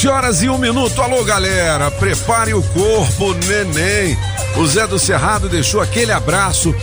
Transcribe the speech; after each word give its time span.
Sete 0.00 0.08
horas 0.08 0.42
e 0.42 0.48
um 0.48 0.56
minuto. 0.56 1.02
Alô, 1.02 1.22
galera. 1.22 1.90
Prepare 1.90 2.54
o 2.54 2.62
corpo, 2.62 3.34
neném. 3.46 4.16
O 4.56 4.66
Zé 4.66 4.86
do 4.86 4.98
Cerrado 4.98 5.46
deixou 5.46 5.78
aquele 5.78 6.10
abraço 6.10 6.74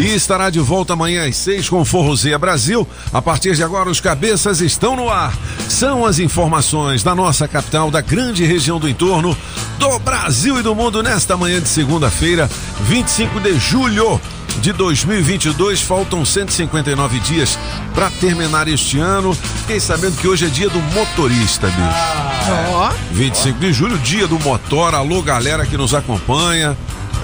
e 0.00 0.06
estará 0.14 0.48
de 0.48 0.58
volta 0.58 0.94
amanhã 0.94 1.28
às 1.28 1.36
seis 1.36 1.68
com 1.68 1.84
Forrozeia 1.84 2.38
Brasil. 2.38 2.88
A 3.12 3.20
partir 3.20 3.54
de 3.54 3.62
agora, 3.62 3.90
os 3.90 4.00
cabeças 4.00 4.62
estão 4.62 4.96
no 4.96 5.10
ar. 5.10 5.36
São 5.68 6.06
as 6.06 6.18
informações 6.18 7.02
da 7.02 7.14
nossa 7.14 7.46
capital, 7.46 7.90
da 7.90 8.00
grande 8.00 8.42
região 8.42 8.80
do 8.80 8.88
entorno, 8.88 9.36
do 9.78 9.98
Brasil 9.98 10.58
e 10.58 10.62
do 10.62 10.74
mundo 10.74 11.02
nesta 11.02 11.36
manhã 11.36 11.60
de 11.60 11.68
segunda-feira, 11.68 12.48
25 12.88 13.38
de 13.38 13.58
julho 13.58 14.18
de 14.60 14.72
2022. 14.72 15.80
Faltam 15.82 16.24
159 16.24 17.20
dias 17.20 17.58
para 17.94 18.10
terminar 18.10 18.68
este 18.68 18.98
ano. 18.98 19.32
Fiquei 19.34 19.80
sabendo 19.80 20.16
que 20.16 20.28
hoje 20.28 20.46
é 20.46 20.48
dia 20.48 20.68
do 20.68 20.80
motorista, 20.94 21.66
bicho. 21.68 22.52
Ó. 22.72 22.90
25 23.12 23.58
de 23.58 23.72
julho, 23.72 23.98
dia 23.98 24.26
do 24.26 24.38
motor. 24.40 24.94
Alô, 24.94 25.22
galera 25.22 25.64
que 25.66 25.76
nos 25.76 25.94
acompanha. 25.94 26.76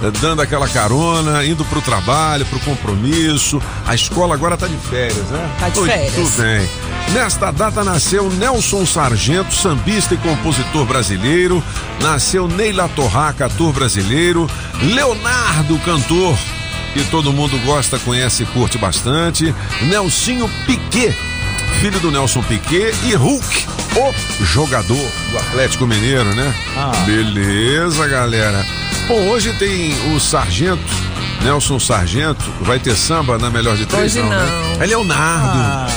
eh, 0.03 0.11
Dando 0.21 0.41
aquela 0.41 0.67
carona, 0.67 1.43
indo 1.45 1.63
pro 1.65 1.81
trabalho, 1.81 2.45
pro 2.45 2.59
compromisso. 2.59 3.61
A 3.85 3.93
escola 3.95 4.33
agora 4.33 4.55
tá 4.57 4.67
de 4.67 4.77
férias, 4.77 5.27
né? 5.29 5.49
Tá 5.59 5.69
de 5.69 5.79
férias. 5.85 6.31
bem. 6.35 6.69
Nesta 7.13 7.51
data 7.51 7.83
nasceu 7.83 8.29
Nelson 8.29 8.85
Sargento, 8.85 9.53
sambista 9.53 10.13
e 10.13 10.17
compositor 10.17 10.85
brasileiro. 10.85 11.63
Nasceu 12.01 12.47
Neila 12.47 12.87
Torraca, 12.89 13.47
ator 13.47 13.73
brasileiro. 13.73 14.49
Leonardo, 14.81 15.77
cantor 15.79 16.37
que 16.89 17.03
todo 17.05 17.31
mundo 17.33 17.57
gosta, 17.65 17.97
conhece 17.99 18.43
e 18.43 18.45
curte 18.47 18.77
bastante. 18.77 19.53
Nelsinho 19.83 20.49
Piquet, 20.65 21.15
filho 21.79 21.99
do 21.99 22.11
Nelson 22.11 22.41
Piquet 22.43 22.93
e 23.05 23.13
Hulk, 23.15 23.65
o 24.41 24.45
jogador 24.45 25.11
do 25.31 25.37
Atlético 25.37 25.85
Mineiro, 25.87 26.33
né? 26.35 26.53
Beleza, 27.05 28.07
galera. 28.07 28.65
Bom, 29.07 29.27
hoje 29.27 29.51
tem 29.53 29.93
o 30.13 30.19
Sargento, 30.19 30.83
Nelson 31.43 31.79
Sargento, 31.79 32.51
vai 32.61 32.79
ter 32.79 32.95
samba 32.95 33.37
na 33.37 33.49
melhor 33.49 33.75
de 33.75 33.85
três, 33.85 34.15
Hoje 34.15 34.23
né? 34.23 34.35
não. 34.75 34.83
É 34.83 34.85
Leonardo. 34.85 35.91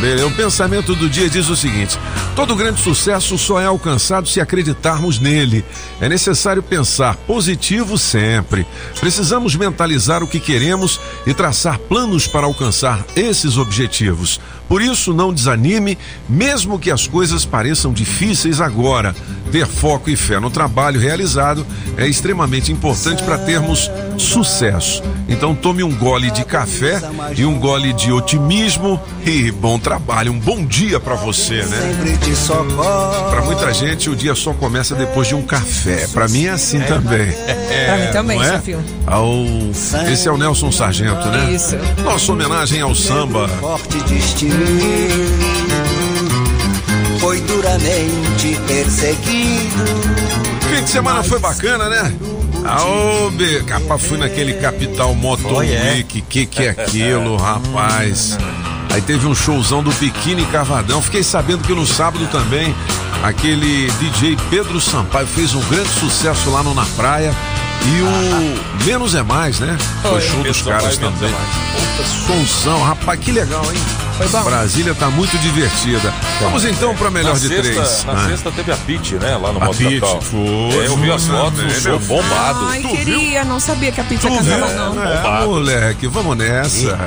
Beleza. 0.00 0.26
O 0.26 0.30
pensamento 0.32 0.94
do 0.94 1.08
dia 1.08 1.28
diz 1.28 1.48
o 1.48 1.56
seguinte: 1.56 1.98
todo 2.34 2.56
grande 2.56 2.80
sucesso 2.80 3.36
só 3.36 3.60
é 3.60 3.66
alcançado 3.66 4.28
se 4.28 4.40
acreditarmos 4.40 5.18
nele. 5.18 5.64
É 6.00 6.08
necessário 6.08 6.62
pensar 6.62 7.16
positivo 7.16 7.98
sempre. 7.98 8.66
Precisamos 8.98 9.54
mentalizar 9.56 10.22
o 10.22 10.26
que 10.26 10.40
queremos 10.40 11.00
e 11.26 11.34
traçar 11.34 11.78
planos 11.78 12.26
para 12.26 12.46
alcançar 12.46 13.04
esses 13.14 13.56
objetivos. 13.56 14.40
Por 14.70 14.80
isso, 14.80 15.12
não 15.12 15.34
desanime, 15.34 15.98
mesmo 16.28 16.78
que 16.78 16.92
as 16.92 17.04
coisas 17.04 17.44
pareçam 17.44 17.92
difíceis 17.92 18.60
agora. 18.60 19.16
Ter 19.50 19.66
foco 19.66 20.08
e 20.08 20.14
fé 20.14 20.38
no 20.38 20.48
trabalho 20.48 21.00
realizado 21.00 21.66
é 21.96 22.06
extremamente 22.06 22.70
importante 22.70 23.20
para 23.24 23.36
termos 23.36 23.90
sucesso. 24.16 25.02
Então, 25.28 25.56
tome 25.56 25.82
um 25.82 25.92
gole 25.92 26.30
de 26.30 26.44
café 26.44 27.02
e 27.36 27.44
um 27.44 27.58
gole 27.58 27.92
de 27.92 28.12
otimismo 28.12 29.00
e 29.26 29.50
bom 29.50 29.76
trabalho. 29.76 30.30
Um 30.30 30.38
bom 30.38 30.64
dia 30.64 31.00
para 31.00 31.16
você, 31.16 31.64
né? 31.64 31.64
sempre 31.64 32.16
te 32.18 32.36
socorre. 32.36 33.30
Para 33.30 33.42
muita 33.42 33.74
gente, 33.74 34.08
o 34.08 34.14
dia 34.14 34.36
só 34.36 34.52
começa 34.52 34.94
depois 34.94 35.26
de 35.26 35.34
um 35.34 35.42
café. 35.42 36.06
Para 36.12 36.28
mim 36.28 36.44
é 36.44 36.50
assim 36.50 36.78
também. 36.78 37.32
Pra 37.32 37.96
mim 37.98 38.12
também, 38.12 38.40
é? 38.40 38.52
Sofio. 38.52 38.78
Ao... 39.04 39.34
Esse 40.12 40.28
é 40.28 40.30
o 40.30 40.36
Nelson 40.36 40.70
Sargento, 40.70 41.26
né? 41.26 41.52
Isso. 41.52 41.76
Nossa 42.04 42.30
homenagem 42.30 42.80
ao 42.80 42.94
samba. 42.94 43.48
Forte 43.48 43.98
destino 44.02 44.59
foi 47.20 47.40
duramente 47.42 48.58
perseguido. 48.66 49.84
Fim 50.68 50.84
de 50.84 50.90
semana 50.90 51.22
foi 51.22 51.38
bacana, 51.38 51.88
né? 51.88 52.14
Aobe, 52.64 53.62
capaz 53.64 54.02
fui 54.02 54.18
naquele 54.18 54.54
Capital 54.54 55.14
Motor 55.14 55.58
Week, 55.58 56.20
que 56.22 56.46
que 56.46 56.64
é 56.64 56.70
aquilo, 56.70 57.36
rapaz? 57.36 58.36
Aí 58.90 59.00
teve 59.00 59.26
um 59.26 59.34
showzão 59.34 59.82
do 59.82 59.92
Biquíni 59.92 60.44
Cavadão. 60.46 61.00
Fiquei 61.00 61.22
sabendo 61.22 61.62
que 61.62 61.72
no 61.72 61.86
sábado 61.86 62.26
também 62.26 62.74
aquele 63.22 63.90
DJ 63.92 64.36
Pedro 64.50 64.80
Sampaio 64.80 65.26
fez 65.26 65.54
um 65.54 65.60
grande 65.68 65.90
sucesso 65.90 66.50
lá 66.50 66.62
no 66.62 66.74
Na 66.74 66.84
Praia. 66.96 67.32
E 67.82 68.02
o 68.02 68.84
Menos 68.84 69.14
é 69.14 69.22
Mais, 69.22 69.58
né? 69.60 69.76
Foi 70.02 70.20
show 70.20 70.42
dos 70.42 70.62
caras 70.62 70.96
também. 70.98 71.30
Puta, 71.32 72.08
sonzão, 72.26 72.82
rapaz, 72.82 73.18
que 73.20 73.30
legal, 73.32 73.62
hein? 73.72 73.80
Foi 74.16 74.28
bom. 74.28 74.42
Brasília 74.42 74.94
tá 74.94 75.08
muito 75.08 75.36
divertida. 75.38 76.12
Vamos 76.40 76.64
então 76.64 76.94
pra 76.94 77.10
melhor 77.10 77.32
na 77.34 77.38
de 77.38 77.48
sexta, 77.48 77.62
três. 77.72 78.04
Na 78.04 78.12
Ah. 78.12 78.26
sexta 78.28 78.50
teve 78.52 78.72
a 78.72 78.76
Pit, 78.76 79.14
né? 79.16 79.36
Lá 79.36 79.52
no 79.52 79.62
A 79.62 79.66
Moto 79.66 79.78
Capital. 79.78 80.20
foi, 80.20 80.38
É, 80.38 80.86
eu 80.86 80.96
vi 80.96 81.10
as 81.10 81.24
foi, 81.26 81.36
fotos, 81.36 81.58
né, 81.62 81.70
show 81.80 81.90
meu? 81.92 81.98
bombado. 82.00 82.66
Ai, 82.68 82.82
Tu 82.82 82.88
queria, 82.88 83.44
não 83.44 83.58
sabia 83.60 83.92
que 83.92 84.00
a 84.00 84.04
Tu 84.04 84.14
acabava, 84.14 84.42
viu? 84.42 84.94
não. 84.94 85.04
É, 85.04 85.44
moleque, 85.46 86.06
vamos 86.06 86.36
nessa. 86.36 86.98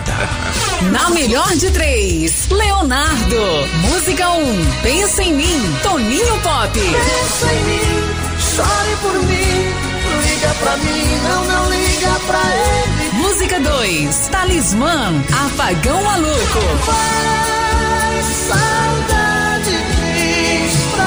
Na 0.91 1.09
melhor 1.11 1.49
de 1.55 1.69
três, 1.71 2.47
Leonardo. 2.49 3.35
Música 3.81 4.29
1, 4.29 4.49
um, 4.51 4.65
Pensa 4.81 5.23
em 5.23 5.33
mim, 5.33 5.75
Toninho 5.83 6.39
Pop. 6.39 6.71
Pensa 6.79 7.53
em 7.53 7.63
mim, 7.63 8.03
chore 8.55 8.95
por 9.01 9.13
mim, 9.23 9.62
liga 10.43 10.53
pra 10.55 10.77
mim, 10.77 11.19
não, 11.23 11.45
não 11.45 11.69
liga 11.69 12.19
pra 12.27 12.39
ele. 12.39 13.11
Música 13.13 13.59
2, 13.59 14.27
Talismã, 14.27 15.13
Apagão 15.45 16.03
Maluco. 16.03 16.59
Faz 16.85 18.25
saudade 18.49 19.77
diz 20.13 20.73
pra 20.93 21.05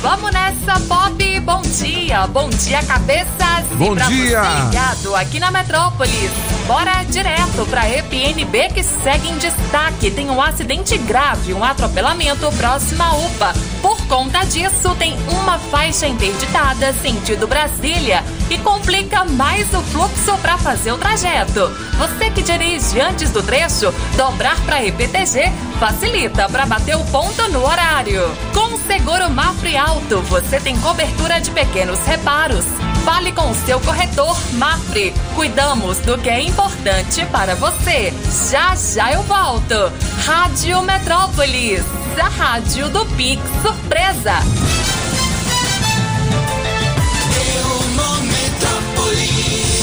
Vamos 0.00 0.32
nessa, 0.32 0.80
Pop! 0.86 1.40
Bom 1.40 1.60
dia! 1.62 2.26
Bom 2.26 2.48
dia, 2.50 2.82
cabeças! 2.84 3.36
Bom 3.72 3.92
e 3.92 3.96
pra 3.96 4.06
dia. 4.06 4.42
Você 4.42 4.66
ligado 4.66 5.16
aqui 5.16 5.40
na 5.40 5.50
Metrópolis. 5.50 6.30
Bora 6.66 7.02
direto 7.04 7.64
pra 7.66 7.88
EPNB 7.88 8.70
que 8.74 8.82
segue 8.82 9.28
em 9.28 9.38
destaque. 9.38 10.10
Tem 10.10 10.28
um 10.30 10.42
acidente 10.42 10.96
grave, 10.98 11.52
um 11.52 11.62
atropelamento 11.62 12.50
próximo 12.52 13.02
à 13.02 13.14
UPA. 13.16 13.52
Por 13.82 13.98
conta 14.06 14.44
disso, 14.44 14.94
tem 14.98 15.14
uma 15.28 15.58
faixa 15.58 16.06
interditada 16.06 16.94
sentido 16.94 17.46
Brasília 17.46 18.24
e 18.50 18.58
complica 18.58 19.24
mais 19.24 19.72
o 19.74 19.80
fluxo 19.82 20.36
para 20.38 20.58
fazer 20.58 20.92
o 20.92 20.98
trajeto. 20.98 21.68
Você 21.98 22.30
que 22.30 22.42
dirige 22.42 23.00
antes 23.00 23.30
do 23.30 23.42
trecho, 23.42 23.92
dobrar 24.16 24.60
para 24.62 24.84
EPTG 24.84 25.52
facilita 25.78 26.48
para 26.48 26.66
bater 26.66 26.96
o 26.96 27.04
ponto 27.06 27.48
no 27.50 27.64
horário. 27.64 28.22
Com 28.52 28.74
o 28.74 28.80
seguro 28.86 29.30
Mafre 29.30 29.76
Alto, 29.76 30.20
você 30.22 30.60
tem 30.60 30.78
cobertura 30.80 31.40
de 31.40 31.50
pequenos 31.50 32.00
reparos. 32.00 32.64
Fale 33.04 33.32
com 33.32 33.50
o 33.50 33.54
seu 33.54 33.78
corretor 33.80 34.36
Mafre. 34.54 35.14
Cuidamos 35.34 35.98
do 35.98 36.18
que 36.18 36.28
é 36.28 36.40
importante 36.40 37.24
para 37.26 37.54
você. 37.54 38.12
Já 38.50 38.74
já 38.74 39.12
eu 39.12 39.22
volto. 39.22 39.92
Rádio 40.24 40.82
Metrópolis, 40.82 41.84
a 42.20 42.28
rádio 42.28 42.88
do 42.88 43.04
Pix 43.16 43.42
Surpresa. 43.62 44.95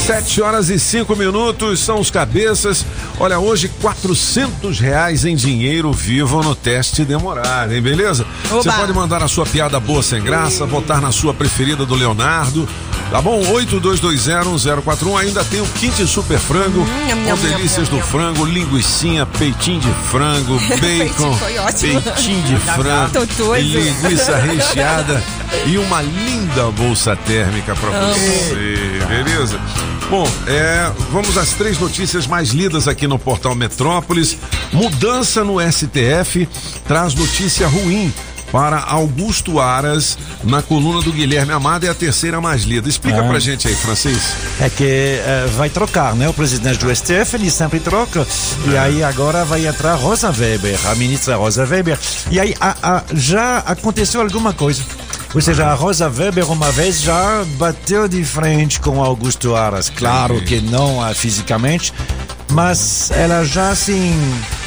Sete 0.06 0.42
horas 0.42 0.70
e 0.70 0.78
cinco 0.78 1.16
minutos 1.16 1.80
são 1.80 1.98
os 2.00 2.12
cabeças. 2.12 2.86
Olha, 3.20 3.40
hoje 3.40 3.70
quatrocentos 3.82 4.78
reais 4.80 5.24
em 5.24 5.34
dinheiro 5.34 5.94
vivo 5.94 6.44
no 6.44 6.54
teste 6.54 7.06
demorado, 7.06 7.74
hein? 7.74 7.82
Beleza? 7.82 8.26
Você 8.50 8.70
pode 8.70 8.92
mandar 8.92 9.24
a 9.24 9.30
sua 9.30 9.46
piada 9.46 9.80
boa 9.80 10.04
sem 10.04 10.22
graça, 10.22 10.66
votar 10.66 11.00
na 11.02 11.12
sua 11.14 11.34
preferida 11.34 11.86
do 11.86 11.96
Leonardo. 11.96 12.68
Tá 13.10 13.22
bom? 13.22 13.42
82201041. 13.44 15.18
Ainda 15.20 15.44
tem 15.46 15.62
o 15.62 15.66
kit 15.68 16.06
super 16.06 16.40
frango, 16.40 16.82
Hum, 16.82 17.26
com 17.30 17.38
delícias 17.48 17.88
do 17.88 18.02
frango, 18.02 18.44
linguicinha, 18.44 19.26
peitinho 19.26 19.80
de 19.80 19.94
frango, 20.10 20.60
bacon, 20.82 21.38
Peitinho 21.80 22.42
de 22.44 22.58
frango, 22.58 23.24
linguiça 23.56 24.36
recheada 24.38 25.24
e 25.66 25.78
uma 25.78 26.02
linda 26.02 26.72
bolsa 26.72 27.16
térmica 27.16 27.76
pra 27.76 27.90
você, 27.90 29.00
beleza? 29.08 29.60
Bom, 30.10 30.28
é, 30.48 30.92
vamos 31.12 31.38
às 31.38 31.54
três 31.54 31.80
notícias 31.80 32.28
mais 32.28 32.50
lidas 32.50 32.88
aqui 32.88 33.08
no 33.08 33.18
portal 33.18 33.56
Metrópolis. 33.56 34.38
Mudança 34.72 35.44
no 35.44 35.60
STF 35.60 36.48
traz 36.86 37.16
notícia 37.16 37.68
ruim 37.68 38.14
para 38.54 38.78
Augusto 38.82 39.60
Aras 39.60 40.16
na 40.44 40.62
coluna 40.62 41.02
do 41.02 41.12
Guilherme 41.12 41.52
Amado 41.52 41.88
é 41.88 41.90
a 41.90 41.94
terceira 41.96 42.40
mais 42.40 42.62
lida. 42.62 42.88
Explica 42.88 43.20
Ah. 43.22 43.28
pra 43.28 43.40
gente 43.40 43.68
aí, 43.68 43.76
Francis. 43.76 44.22
É 44.62 44.70
que 44.70 44.84
eh, 44.86 45.48
vai 45.58 45.72
trocar, 45.72 46.16
né? 46.16 46.30
O 46.30 46.34
presidente 46.34 46.78
do 46.78 46.96
STF, 46.96 47.36
ele 47.36 47.50
sempre 47.50 47.80
troca. 47.80 48.26
E 48.72 48.78
aí 48.78 49.04
agora 49.04 49.44
vai 49.44 49.66
entrar 49.66 49.96
Rosa 49.96 50.30
Weber, 50.30 50.80
a 50.88 50.94
ministra 50.94 51.36
Rosa 51.36 51.66
Weber. 51.66 51.98
E 52.30 52.40
aí 52.40 52.54
a- 52.62 52.76
a- 52.84 53.04
já 53.16 53.58
aconteceu 53.58 54.22
alguma 54.22 54.54
coisa. 54.54 54.84
Ou 55.34 55.42
seja, 55.42 55.66
a 55.66 55.74
Rosa 55.74 56.08
Weber 56.08 56.52
uma 56.52 56.72
vez 56.72 57.02
já 57.02 57.44
bateu 57.58 58.08
de 58.08 58.24
frente 58.24 58.80
com 58.80 59.04
Augusto 59.04 59.56
Aras. 59.56 59.90
Claro 59.90 60.40
que 60.42 60.62
não 60.62 61.04
ah, 61.04 61.12
fisicamente, 61.16 61.92
mas 62.54 63.12
ela 63.12 63.44
já 63.44 63.70
assim 63.70 64.14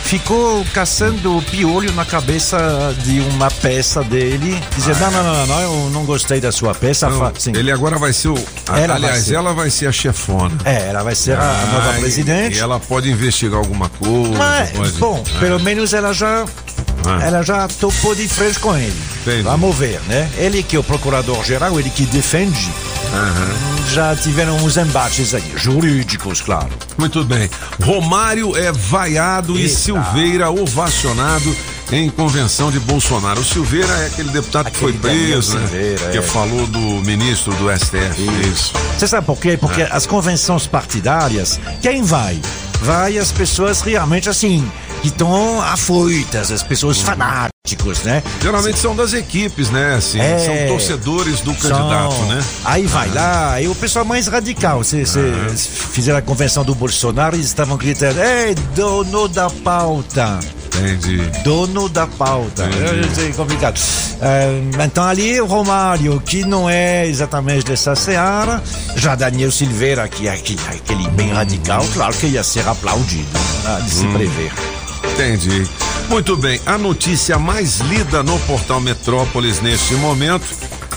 ficou 0.05 0.65
caçando 0.73 1.37
o 1.37 1.43
piolho 1.43 1.93
na 1.93 2.05
cabeça 2.05 2.59
de 3.03 3.21
uma 3.21 3.51
peça 3.51 4.03
dele, 4.05 4.61
dizendo: 4.77 5.01
não, 5.01 5.11
não, 5.11 5.23
não, 5.23 5.35
não, 5.35 5.47
não, 5.47 5.61
eu 5.85 5.91
não 5.91 6.05
gostei 6.05 6.41
da 6.41 6.53
sua 6.53 6.75
peça. 6.75 7.09
Não, 7.09 7.19
Fa- 7.19 7.33
sim. 7.39 7.53
ele 7.55 7.71
agora 7.73 7.99
vai 7.99 8.13
ser 8.13 8.29
o. 8.29 8.35
a- 8.69 8.79
Ela 8.79 8.87
vai 8.95 8.97
aliás, 8.97 9.25
ser. 9.25 9.35
ela 9.35 9.53
vai 9.55 9.71
ser 9.71 9.87
a 9.87 9.93
chefona. 9.93 10.57
É, 10.65 10.89
ela 10.89 11.03
vai 11.03 11.15
ser 11.15 11.37
a, 11.37 11.43
a 11.43 11.67
nova 11.67 11.91
Ah, 11.93 11.97
e- 11.99 12.01
presidente. 12.01 12.57
E 12.57 12.61
ela 12.61 12.79
pode 12.79 13.11
investigar 13.11 13.59
alguma 13.59 13.89
coisa. 13.89 14.37
Mas, 14.39 14.71
pode- 14.71 14.93
bom, 14.93 15.25
Ah. 15.35 15.39
pelo 15.41 15.61
menos 15.61 15.93
ela 15.95 16.13
já. 16.13 16.45
Ah. 17.07 17.19
Ela 17.23 17.43
já 17.43 17.69
topou 17.69 18.15
de 18.15 18.27
frente 18.29 18.59
com 18.59 18.77
ele. 18.77 18.97
Entendi. 19.23 19.43
Vamos 19.43 19.77
ver, 19.77 20.01
né? 20.09 20.29
Ele 20.37 20.63
que 20.63 20.77
é 20.77 20.79
o 20.79 20.85
procurador-geral, 20.85 21.79
ele 21.79 21.91
que 21.91 22.05
defende. 22.07 22.71
Já 23.93 24.15
tiveram 24.17 24.57
uns 24.57 24.77
embates 24.77 25.33
aí, 25.35 25.53
jurídicos, 25.57 26.41
claro. 26.41 26.69
Muito 26.99 27.25
bem. 27.25 27.49
Romário 27.83 28.57
é 28.57 28.73
vaiado 28.73 29.57
e 29.57 29.63
Eita. 29.63 29.75
Silveira 29.77 30.51
ovacionado 30.51 31.57
em 31.93 32.11
convenção 32.11 32.71
de 32.71 32.81
Bolsonaro. 32.81 33.41
O 33.41 33.45
Silveira 33.45 33.93
é 34.03 34.07
aquele 34.07 34.31
deputado 34.31 34.71
que 34.71 34.77
foi 34.77 34.91
Aquele 34.91 35.27
preso, 35.29 35.57
né? 35.57 35.67
Silveira, 35.67 36.11
Que 36.11 36.19
é. 36.19 36.23
falou 36.23 36.67
do 36.67 36.81
ministro 37.07 37.55
do 37.55 37.71
STF. 37.71 38.21
Isso. 38.53 38.73
Você 38.99 39.07
sabe 39.07 39.25
por 39.25 39.39
quê? 39.39 39.57
Porque 39.57 39.83
É. 39.83 39.89
as 39.93 40.05
convenções 40.05 40.67
partidárias, 40.67 41.61
quem 41.81 42.03
vai? 42.03 42.39
Vai 42.87 43.19
as 43.19 43.33
pessoas 43.33 43.81
realmente 43.81 44.29
assim, 44.29 44.65
que 45.03 45.09
estão 45.09 45.61
afoitas, 45.61 46.53
as 46.53 46.63
pessoas 46.63 47.01
fanáticos, 47.01 48.05
né? 48.05 48.23
Geralmente 48.41 48.79
são 48.79 48.95
das 48.95 49.13
equipes, 49.13 49.71
né? 49.71 49.97
Assim, 49.97 50.21
É. 50.21 50.39
São 50.39 50.69
torcedores 50.69 51.41
do 51.41 51.53
São- 51.55 51.69
candidato, 51.71 52.15
né? 52.27 52.45
Aí 52.65 52.87
vai 52.87 53.11
lá, 53.11 53.55
aí 53.55 53.67
o 53.67 53.75
pessoal 53.75 54.05
mais 54.05 54.29
radical. 54.29 54.85
Você 54.85 55.03
fizeram 55.91 56.19
a 56.19 56.23
convenção 56.23 56.63
do 56.65 56.77
Bolsonaro 56.77 57.35
e 57.35 57.39
eles 57.41 57.49
estavam 57.49 57.77
gritando: 57.77 58.21
Ei, 58.21 58.55
dono 58.77 59.27
da 59.27 59.51
pauta! 59.51 60.39
Entendi. 60.79 61.19
Dono 61.43 61.89
da 61.89 62.07
pauta. 62.07 62.65
Entendi. 62.67 63.31
É 63.31 63.33
complicado. 63.33 63.79
Então 64.85 65.05
ali 65.05 65.41
o 65.41 65.47
Romário, 65.47 66.21
que 66.21 66.45
não 66.45 66.69
é 66.69 67.07
exatamente 67.07 67.65
dessa 67.65 67.95
seara, 67.95 68.63
já 68.97 69.15
Daniel 69.15 69.51
Silveira, 69.53 70.09
que 70.09 70.27
é 70.29 70.33
aquele, 70.33 70.61
aquele 70.69 71.09
bem 71.11 71.33
radical, 71.33 71.85
claro 71.93 72.15
que 72.15 72.27
ia 72.27 72.43
ser 72.43 72.67
aplaudido, 72.69 73.29
né, 73.65 73.81
de 73.85 73.95
Hum. 73.95 74.01
se 74.01 74.07
prever. 74.09 74.53
Entendi. 75.13 75.67
Muito 76.09 76.37
bem. 76.37 76.61
A 76.67 76.79
notícia 76.79 77.39
mais 77.39 77.79
lida 77.81 78.23
no 78.23 78.39
portal 78.41 78.81
Metrópolis 78.81 79.61
neste 79.61 79.95
momento 79.95 80.47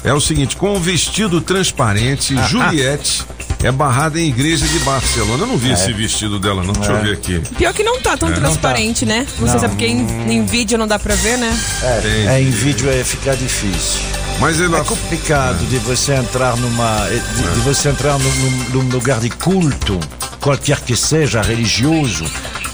é 0.03 0.13
o 0.13 0.19
seguinte: 0.21 0.55
com 0.55 0.75
o 0.75 0.79
vestido 0.79 1.41
transparente, 1.41 2.35
Ah, 2.37 2.43
Juliette 2.47 3.25
é 3.63 3.71
barrada 3.71 4.19
em 4.19 4.27
igreja 4.29 4.65
de 4.67 4.79
Barcelona. 4.79 5.43
Eu 5.43 5.47
não 5.47 5.55
É. 5.55 5.57
vi 5.57 5.71
esse 5.71 5.91
vestido 5.93 6.39
dela, 6.39 6.63
não. 6.63 6.73
Deixa 6.73 6.91
eu 6.91 7.01
ver 7.01 7.13
aqui. 7.13 7.39
Pior 7.57 7.73
que 7.73 7.83
não 7.83 7.99
tá 8.01 8.15
tão 8.17 8.31
transparente, 8.31 9.05
né? 9.05 9.25
Não, 9.39 9.47
sei 9.49 9.59
se 9.59 9.65
é 9.65 9.67
porque 9.67 9.85
em, 9.85 10.31
em 10.31 10.45
vídeo 10.45 10.77
não 10.77 10.87
dá 10.87 10.97
pra 10.97 11.15
ver, 11.15 11.37
né? 11.37 11.57
É, 11.83 12.25
é, 12.35 12.41
em 12.41 12.49
vídeo 12.49 12.89
é 12.89 13.03
ficar 13.03 13.35
difícil. 13.35 13.99
Mas 14.39 14.59
ele 14.59 14.73
É 14.75 14.83
complicado 14.83 15.65
de 15.69 15.77
você 15.79 16.13
entrar 16.13 16.55
numa. 16.55 17.07
de, 17.09 17.53
de 17.55 17.59
você 17.59 17.89
entrar 17.89 18.17
num, 18.17 18.31
num- 18.31 18.83
num 18.83 18.89
lugar 18.89 19.19
de 19.19 19.29
culto, 19.29 19.99
qualquer 20.39 20.79
que 20.79 20.95
seja, 20.95 21.41
religioso, 21.41 22.23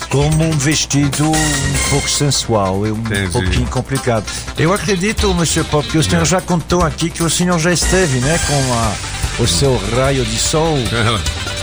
como 0.09 0.43
um 0.43 0.51
vestido 0.51 1.25
um 1.27 1.89
pouco 1.89 2.07
sensual, 2.07 2.85
é 2.85 2.91
um 2.91 2.97
Entendi. 2.97 3.31
pouquinho 3.31 3.65
complicado. 3.65 4.23
Eu 4.59 4.71
acredito, 4.71 5.33
Monsieur 5.33 5.65
Pop, 5.65 5.87
que 5.89 5.97
o 5.97 6.03
senhor 6.03 6.23
já 6.25 6.39
contou 6.39 6.83
aqui 6.83 7.09
que 7.09 7.23
o 7.23 7.29
senhor 7.31 7.57
já 7.57 7.71
esteve, 7.73 8.19
né, 8.19 8.39
com 8.45 8.73
a, 8.73 8.93
o 9.39 9.47
seu 9.47 9.79
raio 9.95 10.23
de 10.25 10.37
sol. 10.37 10.77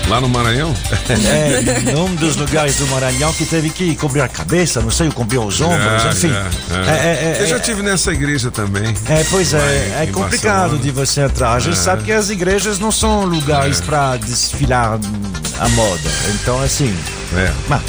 Lá 0.08 0.20
no 0.20 0.28
Maranhão? 0.28 0.74
É, 1.08 1.92
num 1.92 2.12
dos 2.16 2.36
lugares 2.36 2.74
do 2.76 2.86
Maranhão 2.88 3.32
que 3.32 3.44
teve 3.46 3.70
que 3.70 3.94
cobrir 3.94 4.20
a 4.20 4.28
cabeça, 4.28 4.80
não 4.80 4.90
sei, 4.90 5.08
cobrir 5.10 5.38
os 5.38 5.60
ombros, 5.60 6.02
Já, 6.02 6.10
enfim. 6.10 6.32
É, 6.32 6.90
é, 6.90 7.36
é, 7.38 7.42
Eu 7.42 7.46
já 7.46 7.56
é- 7.56 7.60
tive 7.60 7.82
nessa 7.82 8.12
igreja 8.12 8.50
também. 8.50 8.92
é, 9.08 9.24
pois 9.30 9.54
é, 9.54 9.58
em- 9.58 10.02
é 10.02 10.06
complicado 10.12 10.70
Barcelona. 10.72 10.78
de 10.82 10.90
você 10.90 11.20
entrar. 11.22 11.52
A 11.54 11.60
gente 11.60 11.74
É. 11.78 11.80
sabe 11.80 12.02
que 12.02 12.12
as 12.12 12.30
igrejas 12.30 12.78
não 12.80 12.90
são 12.90 13.24
lugares 13.24 13.80
É. 13.80 13.84
pra 13.84 14.16
desfilar 14.16 14.98
a 15.60 15.68
moda. 15.70 16.10
Então, 16.34 16.60
assim, 16.60 16.92
É. 17.36 17.50
mas, 17.68 17.80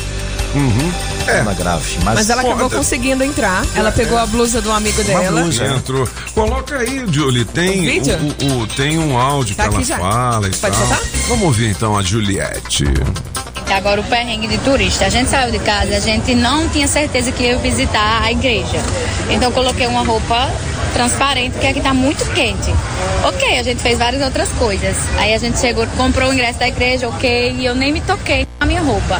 É. 1.28 1.40
é 1.40 1.42
uma 1.42 1.54
grave. 1.54 1.98
Mas, 2.04 2.16
Mas 2.16 2.30
ela 2.30 2.42
acabou 2.42 2.64
Foda. 2.70 2.76
conseguindo 2.78 3.24
entrar. 3.24 3.66
Ela 3.76 3.92
pegou 3.92 4.18
a 4.18 4.26
blusa 4.26 4.62
do 4.62 4.72
amigo 4.72 5.04
dela. 5.04 5.42
blusa. 5.42 5.66
Já 5.68 5.76
entrou. 5.76 6.08
Coloca 6.34 6.78
aí, 6.78 7.04
Julie. 7.12 7.46
Tem, 7.46 7.80
O 7.80 7.84
vídeo? 7.84 8.18
o, 8.42 8.62
o- 8.64 8.68
tem 8.68 8.98
um 9.00 9.18
áudio 9.18 9.56
Tá 9.56 9.68
que 9.70 9.76
ela 9.76 9.84
já. 9.84 9.98
fala 9.98 10.48
e 10.48 10.56
Pode 10.56 10.78
tal. 10.78 11.00
Vamos 11.28 11.46
ouvir 11.46 11.70
então 11.72 11.98
a 11.98 12.02
Juliette. 12.04 12.86
Agora 13.74 14.02
o 14.02 14.04
perrengue 14.04 14.48
de 14.48 14.58
turista. 14.60 15.06
A 15.06 15.10
gente 15.10 15.30
saiu 15.32 15.52
de 15.52 15.58
casa, 15.60 15.96
a 15.96 16.00
gente 16.00 16.36
não 16.36 16.70
tinha 16.70 16.88
certeza 16.88 17.32
que 17.32 17.42
ia 17.44 17.58
visitar 17.58 18.22
a 18.22 18.32
igreja. 18.32 18.80
Então 19.32 19.50
eu 19.50 19.52
coloquei 19.52 19.88
uma 19.88 20.04
roupa 20.06 20.48
transparente, 20.94 21.58
que 21.58 21.66
aqui 21.66 21.82
tá 21.82 21.92
muito 21.92 22.24
quente. 22.34 22.72
Ok, 23.24 23.58
a 23.58 23.64
gente 23.64 23.82
fez 23.82 23.98
várias 23.98 24.22
outras 24.22 24.50
coisas. 24.60 24.96
Aí 25.18 25.34
a 25.34 25.40
gente 25.40 25.60
chegou, 25.60 25.88
comprou 25.98 26.30
o 26.30 26.34
ingresso 26.34 26.60
da 26.60 26.68
igreja, 26.68 27.08
ok, 27.08 27.56
e 27.58 27.66
eu 27.66 27.74
nem 27.74 27.92
me 27.92 28.02
toquei 28.02 28.46
na 28.60 28.66
minha 28.68 28.82
roupa. 28.82 29.20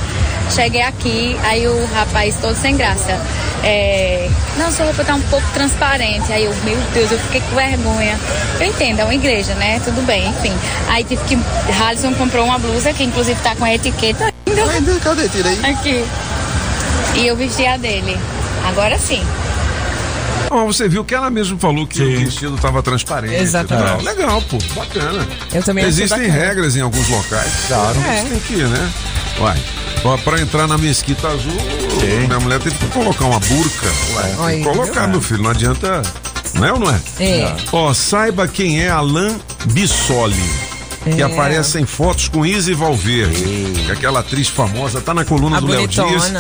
Cheguei 0.54 0.84
aqui, 0.84 1.36
aí 1.44 1.68
o 1.68 1.86
rapaz 1.88 2.38
todo 2.40 2.56
sem 2.56 2.78
graça. 2.78 3.20
É, 3.64 4.30
não, 4.58 4.72
sua 4.72 4.86
roupa 4.86 5.04
tá 5.04 5.16
um 5.16 5.22
pouco 5.22 5.48
transparente. 5.52 6.32
Aí 6.32 6.46
eu, 6.46 6.54
meu 6.64 6.78
Deus, 6.94 7.12
eu 7.12 7.18
fiquei 7.18 7.42
com 7.42 7.56
vergonha. 7.56 8.20
Eu 8.60 8.68
entendo, 8.68 9.00
é 9.00 9.04
uma 9.04 9.16
igreja, 9.16 9.56
né? 9.56 9.82
Tudo 9.84 10.06
bem, 10.06 10.30
enfim. 10.30 10.54
Aí 10.90 11.04
tive 11.04 11.24
que. 11.24 11.40
Halisson 11.82 12.14
comprou 12.14 12.46
uma 12.46 12.60
blusa 12.60 12.94
que 12.94 13.04
inclusive 13.04 13.40
tá 13.42 13.56
com 13.56 13.66
a 13.66 13.74
etiqueta 13.74 14.32
ainda. 14.46 15.00
Cadê? 15.00 15.28
Tira 15.28 15.50
aí. 15.50 15.72
Aqui. 15.72 16.06
E 17.16 17.28
eu 17.28 17.36
vesti 17.36 17.66
a 17.66 17.78
dele. 17.78 18.16
Agora 18.68 18.98
sim. 19.00 19.26
Ó, 20.52 20.66
você 20.66 20.88
viu 20.88 21.04
que 21.04 21.16
ela 21.16 21.32
mesmo 21.32 21.58
falou 21.58 21.88
que 21.88 22.00
o 22.00 22.20
vestido 22.20 22.56
estava 22.56 22.84
transparente. 22.84 23.34
Exatamente. 23.34 23.88
tal. 23.88 24.02
Legal, 24.02 24.42
pô. 24.44 24.60
Bacana. 24.76 25.28
Eu 25.52 25.64
também 25.64 25.86
Existem 25.86 26.28
regras 26.28 26.76
em 26.76 26.82
alguns 26.82 27.10
locais. 27.10 27.52
Claro. 27.68 28.00
É. 28.02 28.24
Tem 28.30 28.40
que 28.40 28.54
ir, 28.54 28.68
né? 28.68 28.92
Uai. 29.40 29.62
Ó, 30.06 30.18
pra 30.18 30.40
entrar 30.42 30.68
na 30.68 30.78
mesquita 30.78 31.28
azul, 31.30 31.52
minha 32.28 32.40
mulher 32.40 32.60
teve 32.60 32.76
que 32.78 32.88
colocar 32.88 33.26
uma 33.26 33.40
burca. 33.40 33.88
Ué, 34.42 34.58
que 34.58 34.64
colocar, 34.64 35.08
meu 35.08 35.22
filho. 35.22 35.44
Não 35.44 35.50
adianta. 35.52 36.02
Não 36.56 36.66
é 36.66 36.74
ou 36.74 36.80
não 36.80 36.90
é? 36.90 37.00
É. 37.20 37.56
Ó, 37.72 37.94
saiba 37.94 38.48
quem 38.48 38.82
é 38.82 38.90
Alain 38.90 39.40
Bissoli. 39.66 40.74
Que 41.04 41.22
É. 41.22 41.26
aparece 41.26 41.80
em 41.80 41.86
fotos 41.86 42.30
com 42.30 42.46
Izzy 42.46 42.74
Valverde. 42.74 43.44
É 43.90 43.92
aquela 43.92 44.22
atriz 44.22 44.48
famosa, 44.48 45.02
tá 45.02 45.14
na 45.14 45.26
coluna 45.26 45.58
A 45.58 45.60
do 45.60 45.68
Léo 45.68 45.86
Dias. 45.88 46.32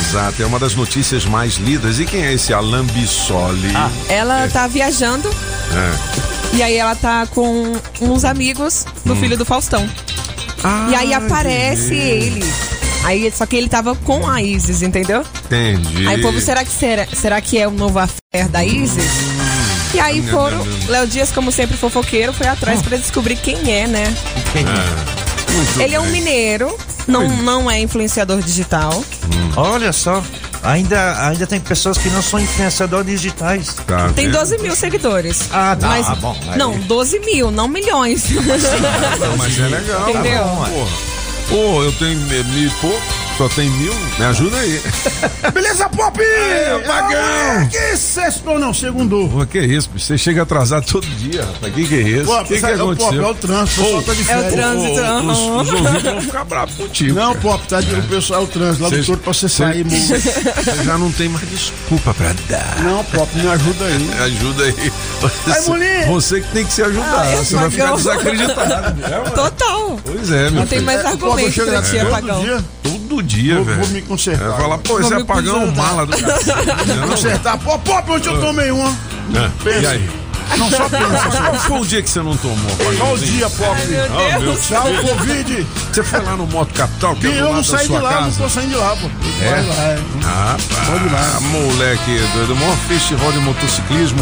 Exato, 0.00 0.42
é 0.42 0.46
uma 0.46 0.58
das 0.58 0.74
notícias 0.74 1.26
mais 1.26 1.56
lidas. 1.56 1.98
E 2.00 2.06
quem 2.06 2.24
é 2.24 2.32
esse 2.32 2.54
Alain 2.54 2.84
Bissoli? 2.84 3.70
Ela 4.08 4.48
tá 4.48 4.66
viajando 4.66 5.28
É. 5.74 6.56
E 6.56 6.62
aí 6.62 6.76
ela 6.76 6.94
tá 6.94 7.26
com 7.26 7.74
uns 8.00 8.24
amigos 8.24 8.86
do 9.04 9.14
filho 9.16 9.36
do 9.36 9.44
Faustão. 9.44 9.86
E 10.90 10.94
aí 10.94 11.14
aparece 11.14 11.94
ele. 11.94 12.44
Aí, 13.04 13.32
só 13.34 13.46
que 13.46 13.56
ele 13.56 13.68
tava 13.68 13.94
com 13.94 14.28
a 14.28 14.42
Isis, 14.42 14.82
entendeu? 14.82 15.24
Entendi. 15.46 16.06
Aí 16.06 16.18
o 16.18 16.22
povo, 16.22 16.40
será 16.40 16.64
que, 16.64 16.70
será, 16.70 17.06
será 17.06 17.40
que 17.40 17.56
é 17.58 17.66
o 17.66 17.70
novo 17.70 17.98
affair 17.98 18.48
da 18.50 18.64
Isis? 18.64 19.12
E 19.94 20.00
aí 20.00 20.22
foram. 20.22 20.66
Léo 20.88 21.06
Dias, 21.06 21.30
como 21.32 21.50
sempre 21.50 21.76
fofoqueiro, 21.76 22.32
foi 22.32 22.46
atrás 22.46 22.82
pra 22.82 22.96
descobrir 22.96 23.36
quem 23.36 23.72
é, 23.72 23.86
né? 23.86 24.14
É. 24.54 25.52
Muito 25.52 25.80
Ele 25.80 25.94
é 25.94 26.00
um 26.00 26.10
mineiro, 26.10 26.76
não, 27.06 27.26
não 27.38 27.70
é 27.70 27.80
influenciador 27.80 28.42
digital. 28.42 29.02
Olha 29.56 29.92
só, 29.92 30.22
ainda, 30.62 31.26
ainda 31.28 31.46
tem 31.46 31.60
pessoas 31.60 31.98
que 31.98 32.08
não 32.10 32.22
são 32.22 32.38
influenciadores 32.40 33.06
digitais. 33.20 33.74
Tá 33.86 34.10
Tem 34.14 34.26
vendo? 34.26 34.38
12 34.38 34.58
mil 34.58 34.74
seguidores. 34.76 35.42
Ah, 35.52 35.76
tá, 35.78 35.88
Mas, 35.88 36.08
ah, 36.08 36.14
bom, 36.16 36.36
aí- 36.50 36.58
Não, 36.58 36.78
12 36.80 37.18
mil, 37.20 37.50
não 37.50 37.68
milhões. 37.68 38.24
Não, 38.30 39.36
mas 39.36 39.58
é 39.58 39.62
legal. 39.68 40.10
Entendeu? 40.10 40.44
Porra. 40.44 41.18
Pô, 41.48 41.82
eu 41.82 41.92
tenho 41.92 42.18
mil 42.20 42.66
e 42.66 42.70
pouco, 42.80 43.00
só 43.38 43.48
tem 43.50 43.70
mil. 43.70 43.94
Me 44.18 44.24
ajuda 44.24 44.56
aí. 44.58 44.80
Beleza, 45.54 45.88
Pop? 45.88 46.20
Aí, 46.20 46.74
apagão. 46.82 47.68
Que 47.70 47.96
sextou 47.96 48.58
não, 48.58 48.74
segundou. 48.74 49.28
Pô, 49.28 49.46
que 49.46 49.60
isso? 49.60 49.88
Você 49.96 50.18
chega 50.18 50.42
atrasado 50.42 50.84
todo 50.90 51.06
dia, 51.06 51.42
rapaz. 51.44 51.72
Que 51.72 51.86
que 51.86 51.94
é 51.94 52.00
isso? 52.00 52.24
Pô, 52.24 52.44
que 52.44 52.58
que 52.58 52.66
é 52.66 52.74
o 52.74 52.78
Pop, 52.78 52.92
aconteceu? 53.02 53.22
é 53.24 53.26
o 53.30 53.34
trânsito, 53.34 53.80
o 53.80 53.84
pessoal 53.84 54.02
tá 54.02 54.14
de 54.14 54.20
É 54.20 54.22
o 54.22 54.26
férias. 54.26 54.52
trânsito. 54.54 54.98
Aham. 55.00 55.26
Os, 55.32 55.38
os 55.68 55.74
ouvintes 55.74 56.02
vão 56.02 56.20
ficar 56.20 56.44
bravos 56.44 56.74
contigo. 56.74 57.14
Não, 57.14 57.28
cara. 57.34 57.40
Pop, 57.40 57.68
tá 57.68 57.80
de, 57.80 57.94
o 57.94 58.02
pessoal 58.02 58.40
é 58.40 58.44
o 58.44 58.46
trânsito 58.48 58.82
lá 58.82 58.88
do 58.88 58.94
Cês- 58.96 59.06
turno 59.06 59.22
pra 59.22 59.32
você 59.32 59.48
sair, 59.48 59.84
Você 59.84 60.84
já 60.84 60.98
não 60.98 61.12
tem 61.12 61.28
mais 61.28 61.48
desculpa 61.48 62.12
pra 62.14 62.34
dar. 62.48 62.80
Não, 62.82 63.04
Pop, 63.04 63.30
me 63.38 63.48
ajuda 63.48 63.84
aí. 63.84 63.98
Me 63.98 64.14
ajuda 64.18 64.64
aí. 64.64 64.92
Você, 65.20 65.70
mulher. 65.70 66.06
você 66.08 66.40
que 66.40 66.48
tem 66.52 66.64
que 66.66 66.72
se 66.72 66.82
ajudar. 66.82 67.20
Ah, 67.20 67.26
é 67.30 67.36
você 67.36 67.54
vai 67.54 67.70
ficar 67.70 67.94
desacreditado. 67.94 68.98
É, 69.08 69.18
ué. 69.18 69.30
Total. 69.30 70.00
Pois 70.04 70.30
é, 70.30 70.50
meu 70.50 70.60
Não 70.60 70.66
tem 70.66 70.80
mais 70.82 71.00
É, 71.00 71.02
Pop, 71.04 71.22
eu 71.22 71.28
argumento 71.30 71.52
chego 71.52 71.70
ti, 71.82 71.98
todo 72.26 72.40
dia, 72.40 72.64
Todo 73.08 73.22
dia, 73.22 73.54
Vou- 73.56 73.64
velho. 73.64 73.78
vou 73.80 73.88
me 73.88 74.02
consertar. 74.02 74.50
É, 74.50 74.56
falar, 74.56 74.78
pô, 74.78 75.00
esse 75.00 75.14
apagão 75.14 75.60
consertar. 75.60 75.76
mala 75.82 76.06
do 76.06 76.16
cara. 76.18 77.06
consertar. 77.08 77.58
Pop, 77.58 77.84
Pop, 77.84 78.10
ontem 78.12 78.28
eu 78.28 78.40
tomei 78.40 78.70
uma. 78.70 78.90
É, 79.34 79.50
Pensa. 79.64 79.80
E 79.80 79.86
aí? 79.86 80.10
Não 80.56 80.70
só 80.70 80.88
pensa. 80.88 81.28
Qual 81.30 81.54
foi 81.54 81.80
o 81.80 81.84
dia 81.86 82.02
que 82.02 82.10
você 82.10 82.20
não 82.22 82.36
tomou? 82.36 82.76
Qual 82.98 83.14
o 83.14 83.18
dia, 83.18 83.48
Pop? 83.50 83.70
Oh, 83.70 84.40
meu 84.40 84.56
Tchau, 84.56 84.84
Deus. 84.84 85.10
Covid. 85.10 85.66
Você 85.92 86.02
foi 86.02 86.20
lá 86.20 86.36
no 86.36 86.46
Moto 86.46 86.72
Capital, 86.74 87.14
que 87.16 87.26
é 87.26 87.30
E 87.30 87.32
do 87.34 87.38
eu 87.38 87.52
não 87.54 87.62
saí 87.64 87.86
de 87.86 87.92
lá, 87.98 88.00
não 88.12 88.22
casa? 88.24 88.42
tô 88.42 88.48
saindo 88.48 88.70
de 88.70 88.76
lá, 88.76 88.96
pô. 88.96 89.10
É? 89.42 89.46
É. 89.46 89.98
Ah, 90.24 90.56
pá, 90.70 91.40
moleque 91.40 92.20
doido, 92.34 92.52
o 92.52 92.56
maior 92.56 92.76
festival 92.88 93.32
de 93.32 93.38
motociclismo 93.38 94.18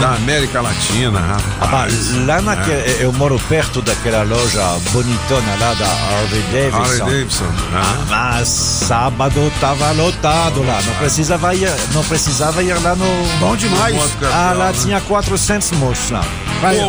da 0.00 0.14
América 0.14 0.60
Latina, 0.60 1.18
Ah, 1.20 1.64
rapaz. 1.64 2.14
lá 2.26 2.40
naquele, 2.40 3.02
eu 3.02 3.12
moro 3.12 3.38
perto 3.48 3.82
daquela 3.82 4.22
loja 4.22 4.62
bonitona 4.92 5.56
lá 5.60 5.74
da 5.74 5.86
Harley 5.86 6.42
Davidson. 6.52 6.78
Harley 6.78 6.98
Davidson. 7.00 7.44
Ah. 7.74 7.96
Mas 8.08 8.48
sábado 8.48 9.52
tava 9.60 9.90
lotado 9.92 10.62
lá, 10.64 10.80
não 10.86 10.94
precisava 10.94 11.54
ir, 11.54 11.70
não 11.92 12.02
precisava 12.04 12.62
ir 12.62 12.72
lá 12.80 12.94
no... 12.94 13.06
Bom 13.38 13.56
demais. 13.56 13.94
Moto 13.94 14.10
Capital, 14.12 14.32
Ah, 14.32 14.52
lá 14.52 14.66
né? 14.66 14.74
tinha 14.80 15.00
400 15.00 15.59
moços 15.72 16.10
lá. 16.10 16.24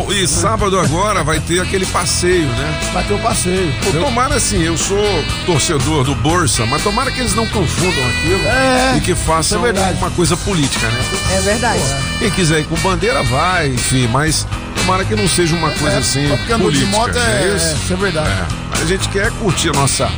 Pô, 0.04 0.12
e 0.12 0.26
sábado 0.28 0.78
agora 0.78 1.24
vai 1.24 1.40
ter 1.40 1.60
aquele 1.60 1.86
passeio, 1.86 2.46
né? 2.46 2.80
Vai 2.92 3.02
ter 3.04 3.14
o 3.14 3.18
passeio. 3.18 3.72
Pô, 3.84 3.92
tomara 3.98 4.34
assim, 4.36 4.62
eu 4.62 4.76
sou 4.76 4.98
torcedor 5.46 6.04
do 6.04 6.14
Bolsa, 6.16 6.66
mas 6.66 6.82
tomara 6.82 7.10
que 7.10 7.20
eles 7.20 7.34
não 7.34 7.46
confundam 7.46 8.06
aquilo 8.08 8.46
É, 8.48 8.94
e 8.96 9.00
que 9.00 9.14
façam 9.14 9.66
é 9.66 9.72
uma 9.98 10.10
coisa 10.10 10.36
política, 10.36 10.86
né? 10.86 11.00
É 11.36 11.40
verdade. 11.40 11.80
Quem 12.18 12.30
quiser 12.30 12.60
ir 12.60 12.64
com 12.64 12.76
bandeira, 12.76 13.22
vai, 13.22 13.68
enfim, 13.68 14.06
mas 14.08 14.46
tomara 14.76 15.04
que 15.04 15.14
não 15.14 15.28
seja 15.28 15.54
uma 15.56 15.70
coisa 15.70 15.96
É, 15.96 15.98
assim 15.98 16.28
porque 16.28 16.52
andou 16.52 16.70
de 16.70 16.78
política. 16.80 16.98
moto 16.98 17.16
é- 17.16 17.44
não 17.46 17.52
é- 17.52 17.56
isso? 17.56 17.74
isso 17.76 17.92
é 17.92 17.96
verdade. 17.96 18.30
É, 18.30 18.46
mas 18.70 18.82
a 18.82 18.86
gente 18.86 19.08
quer 19.08 19.30
curtir 19.32 19.70
a 19.70 19.72
nossa 19.72 20.10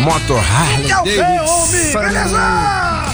moto 0.00 0.36
Harley 0.36 0.86
é 0.86 0.88
Davidson. 1.16 1.54
homem? 1.54 1.92
Beleza? 1.92 2.38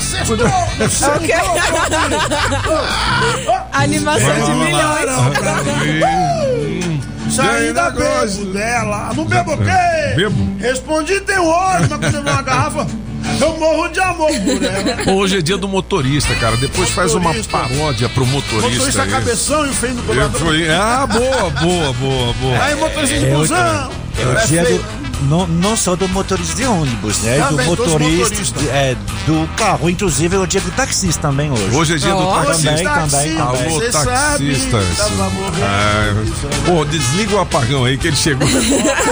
Sextou. 0.01 0.37
Sextou. 0.91 1.15
Animação 3.75 4.35
de 4.45 4.53
milhões. 4.53 5.05
Saí 7.35 7.73
da 7.73 7.91
negócio. 7.91 8.45
bebo 8.45 8.53
dela. 8.53 9.13
Não 9.15 9.25
bebo 9.25 9.55
o 9.55 9.59
quê? 9.59 10.15
Bebo. 10.17 10.57
Respondi 10.59 11.21
tem 11.21 11.39
horas, 11.39 11.89
mas 11.89 11.99
quando 11.99 12.15
eu 12.15 12.21
uma 12.21 12.43
garrafa, 12.43 12.87
eu 13.41 13.57
morro 13.59 13.89
de 13.89 14.01
amor 14.01 14.31
por 14.31 14.63
ela. 14.63 15.13
Hoje 15.17 15.39
é 15.39 15.43
dia 15.43 15.57
do 15.59 15.67
motorista, 15.67 16.33
cara. 16.37 16.57
Depois 16.57 16.91
faz 16.91 17.13
uma 17.15 17.33
Motorista. 17.33 17.59
paródia 17.59 18.09
pro 18.09 18.25
motorista. 18.27 18.71
Motorista 18.71 19.03
aí. 19.03 19.11
cabeção 19.11 19.67
e 19.67 19.71
o 19.71 19.73
feio 19.75 19.95
do 19.95 20.03
fui... 20.39 20.71
Ah, 20.71 21.07
boa, 21.07 21.51
boa, 21.51 21.93
boa, 21.95 22.33
boa. 22.35 22.63
Aí, 22.63 22.75
motorista 22.77 23.19
de 23.19 23.27
É, 23.27 23.35
busão. 23.35 23.91
É 24.17 24.27
o 24.27 24.47
dia 24.47 24.63
do, 24.65 24.85
não, 25.25 25.47
não 25.47 25.77
só 25.77 25.97
do 25.97 26.09
motorista 26.09 26.55
de 26.55 26.65
ônibus, 26.65 27.19
né? 27.19 27.39
Também, 27.39 27.67
do 27.67 27.71
motorista, 27.71 28.61
é, 28.71 28.97
do 29.27 29.49
carro, 29.57 29.89
inclusive 29.91 30.37
é 30.37 30.39
o 30.39 30.47
dia 30.47 30.61
do 30.61 30.71
taxista 30.73 31.23
também 31.23 31.51
hoje. 31.51 31.75
Hoje 31.75 31.95
é 31.95 31.97
dia 31.97 32.15
do 32.15 32.27
taxista. 32.27 32.71
também, 32.71 32.85
também, 32.85 33.37
também. 33.37 33.41
Alô, 33.41 33.81
tava 34.97 35.31
morrendo. 35.31 35.65
É. 35.65 36.15
Pô, 36.67 36.85
desliga 36.85 37.37
o 37.37 37.41
apagão 37.41 37.85
aí 37.85 37.97
que 37.97 38.09
ele 38.09 38.17
chegou. 38.17 38.47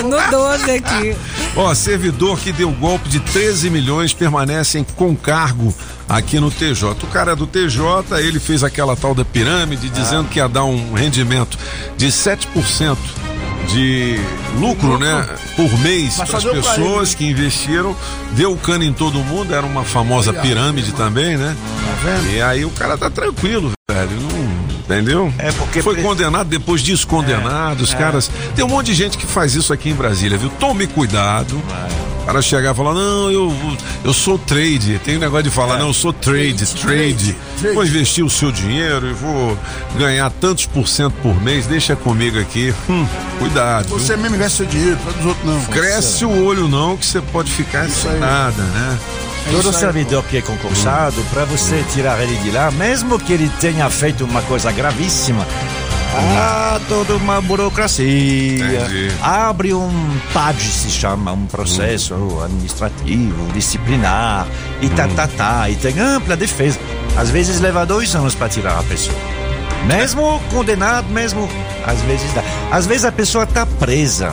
No 0.02 0.30
12 0.30 0.70
aqui. 0.70 1.16
Ó, 1.56 1.74
servidor 1.74 2.38
que 2.38 2.52
deu 2.52 2.70
golpe 2.70 3.08
de 3.08 3.20
13 3.20 3.70
milhões 3.70 4.12
permanecem 4.12 4.84
com 4.96 5.14
cargo 5.14 5.74
aqui 6.08 6.40
no 6.40 6.50
TJ. 6.50 6.90
O 7.02 7.06
cara 7.06 7.32
é 7.32 7.36
do 7.36 7.46
TJ, 7.46 8.18
ele 8.18 8.40
fez 8.40 8.62
aquela 8.62 8.96
tal 8.96 9.14
da 9.14 9.24
pirâmide 9.24 9.88
dizendo 9.88 10.28
que 10.28 10.38
ia 10.38 10.48
dar 10.48 10.64
um 10.64 10.92
rendimento 10.92 11.58
de 11.96 12.08
7% 12.08 12.96
de 13.68 14.18
lucro, 14.58 14.98
né, 14.98 15.26
por 15.56 15.78
mês 15.80 16.16
para 16.16 16.38
as 16.38 16.44
pessoas 16.44 17.08
ele. 17.10 17.18
que 17.18 17.26
investiram, 17.26 17.96
deu 18.32 18.56
cano 18.56 18.84
em 18.84 18.92
todo 18.92 19.18
mundo, 19.20 19.54
era 19.54 19.64
uma 19.64 19.84
famosa 19.84 20.32
pirâmide 20.32 20.92
também, 20.92 21.36
né? 21.36 21.56
E 22.32 22.42
aí 22.42 22.64
o 22.64 22.70
cara 22.70 22.98
tá 22.98 23.08
tranquilo, 23.08 23.72
velho, 23.90 24.10
não, 24.10 24.41
entendeu? 24.84 25.32
É, 25.38 25.50
porque- 25.52 25.82
foi 25.82 25.96
condenado, 26.02 26.48
depois 26.48 26.80
disso 26.82 27.06
condenado, 27.06 27.80
os 27.82 27.94
caras, 27.94 28.30
tem 28.54 28.64
um 28.64 28.68
monte 28.68 28.86
de 28.86 28.94
gente 28.94 29.16
que 29.18 29.26
faz 29.26 29.54
isso 29.54 29.72
aqui 29.72 29.90
em 29.90 29.94
Brasília, 29.94 30.36
viu? 30.38 30.50
Tome 30.60 30.86
cuidado. 30.86 31.60
O 32.22 32.24
cara 32.24 32.40
chegar 32.40 32.72
e 32.72 32.76
falar, 32.76 32.94
não, 32.94 33.30
eu, 33.32 33.52
eu 34.04 34.12
sou 34.14 34.38
trade. 34.38 35.00
Tem 35.04 35.16
um 35.16 35.18
negócio 35.20 35.42
de 35.42 35.50
falar, 35.50 35.76
não, 35.78 35.88
eu 35.88 35.92
sou 35.94 36.12
trade, 36.12 36.64
trade. 36.66 37.34
trade. 37.60 37.74
Vou 37.74 37.84
investir 37.84 38.24
o 38.24 38.30
seu 38.30 38.52
dinheiro 38.52 39.10
e 39.10 39.12
vou 39.12 39.58
ganhar 39.98 40.30
tantos 40.30 40.64
por 40.64 40.86
cento 40.86 41.14
por 41.20 41.42
mês, 41.42 41.66
deixa 41.66 41.96
comigo 41.96 42.38
aqui. 42.38 42.72
Hum, 42.88 43.04
cuidado. 43.40 43.88
viu? 43.88 43.98
Você 43.98 44.16
mesmo 44.16 44.36
investe 44.36 44.58
seu 44.58 44.66
dinheiro, 44.66 44.96
para 44.98 45.12
dos 45.14 45.26
outros 45.26 45.44
não. 45.44 45.64
Cresce 45.64 46.24
o 46.24 46.44
olho 46.44 46.68
não, 46.68 46.96
que 46.96 47.04
você 47.04 47.20
pode 47.20 47.50
ficar 47.50 47.88
sem 47.88 48.12
nada, 48.20 48.62
né? 48.62 48.98
Todo 49.50 49.72
servidor 49.72 50.24
que 50.24 50.38
é 50.38 50.42
concursado, 50.42 51.22
para 51.32 51.44
você 51.44 51.84
tirar 51.92 52.20
ele 52.20 52.36
de 52.36 52.50
lá, 52.50 52.70
mesmo 52.70 53.18
que 53.18 53.32
ele 53.32 53.50
tenha 53.60 53.88
feito 53.90 54.24
uma 54.24 54.40
coisa 54.42 54.72
gravíssima, 54.72 55.46
há 56.14 56.80
toda 56.88 57.16
uma 57.16 57.40
burocracia. 57.40 58.64
Entendi. 58.64 59.12
Abre 59.20 59.74
um 59.74 60.18
PAD, 60.32 60.62
se 60.62 60.90
chama, 60.90 61.32
um 61.32 61.46
processo 61.46 62.14
administrativo, 62.42 63.52
disciplinar, 63.52 64.46
e 64.80 64.88
tá, 64.90 65.08
tá, 65.08 65.26
tá. 65.26 65.70
E 65.70 65.76
tem 65.76 65.98
ampla 65.98 66.36
defesa. 66.36 66.78
Às 67.16 67.30
vezes 67.30 67.60
leva 67.60 67.84
dois 67.84 68.14
anos 68.14 68.34
para 68.34 68.48
tirar 68.48 68.78
a 68.78 68.82
pessoa. 68.82 69.16
Mesmo 69.86 70.40
condenado, 70.50 71.08
mesmo. 71.08 71.48
Às 71.84 72.00
vezes 72.02 72.32
dá. 72.32 72.42
Às 72.70 72.86
vezes 72.86 73.04
a 73.04 73.12
pessoa 73.12 73.44
tá 73.46 73.66
presa. 73.66 74.32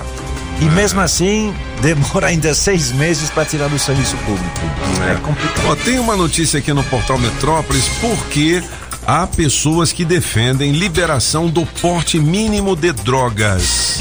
E 0.61 0.65
mesmo 0.65 0.99
assim, 0.99 1.53
demora 1.81 2.27
ainda 2.27 2.53
seis 2.53 2.91
meses 2.91 3.29
para 3.29 3.45
tirar 3.45 3.67
do 3.69 3.79
serviço 3.79 4.15
público. 4.17 4.59
É, 5.09 5.15
complicado. 5.15 5.65
Ó, 5.67 5.75
tem 5.75 5.99
uma 5.99 6.15
notícia 6.15 6.59
aqui 6.59 6.73
no 6.73 6.83
portal 6.83 7.17
Metrópolis, 7.17 7.87
porque 8.01 8.61
há 9.05 9.25
pessoas 9.25 9.91
que 9.91 10.05
defendem 10.05 10.71
liberação 10.71 11.49
do 11.49 11.65
porte 11.65 12.19
mínimo 12.19 12.75
de 12.75 12.91
drogas. 12.91 13.99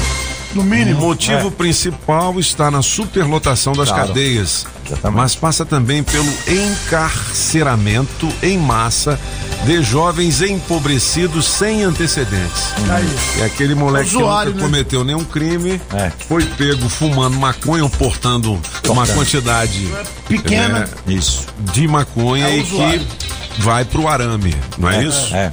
No 0.53 0.61
O 0.61 0.65
mínimo. 0.65 0.99
motivo 1.01 1.51
principal 1.51 2.39
está 2.39 2.71
na 2.71 2.81
superlotação 2.81 3.73
das 3.73 3.89
Claro. 3.89 4.07
cadeias, 4.07 4.65
Exatamente. 4.85 5.15
mas 5.17 5.35
passa 5.35 5.63
também 5.63 6.01
pelo 6.01 6.27
encarceramento 6.47 8.27
em 8.41 8.57
massa 8.57 9.19
de 9.65 9.83
jovens 9.83 10.41
empobrecidos 10.41 11.45
sem 11.45 11.83
antecedentes. 11.83 12.63
Aí. 12.89 13.41
É 13.41 13.45
aquele 13.45 13.75
moleque 13.75 14.07
Usuário, 14.15 14.51
que 14.53 14.57
né? 14.57 14.63
nunca 14.63 14.71
cometeu 14.77 15.03
nenhum 15.03 15.23
crime, 15.23 15.79
É. 15.93 16.11
foi 16.27 16.43
pego 16.43 16.89
fumando 16.89 17.37
maconha 17.37 17.83
ou 17.83 17.89
portando 17.89 18.59
uma 18.87 19.05
quantidade 19.05 19.87
Pequena. 20.27 20.89
é, 21.07 21.11
Isso. 21.11 21.45
de 21.73 21.87
maconha 21.87 22.47
É 22.47 22.57
e 22.57 22.63
que 22.63 23.05
vai 23.57 23.83
pro 23.85 24.07
arame, 24.07 24.55
não 24.77 24.89
é, 24.89 25.03
isso? 25.03 25.35
É. 25.35 25.51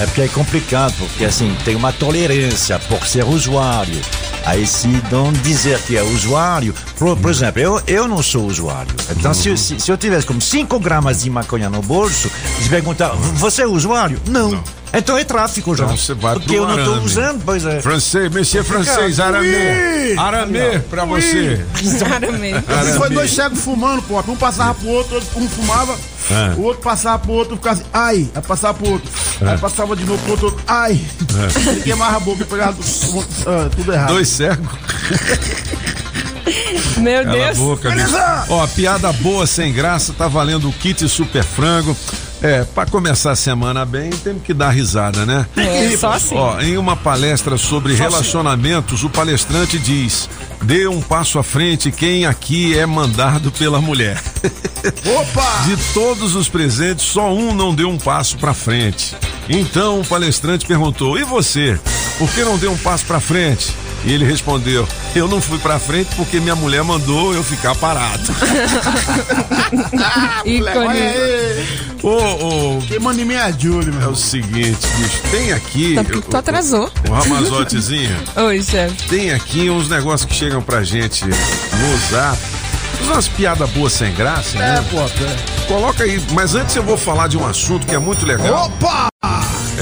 É 0.00 0.06
porque 0.06 0.22
é 0.22 0.28
complicado, 0.28 0.94
porque 0.98 1.24
assim, 1.24 1.54
tem 1.64 1.74
uma 1.76 1.92
tolerância 1.92 2.78
por 2.78 3.06
ser 3.06 3.24
usuário. 3.24 4.00
Aí 4.44 4.66
se 4.66 4.88
não 5.10 5.32
dizer 5.32 5.78
que 5.82 5.96
é 5.96 6.02
usuário, 6.02 6.74
por, 6.98 7.16
por 7.16 7.30
exemplo, 7.30 7.60
eu, 7.60 7.80
eu 7.86 8.08
não 8.08 8.20
sou 8.22 8.46
usuário. 8.46 8.92
Então 9.10 9.32
se, 9.32 9.48
eu- 9.50 9.56
se, 9.56 9.78
se 9.78 9.90
eu 9.92 9.96
tivesse 9.96 10.26
como 10.26 10.40
5 10.40 10.80
gramas 10.80 11.22
de 11.22 11.30
maconha 11.30 11.70
no 11.70 11.80
bolso, 11.82 12.28
eles 12.56 12.68
perguntar, 12.68 13.10
você 13.34 13.62
é 13.62 13.66
usuário? 13.66 14.18
Não. 14.26 14.62
Então 14.94 15.16
é 15.16 15.24
tráfico 15.24 15.74
já. 15.74 15.84
Então 15.84 15.96
você 15.96 16.12
vai 16.12 16.34
Porque 16.34 16.54
eu 16.56 16.66
não 16.66 16.78
estou 16.78 16.98
usando, 17.02 17.42
pois 17.44 17.64
é. 17.64 17.80
Francês, 17.80 18.30
monsieur 18.30 18.62
francês, 18.64 19.18
aramê. 19.20 20.14
Aramê 20.18 20.78
pra 20.80 21.04
você. 21.06 21.64
Assim 22.68 22.98
foi 22.98 23.10
dois 23.10 23.30
cegos 23.32 23.60
fumando, 23.60 24.02
pô. 24.02 24.20
Um 24.28 24.36
passava 24.36 24.74
pro 24.74 24.88
outro, 24.88 25.14
outro- 25.14 25.40
um 25.40 25.48
fumava, 25.48 25.96
É. 26.32 26.54
o 26.56 26.62
outro 26.62 26.82
passava 26.82 27.18
pro 27.18 27.32
outro, 27.32 27.56
ficava 27.56 27.80
assim, 27.80 27.88
ai, 27.92 28.30
aí 28.34 28.42
passava 28.42 28.74
pro 28.74 28.92
outro. 28.92 29.10
É. 29.40 29.48
Aí 29.50 29.58
passava 29.58 29.94
de 29.96 30.04
novo 30.04 30.22
pro 30.22 30.32
outro, 30.32 30.60
ai. 30.66 31.00
Ele 31.68 31.80
queimava 31.82 32.16
a 32.16 32.20
boca 32.20 32.42
e 32.42 32.46
pegava 32.46 32.72
tudo, 32.72 33.26
ah, 33.46 33.68
tudo 33.74 33.92
errado. 33.92 34.08
Dois 34.08 34.28
cegos. 34.28 34.68
Meu 36.98 37.24
Cala 37.24 37.36
a 37.36 37.44
Deus. 37.46 37.58
boca. 37.58 37.90
Ó, 38.48 38.66
piada 38.68 39.12
boa, 39.12 39.46
sem 39.46 39.72
graça, 39.72 40.12
tá 40.12 40.28
valendo 40.28 40.68
o 40.68 40.72
kit 40.72 41.08
super 41.08 41.44
frango. 41.44 41.96
É, 42.42 42.64
pra 42.64 42.84
começar 42.86 43.30
a 43.30 43.36
semana 43.36 43.84
bem, 43.84 44.10
temos 44.10 44.42
que 44.42 44.52
dar 44.52 44.70
risada, 44.70 45.24
né? 45.24 45.46
É, 45.56 45.96
só 45.96 46.12
assim. 46.12 46.34
Ó, 46.34 46.60
em 46.60 46.76
uma 46.76 46.96
palestra 46.96 47.56
sobre 47.56 47.94
relacionamentos, 47.94 49.04
o 49.04 49.10
palestrante 49.10 49.78
diz: 49.78 50.28
dê 50.60 50.88
um 50.88 51.00
passo 51.00 51.38
à 51.38 51.44
frente 51.44 51.92
quem 51.92 52.26
aqui 52.26 52.76
é 52.76 52.84
mandado 52.84 53.52
pela 53.52 53.80
mulher. 53.80 54.20
Opa! 55.06 55.62
De 55.66 55.76
todos 55.94 56.34
os 56.34 56.48
presentes, 56.48 57.04
só 57.04 57.32
um 57.32 57.54
não 57.54 57.72
deu 57.72 57.88
um 57.88 57.98
passo 57.98 58.36
pra 58.36 58.52
frente. 58.52 59.14
Então 59.48 60.00
o 60.00 60.04
palestrante 60.04 60.66
perguntou: 60.66 61.16
e 61.16 61.22
você? 61.22 61.78
Por 62.18 62.28
que 62.28 62.42
não 62.42 62.58
deu 62.58 62.72
um 62.72 62.78
passo 62.78 63.04
pra 63.04 63.20
frente? 63.20 63.72
E 64.04 64.12
ele 64.12 64.24
respondeu: 64.24 64.86
Eu 65.14 65.28
não 65.28 65.40
fui 65.40 65.58
pra 65.58 65.78
frente 65.78 66.14
porque 66.16 66.40
minha 66.40 66.56
mulher 66.56 66.82
mandou 66.82 67.32
eu 67.34 67.42
ficar 67.44 67.74
parado. 67.74 68.22
Ícone. 70.44 70.76
Olha 70.78 70.90
aí. 70.92 71.66
Ô, 72.02 72.08
ô, 72.76 72.82
Quem 72.88 72.98
manda 72.98 73.20
em 73.20 73.24
mim 73.24 73.34
é 73.34 73.42
a 73.42 73.52
Julie, 73.52 73.88
é 73.88 73.92
meu. 73.92 74.10
o 74.10 74.16
seguinte, 74.16 74.86
bicho, 74.98 75.22
tem 75.30 75.52
aqui. 75.52 75.94
Tá 75.94 76.02
porque 76.04 76.20
tu 76.28 76.36
atrasou. 76.36 76.90
O 77.08 77.12
Ramazotezinho, 77.12 78.16
Oi, 78.36 78.60
chefe. 78.62 79.08
tem 79.08 79.30
aqui 79.32 79.70
uns 79.70 79.88
negócios 79.88 80.28
que 80.28 80.34
chegam 80.34 80.60
pra 80.60 80.82
gente 80.82 81.24
no 81.24 81.36
zap. 82.10 82.36
Umas 83.04 83.26
piadas 83.28 83.68
boas 83.70 83.92
sem 83.92 84.12
graça, 84.14 84.58
né? 84.58 84.78
É, 84.78 84.82
pô, 84.90 85.00
é. 85.00 85.66
Coloca 85.66 86.02
aí, 86.04 86.20
mas 86.32 86.54
antes 86.54 86.74
eu 86.76 86.82
vou 86.82 86.96
falar 86.96 87.28
de 87.28 87.36
um 87.36 87.46
assunto 87.46 87.86
que 87.86 87.94
é 87.94 87.98
muito 87.98 88.24
legal. 88.26 88.66
Opa! 88.66 89.08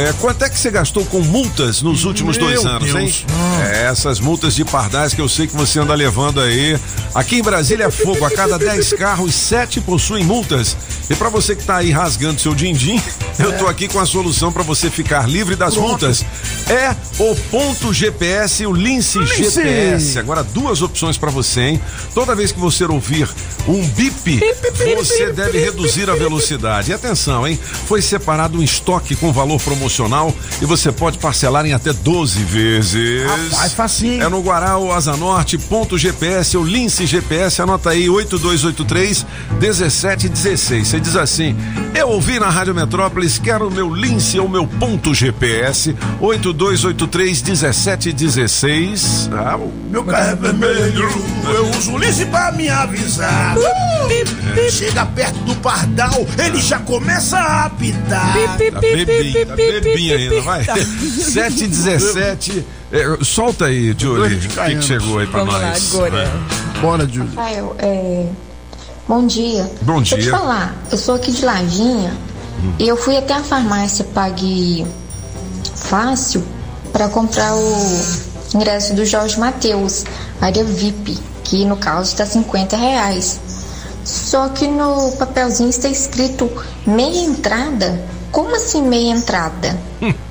É, 0.00 0.14
quanto 0.14 0.42
é 0.42 0.48
que 0.48 0.58
você 0.58 0.70
gastou 0.70 1.04
com 1.04 1.20
multas 1.20 1.82
nos 1.82 2.06
últimos 2.06 2.38
Meu 2.38 2.46
dois 2.46 2.64
anos, 2.64 2.88
hein? 2.88 2.94
Deus. 2.94 3.24
É, 3.68 3.84
essas 3.84 4.18
multas 4.18 4.54
de 4.54 4.64
pardais 4.64 5.12
que 5.12 5.20
eu 5.20 5.28
sei 5.28 5.46
que 5.46 5.54
você 5.54 5.78
anda 5.78 5.92
levando 5.92 6.40
aí. 6.40 6.78
Aqui 7.14 7.36
em 7.36 7.42
Brasília 7.42 7.84
é 7.84 7.90
fogo. 7.90 8.24
A 8.24 8.30
cada 8.30 8.58
10 8.58 8.94
carros, 8.94 9.34
7 9.34 9.78
possuem 9.82 10.24
multas. 10.24 10.74
E 11.10 11.14
pra 11.14 11.28
você 11.28 11.54
que 11.54 11.64
tá 11.64 11.76
aí 11.76 11.90
rasgando 11.90 12.40
seu 12.40 12.54
din-din, 12.54 12.98
eu 13.38 13.58
tô 13.58 13.66
aqui 13.66 13.88
com 13.88 13.98
a 13.98 14.06
solução 14.06 14.50
pra 14.50 14.62
você 14.62 14.88
ficar 14.88 15.28
livre 15.28 15.54
das 15.54 15.76
multas. 15.76 16.24
É 16.66 16.96
o 17.18 17.34
ponto 17.50 17.92
GPS 17.92 18.64
o 18.64 18.72
Lince 18.72 19.18
GPS. 19.26 20.18
Agora 20.18 20.42
duas 20.42 20.80
opções 20.80 21.18
pra 21.18 21.30
você, 21.30 21.60
hein? 21.60 21.80
Toda 22.14 22.34
vez 22.34 22.52
que 22.52 22.58
você 22.58 22.84
ouvir 22.84 23.28
um 23.68 23.86
bip, 23.88 24.40
você 24.96 25.30
deve 25.32 25.58
reduzir 25.58 26.08
a 26.08 26.14
velocidade. 26.14 26.90
E 26.90 26.94
atenção, 26.94 27.46
hein? 27.46 27.58
Foi 27.86 28.00
separado 28.00 28.58
um 28.58 28.62
estoque 28.62 29.14
com 29.14 29.30
valor 29.30 29.60
promocional 29.60 29.89
e 30.60 30.64
você 30.64 30.92
pode 30.92 31.18
parcelar 31.18 31.66
em 31.66 31.72
até 31.72 31.92
12 31.92 32.42
vezes. 32.44 33.26
Rapaz, 33.26 33.72
facinho. 33.72 34.22
É 34.22 34.28
no 34.28 34.40
Guará, 34.40 34.78
o 34.78 34.92
Asa 34.92 35.16
Norte, 35.16 35.58
ponto 35.58 35.98
GPS, 35.98 36.56
o 36.56 36.62
Lince 36.62 37.06
GPS, 37.06 37.60
anota 37.62 37.90
aí 37.90 38.08
8283 38.08 39.26
1716. 39.60 40.88
Você 40.88 41.00
diz 41.00 41.16
assim: 41.16 41.56
Eu 41.94 42.08
ouvi 42.08 42.38
na 42.38 42.48
Rádio 42.48 42.74
Metrópolis, 42.74 43.38
quero 43.38 43.68
o 43.68 43.70
meu 43.70 43.94
Lince 43.94 44.38
ou 44.38 44.48
meu 44.48 44.66
ponto 44.66 45.14
GPS, 45.14 45.96
8283 46.20 47.42
1716. 47.42 49.30
Ah, 49.32 49.56
o 49.56 49.72
Meu 49.90 50.04
carro 50.04 50.30
é 50.30 50.34
vermelho, 50.36 51.08
eu 51.54 51.70
uso 51.70 51.96
lice 51.96 52.24
pra 52.26 52.52
me 52.52 52.68
avisar. 52.68 53.56
Chega 54.70 55.06
perto 55.06 55.38
do 55.40 55.54
pardal, 55.56 56.26
ele 56.38 56.60
já 56.60 56.78
começa 56.78 57.38
a 57.38 57.66
apitar. 57.66 58.34
Tá 58.70 58.80
bebinho, 58.80 59.46
tá 59.46 59.54
bebinho 59.72 60.16
ainda, 60.16 60.40
vai. 60.42 60.64
717. 61.44 62.64
É, 62.92 63.24
solta 63.24 63.66
aí, 63.66 63.94
Julie. 63.96 64.36
O 64.36 64.40
que, 64.40 64.48
que 64.76 64.82
chegou 64.82 65.18
aí 65.18 65.26
pra 65.26 65.40
Vamos 65.40 65.54
lá, 65.54 65.68
nós? 65.68 65.94
agora. 65.94 66.30
Bora, 66.80 67.08
Julie. 67.08 67.28
Rafael, 67.36 67.76
é... 67.78 68.26
bom 69.06 69.26
dia. 69.26 69.70
Bom 69.82 69.98
Deixa 69.98 70.14
eu 70.14 70.18
te 70.18 70.22
dia. 70.24 70.32
falar, 70.32 70.74
eu 70.90 70.98
sou 70.98 71.14
aqui 71.14 71.30
de 71.30 71.44
Lajinha 71.44 72.12
e 72.78 72.88
eu 72.88 72.96
fui 72.96 73.16
até 73.16 73.34
a 73.34 73.42
farmácia 73.42 74.04
Pague 74.12 74.84
Fácil 75.74 76.42
para 76.92 77.08
comprar 77.08 77.54
o 77.54 78.00
ingresso 78.54 78.94
do 78.94 79.04
Jorge 79.04 79.38
Matheus, 79.38 80.04
área 80.40 80.64
VIP, 80.64 81.18
que 81.44 81.64
no 81.64 81.76
caso 81.76 82.10
está 82.10 82.26
50 82.26 82.76
reais. 82.76 83.40
Só 84.04 84.48
que 84.48 84.66
no 84.66 85.12
papelzinho 85.12 85.70
está 85.70 85.88
escrito 85.88 86.50
meia 86.86 87.24
entrada. 87.24 88.02
Como 88.30 88.54
assim 88.54 88.82
meia 88.82 89.12
entrada? 89.12 89.78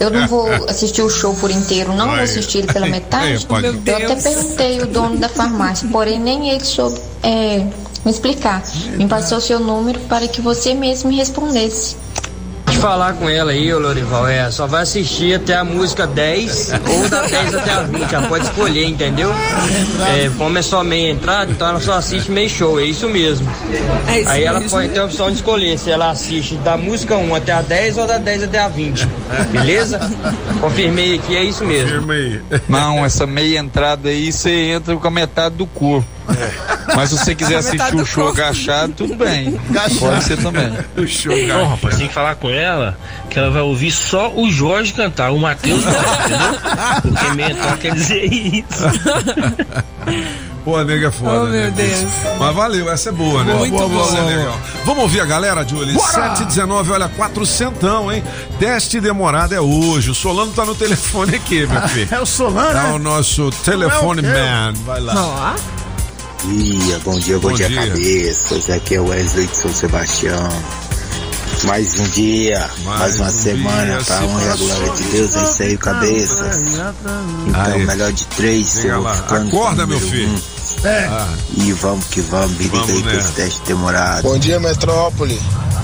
Eu 0.00 0.10
não 0.10 0.26
vou 0.26 0.48
assistir 0.68 1.02
o 1.02 1.08
show 1.08 1.34
por 1.34 1.50
inteiro, 1.50 1.94
não 1.94 2.08
vou 2.08 2.18
assistir 2.18 2.58
ele 2.58 2.72
pela 2.72 2.86
ai, 2.86 2.90
metade. 2.90 3.46
Eu 3.86 3.96
até 3.96 4.16
perguntei 4.16 4.80
o 4.80 4.86
dono 4.86 5.18
da 5.18 5.28
farmácia, 5.28 5.88
porém 5.90 6.18
nem 6.18 6.50
ele 6.50 6.64
soube 6.64 7.00
é, 7.22 7.64
me 8.04 8.10
explicar. 8.10 8.62
Me 8.96 9.06
passou 9.06 9.40
seu 9.40 9.60
número 9.60 10.00
para 10.00 10.26
que 10.26 10.40
você 10.40 10.74
mesmo 10.74 11.10
me 11.10 11.16
respondesse. 11.16 11.96
Falar 12.80 13.12
com 13.12 13.28
ela 13.28 13.50
aí, 13.52 13.72
ô 13.74 13.78
Lorival. 13.78 14.26
É, 14.26 14.50
só 14.50 14.66
vai 14.66 14.82
assistir 14.82 15.34
até 15.34 15.54
a 15.54 15.62
música 15.62 16.06
10 16.06 16.72
ou 16.88 17.08
da 17.10 17.26
10 17.26 17.54
até 17.56 17.72
a 17.72 17.82
20. 17.82 18.10
Já 18.10 18.22
pode 18.22 18.44
escolher, 18.44 18.86
entendeu? 18.86 19.30
É, 20.16 20.30
como 20.38 20.56
é 20.56 20.62
só 20.62 20.82
meia 20.82 21.10
entrada, 21.10 21.52
então 21.52 21.68
ela 21.68 21.80
só 21.80 21.92
assiste 21.92 22.30
meio 22.30 22.48
show, 22.48 22.80
é 22.80 22.84
isso 22.84 23.06
mesmo. 23.08 23.46
É 24.08 24.20
isso 24.20 24.28
Aí 24.30 24.44
ela 24.44 24.60
mesmo. 24.60 24.78
pode 24.78 24.88
ter 24.88 24.98
a 25.00 25.04
opção 25.04 25.28
de 25.28 25.36
escolher 25.36 25.78
se 25.78 25.90
ela 25.90 26.10
assiste 26.10 26.54
da 26.56 26.76
música 26.78 27.16
1 27.16 27.34
até 27.34 27.52
a 27.52 27.60
10 27.60 27.98
ou 27.98 28.06
da 28.06 28.16
10 28.16 28.44
até 28.44 28.58
a 28.60 28.68
20. 28.68 29.06
Beleza? 29.50 30.00
Confirmei 30.60 31.16
aqui, 31.16 31.36
é 31.36 31.44
isso 31.44 31.64
mesmo. 31.64 32.10
Aí. 32.10 32.40
Não, 32.66 33.04
essa 33.04 33.26
meia 33.26 33.58
entrada 33.58 34.08
aí 34.08 34.32
você 34.32 34.50
entra 34.50 34.96
com 34.96 35.06
a 35.06 35.10
metade 35.10 35.54
do 35.54 35.66
corpo. 35.66 36.06
Mas 36.94 37.10
se 37.10 37.18
você 37.18 37.34
quiser 37.34 37.56
assistir 37.56 37.94
o 37.96 38.04
show 38.04 38.24
corpo. 38.24 38.40
agachado, 38.40 38.92
tudo 38.94 39.14
bem. 39.14 39.58
Pode 39.98 40.24
ser 40.24 40.36
também. 40.38 40.72
O 40.96 41.06
show, 41.06 41.34
Não, 41.46 41.68
rapaz, 41.68 41.96
tem 41.96 42.08
que 42.08 42.14
falar 42.14 42.34
com 42.36 42.50
ela 42.50 42.96
que 43.28 43.38
ela 43.38 43.50
vai 43.50 43.62
ouvir 43.62 43.90
só 43.92 44.32
o 44.34 44.50
Jorge 44.50 44.92
cantar, 44.92 45.30
o 45.30 45.38
Matheus 45.38 45.84
não, 45.84 45.92
entendeu? 45.92 46.60
Porque 47.02 47.34
mentor 47.34 47.78
quer 47.78 47.94
dizer 47.94 48.24
isso. 48.24 48.84
Pô, 50.64 50.82
nega 50.84 51.08
é 51.08 51.10
foda. 51.10 51.30
Oh, 51.30 51.44
meu 51.44 51.52
né? 51.52 51.70
Deus. 51.74 52.12
Mas 52.38 52.54
valeu, 52.54 52.90
essa 52.90 53.08
é 53.08 53.12
boa, 53.12 53.42
né? 53.42 53.54
Muito 53.54 53.72
boa, 53.72 53.88
boa. 53.88 54.04
Essa 54.06 54.18
é 54.18 54.36
legal. 54.36 54.60
Vamos 54.84 55.02
ouvir 55.04 55.20
a 55.20 55.24
galera, 55.24 55.66
Julie? 55.66 55.98
719, 55.98 56.92
olha, 56.92 57.08
400, 57.08 58.12
hein? 58.12 58.22
Teste 58.58 59.00
demorado 59.00 59.54
é 59.54 59.60
hoje. 59.60 60.10
O 60.10 60.14
Solano 60.14 60.52
tá 60.52 60.66
no 60.66 60.74
telefone 60.74 61.36
aqui, 61.36 61.66
meu 61.66 61.80
filho. 61.88 62.08
É 62.12 62.20
o 62.20 62.26
Solano, 62.26 62.78
É 62.78 62.90
o 62.92 62.98
né? 62.98 63.04
nosso 63.04 63.50
telefone 63.64 64.20
Não 64.20 64.30
é 64.30 64.34
o 64.34 64.46
man. 64.66 64.72
Vai 64.84 65.00
lá. 65.00 65.14
Ó, 65.16 65.79
dia, 66.44 66.98
bom 67.04 67.18
dia, 67.18 67.38
bom, 67.38 67.48
Bom 67.50 67.54
dia, 67.54 67.68
dia. 67.68 67.86
cabeças. 67.86 68.70
Aqui 68.70 68.94
é 68.94 69.00
o 69.00 69.08
Wesley 69.08 69.46
de 69.46 69.56
São 69.56 69.72
Sebastião. 69.72 70.48
Mais 71.64 71.98
um 72.00 72.04
dia, 72.08 72.70
mais, 72.84 73.00
Mais 73.00 73.16
uma 73.20 73.26
um 73.26 73.30
semana 73.30 73.96
dia, 73.96 74.04
pra 74.04 74.16
se 74.18 74.24
honra 74.24 74.42
e 74.44 74.48
a 74.48 74.56
glória 74.56 74.90
de 74.94 75.02
Deus. 75.04 75.36
É 75.36 75.42
isso 75.42 75.62
aí, 75.62 75.76
cabeças. 75.76 76.56
Então, 77.46 77.62
Aí. 77.62 77.84
melhor 77.86 78.12
de 78.12 78.26
três, 78.28 78.84
eu 78.84 79.06
Acorda, 79.06 79.86
meu 79.86 80.00
filho. 80.00 80.30
um. 80.30 80.86
É. 80.86 81.26
E 81.58 81.72
vamos 81.72 82.06
que 82.06 82.22
vamos, 82.22 82.52
me 82.52 82.64
liga 82.64 82.78
aí 82.80 83.02
pra 83.02 83.12
nessa. 83.12 83.28
esse 83.28 83.32
teste 83.34 83.60
demorado. 83.66 84.22
Bom 84.22 84.38
dia, 84.38 84.58
Metrópole. 84.58 85.38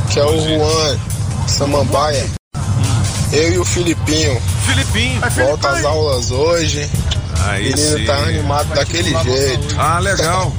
Que 0.08 0.18
é 0.18 0.24
o 0.24 0.40
Juan 0.40 0.98
Samambaia. 1.46 2.24
Eu 3.32 3.52
e 3.52 3.58
o 3.58 3.64
Filipinho. 3.64 4.40
Filipinho. 4.64 5.20
Volta 5.34 5.68
às 5.70 5.84
aulas 5.84 6.30
hoje. 6.30 6.88
Aí 7.44 7.72
O 7.72 7.76
menino 7.76 7.98
sim. 7.98 8.04
tá 8.04 8.16
animado 8.16 8.74
daquele 8.74 9.10
jeito. 9.22 9.74
Ah, 9.78 9.98
legal. 9.98 10.52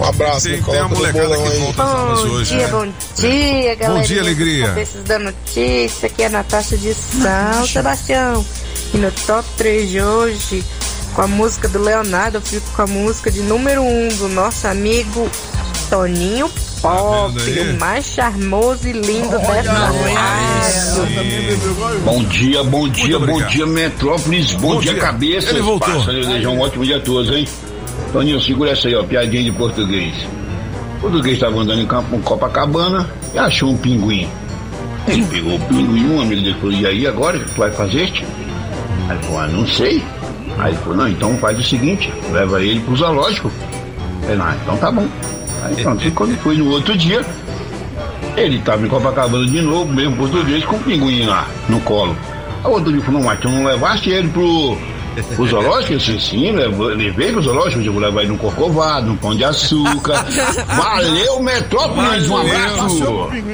Um 0.00 0.04
abraço, 0.04 0.48
Tem, 0.48 0.60
tem 0.62 0.78
a 0.78 0.88
molecada 0.88 1.28
que 1.36 1.58
volta 1.58 1.82
às 1.82 1.88
aulas 1.94 2.20
hoje. 2.20 2.56
né? 2.56 2.66
bom 2.68 2.88
dia, 3.16 3.74
galera. 3.74 4.06
dia, 4.06 4.20
alegria. 4.20 4.66
Cabeças 4.68 5.04
da 5.04 5.18
notícia, 5.18 6.06
aqui 6.06 6.22
é 6.22 6.26
a 6.26 6.30
Natasha 6.30 6.76
de 6.76 6.94
São 6.94 7.66
Sebastião. 7.66 8.44
E 8.94 8.96
no 8.96 9.12
top 9.12 9.48
3 9.56 9.90
de 9.90 10.02
hoje, 10.02 10.64
com 11.14 11.22
a 11.22 11.26
música 11.26 11.68
do 11.68 11.78
Leonardo, 11.78 12.38
eu 12.38 12.42
fico 12.42 12.66
com 12.74 12.82
a 12.82 12.86
música 12.86 13.30
de 13.30 13.42
número 13.42 13.82
1 13.82 13.86
um 13.86 14.08
do 14.16 14.28
nosso 14.28 14.66
amigo 14.66 15.30
Toninho 15.88 16.50
Pop, 16.82 17.32
Tá 17.32 17.62
o 17.62 17.78
mais 17.78 18.04
charmoso 18.04 18.88
e 18.88 18.92
lindo 18.92 19.38
dessa 19.38 19.72
rádio. 19.72 21.06
Bom 22.04 22.24
dia, 22.24 22.64
bom 22.64 22.88
dia, 22.88 23.18
bom 23.20 23.40
dia, 23.46 23.66
Metrópolis, 23.66 24.52
bom, 24.54 24.74
Bom 24.74 24.80
dia, 24.80 24.92
dia. 24.92 25.00
cabeça. 25.00 25.50
Ele 25.50 25.60
voltou. 25.60 25.94
Passa, 25.94 26.12
desejar 26.12 26.48
um 26.48 26.60
ótimo 26.60 26.84
dia 26.84 26.96
a 26.96 27.00
todos, 27.00 27.30
hein? 27.34 27.46
Toninho, 28.12 28.40
segura 28.40 28.72
essa 28.72 28.88
aí, 28.88 28.96
ó, 28.96 29.04
piadinha 29.04 29.44
de 29.44 29.52
português. 29.52 30.12
O 30.98 31.00
português 31.02 31.34
estava 31.34 31.56
andando 31.60 31.80
em 31.82 31.86
campo 31.86 32.10
com 32.10 32.20
Copacabana 32.20 33.08
e 33.32 33.38
achou 33.38 33.70
um 33.70 33.76
pinguim. 33.76 34.28
Ele 35.06 35.24
pegou 35.26 35.54
o 35.54 35.60
pinguim, 35.60 36.10
um 36.10 36.20
amigo 36.20 36.42
dele 36.42 36.56
falou, 36.60 36.72
e 36.72 36.84
aí 36.86 37.06
agora, 37.06 37.36
o 37.38 37.40
que 37.40 37.50
tu 37.54 37.58
vai 37.58 37.70
fazer? 37.70 38.10
tio?" 38.10 38.26
Aí 39.08 39.16
ele 39.16 39.24
falou, 39.24 39.38
ah, 39.40 39.46
não 39.46 39.66
sei. 39.68 40.02
Aí 40.58 40.72
ele 40.72 40.78
falou, 40.80 40.96
não, 40.96 41.08
então 41.08 41.36
faz 41.38 41.58
o 41.58 41.62
seguinte, 41.62 42.12
leva 42.32 42.60
ele 42.60 42.80
pro 42.80 42.96
zoológico. 42.96 43.50
Ele, 44.28 44.40
ah, 44.42 44.56
então 44.62 44.76
tá 44.76 44.90
bom. 44.90 45.06
Aí 45.62 45.76
pronto, 45.76 46.06
e 46.06 46.10
quando 46.10 46.36
foi 46.38 46.56
no 46.56 46.70
outro 46.70 46.96
dia, 46.96 47.24
ele 48.36 48.58
tava 48.60 48.84
em 48.84 48.88
Copacabana 48.88 49.46
de 49.46 49.60
novo, 49.60 49.92
mesmo 49.92 50.16
português, 50.16 50.64
com 50.64 50.76
o 50.76 50.80
pinguim 50.80 51.24
lá 51.24 51.46
no 51.68 51.80
colo. 51.80 52.16
Aí 52.64 52.70
o 52.70 52.74
outro 52.74 52.92
dia 52.92 53.02
falou, 53.02 53.22
mas 53.22 53.38
tu 53.40 53.48
não 53.48 53.64
levaste 53.64 54.10
ele 54.10 54.28
pro, 54.28 54.76
pro 55.36 55.46
zoológico? 55.46 55.92
Eu 55.92 55.98
disse, 55.98 56.20
sim, 56.20 56.50
levei, 56.50 57.32
pro 57.32 57.42
zoológico, 57.42 57.82
eu 57.82 57.92
vou 57.92 58.02
levar 58.02 58.22
ele 58.22 58.32
no 58.32 58.38
corcovado, 58.38 59.06
no 59.06 59.16
pão 59.16 59.34
de 59.36 59.44
açúcar. 59.44 60.24
Valeu, 60.66 61.42
Metrópolis, 61.42 62.28
um 62.28 62.36
abraço! 62.36 63.04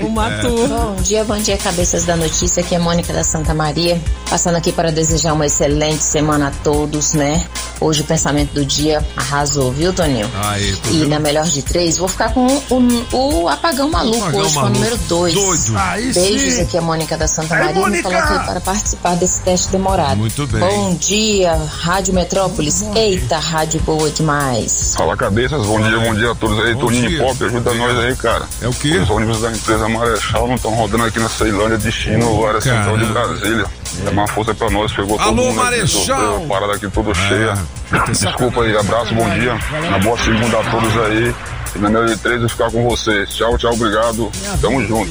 O 0.02 0.10
Matu. 0.10 0.68
Bom 0.68 0.96
dia, 1.02 1.24
bom 1.24 1.38
dia, 1.38 1.58
cabeças 1.58 2.04
da 2.04 2.16
notícia. 2.16 2.62
Aqui 2.62 2.74
é 2.74 2.78
Mônica 2.78 3.12
da 3.12 3.24
Santa 3.24 3.52
Maria. 3.52 4.00
Passando 4.30 4.56
aqui 4.56 4.72
para 4.72 4.90
desejar 4.90 5.32
uma 5.32 5.46
excelente 5.46 6.02
semana 6.02 6.48
a 6.48 6.50
todos, 6.62 7.12
né? 7.14 7.44
Hoje 7.80 8.00
o 8.00 8.04
pensamento 8.04 8.52
do 8.52 8.64
dia 8.64 9.04
arrasou, 9.16 9.70
viu, 9.72 9.92
Toninho? 9.92 10.28
Aí, 10.42 10.74
tô 10.76 10.90
E 10.90 10.92
vendo. 11.00 11.08
na 11.10 11.18
melhor 11.20 11.44
de 11.46 11.62
três, 11.62 11.98
vou 11.98 12.08
ficar 12.08 12.32
com 12.34 12.46
o, 12.46 13.16
o 13.16 13.48
apagão 13.48 13.88
maluco 13.90 14.18
Apagão 14.18 14.40
hoje, 14.40 14.54
com 14.54 14.60
o 14.60 14.68
número 14.70 14.96
dois. 15.08 15.34
Doido. 15.34 15.74
Aí 15.78 16.12
Beijos, 16.12 16.54
sim. 16.54 16.62
aqui 16.62 16.76
é 16.76 16.80
a 16.80 16.82
Mônica 16.82 17.16
da 17.16 17.28
Santa 17.28 17.54
Aí, 17.54 17.60
Maria. 17.60 17.74
Me 17.74 17.80
Mônica! 17.80 18.02
coloquei 18.10 18.38
para 18.46 18.60
participar 18.60 19.14
desse 19.16 19.40
teste 19.42 19.68
demorado. 19.68 20.16
Muito 20.16 20.46
bem. 20.48 20.60
Bom 20.60 20.94
dia, 20.96 21.54
Rádio 21.80 22.14
Metrópolis. 22.14 22.84
Eita, 22.94 23.38
rádio 23.38 23.80
boa 23.80 24.10
demais. 24.10 24.94
Fala 24.96 25.16
cabeças, 25.16 25.64
bom 25.64 25.80
dia, 25.80 25.98
bom 26.00 26.14
dia 26.14 26.32
a 26.32 26.34
todos 26.34 26.58
aí. 26.64 26.74
Bom 26.74 26.80
Toninho 26.86 27.08
dia. 27.08 27.22
Pop, 27.22 27.44
ajuda 27.44 27.74
nós 27.74 27.98
aí, 27.98 28.16
cara. 28.16 28.44
É 28.60 28.68
o 28.68 28.72
quê? 28.72 28.98
Os 28.98 29.10
ônibus 29.10 29.40
da 29.40 29.50
empresa 29.52 29.88
Marechal 29.88 30.46
não 30.48 30.54
estão 30.56 30.72
rodando 30.74 31.04
aqui 31.04 31.18
na 31.20 31.28
Ceilândia, 31.28 31.78
destino 31.78 32.44
área 32.46 32.60
central 32.60 32.96
de. 32.98 33.08
Brasília. 33.08 33.64
Dá 34.04 34.10
uma 34.10 34.28
força 34.28 34.54
pra 34.54 34.70
nós, 34.70 34.92
pegou 34.92 35.18
Alô, 35.18 35.30
todo 35.30 35.36
mundo 35.36 35.60
aqui, 35.60 35.70
Marechal! 35.70 35.88
sofreu, 36.18 36.36
a 36.36 36.48
parada 36.48 36.74
aqui 36.74 36.88
toda 36.90 37.14
cheia. 37.14 37.54
Ah, 37.92 38.04
Desculpa 38.10 38.62
aí, 38.62 38.76
abraço, 38.76 39.14
bom 39.14 39.28
dia. 39.30 39.58
Uma 39.88 39.98
boa 39.98 40.18
segunda 40.18 40.60
a 40.60 40.70
todos 40.70 40.96
aí. 41.04 41.34
E 41.74 41.78
na 41.78 42.02
de 42.06 42.16
três 42.16 42.42
eu 42.42 42.48
ficar 42.48 42.70
com 42.70 42.88
vocês. 42.88 43.30
Tchau, 43.34 43.56
tchau, 43.58 43.72
obrigado. 43.72 44.30
Tamo 44.60 44.84
junto. 44.86 45.10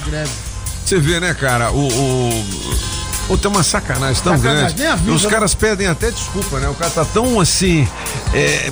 Você 0.86 1.00
vê, 1.00 1.20
né, 1.20 1.34
cara, 1.34 1.72
o. 1.72 1.88
o... 1.88 2.46
Pô, 3.28 3.38
tem 3.38 3.52
uma 3.52 3.62
sacanagem 3.64 4.24
tão 4.24 4.38
Sacanagem, 4.38 4.62
grande. 4.68 4.82
nem 4.82 4.88
avisa, 4.88 5.12
Os 5.12 5.26
caras 5.26 5.54
pedem 5.54 5.88
até 5.88 6.10
desculpa, 6.10 6.60
né? 6.60 6.70
O 6.70 6.74
cara 6.74 6.90
tá 6.90 7.04
tão 7.06 7.40
assim. 7.42 7.86
É, 8.34 8.72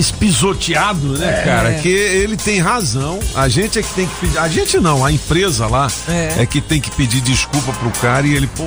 espisoteado, 0.00 1.18
né, 1.18 1.40
É. 1.40 1.44
cara? 1.44 1.74
Que 1.74 1.88
ele 1.88 2.36
tem 2.36 2.58
razão. 2.60 3.18
A 3.34 3.48
gente 3.48 3.78
é 3.78 3.82
que 3.82 3.94
tem 3.94 4.06
que 4.06 4.14
pedir. 4.16 4.38
A 4.38 4.48
gente 4.48 4.78
não, 4.80 5.04
a 5.04 5.12
empresa 5.12 5.66
lá 5.66 5.88
É. 6.08 6.36
é, 6.38 6.46
que 6.46 6.60
tem 6.60 6.80
que 6.80 6.90
pedir 6.92 7.20
desculpa 7.20 7.72
pro 7.72 7.90
cara 8.00 8.26
e 8.26 8.34
ele, 8.34 8.46
pô, 8.48 8.64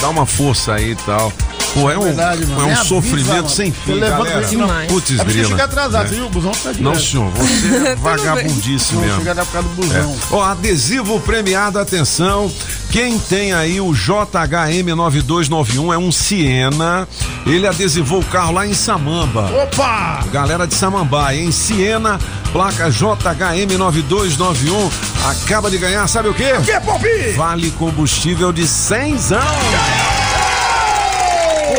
dá 0.00 0.08
uma 0.08 0.26
força 0.26 0.74
aí 0.74 0.92
e 0.92 0.96
tal. 0.96 1.32
Pô, 1.74 1.90
é 1.90 1.98
um, 1.98 2.02
Verdade, 2.02 2.46
mano. 2.46 2.60
é 2.60 2.64
um 2.64 2.70
avisa, 2.72 2.84
sofrimento 2.84 3.28
mano. 3.34 3.48
sem 3.50 3.72
Você 3.72 3.78
fim, 3.84 3.92
levanta 3.94 4.40
não. 4.40 4.48
Demais. 4.48 4.88
Putz, 4.92 5.18
É 5.20 5.24
grila. 5.24 5.48
chega 5.48 5.64
atrasado, 5.64 6.06
É. 6.06 6.08
viu? 6.08 6.26
O 6.26 6.30
busão 6.30 6.52
tá 6.52 6.70
Não, 6.78 6.92
direto. 6.92 7.10
senhor, 7.10 7.30
você 7.30 7.76
é 7.88 7.94
vagabundice 7.96 8.94
Não, 8.94 9.00
mesmo. 9.02 9.18
chega 9.18 9.34
por 9.44 9.52
causa 9.52 9.68
do 9.68 9.74
busão. 9.74 10.12
É. 10.12 10.16
Ó, 10.34 10.42
adesivo 10.44 11.20
premiado, 11.20 11.78
atenção. 11.78 12.50
Quem 12.90 13.18
tem 13.18 13.52
aí 13.52 13.80
o 13.80 13.90
JHM9291 13.92 15.92
é 15.94 15.98
um 15.98 16.10
Siena. 16.10 17.06
Ele 17.46 17.66
adesivou 17.66 18.20
o 18.20 18.24
carro 18.24 18.52
lá 18.52 18.66
em 18.66 18.72
Samamba. 18.74 19.50
Opa! 19.62 20.24
Galera 20.32 20.66
de 20.66 20.74
Samambaia, 20.74 21.38
em 21.40 21.52
Siena, 21.52 22.18
placa 22.52 22.90
JHM9291. 22.90 24.90
Acaba 25.26 25.70
de 25.70 25.76
ganhar, 25.78 26.06
sabe 26.08 26.28
o 26.30 26.34
quê? 26.34 26.54
O 26.58 26.62
que, 26.62 26.80
Pop? 26.80 27.06
Vale 27.36 27.70
combustível 27.72 28.52
de 28.52 28.66
100 28.66 29.18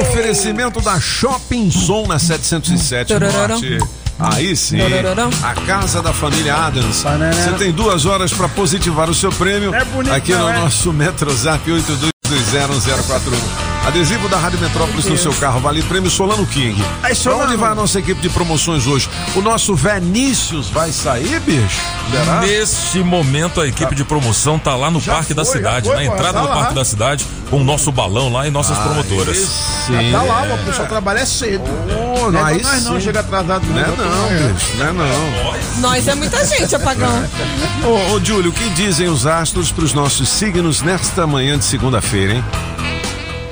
Oferecimento 0.01 0.81
da 0.81 0.99
Shopping 0.99 1.69
Som 1.71 2.07
na 2.07 2.17
707 2.19 3.07
Torororó. 3.07 3.47
Norte. 3.47 3.77
Aí 4.19 4.55
sim, 4.55 4.77
a 5.43 5.53
casa 5.65 6.01
da 6.01 6.12
família 6.12 6.53
Adams. 6.53 7.03
Você 7.05 7.51
tem 7.57 7.71
duas 7.71 8.05
horas 8.05 8.33
para 8.33 8.49
positivar 8.49 9.09
o 9.09 9.13
seu 9.13 9.31
prêmio 9.31 9.73
É 9.73 9.85
bonito, 9.85 10.13
aqui 10.13 10.33
no 10.33 10.49
é? 10.49 10.59
nosso 10.59 10.91
Metrozap 10.91 11.69
82201041. 11.71 13.68
Adesivo 13.87 14.29
da 14.29 14.37
Rádio 14.37 14.59
Metrópolis 14.59 15.05
no 15.05 15.17
seu 15.17 15.33
carro, 15.33 15.59
vale 15.61 15.81
prêmio 15.81 16.11
Solano 16.11 16.45
King. 16.45 16.79
Aí, 17.01 17.13
Pra 17.13 17.15
Solano. 17.15 17.45
onde 17.45 17.55
vai 17.57 17.71
a 17.71 17.75
nossa 17.75 17.97
equipe 17.97 18.21
de 18.21 18.29
promoções 18.29 18.85
hoje? 18.85 19.09
O 19.35 19.41
nosso 19.41 19.73
Vinícius 19.75 20.69
vai 20.69 20.91
sair, 20.91 21.39
bicho? 21.39 21.81
Será? 22.11 22.39
Neste 22.41 22.99
momento, 22.99 23.59
a 23.59 23.67
equipe 23.67 23.95
de 23.95 24.03
promoção 24.03 24.59
tá 24.59 24.75
lá 24.75 24.91
no 24.91 24.99
Já 24.99 25.13
Parque 25.15 25.33
da 25.33 25.43
foi, 25.43 25.53
já 25.53 25.57
Cidade, 25.59 25.87
foi, 25.87 25.95
na 26.03 26.09
pô, 26.11 26.15
entrada 26.17 26.33
tá 26.33 26.41
do 26.41 26.47
lá. 26.49 26.55
Parque 26.55 26.73
da 26.75 26.85
Cidade, 26.85 27.25
com 27.49 27.61
o 27.61 27.63
nosso 27.63 27.91
balão 27.91 28.31
lá 28.31 28.47
e 28.47 28.51
nossas 28.51 28.77
promotoras. 28.77 29.37
Sim. 29.37 30.11
Tá 30.11 30.21
lá, 30.21 30.43
o 30.53 30.65
pessoal 30.65 30.87
trabalha 30.87 31.25
cedo. 31.25 31.63
Ô, 32.23 32.29
não 32.31 32.47
é 32.47 32.53
nós 32.61 32.83
não, 32.85 32.93
sim. 32.93 33.01
chega 33.01 33.21
atrasado. 33.21 33.65
Não 33.65 33.79
é 33.79 33.87
não, 33.87 34.53
bicho, 34.53 34.77
não 34.77 34.87
é 34.87 34.91
não. 34.93 35.79
Nós 35.81 36.07
é 36.07 36.13
muita 36.13 36.45
gente, 36.45 36.75
apagão. 36.75 37.23
Ô, 37.83 38.13
ô 38.13 38.19
Júlio, 38.23 38.51
o 38.51 38.53
que 38.53 38.69
dizem 38.69 39.07
os 39.07 39.25
astros 39.25 39.71
para 39.71 39.83
os 39.85 39.93
nossos 39.93 40.29
signos 40.29 40.81
nesta 40.83 41.25
manhã 41.25 41.57
de 41.57 41.65
segunda-feira, 41.65 42.33
hein? 42.33 42.43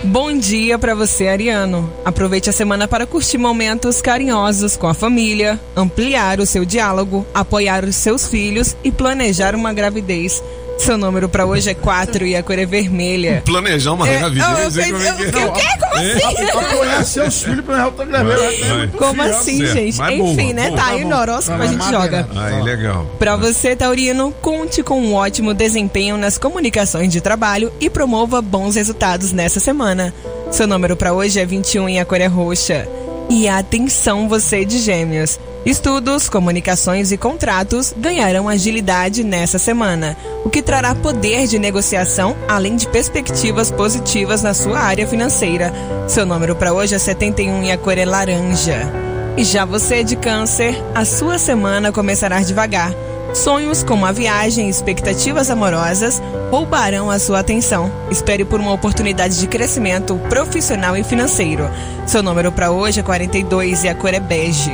Bom 0.03 0.37
dia 0.37 0.77
pra 0.77 0.93
você, 0.93 1.27
Ariano. 1.27 1.91
Aproveite 2.05 2.51
a 2.51 2.53
semana 2.53 2.87
para 2.87 3.07
curtir 3.07 3.39
momentos 3.39 3.99
carinhosos 3.99 4.77
com 4.77 4.87
a 4.87 4.93
família, 4.93 5.59
ampliar 5.75 6.39
o 6.39 6.45
seu 6.45 6.63
diálogo, 6.63 7.25
apoiar 7.33 7.83
os 7.83 7.95
seus 7.95 8.27
filhos 8.27 8.77
e 8.83 8.91
planejar 8.91 9.55
uma 9.55 9.73
gravidez. 9.73 10.43
Seu 10.77 10.97
número 10.97 11.27
pra 11.27 11.45
hoje 11.45 11.69
é 11.69 11.73
4 11.73 12.25
e 12.25 12.35
a 12.35 12.41
cor 12.43 12.57
é 12.57 12.65
vermelha. 12.65 13.41
Planejar 13.45 13.93
uma 13.93 14.07
É, 14.07 14.19
gravidez, 14.19 14.77
eu- 14.77 14.81
é 14.83 15.07
é? 15.07 15.13
o 15.45 15.51
quê? 15.53 15.63
Como 15.79 16.01
Hein? 16.01 16.11
assim? 16.13 16.43
Apoiar 16.59 17.03
seus 17.03 17.41
filhos 17.43 17.65
pra 17.65 17.85
outra 17.85 18.05
gravidez. 18.05 18.91
Como 18.97 19.21
assim, 19.21 19.57
Certo, 19.59 19.73
gente? 19.73 19.97
mas 19.97 20.13
Enfim, 20.19 20.35
boa, 20.35 20.53
né? 20.53 20.67
boa, 20.67 20.77
Tá 20.77 20.83
tá 20.85 20.89
aí 20.91 21.03
bom. 21.03 21.09
no 21.09 21.17
horóscopo, 21.17 21.61
a 21.61 21.67
gente 21.67 21.79
Tá 21.79 21.91
joga. 21.91 22.29
Aí, 22.35 22.61
legal. 22.63 23.05
Pra 23.19 23.35
você, 23.35 23.75
Taurino, 23.75 24.31
conte 24.41 24.81
com 24.83 25.01
um 25.01 25.13
ótimo 25.15 25.53
desempenho 25.53 26.15
nas 26.17 26.37
comunicações 26.37 27.11
de 27.11 27.19
trabalho 27.19 27.71
e 27.81 27.89
promova 27.89 28.41
bons 28.41 28.75
resultados 28.75 29.31
nessa 29.31 29.59
semana. 29.59 30.13
Seu 30.51 30.67
número 30.67 30.95
pra 30.95 31.11
hoje 31.13 31.39
é 31.39 31.45
21 31.45 31.89
e 31.89 31.99
a 31.99 32.05
cor 32.05 32.21
é 32.21 32.27
roxa. 32.27 32.87
E 33.29 33.47
atenção, 33.47 34.29
você 34.29 34.63
de 34.63 34.77
Gêmeos. 34.79 35.37
Estudos, 35.65 36.29
comunicações 36.29 37.11
e 37.11 37.17
contratos 37.17 37.93
ganharão 37.97 38.47
agilidade 38.47 39.23
nessa 39.23 39.59
semana, 39.59 40.15
o 40.45 40.49
que 40.49 40.61
trará 40.61 40.95
poder 40.95 41.45
de 41.45 41.59
negociação, 41.59 42.35
além 42.47 42.75
de 42.77 42.87
perspectivas 42.87 43.69
positivas 43.69 44.41
na 44.41 44.53
sua 44.53 44.79
área 44.79 45.05
financeira. 45.07 45.73
Seu 46.07 46.25
número 46.25 46.55
para 46.55 46.73
hoje 46.73 46.95
é 46.95 46.99
71 46.99 47.63
e 47.63 47.71
a 47.71 47.77
cor 47.77 47.97
é 47.97 48.05
laranja. 48.05 48.89
E 49.35 49.43
já 49.43 49.65
você 49.65 50.03
de 50.03 50.15
câncer, 50.15 50.81
a 50.95 51.03
sua 51.03 51.37
semana 51.37 51.91
começará 51.91 52.41
devagar. 52.41 52.91
Sonhos 53.33 53.83
como 53.83 54.05
a 54.05 54.11
viagem 54.11 54.67
e 54.67 54.69
expectativas 54.69 55.51
amorosas 55.51 56.21
roubarão 56.49 57.11
a 57.11 57.19
sua 57.19 57.39
atenção. 57.39 57.91
Espere 58.09 58.45
por 58.45 58.59
uma 58.59 58.71
oportunidade 58.71 59.39
de 59.39 59.47
crescimento 59.47 60.17
profissional 60.29 60.95
e 60.95 61.03
financeiro. 61.03 61.69
Seu 62.05 62.23
número 62.23 62.51
para 62.51 62.71
hoje 62.71 63.01
é 63.01 63.03
42 63.03 63.83
e 63.83 63.89
a 63.89 63.95
cor 63.95 64.13
é 64.13 64.19
bege. 64.19 64.71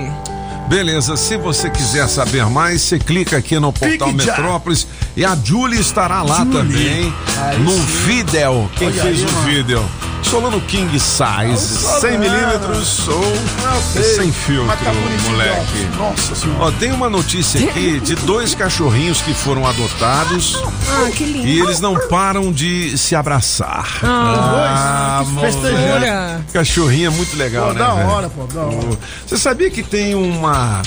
Beleza, 0.67 1.15
se 1.17 1.37
você 1.37 1.69
quiser 1.69 2.07
saber 2.07 2.45
mais, 2.47 2.81
você 2.81 2.97
clica 2.97 3.37
aqui 3.37 3.59
no 3.59 3.71
portal 3.71 4.09
Clique 4.09 4.25
já. 4.25 4.31
Metrópolis 4.37 4.87
e 5.15 5.23
a 5.25 5.35
Julie 5.35 5.79
estará 5.79 6.23
lá 6.23 6.37
Julie. 6.37 6.53
também, 6.53 7.13
Aí 7.37 7.59
no 7.59 7.71
sim. 7.73 7.85
vídeo. 8.07 8.69
Quem 8.75 8.87
Olha 8.87 9.01
fez 9.03 9.19
aí, 9.19 9.25
o 9.25 9.41
vídeo? 9.41 9.85
Solano 10.23 10.59
King 10.61 10.99
Size, 10.99 11.99
100 12.01 12.17
milímetros 12.17 13.07
ou 13.07 13.23
sem 14.15 14.31
filtro, 14.31 14.75
tá 14.83 14.91
moleque. 15.29 15.87
ó. 15.99 16.09
Nossa 16.09 16.35
senhora. 16.35 16.59
Ó, 16.65 16.71
tem 16.71 16.91
uma 16.91 17.09
notícia 17.09 17.59
aqui 17.69 17.99
de 17.99 18.15
dois 18.15 18.55
cachorrinhos 18.55 19.21
que 19.21 19.33
foram 19.33 19.65
adotados 19.67 20.57
Ah, 20.89 21.09
que 21.11 21.23
lindo. 21.23 21.47
e 21.47 21.59
eles 21.59 21.79
não 21.79 21.95
param 22.07 22.51
de 22.51 22.97
se 22.97 23.15
abraçar. 23.15 23.99
Ah, 24.03 25.21
Os 25.23 25.29
dois, 25.33 25.55
festejando. 25.55 26.43
Cachorrinho 26.51 27.07
é 27.07 27.09
muito 27.11 27.37
legal, 27.37 27.67
Pô, 27.67 27.73
né? 27.73 27.79
da 27.79 27.93
hora, 27.93 28.29
pô, 28.29 28.43
da 28.47 28.61
hora. 28.61 28.97
Você 29.27 29.37
sabia 29.37 29.69
que 29.69 29.83
tem 29.83 30.15
uma. 30.15 30.81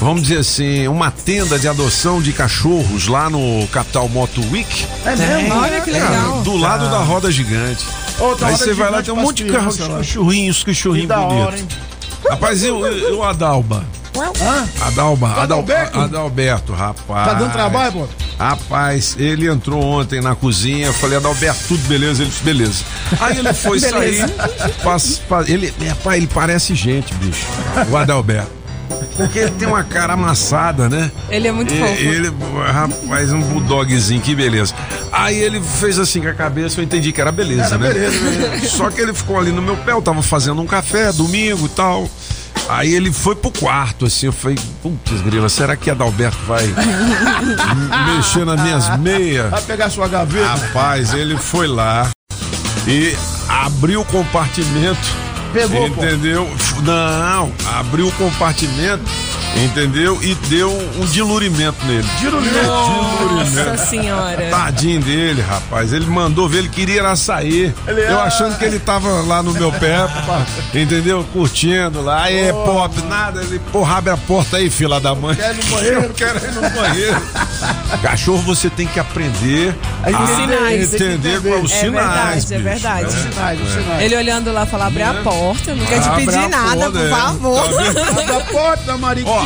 Vamos 0.00 0.22
dizer 0.22 0.38
assim, 0.40 0.86
uma 0.88 1.10
tenda 1.10 1.58
de 1.58 1.66
adoção 1.66 2.20
de 2.20 2.32
cachorros 2.32 3.06
lá 3.08 3.30
no 3.30 3.66
Capital 3.68 4.08
Moto 4.08 4.40
Week? 4.50 4.86
É 5.06 5.16
mesmo? 5.16 5.54
Olha 5.58 5.80
que 5.80 5.90
legal. 5.90 6.42
do 6.42 6.56
lado 6.56 6.90
da 6.90 6.98
roda 6.98 7.30
gigante. 7.30 7.84
Outra 8.18 8.48
Aí 8.48 8.56
você 8.56 8.72
vai 8.74 8.90
lá, 8.90 9.02
tem 9.02 9.12
um 9.12 9.16
monte 9.16 9.44
de 9.44 9.50
carro, 9.52 9.70
cachorrinho 9.76 10.52
Que 10.54 11.06
da 11.06 11.16
bonito. 11.18 11.40
hora? 11.46 11.58
Rapaz, 12.30 12.62
e 12.62 12.70
o, 12.70 13.22
Adalba? 13.22 13.84
Hã? 14.16 14.68
Adalba, 14.86 15.26
Adal- 15.30 15.42
Adalberto? 15.42 15.98
Adalberto, 15.98 16.72
rapaz. 16.72 17.28
Tá 17.28 17.34
dando 17.34 17.52
trabalho, 17.52 17.92
pô? 17.92 18.08
Rapaz, 18.38 19.16
ele 19.18 19.48
entrou 19.48 19.82
ontem 19.82 20.20
na 20.20 20.34
cozinha, 20.36 20.86
eu 20.86 20.94
falei, 20.94 21.16
Adalberto, 21.18 21.64
tudo 21.66 21.82
beleza? 21.88 22.22
Ele 22.22 22.30
disse, 22.30 22.44
beleza. 22.44 22.84
Aí 23.20 23.38
ele 23.38 23.52
foi 23.52 23.78
sair, 23.80 24.24
pas- 24.84 25.20
ele, 25.48 25.74
rapaz, 25.88 26.16
ele 26.16 26.28
parece 26.32 26.74
gente, 26.76 27.12
bicho, 27.14 27.44
o 27.90 27.96
Adalberto. 27.96 28.50
Porque 29.16 29.38
ele 29.38 29.50
tem 29.52 29.68
uma 29.68 29.84
cara 29.84 30.14
amassada, 30.14 30.88
né? 30.88 31.10
Ele 31.28 31.46
é 31.48 31.52
muito 31.52 31.72
E- 31.72 31.78
fofo. 31.78 31.92
Ele, 32.02 32.32
rapaz, 32.72 33.32
um 33.32 33.40
bulldogzinho, 33.40 34.20
que 34.20 34.34
beleza. 34.34 34.74
Aí 35.12 35.36
ele 35.38 35.60
fez 35.60 35.98
assim 35.98 36.20
com 36.20 36.28
a 36.28 36.34
cabeça, 36.34 36.80
eu 36.80 36.84
entendi 36.84 37.12
que 37.12 37.20
era 37.20 37.30
beleza, 37.30 37.76
Era 37.76 37.78
né? 37.78 37.92
beleza, 37.92 38.18
beleza. 38.18 38.68
Só 38.68 38.90
que 38.90 39.00
ele 39.00 39.14
ficou 39.14 39.38
ali 39.38 39.52
no 39.52 39.62
meu 39.62 39.76
pé, 39.76 39.92
eu 39.92 40.02
tava 40.02 40.20
fazendo 40.22 40.60
um 40.60 40.66
café, 40.66 41.12
domingo 41.12 41.66
e 41.66 41.68
tal. 41.68 42.10
Aí 42.68 42.94
ele 42.94 43.12
foi 43.12 43.34
pro 43.36 43.50
quarto, 43.50 44.06
assim, 44.06 44.26
eu 44.26 44.32
falei, 44.32 44.56
putz, 44.82 45.20
grila, 45.20 45.48
será 45.50 45.76
que 45.76 45.90
Adalberto 45.90 46.38
vai 46.46 46.64
mexer 48.16 48.44
nas 48.46 48.60
minhas 48.60 48.98
meias? 48.98 49.50
Vai 49.50 49.62
pegar 49.62 49.90
sua 49.90 50.08
gaveta. 50.08 50.46
Rapaz, 50.46 51.12
ele 51.12 51.36
foi 51.36 51.66
lá 51.66 52.08
e 52.86 53.14
abriu 53.48 54.00
o 54.00 54.04
compartimento. 54.04 54.98
Pegou, 55.54 55.90
pô. 55.90 56.04
Entendeu? 56.04 56.50
F- 56.58 56.82
Não, 56.82 57.50
abriu 57.78 58.08
o 58.08 58.12
compartimento, 58.12 59.02
entendeu? 59.56 60.18
E 60.22 60.34
deu 60.48 60.70
um 60.98 61.06
dilurimento 61.06 61.84
nele. 61.86 62.08
Dilurimento. 62.18 62.66
Nossa 62.66 63.76
senhora. 63.86 64.48
Tadinho 64.50 65.00
dele, 65.00 65.42
rapaz. 65.42 65.92
Ele 65.92 66.06
mandou 66.06 66.48
ver, 66.48 66.58
ele 66.58 66.68
queria 66.68 67.00
era 67.00 67.16
sair. 67.16 67.74
Ele 67.86 68.00
Eu 68.00 68.18
é- 68.18 68.22
achando 68.22 68.56
que 68.58 68.64
ele 68.64 68.78
tava 68.78 69.08
lá 69.22 69.42
no 69.42 69.52
meu 69.52 69.70
pé, 69.72 69.98
pá, 70.26 70.44
entendeu? 70.72 71.24
Curtindo 71.32 72.02
lá. 72.02 72.24
Aí 72.24 72.38
é 72.48 72.52
pop, 72.52 73.02
nada. 73.02 73.42
Ele, 73.42 73.58
porra, 73.72 73.98
abre 73.98 74.12
a 74.12 74.16
porta 74.16 74.56
aí, 74.58 74.70
fila 74.70 75.00
da 75.00 75.14
mãe. 75.14 75.34
Quer 75.36 75.54
ir 75.54 75.64
no 75.64 75.70
banheiro? 75.76 76.00
Eu 76.02 76.10
quero 76.14 76.38
ir 76.44 76.52
no 76.52 76.60
banheiro. 76.70 77.22
Cachorro, 78.02 78.42
você 78.42 78.68
tem 78.70 78.86
que 78.86 78.98
aprender 79.00 79.74
a 80.02 80.22
os 80.22 80.30
sinais, 80.30 80.94
entender 80.94 81.40
qual 81.40 81.60
os 81.60 81.72
É 81.72 81.80
sinais. 81.80 82.44
verdade, 82.44 82.54
é 82.54 82.58
bicho. 82.58 82.62
verdade. 82.64 83.12
Sinais, 83.34 83.60
os 83.60 83.68
sinais. 83.72 84.02
Ele 84.02 84.16
olhando 84.16 84.52
lá 84.52 84.66
falar, 84.66 84.86
abre 84.86 85.02
a 85.02 85.14
porta, 85.14 85.74
não 85.74 85.84
quer 85.86 86.00
te 86.00 86.10
pedir 86.10 86.48
nada, 86.48 86.76
porta, 86.76 86.90
por 86.90 87.06
é. 87.06 87.10
favor. 87.10 87.62
Tá? 87.62 88.20
Abre 88.20 88.34
a 88.34 88.40
porta, 88.40 88.94
Ó, 88.94 88.98
Mariquinha, 88.98 89.43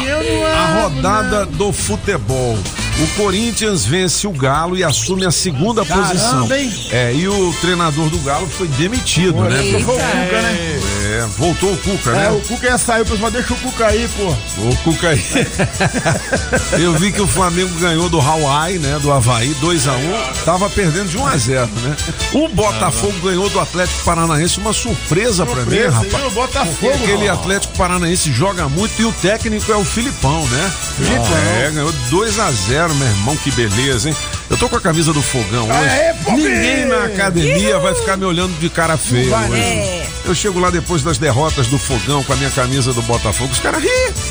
a 0.54 0.82
rodada 0.82 1.46
do 1.46 1.72
futebol. 1.72 2.58
O 3.00 3.06
Corinthians 3.16 3.84
vence 3.84 4.26
o 4.26 4.32
Galo 4.32 4.76
e 4.76 4.82
assume 4.82 5.24
a 5.24 5.30
segunda 5.30 5.84
Caramba, 5.84 6.08
posição. 6.08 6.52
hein? 6.56 6.72
É, 6.90 7.14
e 7.14 7.28
o 7.28 7.52
treinador 7.60 8.08
do 8.10 8.18
Galo 8.18 8.46
foi 8.48 8.66
demitido, 8.68 9.40
né? 9.42 9.60
o 9.60 9.84
Cuca, 9.84 10.02
né? 10.42 10.80
É, 11.18 11.26
voltou 11.38 11.72
o 11.72 11.76
Cuca, 11.78 12.10
É, 12.10 12.14
né? 12.14 12.30
o 12.30 12.40
Cuca 12.40 12.66
ia 12.66 12.78
sair, 12.78 13.02
o 13.02 13.06
pessoal 13.06 13.30
deixa 13.30 13.52
o 13.52 13.56
Cuca 13.56 13.86
aí, 13.86 14.08
pô. 14.16 14.28
O 14.62 14.76
Cuca 14.84 15.08
aí. 15.10 15.24
Eu 16.80 16.94
vi 16.94 17.12
que 17.12 17.20
o 17.20 17.26
Flamengo 17.26 17.74
ganhou 17.78 18.08
do 18.08 18.20
Hawaii, 18.20 18.78
né? 18.78 18.98
Do 19.00 19.12
Havaí, 19.12 19.54
2x1. 19.60 20.44
Tava 20.44 20.68
perdendo 20.70 21.08
de 21.08 21.16
1 21.18 21.26
a 21.26 21.36
0 21.36 21.66
né? 21.82 21.96
O 22.32 22.48
Botafogo 22.48 23.14
ganhou 23.22 23.48
do 23.50 23.60
Atlético 23.60 24.04
Paranaense, 24.04 24.58
uma 24.58 24.72
surpresa, 24.72 25.44
pra 25.44 25.56
mim, 25.56 25.62
Surpresa, 25.62 25.90
rapaz. 25.96 26.26
O 26.26 26.30
Botafogo, 26.30 26.76
Porque 26.80 27.04
aquele. 27.12 27.28
Atlético 27.28 27.76
Paranaense 27.76 28.32
joga 28.32 28.68
muito 28.68 29.00
e 29.00 29.04
o 29.04 29.12
técnico 29.12 29.70
é 29.72 29.76
o 29.76 29.84
Filipão, 29.84 30.46
né? 30.46 30.72
Filipão. 30.96 31.36
É, 31.62 31.70
ganhou 31.70 31.92
2 32.10 32.38
a 32.38 32.50
0 32.50 32.94
meu 32.94 33.06
irmão, 33.08 33.36
que 33.36 33.50
beleza, 33.50 34.08
hein? 34.08 34.16
Eu 34.50 34.56
tô 34.56 34.68
com 34.68 34.76
a 34.76 34.80
camisa 34.80 35.12
do 35.12 35.20
Fogão 35.22 35.64
hoje. 35.68 35.88
Aê! 35.90 36.14
Ninguém 36.32 36.86
na 36.86 37.04
academia 37.04 37.78
vai 37.78 37.94
ficar 37.94 38.16
me 38.16 38.24
olhando 38.24 38.58
de 38.58 38.68
cara 38.70 38.96
feia 38.96 39.36
hoje. 39.36 39.60
É. 39.60 39.97
Eu 40.28 40.34
chego 40.34 40.60
lá 40.60 40.68
depois 40.68 41.02
das 41.02 41.16
derrotas 41.16 41.68
do 41.68 41.78
Fogão 41.78 42.22
com 42.22 42.34
a 42.34 42.36
minha 42.36 42.50
camisa 42.50 42.92
do 42.92 43.00
Botafogo, 43.00 43.50
os 43.50 43.60
caras 43.60 43.82
ri, 43.82 43.88
ri, 43.88 43.94
ri. 44.12 44.12
É, 44.12 44.27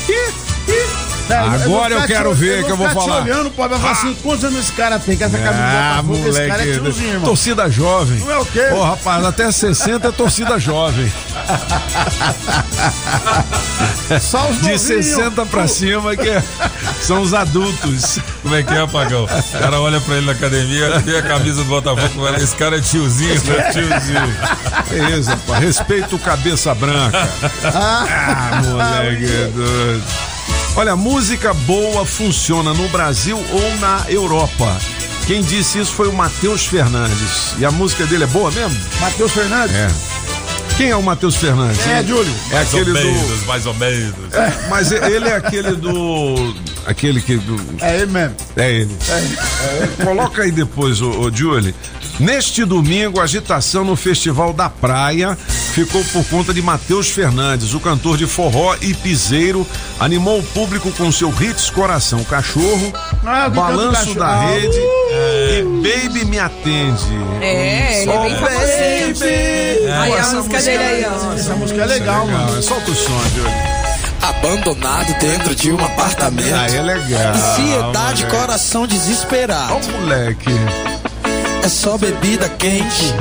Agora 1.34 1.94
eu 1.94 2.00
ficar 2.02 2.14
quero 2.14 2.30
te- 2.34 2.36
ver 2.40 2.64
que 2.64 2.70
eu 2.70 2.76
vou 2.76 2.88
falar. 2.90 3.22
olhando, 3.22 3.50
pô, 3.50 3.68
vai 3.68 3.78
falar 3.78 3.92
assim, 3.92 4.14
quantos 4.22 4.44
anos 4.44 4.58
esse 4.60 4.72
cara 4.72 4.98
tem? 4.98 5.16
Que 5.16 5.24
essa 5.24 5.38
camisa 5.38 5.54
do 5.62 5.68
Ah, 5.68 6.02
Botafogo, 6.02 6.28
esse 6.28 6.38
cara 6.48 6.62
é 6.62 6.66
moleque. 6.66 6.80
tiozinho, 6.82 7.08
irmão. 7.10 7.24
torcida 7.24 7.70
jovem. 7.70 8.18
Não 8.20 8.30
é 8.32 8.38
o 8.38 8.46
quê? 8.46 8.62
Ô, 8.72 8.82
rapaz, 8.82 9.24
até 9.24 9.50
60 9.52 10.08
é 10.08 10.12
torcida 10.12 10.58
jovem. 10.58 11.12
Só 14.20 14.48
os 14.48 14.56
De 14.56 14.62
novinhos. 14.62 14.80
60 14.82 15.46
pra 15.46 15.68
cima 15.68 16.16
que 16.16 16.28
é- 16.28 16.42
são 17.02 17.20
os 17.22 17.34
adultos. 17.34 18.18
Como 18.42 18.54
é 18.54 18.62
que 18.62 18.72
é, 18.72 18.86
Pagão? 18.86 19.24
O 19.24 19.58
cara 19.58 19.80
olha 19.80 20.00
pra 20.00 20.16
ele 20.16 20.26
na 20.26 20.32
academia, 20.32 20.98
vê 21.00 21.18
a 21.18 21.22
camisa 21.22 21.62
do 21.62 21.68
Botafogo, 21.68 22.08
fala, 22.24 22.36
esse 22.38 22.54
cara 22.56 22.78
é 22.78 22.80
tiozinho. 22.80 23.34
É 23.34 23.70
tiozinho. 23.72 24.36
Que 24.88 25.18
isso, 25.18 25.30
rapaz. 25.30 25.60
Respeita 25.64 26.14
o 26.16 26.18
cabeça 26.18 26.74
branca. 26.74 27.28
Ah, 27.64 28.60
moleque 28.64 29.24
é 29.24 29.46
doido. 29.54 30.04
Olha, 30.78 30.94
música 30.94 31.52
boa 31.52 32.06
funciona 32.06 32.72
no 32.72 32.88
Brasil 32.90 33.36
ou 33.36 33.76
na 33.78 34.04
Europa. 34.08 34.78
Quem 35.26 35.42
disse 35.42 35.80
isso 35.80 35.92
foi 35.92 36.06
o 36.06 36.12
Matheus 36.12 36.66
Fernandes. 36.66 37.52
E 37.58 37.64
a 37.64 37.70
música 37.72 38.06
dele 38.06 38.22
é 38.22 38.26
boa 38.28 38.48
mesmo? 38.52 38.78
Matheus 39.00 39.32
Fernandes? 39.32 39.74
É. 39.74 39.88
Quem 40.76 40.90
é 40.90 40.94
o 40.94 41.02
Matheus 41.02 41.34
Fernandes? 41.34 41.84
É? 41.84 42.04
Júlio. 42.04 42.32
É 42.52 42.54
Mais 42.54 42.72
ou 42.72 42.80
aquele 42.80 42.92
do. 42.92 43.04
menos, 43.06 43.44
mais 43.44 43.66
ou 43.66 43.74
menos. 43.74 44.14
Mas 44.70 44.92
ele 44.92 45.28
é 45.28 45.34
aquele 45.34 45.72
do. 45.72 46.54
Aquele 46.88 47.20
que. 47.20 47.36
Do... 47.36 47.60
É 47.82 47.96
ele 47.98 48.06
mesmo. 48.06 48.34
É 48.56 48.72
ele. 48.72 48.96
É, 49.10 50.04
Coloca 50.04 50.42
aí 50.42 50.50
depois, 50.50 51.02
ô, 51.02 51.10
ô 51.20 51.30
Julie. 51.30 51.74
Neste 52.18 52.64
domingo, 52.64 53.20
a 53.20 53.24
agitação 53.24 53.84
no 53.84 53.94
Festival 53.94 54.52
da 54.54 54.68
Praia 54.70 55.36
ficou 55.74 56.02
por 56.06 56.24
conta 56.24 56.52
de 56.54 56.60
Matheus 56.62 57.10
Fernandes, 57.10 57.74
o 57.74 57.78
cantor 57.80 58.16
de 58.16 58.26
forró 58.26 58.74
e 58.80 58.92
piseiro, 58.94 59.64
animou 60.00 60.40
o 60.40 60.42
público 60.42 60.90
com 60.92 61.12
seu 61.12 61.28
hits 61.40 61.70
Coração 61.70 62.24
Cachorro, 62.24 62.92
Ah, 63.24 63.48
Balanço 63.48 64.06
canta 64.06 64.10
o 64.10 64.14
da 64.14 64.26
cachorro? 64.26 64.48
Rede 64.54 64.78
Ah, 64.78 65.58
e 65.58 65.62
Baby 66.08 66.24
Me 66.24 66.38
Atende. 66.40 67.04
É, 67.40 68.02
ele 68.02 68.10
é 68.10 68.20
bem 68.22 68.34
famosinho. 68.34 69.14
baby. 69.14 69.92
Aí 69.92 70.12
a 70.12 70.16
Essa 70.18 70.36
música 70.36 70.60
dele 70.62 70.82
aí, 70.82 71.06
ó. 71.06 71.32
Essa 71.34 71.54
música 71.54 71.82
é 71.82 71.86
legal, 71.86 72.26
mano. 72.26 72.62
Solta 72.62 72.90
o 72.90 72.94
som, 72.96 73.20
Julie. 73.36 73.77
Abandonado 74.22 75.14
dentro 75.18 75.54
de 75.54 75.72
um 75.72 75.84
apartamento. 75.84 76.54
Aí 76.54 76.76
é 76.76 76.82
legal. 76.82 77.34
Ansiedade, 77.34 78.24
moleque. 78.24 78.36
coração 78.40 78.86
desesperado. 78.86 79.74
Ó, 79.74 79.76
o 79.76 80.00
moleque. 80.00 80.50
É 81.62 81.68
só 81.68 81.96
bebida 81.96 82.48
quente. 82.48 83.14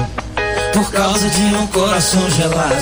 Por 0.73 0.91
causa 0.91 1.27
de 1.29 1.41
um 1.55 1.67
coração 1.67 2.29
gelado. 2.31 2.75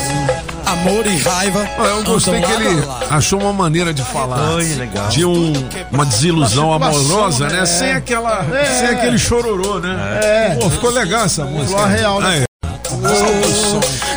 Amor 0.66 1.06
e 1.06 1.16
raiva. 1.18 1.66
Eu 1.78 2.02
gostei 2.04 2.40
que 2.42 2.50
ele 2.52 2.84
achou 3.08 3.40
uma 3.40 3.52
maneira 3.52 3.94
de 3.94 4.02
falar 4.02 4.54
Oi, 4.56 4.64
legal. 4.74 5.08
de 5.08 5.24
um, 5.24 5.52
uma 5.92 6.04
desilusão 6.04 6.72
amorosa, 6.72 7.46
né? 7.48 7.60
né? 7.60 7.66
Sem 7.66 7.92
aquela, 7.92 8.44
É. 8.52 8.64
sem 8.64 8.88
aquele 8.88 9.18
chororô, 9.18 9.78
né? 9.78 9.96
É. 10.22 10.56
Pô, 10.60 10.68
ficou 10.68 10.90
legal 10.90 11.24
essa 11.24 11.44
música. 11.44 11.68
Ficou 11.68 11.84
a 11.84 11.88
real, 11.88 12.20
né? 12.20 12.28
Aí. 12.40 12.46
Solta 12.90 14.15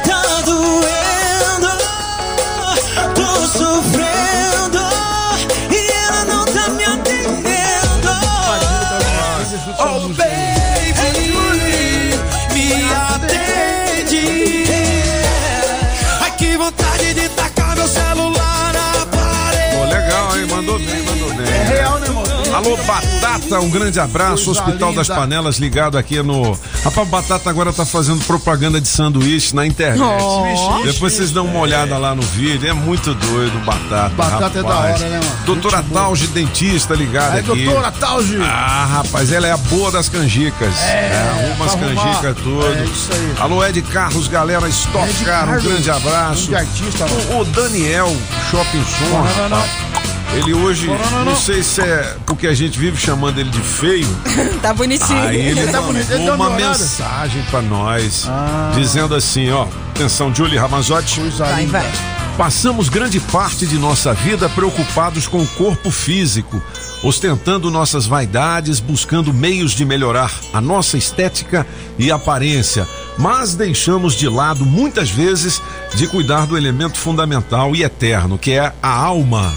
Alô, 22.60 22.76
Batata, 22.76 23.58
um 23.62 23.70
grande 23.70 24.02
abraço. 24.02 24.44
Coisa 24.44 24.60
Hospital 24.62 24.92
das 24.92 25.08
linda. 25.08 25.20
Panelas 25.22 25.60
ligado 25.60 25.98
aqui 25.98 26.22
no. 26.22 26.60
Rapaz, 26.84 27.08
Batata 27.08 27.50
agora 27.50 27.72
tá 27.72 27.86
fazendo 27.86 28.22
propaganda 28.26 28.82
de 28.82 28.88
sanduíche 28.90 29.56
na 29.56 29.66
internet. 29.66 30.02
Ó. 30.02 30.82
Depois 30.84 31.14
vocês 31.14 31.32
dão 31.32 31.46
uma 31.46 31.60
olhada 31.60 31.98
lá 31.98 32.14
no 32.14 32.22
vídeo. 32.22 32.70
É 32.70 32.74
muito 32.74 33.14
doido 33.14 33.58
Batata. 33.64 34.10
Batata 34.14 34.60
é 34.60 34.62
da 34.64 34.70
rapaz. 34.74 35.00
hora, 35.02 35.10
né, 35.10 35.20
mano? 35.24 35.46
Doutora 35.46 35.82
Tauge, 35.94 36.28
dentista, 36.28 36.94
ligada 36.96 37.36
Aí, 37.36 37.40
aqui. 37.40 37.64
doutora 37.64 37.94
Tauge. 37.94 38.38
Ah, 38.44 38.88
rapaz, 39.04 39.32
ela 39.32 39.48
é 39.48 39.54
a 39.54 39.58
boa 39.58 39.90
das 39.90 40.10
canjicas. 40.10 40.78
É, 40.82 41.30
arruma 41.30 41.66
as 41.66 41.76
canjicas 41.76 42.36
tudo. 42.44 42.68
É 42.68 42.84
isso 42.84 43.10
aí. 43.14 43.34
Alô, 43.40 43.66
Ed 43.66 43.82
Carlos, 43.84 44.28
galera, 44.28 44.68
Stock 44.68 45.14
Car, 45.24 45.48
um 45.58 45.62
grande 45.62 45.90
abraço. 45.90 46.48
grande 46.52 46.68
artista, 46.68 47.06
mano. 47.08 47.38
o, 47.38 47.40
o 47.40 47.46
Daniel 47.46 48.14
Shopping 48.52 48.84
Som, 48.84 49.06
Não, 49.06 49.50
não, 49.50 49.50
não. 49.58 50.09
Ele 50.36 50.54
hoje, 50.54 50.88
Não, 50.88 50.98
não, 50.98 51.12
não, 51.12 51.26
não 51.26 51.36
sei 51.36 51.64
se 51.64 51.82
é 51.82 52.16
porque 52.26 52.48
a 52.48 52.54
gente 52.54 52.78
vive 52.78 52.98
chamando 52.98 53.40
ele 53.40 53.50
de 53.50 53.60
feio, 53.62 54.08
Tá 54.62 54.74
bonitinho. 54.74 55.20
aí 55.22 55.38
ele 55.38 55.60
Ele 55.62 55.72
tá 55.72 55.82
bonito, 55.82 56.10
ele 56.12 56.20
mandou 56.20 56.38
tá 56.38 56.44
uma 56.44 56.56
melhorado. 56.56 56.80
mensagem 56.80 57.42
pra 57.50 57.62
nós, 57.62 58.26
Ah. 58.28 58.72
dizendo 58.76 59.16
assim, 59.16 59.50
ó, 59.52 59.66
atenção, 59.96 60.34
Julie 60.34 60.58
Ramazotti, 60.58 61.20
Vai, 61.38 61.66
vai. 61.68 61.92
Passamos 62.38 62.88
grande 62.88 63.20
parte 63.20 63.68
de 63.68 63.78
nossa 63.78 64.14
vida 64.14 64.48
preocupados 64.48 65.28
com 65.28 65.42
o 65.42 65.48
corpo 65.48 65.92
físico, 65.92 66.62
ostentando 67.04 67.70
nossas 67.70 68.06
vaidades, 68.06 68.80
buscando 68.80 69.34
meios 69.34 69.74
de 69.74 69.84
melhorar 69.84 70.32
a 70.54 70.62
nossa 70.62 70.98
estética 70.98 71.68
e 71.98 72.10
aparência, 72.10 72.88
mas 73.18 73.56
deixamos 73.56 74.14
de 74.16 74.30
lado 74.30 74.66
muitas 74.66 75.10
vezes 75.10 75.62
de 75.96 76.08
cuidar 76.08 76.46
do 76.48 76.56
elemento 76.58 76.98
fundamental 76.98 77.76
e 77.76 77.84
eterno, 77.84 78.38
que 78.38 78.52
é 78.52 78.72
a 78.82 78.90
alma. 78.90 79.54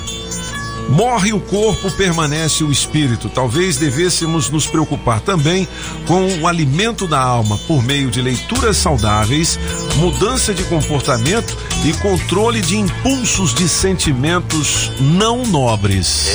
Morre 0.88 1.32
o 1.32 1.40
corpo, 1.40 1.90
permanece 1.92 2.62
o 2.62 2.70
espírito. 2.70 3.28
Talvez 3.30 3.76
devêssemos 3.78 4.50
nos 4.50 4.66
preocupar 4.66 5.20
também 5.20 5.66
com 6.06 6.26
o 6.40 6.46
alimento 6.46 7.06
da 7.06 7.18
alma 7.18 7.56
por 7.66 7.82
meio 7.82 8.10
de 8.10 8.20
leituras 8.20 8.76
saudáveis, 8.76 9.58
mudança 9.96 10.52
de 10.52 10.62
comportamento 10.64 11.56
e 11.84 11.92
controle 11.94 12.60
de 12.60 12.76
impulsos 12.78 13.54
de 13.54 13.68
sentimentos 13.68 14.92
não 15.00 15.44
nobres. 15.46 16.26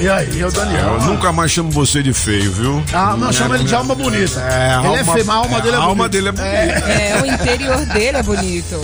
E 0.00 0.08
aí, 0.08 0.40
é 0.40 0.46
o 0.46 0.50
Daniel. 0.50 0.94
Eu 0.94 1.02
nunca 1.02 1.30
mais 1.32 1.50
chamo 1.50 1.70
você 1.70 2.02
de 2.02 2.12
feio, 2.14 2.50
viu? 2.52 2.82
Ah, 2.94 3.14
não, 3.18 3.30
chama 3.32 3.56
ele 3.56 3.64
de 3.64 3.74
alma 3.74 3.94
bonita. 3.94 4.40
É, 4.40 4.78
ele 4.78 4.94
é 4.96 5.00
alma- 5.00 5.12
feio, 5.12 5.26
mas 5.26 5.28
a 5.28 5.38
alma 5.38 5.58
é, 5.58 5.60
dele 5.60 5.74
é 5.74 5.78
a 5.78 5.82
alma 5.82 6.08
bonita. 6.08 6.08
dele 6.08 6.28
é 6.28 6.32
bonita. 6.32 6.88
É, 6.90 7.22
o 7.22 7.26
interior 7.26 7.86
dele 7.86 8.16
é 8.16 8.22
bonito. 8.22 8.80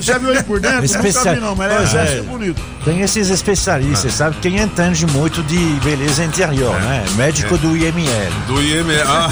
Já 0.00 0.16
viu 0.18 0.30
ele 0.30 0.42
por 0.44 0.60
dentro? 0.60 0.84
Especia- 0.84 1.20
Nunca 1.20 1.34
vi 1.34 1.40
não, 1.40 1.54
mas 1.54 1.70
ele 1.70 1.80
é, 1.80 1.84
exército 1.84 2.18
é. 2.20 2.22
bonito. 2.22 2.62
Tem 2.84 3.00
esses 3.02 3.28
especialistas, 3.28 4.19
sabe? 4.20 4.36
Quem 4.42 4.60
entende 4.60 5.06
muito 5.06 5.42
de 5.42 5.56
beleza 5.82 6.22
interior, 6.22 6.78
né? 6.82 7.02
Médico 7.16 7.56
do 7.56 7.74
IML. 7.74 8.32
Do 8.46 8.60
IML. 8.60 9.02
Ah. 9.06 9.30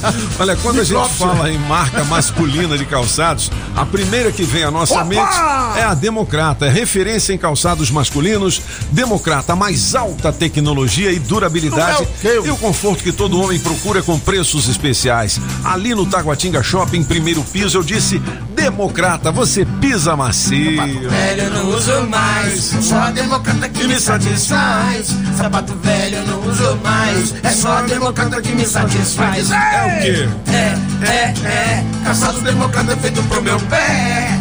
Olha, 0.40 0.56
quando 0.56 0.80
a 0.80 0.84
gente 0.84 1.08
fala 1.10 1.50
em 1.50 1.58
marca 1.58 2.02
masculina 2.04 2.78
de 2.78 2.86
calçados, 2.86 3.50
a 3.76 3.84
primeira 3.84 4.32
que 4.32 4.42
vem 4.42 4.64
à 4.64 4.70
nossa 4.70 4.94
Opa! 4.94 5.04
mente 5.04 5.78
é 5.78 5.82
a 5.82 5.92
Democrata, 5.92 6.64
é 6.64 6.70
referência 6.70 7.34
em 7.34 7.38
calçados 7.38 7.90
masculinos. 7.90 8.62
Democrata, 8.90 9.54
mais 9.54 9.94
alta 9.94 10.32
tecnologia 10.32 11.12
e 11.12 11.18
durabilidade 11.18 12.08
e 12.22 12.50
o 12.50 12.56
conforto 12.56 13.02
que 13.02 13.12
todo 13.12 13.38
homem 13.38 13.58
procura 13.58 14.02
com 14.02 14.18
preços 14.18 14.68
especiais. 14.68 15.38
Ali 15.62 15.94
no 15.94 16.06
Taguatinga 16.06 16.62
Shopping, 16.62 17.04
primeiro 17.04 17.42
piso, 17.42 17.76
eu 17.76 17.82
disse: 17.82 18.22
Democrata, 18.54 19.30
você 19.30 19.66
pisa 19.82 20.16
macio. 20.16 21.10
Velho, 21.10 21.42
eu 21.42 21.50
não 21.50 21.68
uso 21.76 22.06
mais. 22.08 22.62
Só 22.80 22.96
a 22.96 23.10
democrata 23.10 23.68
que 23.68 23.86
me 23.86 24.00
satisfaz. 24.14 25.08
Sapato 25.36 25.74
velho, 25.76 26.18
eu 26.18 26.26
não 26.26 26.40
uso 26.46 26.76
mais. 26.82 27.34
É 27.42 27.50
só 27.50 27.78
a 27.78 27.82
democrata 27.82 28.40
que 28.40 28.54
me 28.54 28.64
satisfaz. 28.64 29.50
É 29.50 29.56
o 29.56 30.02
quê? 30.02 30.28
É, 30.52 31.10
é, 31.10 31.34
é. 31.46 31.84
Calçados 32.04 32.42
democrata 32.42 32.96
feito 32.96 33.22
pro 33.24 33.42
meu 33.42 33.58
pé. 33.60 34.38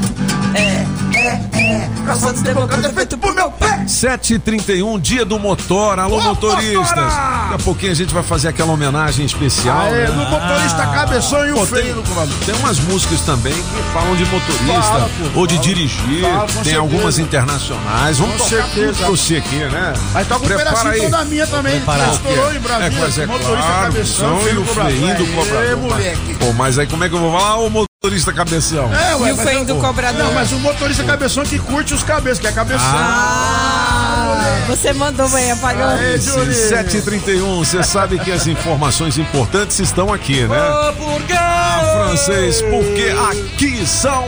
É, 0.53 0.85
é, 1.23 1.39
é. 1.59 1.89
Calçados 2.05 2.41
democrata 2.41 2.89
feito 2.89 3.17
pro 3.17 3.33
meu 3.33 3.49
pé. 3.51 3.83
7h31, 3.87 4.99
dia 4.99 5.23
do 5.25 5.39
motor. 5.39 5.97
Alô, 5.99 6.19
motoristas. 6.21 6.95
Daqui 6.95 7.53
a 7.53 7.57
pouquinho 7.63 7.91
a 7.91 7.95
gente 7.95 8.13
vai 8.13 8.23
fazer 8.23 8.49
aquela 8.49 8.71
homenagem 8.73 9.25
especial. 9.25 9.79
Aê, 9.81 10.07
né? 10.07 10.07
no 10.07 10.25
motorista 10.29 10.85
cabeção 10.87 11.47
e 11.47 11.51
o 11.51 11.55
Pô, 11.55 11.65
feio 11.65 11.95
tem, 12.03 12.27
tem 12.45 12.55
umas 12.55 12.79
músicas 12.79 13.21
também 13.21 13.53
que 13.53 13.93
falam 13.93 14.15
de 14.15 14.25
motorista 14.25 14.81
Fala, 14.81 15.09
pô, 15.33 15.39
ou 15.39 15.47
de 15.47 15.55
fala. 15.55 15.67
dirigir. 15.67 16.21
Fala, 16.21 16.45
tem 16.45 16.53
certeza. 16.55 16.79
algumas 16.79 17.19
internacionais. 17.19 18.17
Vamos 18.19 18.33
Com 18.41 18.43
tocar 18.49 18.63
certeza. 18.65 18.87
tudo 18.87 18.97
pra 18.97 19.09
você 19.09 19.35
aqui, 19.37 19.55
né? 19.55 19.93
Aí 20.15 20.25
toca 20.25 20.43
um 20.43 20.47
Prepara 20.47 20.69
pedacinho 20.69 20.91
aí. 20.93 21.01
toda 21.11 21.25
minha 21.25 21.47
também. 21.47 21.75
Preparar. 21.77 22.09
que 22.09 22.15
Estourou 22.15 22.53
em 22.53 22.59
Brasília. 22.59 22.87
É, 22.87 22.99
pois 22.99 23.17
é, 23.17 23.25
motorista 23.25 23.57
claro, 23.57 23.93
cabeção, 23.93 24.47
e 24.47 24.51
o 24.51 24.55
do 24.55 24.65
cobrador. 24.65 24.91
feinho 24.91 25.17
do 25.17 25.27
cobrador. 25.27 25.77
moleque. 25.77 26.35
Pô, 26.35 26.53
mas 26.53 26.77
aí 26.79 26.87
como 26.87 27.03
é 27.03 27.09
que 27.09 27.15
eu 27.15 27.19
vou 27.19 27.39
falar? 27.39 27.57
Motorista 28.05 28.33
cabeção. 28.33 28.93
É, 28.93 29.15
ué, 29.15 29.29
E 29.29 29.31
o 29.31 29.37
mas 29.37 29.47
feio 29.47 29.59
eu- 29.59 29.65
do 29.65 29.75
cobrador? 29.77 30.25
Não, 30.25 30.33
mas 30.33 30.51
o 30.51 30.59
motorista 30.59 31.05
cabeção 31.05 31.41
que 31.45 31.57
curte 31.57 31.93
os 31.93 32.03
cabeças, 32.03 32.37
que 32.37 32.45
é 32.47 32.51
cabeção. 32.51 32.81
Ah, 32.85 34.65
você 34.67 34.91
mandou 34.91 35.29
bem, 35.29 35.49
apagou. 35.53 35.85
Aê, 35.85 36.17
Julie. 36.17 36.53
7h31, 36.53 37.59
você 37.59 37.81
sabe 37.81 38.19
que 38.19 38.29
as 38.29 38.45
informações 38.45 39.17
importantes 39.17 39.79
estão 39.79 40.11
aqui, 40.11 40.41
né? 40.45 40.57
Ah, 41.33 42.03
francês, 42.09 42.61
porque 42.63 43.15
aqui 43.31 43.87
são 43.87 44.27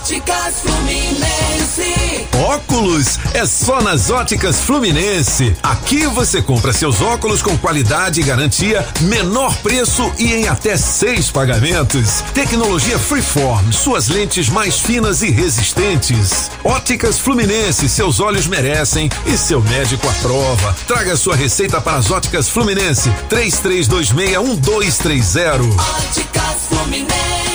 Óticas 0.00 0.60
Fluminense. 0.60 2.28
Óculos 2.46 3.18
é 3.34 3.44
só 3.44 3.82
nas 3.82 4.10
Óticas 4.10 4.60
Fluminense. 4.60 5.56
Aqui 5.60 6.06
você 6.06 6.40
compra 6.40 6.72
seus 6.72 7.02
óculos 7.02 7.42
com 7.42 7.58
qualidade 7.58 8.20
e 8.20 8.22
garantia, 8.22 8.86
menor 9.00 9.52
preço 9.56 10.08
e 10.16 10.34
em 10.34 10.46
até 10.46 10.76
seis 10.76 11.32
pagamentos. 11.32 12.22
Tecnologia 12.32 12.96
Freeform, 12.96 13.72
suas 13.72 14.06
lentes 14.06 14.48
mais 14.48 14.78
finas 14.78 15.20
e 15.20 15.30
resistentes. 15.30 16.48
Óticas 16.62 17.18
Fluminense, 17.18 17.88
seus 17.88 18.20
olhos 18.20 18.46
merecem 18.46 19.10
e 19.26 19.36
seu 19.36 19.60
médico 19.60 20.08
aprova. 20.08 20.76
Traga 20.86 21.16
sua 21.16 21.34
receita 21.34 21.80
para 21.80 21.96
as 21.96 22.08
Óticas 22.08 22.48
Fluminense. 22.48 23.10
33261230. 23.28 25.74
Óticas 25.76 26.68
Fluminense. 26.68 27.47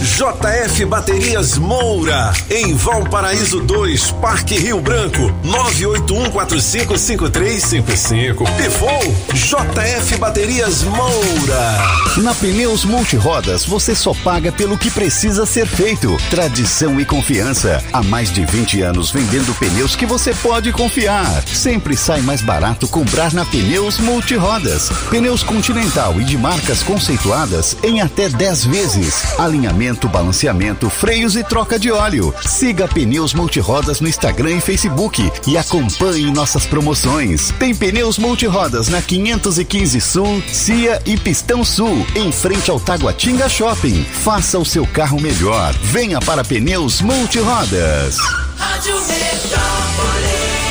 JF 0.00 0.86
Baterias 0.86 1.58
Moura, 1.58 2.32
em 2.48 2.74
Valparaíso 2.74 3.60
2, 3.60 4.12
Parque 4.12 4.58
Rio 4.58 4.80
Branco, 4.80 5.30
981455355. 5.44 8.36
Pifou 8.56 9.14
JF 9.34 10.16
Baterias 10.16 10.84
Moura. 10.84 11.76
Na 12.16 12.34
Pneus 12.34 12.82
Multirodas 12.84 13.64
você 13.64 13.94
só 13.94 14.12
paga 14.24 14.50
pelo 14.50 14.78
que 14.78 14.90
precisa 14.90 15.44
ser 15.44 15.66
feito. 15.66 16.16
Tradição 16.30 16.98
e 16.98 17.04
confiança. 17.04 17.84
Há 17.92 18.02
mais 18.02 18.32
de 18.32 18.46
20 18.46 18.80
anos 18.80 19.10
vendendo 19.10 19.52
pneus 19.58 19.94
que 19.94 20.06
você 20.06 20.32
pode 20.34 20.72
confiar. 20.72 21.42
Sempre 21.46 21.94
sai 21.94 22.22
mais 22.22 22.40
barato 22.40 22.88
comprar 22.88 23.34
na 23.34 23.44
Pneus 23.44 23.98
Multirodas. 23.98 24.88
Pneus 25.10 25.42
Continental 25.42 26.18
e 26.20 26.24
de 26.24 26.38
marcas 26.38 26.82
conceituadas 26.82 27.76
em 27.82 28.00
até 28.00 28.30
10 28.30 28.64
vezes. 28.64 29.38
Alinhamento, 29.38 29.89
balanceamento, 30.08 30.88
freios 30.88 31.36
e 31.36 31.44
troca 31.44 31.78
de 31.78 31.90
óleo. 31.90 32.34
Siga 32.46 32.86
Pneus 32.86 33.34
Multirodas 33.34 34.00
no 34.00 34.08
Instagram 34.08 34.56
e 34.56 34.60
Facebook 34.60 35.30
e 35.46 35.56
acompanhe 35.56 36.32
nossas 36.32 36.66
promoções. 36.66 37.52
Tem 37.58 37.74
Pneus 37.74 38.18
Multirodas 38.18 38.88
na 38.88 39.02
515 39.02 40.00
Sul, 40.00 40.42
Cia 40.48 41.00
e 41.04 41.16
Pistão 41.16 41.64
Sul, 41.64 42.06
em 42.14 42.30
frente 42.32 42.70
ao 42.70 42.78
Taguatinga 42.78 43.48
Shopping. 43.48 44.04
Faça 44.04 44.58
o 44.58 44.64
seu 44.64 44.86
carro 44.86 45.20
melhor. 45.20 45.74
Venha 45.82 46.20
para 46.20 46.44
Pneus 46.44 47.00
Multirodas. 47.00 48.16
Rádio 48.56 48.94
Metrópolis. 49.00 50.69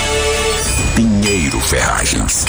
Pinheiro 0.96 1.60
Ferragens. 1.60 2.46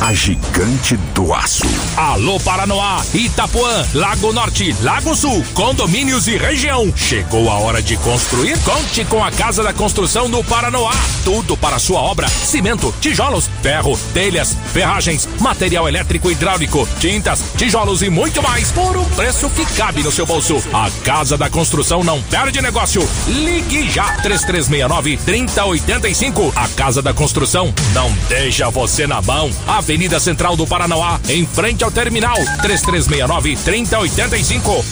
A 0.00 0.12
gigante 0.12 0.96
do 1.14 1.32
aço. 1.32 1.64
Alô 1.96 2.38
Paranoá, 2.40 3.02
Itapuã, 3.14 3.86
Lago 3.94 4.32
Norte, 4.32 4.74
Lago 4.82 5.14
Sul, 5.14 5.44
condomínios 5.54 6.26
e 6.26 6.36
região. 6.36 6.92
Chegou 6.96 7.48
a 7.48 7.54
hora 7.58 7.80
de 7.80 7.96
construir? 7.98 8.58
Conte 8.60 9.04
com 9.04 9.24
a 9.24 9.30
Casa 9.30 9.62
da 9.62 9.72
Construção 9.72 10.28
do 10.28 10.42
Paranoá. 10.44 10.92
Tudo 11.24 11.56
para 11.56 11.78
sua 11.78 12.00
obra: 12.00 12.28
cimento, 12.28 12.94
tijolos, 13.00 13.48
ferro, 13.62 13.98
telhas, 14.12 14.56
ferragens, 14.72 15.28
material 15.40 15.88
elétrico 15.88 16.28
e 16.28 16.32
hidráulico, 16.32 16.88
tintas, 16.98 17.42
tijolos 17.56 18.02
e 18.02 18.10
muito 18.10 18.42
mais 18.42 18.70
por 18.72 18.96
um 18.96 19.04
preço 19.10 19.48
que 19.50 19.64
cabe 19.76 20.02
no 20.02 20.12
seu 20.12 20.26
bolso. 20.26 20.56
A 20.72 20.90
Casa 21.04 21.38
da 21.38 21.48
Construção 21.48 22.02
não 22.02 22.20
perde 22.22 22.60
negócio. 22.60 23.08
Ligue 23.26 23.88
já 23.88 24.16
3369 24.16 25.16
3085. 25.18 26.52
A 26.56 26.68
Casa 26.68 27.00
da 27.00 27.14
Construção 27.14 27.63
não 27.92 28.12
deixa 28.28 28.68
você 28.70 29.06
na 29.06 29.22
mão. 29.22 29.50
Avenida 29.66 30.18
Central 30.18 30.56
do 30.56 30.66
Paranoá, 30.66 31.20
em 31.28 31.46
frente 31.46 31.84
ao 31.84 31.90
terminal 31.90 32.36
3369 32.62 33.56
3085. 33.56 34.84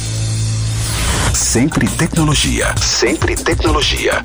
Sempre 1.34 1.88
tecnologia. 1.88 2.74
Sempre 2.78 3.34
tecnologia. 3.34 4.22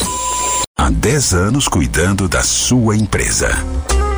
Há 0.77 0.89
10 0.89 1.33
anos 1.33 1.67
cuidando 1.67 2.27
da 2.29 2.43
sua 2.43 2.95
empresa. 2.95 3.49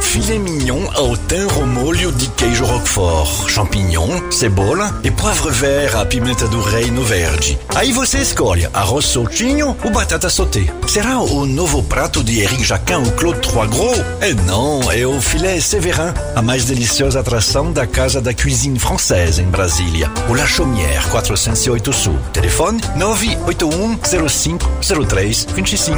Filet 0.10 0.40
mignon 0.40 0.90
ao 0.96 1.16
thym 1.16 1.48
ao 1.56 1.68
molho 1.68 2.12
de 2.12 2.28
queijo 2.30 2.66
roquefort, 2.66 3.48
champignon, 3.48 4.32
cebola 4.32 5.00
e 5.04 5.12
poivre 5.12 5.52
vert 5.52 5.96
à 5.96 6.04
pimenta 6.04 6.48
do 6.48 6.60
reino 6.62 7.04
verde. 7.04 7.60
Aí 7.76 7.92
você 7.92 8.18
escolhe 8.18 8.68
arroz 8.74 9.06
soltinho 9.06 9.78
ou 9.84 9.92
batata 9.92 10.28
sauté. 10.28 10.66
Será 10.88 11.20
o 11.20 11.46
novo 11.46 11.84
prato 11.84 12.24
de 12.24 12.42
Eric 12.42 12.64
Jacquin 12.64 12.96
ou 12.96 13.12
Claude 13.12 13.40
Trois 13.42 13.70
Gros? 13.70 14.00
É 14.20 14.34
não, 14.34 14.92
é 14.92 15.06
o 15.06 15.22
filé 15.22 15.62
Séverin, 15.62 16.12
a 16.36 16.42
mais 16.42 16.66
deliciosa 16.66 17.20
atração 17.20 17.72
da 17.72 17.86
Casa 17.86 18.20
da 18.20 18.34
Cuisine 18.34 18.80
Française 18.80 19.40
em 19.40 19.48
Brasília. 19.48 20.12
O 20.28 20.34
La 20.34 20.48
Chaumière, 20.48 21.08
408 21.12 21.94
Sul. 21.94 22.18
Telefone 22.34 22.82
981 22.96 24.00
05 24.28 24.68
03 25.08 25.48
25. 25.54 25.98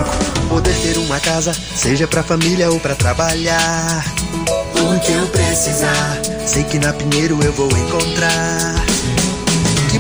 Poder 0.50 0.76
ter 0.82 0.98
uma 0.98 1.20
casa, 1.22 1.54
seja 1.78 2.06
pra 2.08 2.22
família 2.22 2.70
ou 2.70 2.80
pra 2.80 2.94
trabalhar. 2.94 4.01
O 4.76 5.00
que 5.00 5.12
eu 5.12 5.28
precisar, 5.28 6.22
sei 6.46 6.64
que 6.64 6.80
na 6.80 6.94
Pinheiro 6.94 7.40
eu 7.44 7.54
vou 7.54 7.68
encontrar. 7.68 8.76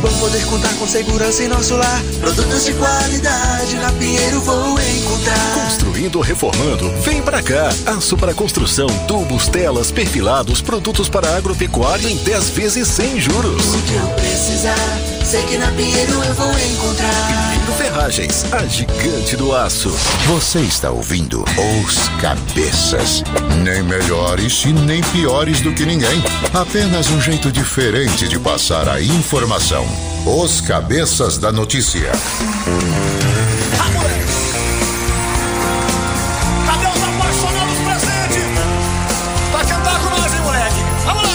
Bom 0.01 0.11
poder 0.17 0.43
contar 0.47 0.73
com 0.75 0.87
segurança 0.87 1.43
em 1.43 1.47
nosso 1.47 1.75
lar. 1.75 2.01
Produtos 2.19 2.65
de 2.65 2.73
qualidade 2.73 3.75
na 3.75 3.91
Pinheiro 3.91 4.41
vou 4.41 4.79
encontrar. 4.79 5.53
Construindo 5.53 6.15
ou 6.15 6.21
reformando, 6.21 6.89
vem 7.01 7.21
pra 7.21 7.43
cá. 7.43 7.69
Aço 7.85 8.17
para 8.17 8.33
construção, 8.33 8.87
tubos, 9.07 9.47
telas, 9.47 9.91
perfilados, 9.91 10.59
produtos 10.59 11.07
para 11.07 11.37
agropecuária 11.37 12.09
em 12.09 12.17
10 12.17 12.49
vezes 12.49 12.87
sem 12.87 13.19
juros. 13.19 13.75
O 13.75 13.81
que 13.83 13.93
eu 13.93 14.07
precisar, 14.15 14.99
sei 15.23 15.43
que 15.43 15.57
na 15.57 15.67
Pinheiro 15.71 16.13
eu 16.13 16.33
vou 16.33 16.51
encontrar. 16.51 17.27
Pinheiro 17.27 17.73
Ferragens, 17.73 18.45
a 18.51 18.65
gigante 18.65 19.35
do 19.35 19.53
aço. 19.55 19.89
Você 20.25 20.59
está 20.61 20.89
ouvindo 20.89 21.43
Os 21.43 22.09
Cabeças. 22.19 23.23
Nem 23.63 23.83
melhores 23.83 24.63
e 24.65 24.73
nem 24.73 25.01
piores 25.03 25.61
do 25.61 25.73
que 25.73 25.85
ninguém. 25.85 26.23
Apenas 26.53 27.09
um 27.11 27.21
jeito 27.21 27.51
diferente 27.51 28.27
de 28.27 28.39
passar 28.39 28.89
a 28.89 28.99
informação. 29.01 29.90
Os 30.25 30.61
Cabeças 30.61 31.37
da 31.37 31.51
Notícia. 31.51 32.11
Cadê 36.65 36.85
os 36.87 37.03
apaixonados 37.03 37.77
presentes? 37.79 38.45
Pra 39.51 39.65
cantar 39.65 39.99
com 39.99 40.09
nós, 40.09 40.33
hein, 40.33 40.41
moleque? 40.41 40.83
Vamos 41.05 41.23
lá! 41.23 41.29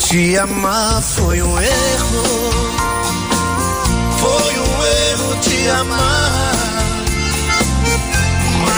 Te 0.00 0.36
amar 0.38 1.00
foi 1.02 1.40
um 1.42 1.60
erro. 1.60 2.22
Foi 4.18 4.58
um 4.58 4.84
erro 4.84 5.36
te 5.40 5.68
amar. 5.68 6.59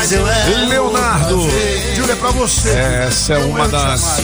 Mas 0.02 0.10
eu 0.10 0.26
era. 0.26 0.66
Leonardo. 0.66 1.48
Júlia, 1.94 2.14
é 2.14 2.16
pra 2.16 2.32
você. 2.32 2.70
Essa 2.70 3.34
é 3.34 3.38
uma 3.38 3.68
das. 3.68 4.20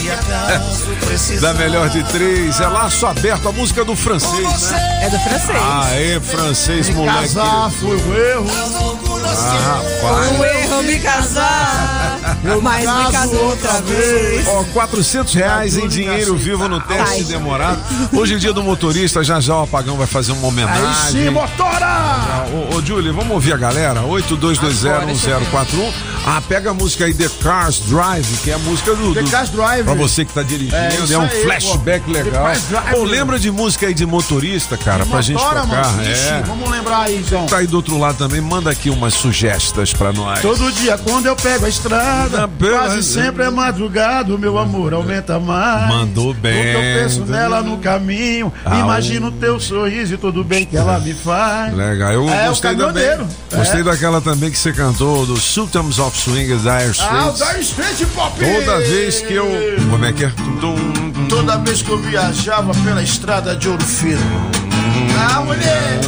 da 1.39 1.53
melhor 1.53 1.87
de 1.87 2.03
três. 2.03 2.59
É 2.59 2.67
laço 2.67 3.05
aberto, 3.05 3.47
a 3.47 3.51
música 3.53 3.85
do 3.85 3.95
francês, 3.95 4.71
né? 4.71 4.99
É 5.03 5.09
do 5.09 5.17
francês. 5.19 5.57
Ah, 5.57 5.89
é 5.93 6.19
francês, 6.19 6.89
moleque. 6.89 7.33
Casar 7.33 7.71
foi 7.71 7.95
um 7.95 8.13
erro. 8.13 9.08
Ah, 9.37 9.81
rapaz. 10.01 10.39
O 10.39 10.45
erro 10.45 10.83
me 10.83 10.99
casar. 10.99 12.19
Eu 12.43 12.61
Mas 12.61 12.79
me 12.79 12.85
caso 12.85 13.11
casou 13.11 13.45
outra 13.49 13.81
vez. 13.81 14.47
Ó, 14.47 14.63
400 14.73 15.33
reais 15.33 15.77
em 15.77 15.87
dinheiro 15.87 16.35
vivo 16.35 16.67
no 16.67 16.79
teste 16.81 17.23
demorado. 17.25 17.79
Hoje 18.13 18.35
em 18.35 18.37
dia 18.37 18.53
do 18.53 18.63
motorista, 18.63 19.23
já 19.23 19.39
já 19.39 19.57
o 19.57 19.63
Apagão 19.63 19.97
vai 19.97 20.07
fazer 20.07 20.31
uma 20.31 20.47
homenagem. 20.47 20.85
Aí 20.85 21.25
sim, 21.25 21.29
motora! 21.29 22.45
Ô, 22.71 22.77
ô 22.77 22.81
Julie, 22.81 23.11
vamos 23.11 23.31
ouvir 23.31 23.53
a 23.53 23.57
galera? 23.57 24.01
82201041. 24.01 25.93
Ah, 26.25 26.41
pega 26.47 26.69
a 26.69 26.73
música 26.73 27.05
aí, 27.05 27.13
The 27.13 27.27
Cars 27.41 27.79
Drive, 27.87 28.27
que 28.43 28.51
é 28.51 28.53
a 28.53 28.59
música 28.59 28.93
do. 28.93 29.13
The 29.15 29.23
do- 29.23 29.31
Cars 29.31 29.49
Drive. 29.49 29.83
Pra 29.85 29.93
você 29.95 30.23
que 30.23 30.31
tá 30.33 30.43
dirigindo, 30.43 30.75
É 30.75 30.89
é, 31.11 31.17
um 31.17 31.21
aí, 31.21 31.43
flashback 31.43 32.05
pô. 32.05 32.11
legal. 32.11 32.45
Pô, 32.91 33.03
lembra 33.03 33.39
de 33.39 33.49
música 33.49 33.87
aí 33.87 33.93
de 33.95 34.05
motorista, 34.05 34.77
cara, 34.77 35.05
pra 35.07 35.21
gente 35.21 35.37
Motora, 35.41 35.61
tocar? 35.61 35.87
mano. 35.91 36.03
É. 36.07 36.43
Vamos 36.45 36.69
lembrar 36.69 36.99
aí, 37.03 37.17
então. 37.25 37.45
Tá 37.47 37.57
aí 37.57 37.67
do 37.67 37.75
outro 37.77 37.97
lado 37.97 38.17
também, 38.17 38.41
manda 38.41 38.69
aqui 38.69 38.91
umas 38.91 39.13
sugestas 39.15 39.91
pra 39.91 40.13
nós. 40.13 40.41
Todo 40.41 40.71
dia 40.73 40.97
quando 40.99 41.25
eu 41.25 41.35
pego 41.35 41.65
a 41.65 41.69
estrada, 41.69 42.47
pela- 42.47 42.79
quase 42.79 43.01
sempre 43.03 43.43
é 43.43 43.49
madrugada, 43.49 44.33
o 44.35 44.37
meu 44.37 44.57
amor 44.59 44.93
aumenta 44.93 45.39
mais. 45.39 45.87
Mandou 45.89 46.33
bem. 46.33 46.73
Quando 46.73 46.83
eu 46.83 47.01
penso 47.03 47.25
nela 47.25 47.61
no 47.63 47.77
caminho, 47.79 48.53
Ah, 48.65 48.77
imagino 48.79 49.27
o 49.27 49.31
teu 49.31 49.59
sorriso 49.59 50.13
e 50.13 50.17
tudo 50.17 50.43
bem 50.43 50.63
que 50.65 50.77
ela 50.77 50.99
me 50.99 51.13
faz. 51.13 51.73
Legal, 51.73 52.11
eu 52.11 52.29
É, 52.29 52.47
gostei 52.49 52.75
também. 52.75 53.17
Gostei 53.55 53.81
É. 53.81 53.83
daquela 53.83 54.21
também 54.21 54.51
que 54.51 54.57
você 54.59 54.71
cantou, 54.71 55.25
do 55.25 55.37
Sultans 55.39 55.97
of 55.97 56.08
Swing 56.17 56.47
Dire 56.47 56.93
Ah, 56.99 57.27
o 57.29 57.33
Straits. 57.33 57.37
Dire 57.37 57.61
Straits 57.61 58.07
Pop! 58.13 58.33
Toda 58.39 58.79
vez 58.79 59.21
que 59.21 59.33
eu. 59.33 59.47
Como 59.89 60.05
é 60.05 60.13
que 60.13 60.25
é? 60.25 60.31
Toda 61.29 61.57
vez 61.57 61.81
que 61.81 61.89
eu 61.89 61.97
viajava 61.99 62.73
pela 62.83 63.01
estrada 63.03 63.55
de 63.55 63.69
Ouro 63.69 63.83
Fino. 63.85 64.19
Ah, 65.19 65.41
mulher! 65.41 65.99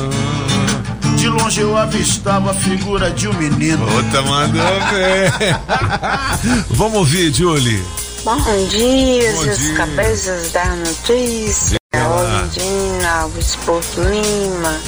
De 1.18 1.28
longe 1.28 1.62
eu 1.62 1.78
avistava 1.78 2.52
a 2.52 2.54
figura 2.54 3.12
de 3.12 3.28
um 3.28 3.34
menino. 3.34 3.86
Puta, 3.86 4.22
mandou 4.24 4.64
bem. 4.92 5.56
Vamos 6.72 6.98
ouvir, 7.00 7.32
Julie. 7.34 7.84
Bom 8.24 8.38
dia, 8.70 9.32
Bom 9.34 9.44
seus 9.44 9.58
dia. 9.60 9.74
cabeças 9.76 10.52
da 10.52 10.66
notícia. 10.76 11.78
Olindina 11.94 13.10
Alves 13.22 13.56
Porto 13.66 14.02
Lima. 14.02 14.80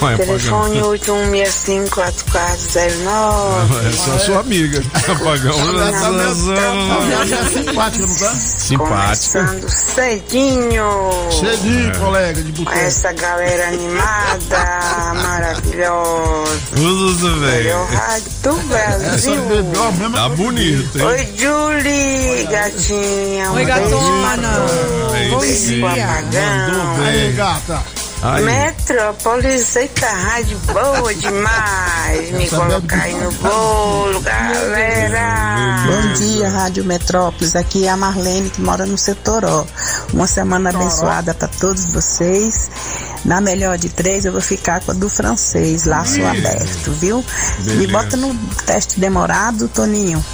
Vai, 0.00 0.16
Telefone 0.16 0.78
Apagão. 0.80 0.90
81654409. 0.90 3.88
Essa 3.88 4.10
é 4.10 4.14
a 4.14 4.18
sua 4.18 4.40
amiga. 4.40 4.82
Apagão. 5.08 5.54
Simpática, 7.52 8.06
não 8.06 8.16
tá? 8.16 8.34
Simpática. 8.34 9.44
Começando 9.44 9.68
cedinho. 9.70 11.10
Cedinho, 11.30 11.90
É. 11.90 11.92
colega 11.98 12.42
de 12.42 12.52
boteco. 12.52 12.76
essa 12.78 13.12
galera 13.12 13.68
animada, 13.68 15.14
maravilhosa. 15.22 16.58
Tudo 16.74 17.28
Melhor 17.40 17.86
bem. 17.88 17.96
rádio 17.96 18.30
do 18.42 18.50
Essa 18.74 18.98
Brasil. 18.98 19.42
bebeu 19.42 19.92
mesmo. 19.92 20.16
Tá 20.16 20.28
bonito, 20.30 20.98
hein? 20.98 21.04
Oi, 21.06 21.28
Julie, 21.38 22.46
gatinha. 22.50 23.52
Oi, 23.52 23.64
gatona. 23.64 24.66
Bom 25.30 25.38
dia. 25.40 25.86
apagão. 25.86 27.04
Aí, 27.06 27.32
gata. 27.32 27.82
Aí. 28.26 28.42
Metrópolis, 28.42 29.76
eita, 29.76 30.06
rádio 30.08 30.58
boa 30.72 31.14
demais. 31.14 32.30
Me 32.30 32.48
colocar 32.48 33.02
aí 33.02 33.12
no 33.12 33.30
bolo, 33.32 34.18
galera. 34.22 35.84
Bom 35.86 36.12
dia, 36.14 36.48
Rádio 36.48 36.86
Metrópolis. 36.86 37.54
Aqui 37.54 37.84
é 37.84 37.90
a 37.90 37.98
Marlene, 37.98 38.48
que 38.48 38.62
mora 38.62 38.86
no 38.86 38.96
Setoró. 38.96 39.66
Uma 40.10 40.26
semana 40.26 40.70
abençoada 40.70 41.34
para 41.34 41.48
todos 41.48 41.84
vocês. 41.92 42.70
Na 43.26 43.42
melhor 43.42 43.76
de 43.76 43.90
três, 43.90 44.24
eu 44.24 44.32
vou 44.32 44.40
ficar 44.40 44.80
com 44.80 44.92
a 44.92 44.94
do 44.94 45.10
francês, 45.10 45.84
laço 45.84 46.24
aberto, 46.24 46.92
viu? 46.92 47.22
Me 47.58 47.86
Beleza. 47.86 47.92
bota 47.92 48.16
no 48.16 48.34
teste 48.64 48.98
demorado, 48.98 49.68
Toninho. 49.68 50.24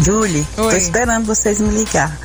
Julie, 0.00 0.46
tô 0.54 0.66
Oi. 0.66 0.76
esperando 0.76 1.26
vocês 1.26 1.60
me 1.60 1.70
ligar. 1.70 2.16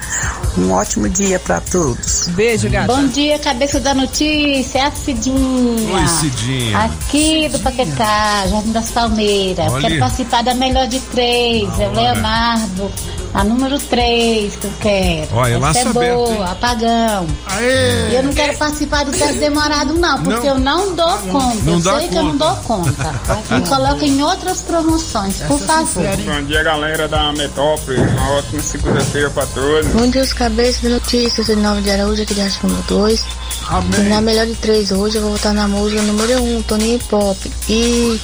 Um 0.57 0.71
ótimo 0.71 1.09
dia 1.09 1.39
para 1.39 1.59
todos. 1.59 2.27
Beijo, 2.29 2.69
gata. 2.69 2.93
Bom 2.93 3.07
dia, 3.07 3.39
cabeça 3.39 3.79
da 3.79 3.93
notícia, 3.93 4.79
é 4.79 4.81
a 4.83 4.91
Cidinha. 4.91 5.95
Oi, 5.95 6.07
Cidinha. 6.07 6.77
Aqui 6.79 7.49
do 7.49 7.59
Paquetá, 7.59 8.45
Jardim 8.47 8.71
das 8.71 8.91
Palmeiras. 8.91 9.71
Olha. 9.71 9.81
Quero 9.81 9.99
participar 9.99 10.43
da 10.43 10.53
melhor 10.53 10.87
de 10.87 10.99
três. 10.99 11.67
É 11.79 11.87
o 11.87 11.91
Leonardo, 11.93 12.91
a 13.33 13.43
número 13.43 13.79
três 13.79 14.55
que 14.55 14.65
eu 14.65 14.73
quero. 14.79 15.27
Olha, 15.35 15.51
Essa 15.53 15.59
laço 15.59 15.79
é 15.79 15.81
aberto, 15.81 16.15
boa, 16.15 16.29
hein? 16.35 16.43
apagão. 16.51 17.27
Aê! 17.47 18.09
E 18.11 18.15
eu 18.15 18.23
não 18.23 18.33
quero 18.33 18.57
participar 18.57 19.05
do 19.05 19.11
teste 19.11 19.39
demorado, 19.39 19.93
não, 19.95 20.21
porque 20.23 20.47
Não. 20.47 20.55
eu 20.55 20.59
não 20.59 20.95
dou 20.95 21.17
conta. 21.31 21.57
Não 21.63 21.73
eu 21.73 21.79
dá 21.79 21.99
sei 21.99 22.07
que 22.09 22.15
eu 22.15 22.23
não 22.23 22.37
conta. 22.37 22.45
dou 22.45 22.55
conta. 22.63 23.13
Me 23.49 23.61
coloca 23.67 24.05
em 24.05 24.21
outras 24.23 24.61
promoções, 24.61 25.37
por 25.47 25.59
favor. 25.59 26.03
Bom 26.17 26.43
dia, 26.43 26.63
galera 26.63 27.07
da 27.07 27.31
Metrópole. 27.33 27.97
Uma 27.97 28.31
ótima 28.37 28.61
segunda-feira 28.61 29.29
pra 29.31 29.45
todos. 29.47 29.91
Bom 29.91 30.07
dia, 30.09 30.21
os 30.21 30.33
cabeças 30.33 30.81
de 30.81 30.89
notícias, 30.89 31.47
de 31.47 31.55
nome 31.55 31.81
de 31.81 31.89
Araújo, 31.91 32.21
aqui 32.21 32.33
de 32.35 32.41
Raspa 32.41 32.67
2. 32.87 33.25
Amém. 33.69 34.09
Na 34.09 34.21
melhor 34.21 34.45
de 34.45 34.55
três 34.55 34.91
hoje, 34.91 35.17
eu 35.17 35.21
vou 35.23 35.31
votar 35.31 35.53
na 35.53 35.67
música 35.67 36.01
número 36.01 36.41
1, 36.41 36.57
um, 36.57 36.61
Toninho 36.63 36.99
Pop. 37.09 37.37
E 37.69 38.19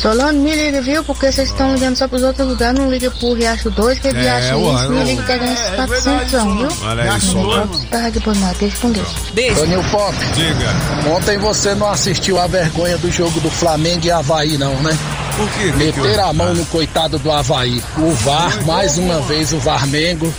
Solano, 0.00 0.40
me 0.40 0.54
liga, 0.54 0.80
viu? 0.80 1.04
Porque 1.04 1.30
vocês 1.30 1.50
estão 1.50 1.74
ligando 1.74 1.94
só 1.96 2.08
pros 2.08 2.22
outros 2.22 2.48
lugares, 2.48 2.78
não 2.80 2.90
liga 2.90 3.10
pro 3.10 3.34
Riacho 3.34 3.70
2, 3.70 3.98
que 3.98 4.08
é 4.08 4.12
Riacho 4.12 4.56
ué, 4.56 4.74
isso, 4.74 4.90
me 4.90 4.96
ué. 4.98 5.04
liga 5.04 5.22
que 5.24 5.32
é 5.32 5.38
ganhar 5.38 5.52
esses 5.52 5.70
400, 5.76 6.30
viu? 6.30 6.68
Olha 6.88 7.12
aí, 7.12 7.20
Solano. 7.20 7.80
Tá 7.90 8.06
aqui 8.06 8.20
por 8.20 8.34
nada, 8.36 8.56
deixa 8.58 8.76
com 8.78 8.90
Deus. 8.92 9.08
Beijo. 9.34 9.60
Pop, 9.90 10.14
Diga. 10.34 11.14
ontem 11.14 11.36
você 11.38 11.74
não 11.74 11.90
assistiu 11.90 12.38
a 12.40 12.46
vergonha 12.46 12.96
do 12.98 13.10
jogo 13.10 13.38
do 13.40 13.50
Flamengo 13.50 14.06
e 14.06 14.10
Havaí, 14.10 14.56
não, 14.56 14.74
né? 14.82 14.96
Por 15.36 15.48
quê? 15.50 15.72
Meter 15.76 16.18
a 16.20 16.32
mão 16.32 16.54
no 16.54 16.64
coitado 16.66 17.18
do 17.18 17.30
Havaí. 17.30 17.82
O 17.98 18.10
VAR, 18.12 18.64
mais 18.64 18.96
uma 18.98 19.20
vez, 19.20 19.52
o 19.52 19.58
Varmengo 19.58 20.32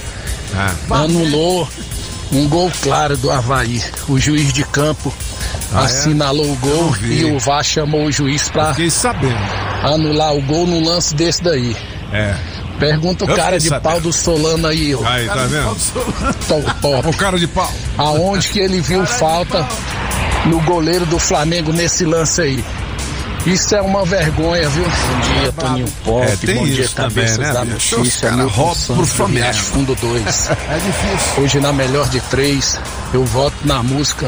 Ah. 0.55 0.73
anulou 1.03 1.67
um 2.31 2.47
gol 2.47 2.71
claro 2.81 3.17
do 3.17 3.29
Havaí. 3.31 3.83
O 4.07 4.19
juiz 4.19 4.51
de 4.53 4.63
campo 4.63 5.13
Ah, 5.73 5.81
é? 5.81 5.85
assinalou 5.85 6.51
o 6.51 6.55
gol 6.57 6.95
e 7.03 7.25
o 7.25 7.39
VAR 7.39 7.63
chamou 7.63 8.05
o 8.05 8.11
juiz 8.11 8.49
pra 8.49 8.73
anular 9.83 10.35
o 10.35 10.41
gol 10.41 10.65
num 10.67 10.83
lance 10.83 11.13
desse 11.15 11.43
daí. 11.43 11.75
É. 12.13 12.35
Pergunta 12.79 13.25
o 13.25 13.29
Eu 13.29 13.35
cara 13.35 13.59
de 13.59 13.67
sabendo. 13.69 13.83
pau 13.83 14.01
do 14.01 14.11
Solano 14.11 14.67
aí, 14.67 14.95
ó. 14.95 15.05
Aí, 15.05 15.27
tá 15.27 15.45
vendo? 15.45 15.75
Top, 16.47 16.81
top. 16.81 17.07
O 17.09 17.15
cara 17.15 17.37
de 17.37 17.47
pau. 17.47 17.71
Aonde 17.97 18.47
que 18.49 18.59
ele 18.59 18.81
viu 18.81 19.05
falta 19.05 19.67
no 20.45 20.59
goleiro 20.61 21.05
do 21.05 21.19
Flamengo 21.19 21.71
nesse 21.71 22.03
lance 22.05 22.41
aí? 22.41 22.65
Isso 23.45 23.75
é 23.75 23.81
uma 23.81 24.05
vergonha, 24.05 24.69
viu? 24.69 24.83
Bom 24.83 25.39
dia, 25.39 25.51
Toninho 25.53 25.87
Pop. 26.05 26.25
É, 26.27 26.35
tem 26.35 26.55
Bom 26.55 26.65
dia, 26.65 26.81
isso 26.85 26.95
também, 26.95 27.15
cabeças 27.15 27.37
né, 27.39 27.53
da 27.53 27.65
bicho? 27.65 27.97
Notícia. 27.97 28.29
cara 28.29 28.43
Milton 28.43 28.75
Santos, 28.75 29.09
Flamengo. 29.13 29.39
Riacho 29.39 29.63
Fundo 29.63 29.95
2. 29.95 30.49
É 30.69 30.75
difícil. 30.75 31.43
Hoje, 31.43 31.59
na 31.59 31.73
melhor 31.73 32.07
de 32.09 32.19
três, 32.21 32.79
eu 33.13 33.25
voto 33.25 33.55
na 33.65 33.81
música 33.81 34.27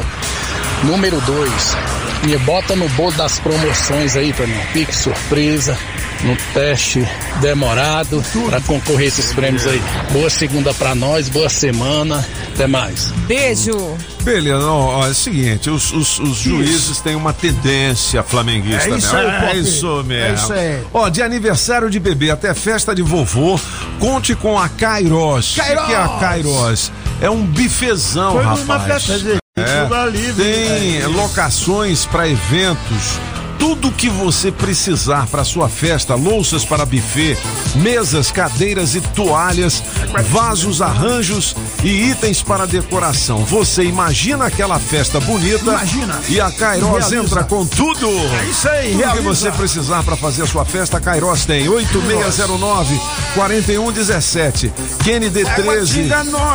número 0.82 1.20
2. 1.20 1.76
Me 2.24 2.36
bota 2.38 2.74
no 2.74 2.88
bolo 2.90 3.12
das 3.12 3.38
promoções 3.38 4.16
aí, 4.16 4.32
Toninho. 4.32 4.60
Pique 4.72 4.94
surpresa, 4.96 5.78
no 6.22 6.36
teste 6.54 7.06
demorado, 7.40 8.22
pra 8.48 8.60
concorrer 8.60 9.08
esses 9.08 9.32
prêmios 9.32 9.66
aí. 9.66 9.82
Boa 10.12 10.30
segunda 10.30 10.72
pra 10.74 10.94
nós, 10.94 11.28
boa 11.28 11.48
semana. 11.48 12.24
Até 12.54 12.66
mais. 12.66 13.10
Beijo. 13.26 13.96
Beleza, 14.22 14.58
não, 14.60 14.78
ó, 14.78 15.06
é 15.06 15.10
o 15.10 15.14
seguinte, 15.14 15.68
os, 15.68 15.92
os- 15.92 16.18
os 16.20 16.36
juízes 16.38 17.00
têm 17.00 17.14
uma 17.16 17.32
tendência 17.32 18.22
flamenguista, 18.22 18.88
É 18.88 18.96
isso 18.96 19.12
né? 19.14 19.26
É 19.26 19.46
Pop. 19.46 19.58
isso 19.60 20.04
mesmo. 20.04 20.12
É 20.30 20.34
isso 20.34 20.52
aí. 20.52 20.82
Ó, 20.94 21.08
de 21.10 21.20
aniversário 21.20 21.90
de 21.90 21.98
bebê 22.00 22.30
até 22.30 22.54
festa 22.54 22.94
de 22.94 23.02
vovô, 23.02 23.60
conte 23.98 24.34
com 24.34 24.58
a 24.58 24.68
Kairos. 24.68 25.50
O 25.58 25.62
que 25.62 25.92
é 25.92 25.96
a 25.96 26.08
Kairos? 26.20 26.90
É 27.20 27.28
um 27.28 27.44
bifezão, 27.44 28.32
Foi 28.32 28.42
rapaz. 28.44 28.60
numa 28.60 28.80
festa 28.80 29.18
de- 29.18 29.38
É, 29.56 30.32
tem 30.36 31.02
é. 31.02 31.06
locações 31.06 32.06
para 32.06 32.26
eventos. 32.28 33.18
Tudo 33.58 33.90
que 33.92 34.08
você 34.08 34.50
precisar 34.52 35.26
para 35.26 35.44
sua 35.44 35.68
festa, 35.68 36.14
louças 36.14 36.64
para 36.64 36.84
buffet, 36.84 37.36
mesas, 37.76 38.30
cadeiras 38.30 38.94
e 38.94 39.00
toalhas, 39.00 39.82
vasos, 40.30 40.82
arranjos 40.82 41.56
e 41.82 42.10
itens 42.10 42.42
para 42.42 42.66
decoração. 42.66 43.44
Você 43.44 43.84
imagina 43.84 44.46
aquela 44.46 44.78
festa 44.78 45.20
bonita 45.20 45.64
Imagina. 45.64 46.20
e 46.28 46.40
a 46.40 46.50
Kairos 46.50 46.88
Realiza. 46.88 47.16
entra 47.16 47.44
com 47.44 47.64
tudo. 47.66 48.08
É 48.08 48.44
isso 48.50 48.68
aí, 48.68 48.92
Tudo 48.92 49.12
que 49.12 49.20
você 49.20 49.50
precisar 49.50 50.02
para 50.02 50.16
fazer 50.16 50.42
a 50.42 50.46
sua 50.46 50.64
festa, 50.64 50.98
a 50.98 51.00
Kairos 51.00 51.44
tem 51.46 51.68
8609 51.68 53.00
4117 53.34 54.72
Kennedy 55.02 55.44
13 55.44 56.08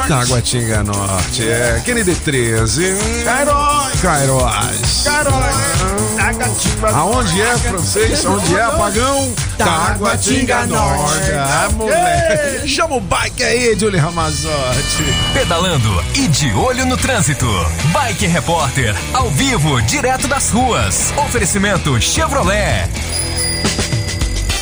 Taguatinga 0.07 0.83
Norte. 0.83 1.43
É 1.43 1.81
Kennedy 1.85 2.15
13 2.15 2.95
Kairos. 3.23 4.01
Kairos 4.01 5.03
Carol. 5.03 5.41
Taguatinga. 6.17 6.88
Aonde 6.95 7.41
é, 7.41 7.57
francês? 7.57 8.25
Onde 8.25 8.55
é, 8.55 8.61
apagão? 8.61 9.33
Taguatinga 9.57 10.65
Norte. 10.65 11.31
Ah, 11.33 11.69
moleque. 11.73 12.67
Chama 12.67 12.95
o 12.95 13.01
bike 13.01 13.43
aí, 13.43 13.77
Julie 13.77 13.99
Ramazotti. 13.99 15.03
Pedalando 15.33 16.03
e 16.15 16.27
de 16.27 16.51
olho 16.53 16.85
no 16.85 16.97
trânsito. 16.97 17.47
Bike 17.93 18.27
Repórter, 18.27 18.95
ao 19.13 19.29
vivo, 19.29 19.81
direto 19.83 20.27
das 20.27 20.49
ruas. 20.49 21.13
Oferecimento 21.17 21.99
Chevrolet. 22.01 22.89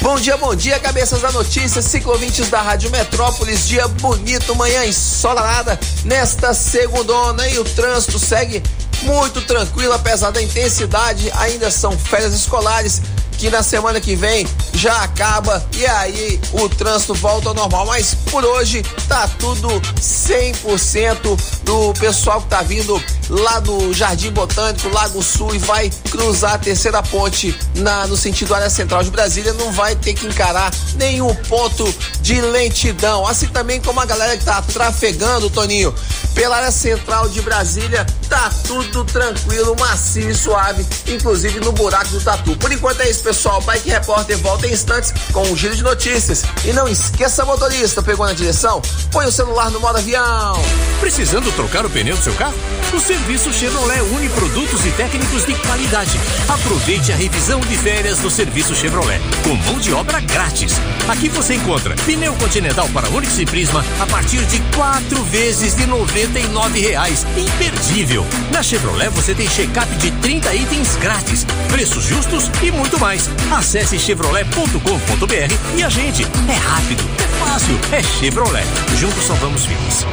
Bom 0.02 0.16
dia, 0.16 0.38
bom 0.38 0.56
dia, 0.56 0.80
cabeças 0.80 1.22
da 1.22 1.32
notícia, 1.32 1.82
ciclovintes 1.82 2.50
da 2.50 2.62
Rádio 2.62 2.90
Metrópolis, 2.92 3.68
dia 3.68 3.88
bonito, 3.88 4.56
manhã 4.56 4.86
ensolarada 4.86 5.78
nesta 6.06 6.54
segundona 6.54 7.48
e 7.50 7.60
o 7.60 7.64
trânsito 7.64 8.18
segue 8.18 8.64
muito 9.04 9.42
tranquilo, 9.42 9.94
apesar 9.94 10.32
da 10.32 10.42
intensidade, 10.42 11.32
ainda 11.36 11.70
são 11.72 11.92
férias 11.98 12.34
escolares 12.34 13.02
que 13.38 13.50
na 13.50 13.62
semana 13.62 14.02
que 14.02 14.16
vem 14.16 14.48
já 14.78 15.02
acaba 15.02 15.66
e 15.74 15.86
aí 15.88 16.40
o 16.54 16.70
trânsito 16.70 17.16
volta 17.16 17.50
ao 17.50 17.56
normal, 17.56 17.88
mas 17.88 18.14
por 18.30 18.46
hoje 18.46 18.84
tá 19.08 19.28
tudo 19.40 19.68
100% 20.00 21.64
do 21.64 21.94
pessoal 22.00 22.42
que 22.42 22.48
tá 22.48 22.62
vindo 22.62 23.02
lá 23.30 23.60
do 23.60 23.92
Jardim 23.92 24.32
Botânico, 24.32 24.88
Lago 24.90 25.22
Sul 25.22 25.56
e 25.56 25.58
vai 25.58 25.92
cruzar 26.12 26.54
a 26.54 26.58
terceira 26.58 27.02
ponte 27.02 27.58
na, 27.76 28.06
no 28.08 28.16
sentido 28.16 28.54
área 28.54 28.70
central 28.70 29.04
de 29.04 29.10
Brasília, 29.10 29.52
não 29.54 29.72
vai 29.72 29.96
ter 29.96 30.14
que 30.14 30.28
encarar 30.28 30.72
nenhum 30.96 31.34
ponto 31.34 31.94
de 32.22 32.40
lentidão. 32.40 33.26
Assim 33.26 33.48
também 33.48 33.82
como 33.82 34.00
a 34.00 34.06
galera 34.06 34.38
que 34.38 34.46
tá 34.46 34.62
trafegando, 34.62 35.50
Toninho, 35.50 35.94
pela 36.34 36.58
área 36.58 36.72
central 36.72 37.28
de 37.30 37.42
Brasília, 37.42 38.06
tá 38.30 38.52
tudo 38.66 39.04
tranquilo, 39.06 39.76
macio 39.80 40.30
e 40.30 40.36
suave, 40.36 40.86
inclusive 41.08 41.60
no 41.60 41.72
buraco 41.72 42.10
do 42.10 42.22
Tatu. 42.22 42.56
Por 42.58 42.72
enquanto 42.72 43.02
é 43.02 43.10
isso, 43.10 43.24
pessoal. 43.24 43.60
Bike 43.62 43.90
Repórter 43.90 44.38
volta 44.38 44.67
instantes 44.72 45.14
com 45.32 45.42
um 45.44 45.56
giro 45.56 45.76
de 45.76 45.84
notícias. 45.84 46.44
E 46.66 46.74
não 46.74 46.88
esqueça, 46.88 47.46
motorista, 47.46 48.02
pegou 48.02 48.26
na 48.26 48.34
direção? 48.34 48.82
Põe 49.12 49.26
o 49.26 49.32
celular 49.32 49.70
no 49.72 49.80
modo 49.80 49.98
avião. 49.98 50.62
Precisando 51.00 51.52
trocar 51.54 51.86
o 51.86 51.90
pneu 51.90 52.16
do 52.16 52.24
seu 52.24 52.34
carro? 52.34 52.56
O 52.94 53.00
serviço 53.00 53.52
Chevrolet 53.52 54.02
une 54.02 54.30
produtos 54.30 54.86
e 54.86 54.92
técnicos 54.92 55.46
de 55.46 55.54
qualidade. 55.56 56.18
Aproveite 56.48 57.12
a 57.12 57.16
revisão 57.16 57.60
de 57.60 57.78
férias 57.78 58.20
do 58.20 58.30
serviço 58.30 58.76
Chevrolet, 58.76 59.22
com 59.44 59.56
mão 59.56 59.80
de 59.80 59.94
obra 59.94 60.20
grátis. 60.22 60.74
Aqui 61.08 61.30
você 61.30 61.56
encontra 61.56 61.96
pneu 62.06 62.34
continental 62.36 62.88
para 62.90 63.10
Onix 63.10 63.38
e 63.40 63.46
Prisma 63.46 63.84
a 64.00 64.06
partir 64.08 64.44
de 64.46 64.60
quatro 64.76 65.24
vezes 65.26 65.76
de 65.76 65.86
99 65.86 66.80
reais. 66.80 67.26
Imperdível! 67.36 68.26
Na 68.52 68.64
Chevrolet 68.64 69.10
você 69.10 69.36
tem 69.36 69.48
check-up 69.48 69.94
de 69.98 70.12
30 70.12 70.54
itens 70.56 70.96
grátis, 70.96 71.46
preços 71.70 72.04
justos 72.04 72.50
e 72.62 72.72
muito 72.72 73.00
mais. 73.00 73.30
Acesse 73.52 74.00
chevrolet.com.br 74.58 75.78
e 75.78 75.84
a 75.84 75.90
gente. 75.90 76.24
É 76.24 76.54
rápido, 76.54 77.04
é 77.20 77.46
fácil, 77.46 77.78
é 77.92 78.02
Chevrolet. 78.02 78.66
Juntos 78.96 79.24
salvamos 79.24 79.66
vidas. 79.66 80.06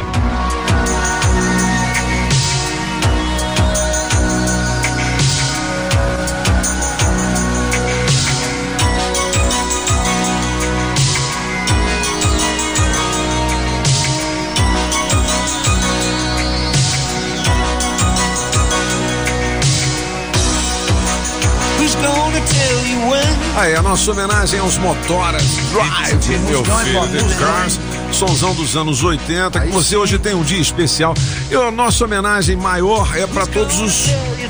Aí, 23.57 23.75
a 23.77 23.83
nossa 23.83 24.11
homenagem 24.11 24.59
aos 24.59 24.77
motoras 24.79 25.43
Drive, 25.73 26.39
meu 26.49 26.65
filho, 26.65 27.01
The 27.09 27.35
Cars, 27.39 27.79
sonzão 28.11 28.53
dos 28.55 28.77
anos 28.77 29.03
80, 29.05 29.61
que 29.61 29.69
você 29.69 29.97
hoje 29.97 30.19
tem 30.19 30.35
um 30.35 30.43
dia 30.43 30.61
especial. 30.61 31.15
E 31.51 31.55
a 31.55 31.71
nossa 31.71 32.05
homenagem 32.05 32.57
maior 32.57 33.17
é 33.17 33.27
para 33.27 33.47
todos 33.47 33.79
os 33.81 34.07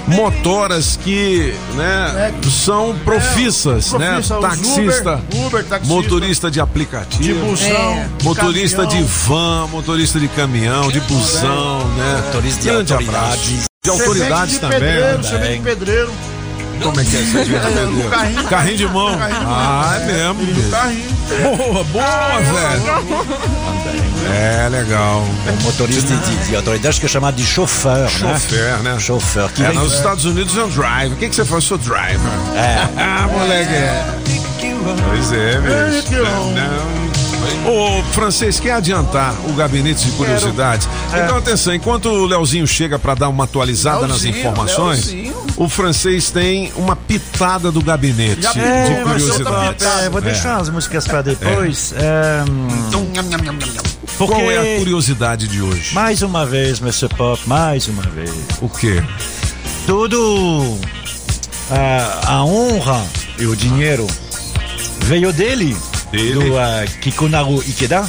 motoras 0.06 0.98
que, 1.02 1.54
né, 1.74 2.32
são 2.50 2.96
profissas, 3.04 3.92
É, 3.94 3.98
né? 3.98 4.20
Taxista, 4.40 5.20
motorista 5.84 6.50
de 6.50 6.60
aplicativo, 6.60 7.54
É. 7.62 8.08
motorista 8.22 8.86
de 8.86 9.02
van, 9.02 9.66
motorista 9.66 10.18
de 10.18 10.28
caminhão, 10.28 10.90
de 10.90 11.00
busão, 11.00 11.86
né? 11.96 12.22
Motorista 12.26 12.60
de 12.62 12.68
Grande 12.68 12.92
autoridades. 12.94 13.28
abraço. 13.28 13.64
De 13.84 13.90
autoridades 13.90 14.58
também. 14.58 14.80
Pedreiro, 14.80 15.22
vem 15.40 15.58
de 15.58 15.62
pedreiro. 15.64 16.12
Como 16.84 17.00
é 17.00 17.04
que 17.04 17.16
é? 17.16 17.20
É, 17.20 18.10
carrinho. 18.10 18.44
Carrinho 18.44 18.76
de 18.76 18.86
mão. 18.88 19.18
Carrinho 19.18 19.40
de 19.40 19.46
mão. 19.46 19.54
Ah, 19.54 19.96
é 20.00 20.04
mesmo. 20.06 20.70
Carrinho. 20.70 21.14
Boa, 21.56 21.84
boa, 21.84 22.40
velho. 22.40 23.64
É, 24.32 24.68
legal. 24.68 25.22
Um 25.48 25.62
motorista 25.64 26.14
de, 26.14 26.36
de 26.48 26.56
autoridade 26.56 26.98
que 27.00 27.06
é 27.06 27.08
chamado 27.08 27.34
de 27.36 27.44
chauffeur, 27.44 28.08
Chofer, 28.08 28.78
né? 28.82 28.98
Chauffeur. 28.98 29.48
Que 29.52 29.62
É, 29.62 29.68
vem- 29.68 29.78
nos 29.78 29.92
Estados 29.94 30.24
Unidos 30.24 30.56
é 30.56 30.62
um 30.64 30.68
drive. 30.68 31.12
O 31.12 31.16
que, 31.16 31.28
que 31.28 31.34
você 31.34 31.44
faz? 31.44 31.54
Eu 31.64 31.68
sou 31.68 31.78
driver. 31.78 32.18
É. 32.56 32.88
Ah, 32.96 33.28
moleque. 33.28 33.70
Pois 35.08 35.32
é, 35.32 35.60
bicho. 35.60 36.22
Não. 36.54 37.03
Ô, 37.66 38.02
francês, 38.12 38.58
quer 38.60 38.72
adiantar 38.72 39.34
o 39.48 39.52
gabinete 39.54 40.04
de 40.06 40.12
curiosidades? 40.12 40.88
É. 41.12 41.24
Então, 41.24 41.36
atenção, 41.38 41.74
enquanto 41.74 42.08
o 42.08 42.26
Leozinho 42.26 42.66
chega 42.66 42.98
para 42.98 43.14
dar 43.14 43.28
uma 43.28 43.44
atualizada 43.44 44.00
nas 44.06 44.22
Leozinho, 44.22 44.38
informações, 44.38 45.06
Leozinho. 45.06 45.34
o 45.56 45.68
francês 45.68 46.30
tem 46.30 46.72
uma 46.76 46.94
pitada 46.96 47.70
do 47.72 47.82
gabinete 47.82 48.42
Já 48.42 48.52
de 48.52 49.02
curiosidades. 49.02 49.86
É, 49.86 50.08
vou 50.10 50.20
deixar 50.20 50.56
as 50.60 50.68
músicas 50.68 51.06
para 51.06 51.22
depois. 51.22 51.94
É, 51.96 52.44
Qual 54.16 54.28
porque- 54.28 54.42
é 54.42 54.76
a 54.76 54.78
curiosidade 54.78 55.48
de 55.48 55.60
hoje? 55.62 55.94
mais 55.94 56.22
uma 56.22 56.44
vez, 56.46 56.80
Mr. 56.80 57.08
Pop, 57.16 57.40
mais 57.46 57.88
uma 57.88 58.02
vez. 58.02 58.30
O 58.60 58.68
quê? 58.68 59.02
Tudo 59.86 60.78
a 62.26 62.44
honra 62.44 63.02
e 63.38 63.46
o 63.46 63.56
dinheiro 63.56 64.06
veio 65.00 65.32
dele, 65.32 65.76
Dele? 66.14 66.34
do 66.34 66.58
ah, 66.58 66.84
Kikunaru 67.00 67.62
Ikeda. 67.62 68.08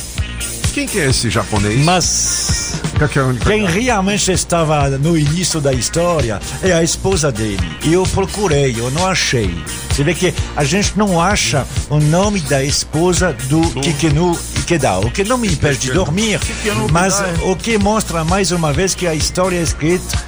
Quem 0.74 0.88
que 0.88 1.00
é 1.00 1.10
esse 1.10 1.30
japonês? 1.30 1.80
Mas 1.84 2.82
é 2.96 3.46
Quem 3.46 3.66
realmente 3.66 4.32
estava 4.32 4.90
no 4.90 5.18
início 5.18 5.60
da 5.60 5.74
história 5.74 6.40
é 6.62 6.72
a 6.74 6.84
esposa 6.84 7.32
dele. 7.32 7.66
E 7.84 7.94
eu 7.94 8.04
procurei, 8.04 8.76
eu 8.78 8.92
não 8.92 9.08
achei. 9.08 9.56
Você 9.90 10.04
vê 10.04 10.14
que 10.14 10.34
a 10.56 10.64
gente 10.64 10.98
não 10.98 11.20
acha 11.20 11.66
o 11.90 12.00
nome 12.00 12.42
da 12.42 12.64
esposa 12.64 13.36
do 13.48 13.62
Kikenu 13.82 14.38
Ikeda, 14.60 15.00
o 15.00 15.10
que 15.10 15.24
não 15.24 15.38
me 15.38 15.48
impede 15.48 15.80
de 15.80 15.92
dormir, 15.92 16.40
mas 16.92 17.22
é. 17.22 17.34
o 17.44 17.56
que 17.56 17.78
mostra 17.78 18.24
mais 18.24 18.52
uma 18.52 18.74
vez 18.74 18.94
que 18.94 19.08
a 19.08 19.16
história 19.16 19.58
é 19.58 19.62
escrita 19.62 20.26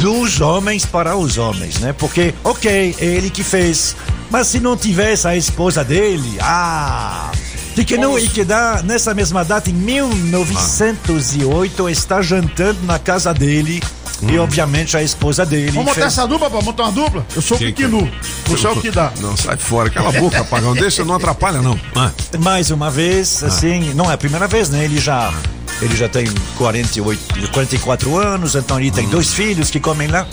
dos 0.00 0.40
homens 0.40 0.84
para 0.86 1.16
os 1.16 1.38
homens, 1.38 1.78
né? 1.78 1.92
Porque, 1.92 2.32
ok, 2.44 2.94
é 2.98 3.04
ele 3.04 3.30
que 3.30 3.42
fez, 3.42 3.96
mas 4.30 4.46
se 4.48 4.60
não 4.60 4.76
tivesse 4.76 5.26
a 5.26 5.36
esposa 5.36 5.82
dele, 5.84 6.36
ah... 6.40 7.30
Kikenu 7.74 8.18
Ikeda, 8.18 8.82
nessa 8.82 9.14
mesma 9.14 9.44
data, 9.44 9.70
em 9.70 9.72
1908, 9.72 11.88
está 11.88 12.20
jantando 12.20 12.80
na 12.84 12.98
casa 12.98 13.32
dele 13.32 13.80
e, 14.22 14.36
obviamente, 14.36 14.96
a 14.96 15.02
esposa 15.02 15.46
dele. 15.46 15.70
Vamos 15.70 15.94
montar 15.94 16.06
essa 16.06 16.26
dupla, 16.26 16.50
pô? 16.50 16.60
Montar 16.60 16.82
uma 16.84 16.92
dupla? 16.92 17.24
Eu 17.36 17.40
sou 17.40 17.56
o 17.56 17.60
Que 17.60 17.66
que- 17.66 17.72
Piquinu. 17.84 18.10
Você 18.46 18.66
é 18.66 18.70
o 18.70 18.80
que 18.80 18.90
dá. 18.90 19.12
Não, 19.20 19.36
sai 19.36 19.56
fora. 19.56 19.88
Cala 19.90 20.08
a 20.08 20.12
boca, 20.20 20.40
apagão. 20.40 20.74
Deixa, 20.74 21.04
não 21.04 21.14
atrapalha, 21.14 21.62
não. 21.62 21.78
Ah. 21.94 22.10
Mais 22.40 22.72
uma 22.72 22.90
vez, 22.90 23.44
assim, 23.44 23.94
não 23.94 24.10
é 24.10 24.14
a 24.14 24.18
primeira 24.18 24.48
vez, 24.48 24.68
né? 24.70 24.84
Ele 24.84 24.98
já, 24.98 25.32
ele 25.80 25.96
já 25.96 26.08
tem 26.08 26.26
48, 26.56 27.50
44 27.52 28.16
anos, 28.18 28.54
então 28.54 28.78
ele 28.80 28.90
tem 28.90 29.08
dois 29.08 29.32
filhos 29.32 29.70
que 29.70 29.78
comem 29.80 30.08
lá. 30.08 30.26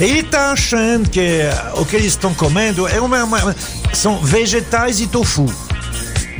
Ele 0.00 0.22
tá 0.22 0.52
achando 0.52 1.08
que 1.10 1.42
o 1.74 1.84
que 1.84 1.96
eles 1.96 2.08
estão 2.08 2.32
comendo 2.34 2.86
é 2.88 3.00
uma, 3.00 3.24
uma- 3.24 3.56
são 3.92 4.18
vegetais 4.24 5.00
e 5.00 5.06
tofu. 5.06 5.44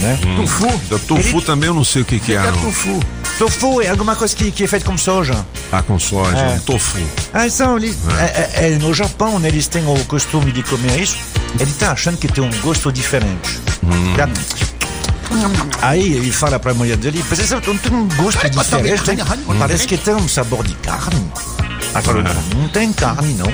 Né? 0.00 0.18
Tofu? 0.36 0.98
Tofu 1.06 1.42
também 1.42 1.66
eu 1.68 1.74
não 1.74 1.84
sei 1.84 2.02
o 2.02 2.04
que, 2.04 2.20
que 2.20 2.32
é. 2.32 2.40
não. 2.50 2.52
tofu? 2.60 3.00
Tofu 3.38 3.80
é 3.82 3.88
alguma 3.88 4.16
coisa 4.16 4.34
que, 4.34 4.50
que 4.50 4.64
é 4.64 4.66
feito 4.66 4.84
com 4.84 4.96
soja. 4.98 5.44
Ah, 5.70 5.82
com 5.82 5.98
soja. 5.98 6.36
É. 6.36 6.58
Tofu. 6.64 6.98
Ah, 7.32 7.46
então, 7.46 7.76
ele, 7.76 7.94
é, 8.18 8.24
é- 8.64 8.68
é 8.74 8.78
no 8.78 8.92
Japão, 8.94 9.38
né, 9.38 9.48
eles 9.48 9.66
têm 9.68 9.86
o 9.86 10.04
costume 10.06 10.50
de 10.52 10.62
comer 10.62 11.00
isso. 11.00 11.16
Ele 11.58 11.72
tá 11.72 11.92
achando 11.92 12.16
que 12.16 12.26
tem 12.28 12.42
um 12.42 12.50
gosto 12.60 12.90
diferente. 12.92 13.60
Tá? 14.16 14.28
Aí 15.82 16.14
ele 16.14 16.32
fala 16.32 16.58
pra 16.58 16.74
mulher 16.74 16.96
dele, 16.96 17.24
"Mas 17.28 17.38
esse 17.38 17.54
tem 17.60 17.92
um 17.92 18.08
gosto 18.16 18.38
diferente, 18.50 18.96
parece 19.58 19.86
que 19.86 19.96
tem 19.96 20.14
um 20.14 20.28
sabor 20.28 20.66
de 20.66 20.74
carne. 20.76 21.30
Ela 21.92 22.02
falou, 22.02 22.22
não, 22.22 22.68
tem 22.68 22.92
carne 22.92 23.34
não. 23.34 23.52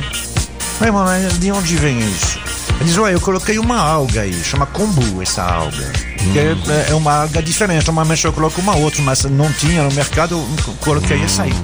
Mas, 0.81 0.91
mas 0.93 1.39
de 1.39 1.53
onde 1.53 1.77
vem 1.77 1.99
isso? 2.01 2.39
Ele 2.81 2.85
diz, 2.85 2.97
eu 2.97 3.21
coloquei 3.21 3.59
uma 3.59 3.79
alga 3.79 4.23
aí, 4.23 4.35
chama 4.43 4.67
kombu 4.67 5.23
essa 5.23 5.43
alga. 5.43 5.93
Que 6.33 6.39
é, 6.39 6.57
é 6.91 6.95
uma 6.95 7.23
alga 7.23 7.43
diferente, 7.43 7.87
normalmente 7.87 8.25
eu 8.25 8.33
coloco 8.33 8.61
uma 8.61 8.75
outra, 8.77 9.03
mas 9.03 9.25
não 9.25 9.53
tinha 9.53 9.83
no 9.83 9.93
mercado, 9.93 10.35
eu 10.35 10.75
coloquei 10.81 11.23
essa 11.23 11.45
aí. 11.45 11.55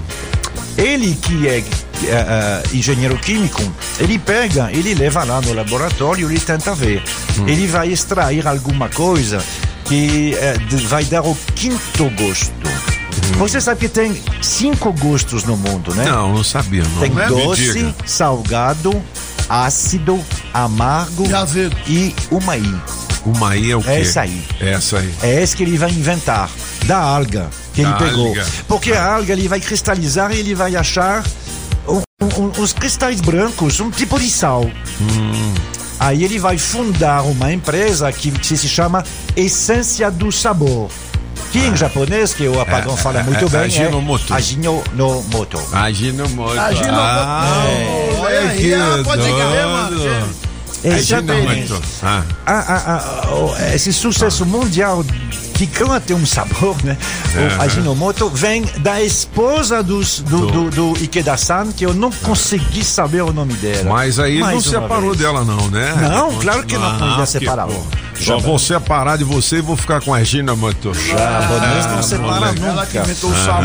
Ele 0.78 1.14
que 1.14 1.48
é, 1.48 1.64
é, 2.04 2.10
é, 2.10 2.62
engenheiro 2.72 3.16
químico, 3.18 3.62
ele 3.98 4.18
pega, 4.18 4.70
ele 4.72 4.94
leva 4.94 5.24
lá 5.24 5.40
no 5.40 5.52
laboratório, 5.52 6.30
ele 6.30 6.40
tenta 6.40 6.74
ver. 6.74 7.02
Ele 7.46 7.66
vai 7.66 7.88
extrair 7.88 8.46
alguma 8.46 8.88
coisa 8.88 9.42
que 9.90 10.36
é, 10.36 10.54
vai 10.86 11.04
dar 11.04 11.22
o 11.22 11.36
quinto 11.56 12.08
gosto. 12.10 12.52
Você 13.38 13.60
sabe 13.60 13.80
que 13.80 13.88
tem 13.88 14.22
cinco 14.40 14.92
gostos 14.92 15.42
no 15.42 15.56
mundo, 15.56 15.92
né? 15.96 16.04
Não, 16.04 16.32
não 16.32 16.44
sabia. 16.44 16.84
Não. 16.84 17.00
Tem 17.00 17.10
Me 17.10 17.26
doce, 17.26 17.72
diga. 17.72 17.94
salgado, 18.06 19.02
ácido, 19.48 20.24
amargo 20.54 21.24
e 21.88 22.14
uma 22.30 22.56
i. 22.56 22.74
Uma 23.26 23.50
aí 23.50 23.72
é 23.72 23.76
o 23.76 23.82
quê? 23.82 23.90
Essa 23.90 24.20
aí. 24.22 24.42
Essa 24.60 24.98
aí. 24.98 25.12
É 25.22 25.42
esse 25.42 25.56
que 25.56 25.64
ele 25.64 25.76
vai 25.76 25.90
inventar, 25.90 26.48
da 26.86 26.98
alga 26.98 27.50
que 27.74 27.80
ele 27.80 27.90
Da 27.90 27.96
pegou. 27.96 28.28
alga. 28.28 28.46
Porque 28.68 28.92
a 28.92 29.14
alga 29.14 29.32
ele 29.32 29.48
vai 29.48 29.58
cristalizar 29.60 30.30
e 30.32 30.38
ele 30.38 30.54
vai 30.54 30.76
achar 30.76 31.24
um- 31.88 32.02
um- 32.44 32.52
uns 32.62 32.72
cristais 32.72 33.20
brancos, 33.20 33.80
um 33.80 33.90
tipo 33.90 34.20
de 34.20 34.30
sal. 34.30 34.70
Hum. 35.00 35.54
Aí 36.00 36.24
ele 36.24 36.38
vai 36.38 36.56
fundar 36.56 37.22
uma 37.26 37.52
empresa 37.52 38.10
que 38.10 38.32
se 38.42 38.56
se 38.56 38.68
chama 38.68 39.04
Essência 39.36 40.10
do 40.10 40.32
Sabor. 40.32 40.88
Que 41.52 41.58
em 41.58 41.76
japonês, 41.76 42.32
que 42.32 42.48
o 42.48 42.58
Apagão 42.60 42.94
É, 42.94 42.96
fala 42.96 43.20
é, 43.20 43.22
muito 43.22 43.44
é, 43.44 43.48
bem, 43.48 43.60
Ajinomoto. 43.60 44.32
é 44.32 44.36
Ajinomoto. 44.36 45.60
Aginomoto. 45.74 46.58
Aginomoto. 46.58 46.96
Ah, 46.96 47.64
É. 47.68 48.18
olha 48.18 48.40
Aí, 48.40 49.04
pode 49.04 49.22
crer, 49.22 49.66
mano. 49.66 50.49
Exatamente. 50.84 51.62
Aginomoto. 51.64 51.82
Ah. 52.02 52.22
Ah, 52.46 52.64
ah, 52.68 52.82
ah, 52.86 53.28
oh, 53.32 53.74
esse 53.74 53.92
sucesso 53.92 54.46
mundial 54.46 55.04
que 55.54 55.66
canta 55.66 56.14
um 56.14 56.24
sabor, 56.24 56.74
né? 56.82 56.96
É. 57.36 57.56
O 57.58 57.62
Ajinomoto 57.62 58.30
vem 58.30 58.64
da 58.78 59.02
esposa 59.02 59.82
dos, 59.82 60.20
do, 60.20 60.46
do, 60.46 60.70
do 60.70 61.02
Ikeda-san, 61.04 61.70
que 61.72 61.84
eu 61.84 61.92
não 61.92 62.10
consegui 62.10 62.82
saber 62.82 63.22
o 63.22 63.32
nome 63.32 63.52
dela. 63.54 63.90
Mas 63.90 64.18
aí 64.18 64.38
não 64.38 64.46
Mais 64.46 64.66
uma 64.66 64.80
separou 64.80 65.10
vez. 65.10 65.18
dela, 65.18 65.44
não, 65.44 65.68
né? 65.68 65.94
Não, 66.00 66.34
claro 66.38 66.64
que 66.64 66.78
não, 66.78 66.98
não 66.98 67.18
ia 67.18 67.26
separar. 67.26 67.66
pô, 67.66 67.74
Só 68.20 68.38
vou 68.38 68.58
separar 68.58 69.16
de 69.18 69.24
você 69.24 69.56
e 69.56 69.60
vou 69.60 69.76
ficar 69.76 70.00
com 70.00 70.12
a 70.14 70.22
Gina 70.22 70.54
Moto. 70.54 70.92
Japonês 70.94 71.86
não 71.86 72.02
separa 72.02 72.52
nunca. 72.52 73.02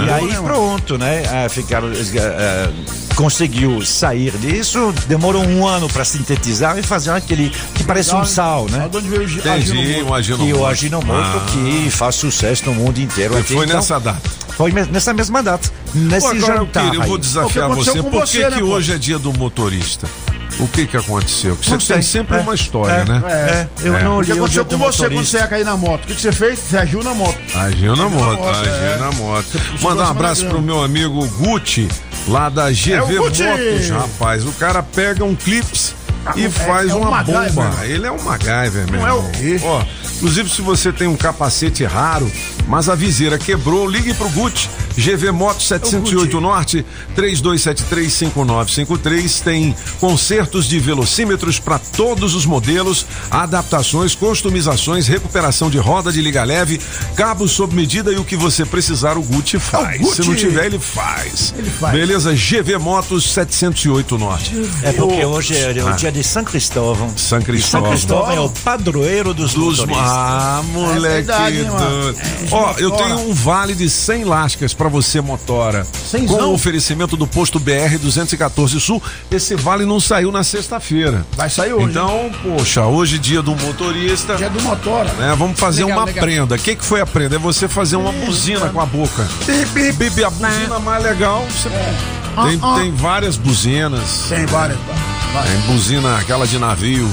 E 0.06 0.10
aí 0.12 0.36
pronto, 0.42 0.98
né? 0.98 1.24
Ah, 1.46 1.50
ficaram, 1.50 1.88
ah, 1.90 1.92
ah, 2.70 3.14
conseguiu 3.16 3.86
sair 3.86 4.32
disso, 4.38 4.94
demorou 5.08 5.44
um 5.46 5.68
ano 5.68 5.88
para 5.90 6.04
sintetizar 6.06 6.78
e 6.78 6.84
fazer 6.84 7.12
aquele 7.12 7.50
que 7.74 7.84
parece 7.84 8.16
um 8.16 8.26
sal, 8.26 8.68
né? 8.70 8.88
De 8.90 8.98
onde 8.98 9.08
veio 9.10 9.22
o 9.22 9.26
Entendi, 9.26 9.50
Aginomoto? 9.50 10.06
um 10.10 10.14
Aginomoto. 10.14 10.50
E 10.50 10.54
o 10.54 10.66
Aginomoto 10.66 11.38
Ah. 11.38 11.46
que 11.52 11.90
faz 11.92 12.16
sucesso 12.16 12.66
no 12.66 12.74
mundo 12.76 13.00
inteiro. 13.00 13.36
E 13.36 13.40
aqui, 13.40 13.54
foi 13.54 13.66
então, 13.66 13.78
nessa 13.78 14.00
data. 14.00 14.22
Foi 14.58 14.72
nessa 14.72 15.14
mesma 15.14 15.44
data. 15.44 15.70
Nesse 15.94 16.22
Pô, 16.22 16.28
agora 16.34 16.54
eu, 16.54 16.58
jantar. 16.60 16.84
queria, 16.86 17.00
eu 17.02 17.08
vou 17.08 17.18
desafiar 17.18 17.70
O 17.70 17.76
que 17.76 17.76
você. 17.84 17.90
aconteceu 17.90 18.04
com 18.04 18.10
Por 18.12 18.20
você, 18.28 18.38
que, 18.44 18.50
né, 18.50 18.58
que 18.58 18.64
hoje 18.64 18.94
é 18.94 18.98
dia 18.98 19.20
do 19.20 19.34
motorista? 19.34 20.08
O 20.60 20.68
que 20.68 20.88
que 20.88 20.96
aconteceu? 20.96 21.56
Você 21.56 21.94
tem 21.94 22.02
sempre 22.02 22.38
É. 22.38 22.40
uma 22.40 22.56
história, 22.56 22.94
É. 22.94 23.06
né? 23.06 23.22
É. 23.28 23.68
Eu 23.88 24.00
não 24.04 24.20
O 24.20 24.24
que 24.24 24.32
aconteceu 24.32 24.66
com 24.66 24.78
você 24.78 25.10
quando 25.10 25.26
você 25.26 25.38
ia 25.38 25.48
cair 25.48 25.66
na 25.66 25.76
moto? 25.76 26.04
O 26.04 26.08
que, 26.08 26.16
que 26.16 26.22
você 26.22 26.32
fez? 26.32 26.60
Você 26.60 26.78
agiu 26.78 27.04
na 27.04 27.14
moto. 27.14 27.38
Agiu 27.54 27.96
na 27.96 28.08
moto, 28.10 28.40
moto, 28.40 28.50
agiu 28.50 28.74
é. 28.74 28.98
na 28.98 29.12
moto. 29.12 29.46
puxou 29.52 29.90
Manda 29.90 30.04
um 30.04 30.08
abraço 30.08 30.46
pro 30.46 30.62
meu 30.62 30.82
amigo 30.84 31.28
Gucci, 31.28 31.90
lá 32.28 32.48
da 32.50 32.72
GV 32.72 33.16
É! 33.16 33.20
Motos, 33.20 33.90
rapaz. 33.90 34.46
O 34.46 34.52
cara 34.54 34.82
pega 34.82 35.24
um 35.26 35.36
clips 35.36 35.94
e 36.36 36.46
é- 36.46 36.50
faz 36.50 36.90
é 36.90 36.96
um 36.96 37.02
uma 37.02 37.12
MacGyver. 37.12 37.54
bomba. 37.54 37.86
Ele 37.86 38.08
é 38.08 38.12
um 38.12 38.22
MacGyver, 38.22 38.92
meu 38.92 39.02
Não 39.02 39.08
é 39.08 39.14
o 39.14 39.24
quê? 39.32 39.60
Ó, 39.64 39.84
inclusive, 40.18 40.50
se 40.50 40.62
você 40.62 40.92
tem 40.92 41.08
um 41.08 41.16
capacete 41.16 41.84
raro, 41.84 42.30
mas 42.68 42.90
a 42.90 42.96
viseira 42.96 43.38
quebrou, 43.38 43.88
ligue 43.90 44.14
pro 44.14 44.30
Gucci. 44.30 44.70
GV 44.98 45.32
Motos 45.32 45.68
708 45.68 46.40
Norte, 46.40 46.86
32735953. 47.18 49.42
Tem 49.44 49.76
consertos 50.00 50.68
de 50.68 50.80
velocímetros 50.80 51.60
para 51.60 51.78
todos 51.80 52.34
os 52.34 52.46
modelos, 52.46 53.06
adaptações, 53.30 54.16
customizações, 54.16 55.08
recuperação 55.08 55.70
de 55.70 55.78
roda 55.78 56.12
de 56.12 56.22
liga 56.22 56.44
leve, 56.44 56.80
cabos 57.16 57.52
sob 57.52 57.76
medida 57.76 58.12
e 58.12 58.18
o 58.18 58.24
que 58.24 58.36
você 58.38 58.66
precisar, 58.66 59.18
o 59.18 59.22
Gucci 59.22 59.60
faz. 59.60 60.00
Gucci. 60.00 60.24
Se 60.24 60.30
não 60.30 60.36
tiver, 60.36 60.68
ele 60.68 60.80
faz. 60.80 61.54
Ele 61.58 61.70
faz. 61.70 61.94
Beleza? 61.94 62.34
GV 62.34 62.78
Motos 62.78 63.32
708 63.34 64.18
Norte. 64.18 64.54
É 64.82 64.94
porque 64.94 65.26
hoje 65.26 65.58
é 65.58 65.84
o 65.84 65.92
dia 65.94 66.12
de 66.16 66.24
São 66.24 66.44
Cristóvão. 66.46 67.10
São 67.18 67.40
E 67.40 67.42
São 67.42 67.44
Cristóvão. 67.44 67.90
Cristóvão 67.92 68.32
é 68.32 68.40
o 68.40 68.50
padroeiro 68.50 69.34
dos, 69.34 69.54
Dos... 69.54 69.80
motoristas. 69.80 70.08
Ah, 70.10 70.62
moleque. 70.72 71.06
É 71.06 71.10
verdade, 71.10 71.58
hein. 71.60 71.68
É, 71.68 72.48
Ó, 72.52 72.74
eu 72.78 72.92
tenho 72.92 73.20
um 73.20 73.34
vale 73.34 73.76
de 73.76 73.90
100 73.90 74.24
lascas 74.24 74.74
pra 74.74 74.88
você, 74.88 75.20
motora. 75.20 75.86
Cenzão? 76.10 76.38
Com 76.38 76.44
o 76.46 76.54
oferecimento 76.54 77.18
do 77.18 77.28
posto 77.28 77.60
BR 77.60 77.98
214 78.02 78.80
Sul. 78.80 79.04
Esse 79.30 79.56
vale 79.56 79.86
não 79.86 80.00
saiu 80.00 80.32
na 80.32 80.44
sexta-feira. 80.44 81.26
Vai 81.36 81.50
sair 81.50 81.74
hoje. 81.74 81.88
Então, 81.90 82.32
poxa, 82.42 82.86
hoje 82.86 83.20
dia 83.20 83.42
do 83.42 83.54
motorista. 83.56 84.36
Dia 84.36 84.50
do 84.50 84.62
motora. 84.62 85.12
né, 85.14 85.36
vamos 85.38 85.60
fazer 85.60 85.84
Legal, 85.84 86.00
uma 86.00 86.06
legal. 86.06 86.24
prenda. 86.24 86.56
O 86.56 86.60
que, 86.60 86.76
que 86.76 86.86
foi 86.86 87.02
a 87.02 87.06
prenda? 87.06 87.36
É 87.36 87.40
você 87.40 87.68
fazer 87.68 87.98
uma 87.98 88.12
buzina 88.14 88.70
com 88.70 88.80
a 88.80 88.86
boca. 88.86 89.28
Bibi, 89.98 90.24
a 90.24 90.30
buzina 90.30 90.80
mais 90.80 91.04
legal. 91.04 91.46
Você... 91.50 91.70
Tem, 91.70 92.60
Ah, 92.62 92.74
ah. 92.76 92.80
tem 92.80 92.92
várias 92.92 93.38
buzinas. 93.38 94.26
Tem 94.30 94.46
várias. 94.46 94.78
Várias. 95.36 95.52
Tem 95.52 95.62
buzina, 95.68 96.18
aquela 96.18 96.48
de 96.48 96.58
navio. 96.58 97.08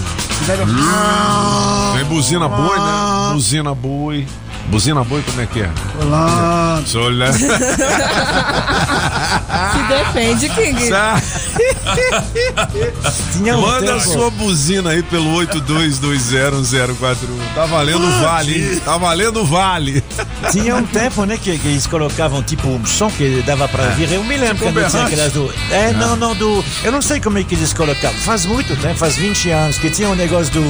Tem 1.97 2.05
buzina 2.05 2.49
boi, 2.49 2.79
né? 2.79 3.31
Buzina 3.33 3.75
boi. 3.75 4.27
Buzina 4.67 5.03
boi, 5.05 5.23
como 5.23 5.41
é 5.41 5.47
que 5.47 5.61
é? 5.61 5.71
Lá. 6.05 6.83
Solé. 6.87 7.33
Se 7.33 7.43
defende, 9.89 10.49
King. 10.51 10.89
Tinha 13.33 13.57
um 13.57 13.61
Manda 13.61 13.95
a 13.97 14.01
sua 14.01 14.31
buzina 14.31 14.91
aí 14.91 15.03
pelo 15.03 15.35
82201041. 15.45 17.17
Tá 17.55 17.67
valendo 17.67 18.07
o 18.07 18.21
vale, 18.21 18.55
hein? 18.55 18.81
Tá 18.85 18.97
valendo 18.97 19.41
o 19.43 19.45
vale. 19.45 20.03
Tinha 20.51 20.77
um 20.77 20.85
tempo, 20.85 21.25
né, 21.25 21.37
que, 21.37 21.59
que 21.59 21.69
eles 21.69 21.87
colocavam 21.87 22.43
tipo 22.43 22.69
um 22.69 22.85
som 22.87 23.11
que 23.11 23.43
dava 23.45 23.69
pra 23.69 23.85
ouvir. 23.85 24.11
Eu 24.13 24.25
me 24.25 24.37
lembro 24.37 24.57
Tipo 24.67 24.73
quando 24.73 24.91
tinha 24.91 25.05
aquelas 25.05 25.33
do. 25.33 25.53
É, 25.71 25.93
não, 25.93 26.17
não, 26.17 26.35
do. 26.35 26.65
Eu 26.83 26.93
não 26.93 27.03
sei 27.03 27.21
como 27.21 27.39
é 27.39 27.45
que 27.45 27.55
eles 27.55 27.73
colocavam. 27.73 28.17
Faz 28.21 28.47
muito 28.47 28.75
tempo, 28.81 28.95
faz 28.95 29.17
20 29.17 29.51
anos, 29.51 29.79
que 29.79 29.91
tinha 29.91 30.09
um 30.09 30.15
negócio 30.23 30.53
do. 30.53 30.63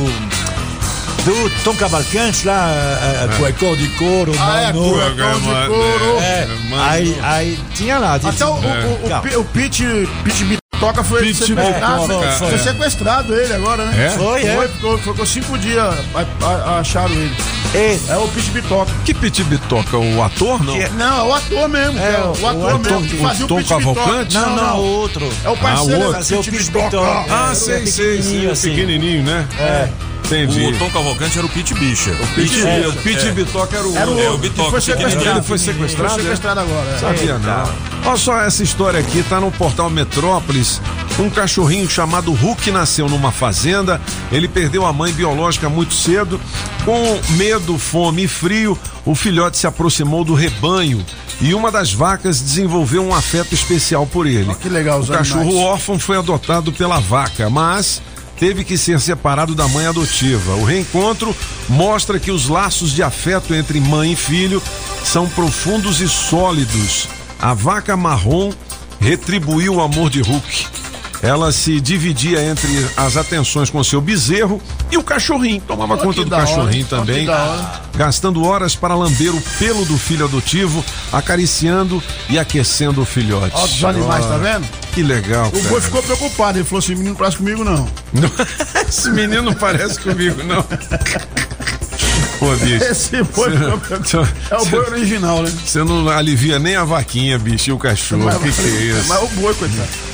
do 1.24 1.50
Tom 1.62 1.74
Cavalcante 1.76 2.46
lá, 2.46 2.70
é, 2.70 3.24
é, 3.24 3.36
Cuecão 3.36 3.76
de 3.76 3.86
couro, 3.90 4.32
Ah, 4.40 4.61
é, 4.62 4.72
mano. 4.72 4.90
cuecão 4.92 5.40
de 5.40 5.66
couro. 5.68 6.18
É, 6.20 6.48
aí, 6.88 7.18
aí 7.22 7.59
tinha 7.74 7.98
lá. 7.98 8.14
Até 8.14 8.44
o, 8.46 8.48
o, 8.48 8.55
o, 8.55 9.36
o, 9.36 9.40
o 9.40 9.44
Pete, 9.44 9.84
Pete 10.24 10.61
Bitoca 10.83 11.05
foi 11.05 11.20
Pete 11.20 11.35
sequestrado. 11.47 12.03
Bitoca, 12.03 12.33
foi 12.33 12.55
é. 12.55 12.59
sequestrado 12.59 13.35
ele 13.35 13.53
agora, 13.55 13.87
né? 13.87 14.07
É? 14.07 14.11
Foi, 14.11 14.43
é. 14.45 14.57
Foi, 14.57 14.68
ficou, 14.68 14.99
ficou 14.99 15.26
cinco 15.26 15.59
dias, 15.59 15.78
a- 16.14 16.47
a- 16.47 16.78
acharam 16.80 17.14
ele. 17.14 17.35
É 17.74 18.16
o 18.16 18.28
Pete 18.28 18.51
Bitoca. 18.51 18.93
Que 19.05 19.14
Pete 19.14 19.45
Bitoca? 19.45 19.97
O 19.97 20.22
ator, 20.22 20.62
não? 20.62 20.74
Não, 20.91 21.20
é 21.20 21.22
o 21.22 21.33
ator 21.33 21.68
mesmo. 21.68 21.99
É, 21.99 22.03
É, 22.14 22.18
o, 22.20 22.28
o 22.43 22.47
ator 22.49 22.70
ator- 22.74 22.80
mesmo 22.80 23.07
que 23.09 23.16
o 23.16 23.18
fazia 23.22 23.45
o, 23.45 23.49
Tom. 23.49 23.62
Cavalcante? 23.64 24.35
Não, 24.35 24.57
não, 24.57 24.78
o 24.78 24.85
outro. 24.85 25.33
É 25.45 25.49
o 25.49 25.57
parceiro 25.57 26.03
Ah, 26.03 26.05
o 26.05 26.09
do 26.09 26.12
Fazia 26.14 26.41
o 26.41 26.45
Pete 26.45 26.70
Bitoca. 26.70 26.99
Ah, 27.30 27.49
É, 27.53 27.55
sei, 27.55 27.87
sei, 27.87 27.87
sei. 27.87 28.16
pequenininho, 28.16 28.49
O 28.49 28.53
assim. 28.53 28.68
pequenininho, 28.70 29.22
né? 29.22 29.47
É. 29.59 29.89
Entendi. 30.33 30.66
O 30.66 30.78
Tom 30.78 30.91
Cavalcante 30.91 31.37
era 31.39 31.47
o 31.47 31.51
Pete 31.51 31.74
Bicha. 31.74 32.11
O 32.12 32.26
Pete, 32.35 32.61
É, 32.66 32.89
o 32.89 32.93
é. 32.93 33.33
Bitoca 33.33 33.76
era 33.76 33.87
o 33.89 33.97
Era 33.97 34.11
o 34.11 34.20
É, 34.20 34.30
o 34.30 34.39
Bitoca, 34.39 34.64
que 34.64 34.70
foi 34.70 34.80
sequestrado. 34.80 35.39
Ele 35.39 35.43
foi 35.47 35.59
sequestrado, 35.59 36.11
Foi 36.14 36.20
é? 36.20 36.24
sequestrado 36.24 36.61
agora. 36.61 36.91
é. 36.91 36.99
Sabia 36.99 37.39
não. 37.39 37.70
Olha 38.05 38.16
só 38.16 38.39
essa 38.41 38.62
história 38.62 38.99
aqui, 39.01 39.22
tá 39.22 39.39
no 39.41 39.51
portal 39.53 39.89
Metrópolis. 39.91 40.80
Um 41.18 41.28
cachorrinho 41.28 41.89
chamado 41.89 42.33
Hulk 42.33 42.70
nasceu 42.70 43.09
numa 43.09 43.30
fazenda. 43.30 44.01
Ele 44.30 44.49
perdeu 44.49 44.87
a 44.87 44.93
mãe 44.93 45.12
biológica 45.12 45.68
muito 45.68 45.95
cedo. 45.95 46.41
Com 46.85 47.20
medo, 47.37 47.78
fome 47.78 48.24
e 48.24 48.28
frio, 48.28 48.76
o 49.05 49.14
filhote 49.14 49.59
se 49.59 49.66
aproximou 49.66 50.24
do 50.24 50.35
rebanho 50.35 51.05
e 51.41 51.55
uma 51.55 51.70
das 51.70 51.93
vacas 51.93 52.41
desenvolveu 52.41 53.05
um 53.07 53.14
afeto 53.14 53.55
especial 53.55 54.07
por 54.07 54.26
ele. 54.26 54.53
Que 54.57 54.68
legal 54.68 54.99
os 55.01 55.09
O 55.09 55.12
cachorro 55.12 55.43
animais. 55.43 55.64
órfão 55.66 55.99
foi 55.99 56.16
adotado 56.16 56.72
pela 56.72 56.99
vaca, 56.99 57.49
mas 57.51 58.01
teve 58.39 58.64
que 58.64 58.76
ser 58.76 59.01
separado 59.01 59.55
da 59.55 59.66
mãe 59.68 59.87
adotiva. 59.87 60.55
O 60.55 60.64
reencontro 60.64 61.35
mostra 61.68 62.18
que 62.18 62.30
os 62.30 62.49
laços 62.49 62.93
de 62.93 63.03
afeto 63.03 63.55
entre 63.55 63.80
mãe 63.80 64.12
e 64.12 64.16
filho 64.16 64.62
são 65.05 65.28
profundos 65.28 66.01
e 66.01 66.09
sólidos. 66.09 67.09
A 67.41 67.55
vaca 67.55 67.97
marrom 67.97 68.53
retribuiu 69.01 69.76
o 69.76 69.80
amor 69.80 70.11
de 70.11 70.20
Hulk. 70.20 70.91
Ela 71.23 71.53
se 71.53 71.81
dividia 71.81 72.43
entre 72.43 72.68
as 72.97 73.16
atenções 73.16 73.70
com 73.70 73.83
seu 73.85 74.01
bezerro 74.01 74.61
e 74.91 74.97
o 74.97 75.05
cachorrinho. 75.05 75.62
Tomava 75.66 75.97
conta 75.97 76.25
do 76.25 76.35
hora, 76.35 76.45
cachorrinho 76.45 76.85
que 76.85 76.91
também, 76.91 77.29
hora. 77.29 77.81
gastando 77.95 78.45
horas 78.45 78.75
para 78.75 78.97
lamber 78.97 79.33
o 79.33 79.41
pelo 79.57 79.85
do 79.85 79.97
filho 79.97 80.25
adotivo, 80.25 80.85
acariciando 81.12 82.03
e 82.29 82.41
aquecendo 82.41 83.03
o 83.03 83.05
filhote. 83.05 83.53
Ó, 83.55 83.64
os 83.64 83.85
animais, 83.85 84.27
tá 84.27 84.37
vendo? 84.37 84.66
Que 84.93 85.03
legal, 85.03 85.51
O 85.55 85.62
boi 85.68 85.81
ficou 85.81 86.03
preocupado. 86.03 86.59
Ele 86.59 86.64
falou 86.64 86.81
assim: 86.81 86.95
menino, 86.97 87.11
não 87.11 87.16
parece 87.16 87.37
comigo, 87.37 87.64
não. 87.64 87.89
Esse 88.89 89.11
menino 89.11 89.43
não 89.43 89.55
parece 89.55 90.01
comigo, 90.01 90.43
não. 90.43 90.62
Pô, 92.41 92.57
bicho. 92.57 92.83
Esse 92.83 93.23
boi 93.23 93.57
ficou 93.57 93.79
preocupado. 93.79 94.29
É 94.51 94.57
o 94.57 94.64
boi 94.66 94.87
original, 94.87 95.41
né? 95.43 95.53
Você 95.64 95.85
não 95.85 96.09
alivia 96.09 96.59
nem 96.59 96.75
a 96.75 96.83
vaquinha, 96.83 97.39
bicho, 97.39 97.70
e 97.70 97.73
o 97.73 97.79
cachorro. 97.79 98.29
O 98.29 98.41
que, 98.41 98.51
que 98.51 98.61
é 98.61 98.99
isso? 98.99 99.09
Mas 99.09 99.23
o 99.23 99.29
boi, 99.29 99.55
coitado. 99.55 100.11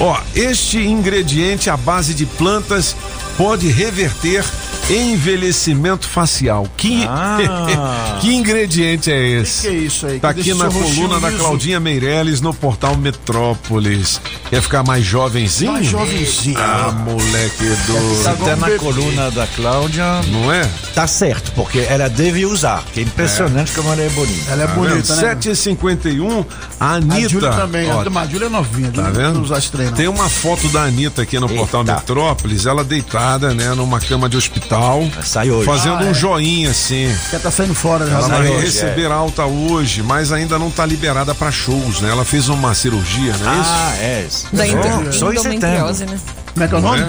Ó, 0.00 0.16
este 0.34 0.78
ingrediente 0.78 1.70
à 1.70 1.76
base 1.76 2.14
de 2.14 2.26
plantas 2.26 2.96
pode 3.36 3.68
reverter 3.68 4.44
envelhecimento 4.90 6.06
facial. 6.06 6.66
Que, 6.76 7.04
Ah. 7.08 8.18
que 8.20 8.34
ingrediente 8.34 9.10
é 9.10 9.26
esse? 9.40 9.62
Que 9.62 9.68
que 9.68 9.74
é 9.74 9.78
isso 9.78 10.06
aí? 10.06 10.18
Tá 10.20 10.34
Que 10.34 10.40
aqui 10.40 10.54
na 10.54 10.68
coluna 10.68 11.20
da? 11.20 11.30
Claudinha 11.32 11.80
Meirelles 11.80 12.40
no 12.40 12.52
portal 12.52 12.96
Metrópolis. 12.96 14.20
Quer 14.50 14.60
ficar 14.62 14.82
mais 14.82 15.04
jovenzinho? 15.04 15.72
Mais 15.72 15.86
jovenzinho. 15.86 16.58
Ah, 16.58 16.92
moleque 16.92 17.64
doido. 17.86 18.28
Até 18.28 18.56
na 18.56 18.70
coluna 18.72 19.30
da 19.30 19.46
Cláudia. 19.46 20.04
Não 20.28 20.52
é? 20.52 20.68
Tá 20.94 21.06
certo, 21.06 21.52
porque 21.52 21.78
ela 21.80 22.08
deve 22.08 22.44
usar. 22.46 22.84
Que 22.92 23.00
é 23.00 23.02
impressionante 23.02 23.72
como 23.72 23.90
ela 23.92 24.02
é 24.02 24.08
bonita. 24.10 24.50
Ela 24.52 24.64
é 24.64 24.66
Tá 24.66 24.72
bonita, 24.74 25.14
vendo? 25.14 25.22
né? 25.22 25.34
7h51, 25.34 26.46
a 26.78 26.94
Anitta. 26.94 27.14
A 27.16 27.28
Júlia 27.28 27.50
também. 27.50 27.90
ó, 27.90 28.00
a 28.00 28.26
Júlia 28.26 28.46
é 28.46 28.48
novinha. 28.48 28.90
Tá 28.92 29.02
Júlia 29.04 29.10
vendo? 29.26 29.34
Não 29.34 29.42
usa 29.42 29.60
treinos. 29.60 29.94
Tem 29.96 30.08
uma 30.08 30.28
foto 30.28 30.68
da 30.68 30.82
Anitta 30.84 31.22
aqui 31.22 31.38
no 31.38 31.48
portal 31.48 31.84
Metrópolis, 31.84 32.66
ela 32.66 32.84
deitada, 32.84 33.54
né, 33.54 33.72
numa 33.74 33.98
cama 34.00 34.28
de 34.28 34.36
hospital. 34.36 34.73
Sai 35.22 35.50
hoje. 35.50 35.66
Fazendo 35.66 35.96
Ah, 36.02 36.06
um 36.06 36.10
é. 36.10 36.14
joinha 36.14 36.70
assim. 36.70 37.14
Já 37.32 37.38
tá 37.38 37.50
saindo 37.50 37.74
fora, 37.74 38.04
né? 38.04 38.12
Ela 38.14 38.28
vai 38.28 38.48
hoje, 38.48 38.64
receber 38.66 39.10
alta 39.10 39.44
hoje, 39.44 40.02
mas 40.02 40.32
ainda 40.32 40.58
não 40.58 40.70
tá 40.70 40.84
liberada 40.86 41.34
pra 41.34 41.50
shows, 41.50 42.00
né? 42.00 42.10
Ela 42.10 42.24
fez 42.24 42.48
uma 42.48 42.74
cirurgia, 42.74 43.34
não 43.38 43.52
é 43.52 43.60
isso? 43.60 43.70
Ah, 43.72 43.94
é. 43.98 44.26
Da 44.52 45.12
só 45.12 45.32
em 45.32 45.36
endometriose, 45.36 46.06
né? 46.06 46.18
Como 46.52 46.64
é 46.64 46.68
que 46.68 46.74
é 46.74 46.78
o 46.78 46.80
Não 46.80 46.96
nome? 46.96 47.02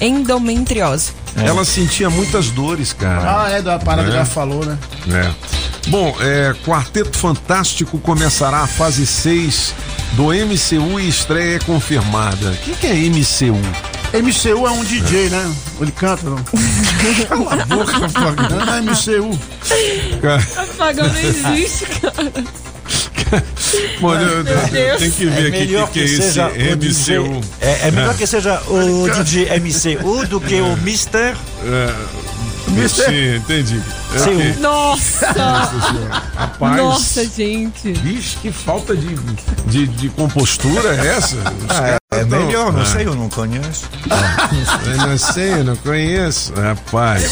é? 0.00 0.04
Endometriose. 0.06 1.12
Ela 1.36 1.64
sentia 1.64 2.10
muitas 2.10 2.50
dores, 2.50 2.92
cara. 2.92 3.44
Ah, 3.44 3.50
é 3.50 3.62
da 3.62 3.78
parada 3.78 4.08
É. 4.08 4.10
que 4.10 4.16
ela 4.16 4.24
falou, 4.24 4.64
né? 4.64 4.76
É. 5.12 5.30
Bom, 5.88 6.14
é, 6.20 6.54
Quarteto 6.66 7.16
Fantástico 7.16 7.98
começará 7.98 8.58
a 8.58 8.66
fase 8.66 9.06
6 9.06 9.74
do 10.12 10.24
MCU 10.32 10.98
e 11.00 11.08
estreia 11.08 11.56
é 11.56 11.58
confirmada. 11.60 12.50
O 12.50 12.56
que, 12.56 12.72
que 12.74 12.86
é 12.86 12.94
MCU? 12.94 13.58
MCU 14.12 14.66
é 14.66 14.70
um 14.70 14.84
DJ, 14.84 15.28
né? 15.30 15.52
Ele 15.80 15.92
canta, 15.92 16.28
não? 16.28 16.36
Cala 17.28 17.62
a 17.62 17.66
boca, 17.66 18.08
Fagão. 18.08 18.66
Não 18.66 18.74
é 18.74 18.80
MCU. 18.82 19.38
Cara, 20.20 20.46
Apagão 20.56 21.08
não 21.08 21.20
existe, 21.20 21.86
cara. 21.86 22.32
Bom, 24.00 24.14
eu- 24.14 24.28
eu- 24.44 24.44
Deus. 24.44 24.98
tem 24.98 25.10
que 25.12 25.26
ver 25.26 25.44
É 25.44 25.48
aqui 25.48 25.56
o 25.58 25.66
melhor 25.66 25.86
que, 25.88 25.92
que 25.92 26.00
é 26.00 26.04
esse 26.04 26.16
seja 26.22 26.48
o 26.48 26.76
DJ, 26.76 27.18
MCU. 27.18 27.40
é, 27.60 27.88
é 27.88 27.90
melhor 27.92 28.14
que 28.16 28.26
seja 28.26 28.60
o 28.66 29.08
DJ 29.08 29.48
MCU 29.60 30.26
do 30.26 30.40
que 30.40 30.60
o 30.60 30.76
Mister. 30.78 31.36
É, 31.64 31.94
Mister- 32.70 33.06
Sim, 33.08 33.36
entendi. 33.36 33.82
É, 34.14 34.18
Sim. 34.18 34.36
ok. 34.36 34.54
Nossa! 34.60 35.26
Rapaz. 36.36 36.76
Nossa, 36.76 37.24
gente. 37.24 37.92
Vixe, 37.92 38.36
que 38.38 38.50
falta 38.52 38.96
de, 38.96 39.14
de, 39.66 39.86
de 39.86 40.08
compostura 40.10 40.94
é 40.96 41.08
essa? 41.16 41.36
Os 41.36 41.42
Ah, 41.70 41.74
caras 41.80 41.98
é 42.12 42.24
tão- 42.24 42.46
melhor, 42.46 42.72
não 42.72 42.82
Ah, 42.82 42.86
sei, 42.86 43.06
eu 43.06 43.14
não 43.14 43.28
conheço. 43.28 43.84
Eu 44.86 45.06
não 45.06 45.18
sei, 45.18 45.52
eu 45.52 45.64
não 45.64 45.76
conheço. 45.76 46.52
Rapaz. 46.54 47.24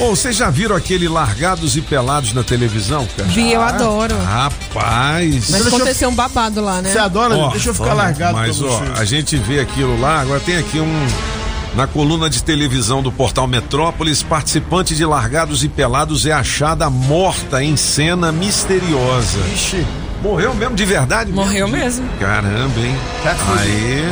Ô, 0.00 0.10
vocês 0.10 0.36
já 0.36 0.50
viram 0.50 0.76
aquele 0.76 1.08
Largados 1.08 1.76
e 1.76 1.80
Pelados 1.82 2.32
na 2.32 2.42
televisão, 2.42 3.06
cara? 3.16 3.28
Vi, 3.28 3.52
eu 3.52 3.62
adoro. 3.62 4.14
Rapaz. 4.24 5.50
Mas 5.50 5.66
aconteceu 5.66 6.08
um 6.08 6.14
babado 6.14 6.60
lá, 6.60 6.80
né? 6.82 6.92
Você 6.92 6.98
adora? 6.98 7.36
Ó, 7.36 7.50
Deixa 7.50 7.70
eu 7.70 7.74
ficar 7.74 7.94
largado 7.94 8.34
Mas, 8.36 8.60
ó, 8.62 8.82
a 8.98 9.04
gente 9.04 9.36
vê 9.36 9.60
aquilo 9.60 9.98
lá, 10.00 10.20
agora 10.20 10.40
tem 10.40 10.56
aqui 10.56 10.78
um. 10.80 11.06
Na 11.76 11.86
coluna 11.86 12.30
de 12.30 12.42
televisão 12.42 13.02
do 13.02 13.12
portal 13.12 13.46
Metrópolis, 13.46 14.22
participante 14.22 14.96
de 14.96 15.04
Largados 15.04 15.62
e 15.62 15.68
Pelados 15.68 16.24
é 16.24 16.32
achada 16.32 16.88
morta 16.88 17.62
em 17.62 17.76
cena 17.76 18.32
misteriosa. 18.32 19.38
Ixi. 19.52 19.86
Morreu 20.22 20.54
mesmo, 20.54 20.74
de 20.74 20.86
verdade? 20.86 21.30
Morreu 21.30 21.68
mesmo. 21.68 22.08
Caramba, 22.18 22.80
hein? 22.80 22.96
Aí. 23.58 24.02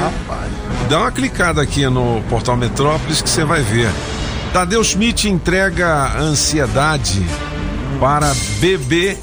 Dá 0.90 1.00
uma 1.00 1.10
clicada 1.10 1.62
aqui 1.62 1.86
no 1.86 2.22
portal 2.28 2.54
Metrópolis 2.54 3.22
que 3.22 3.30
você 3.30 3.46
vai 3.46 3.62
ver. 3.62 3.90
Tadeu 4.52 4.84
Schmidt 4.84 5.30
entrega 5.30 6.18
ansiedade 6.18 7.24
para 7.98 8.30
BBB 8.60 9.16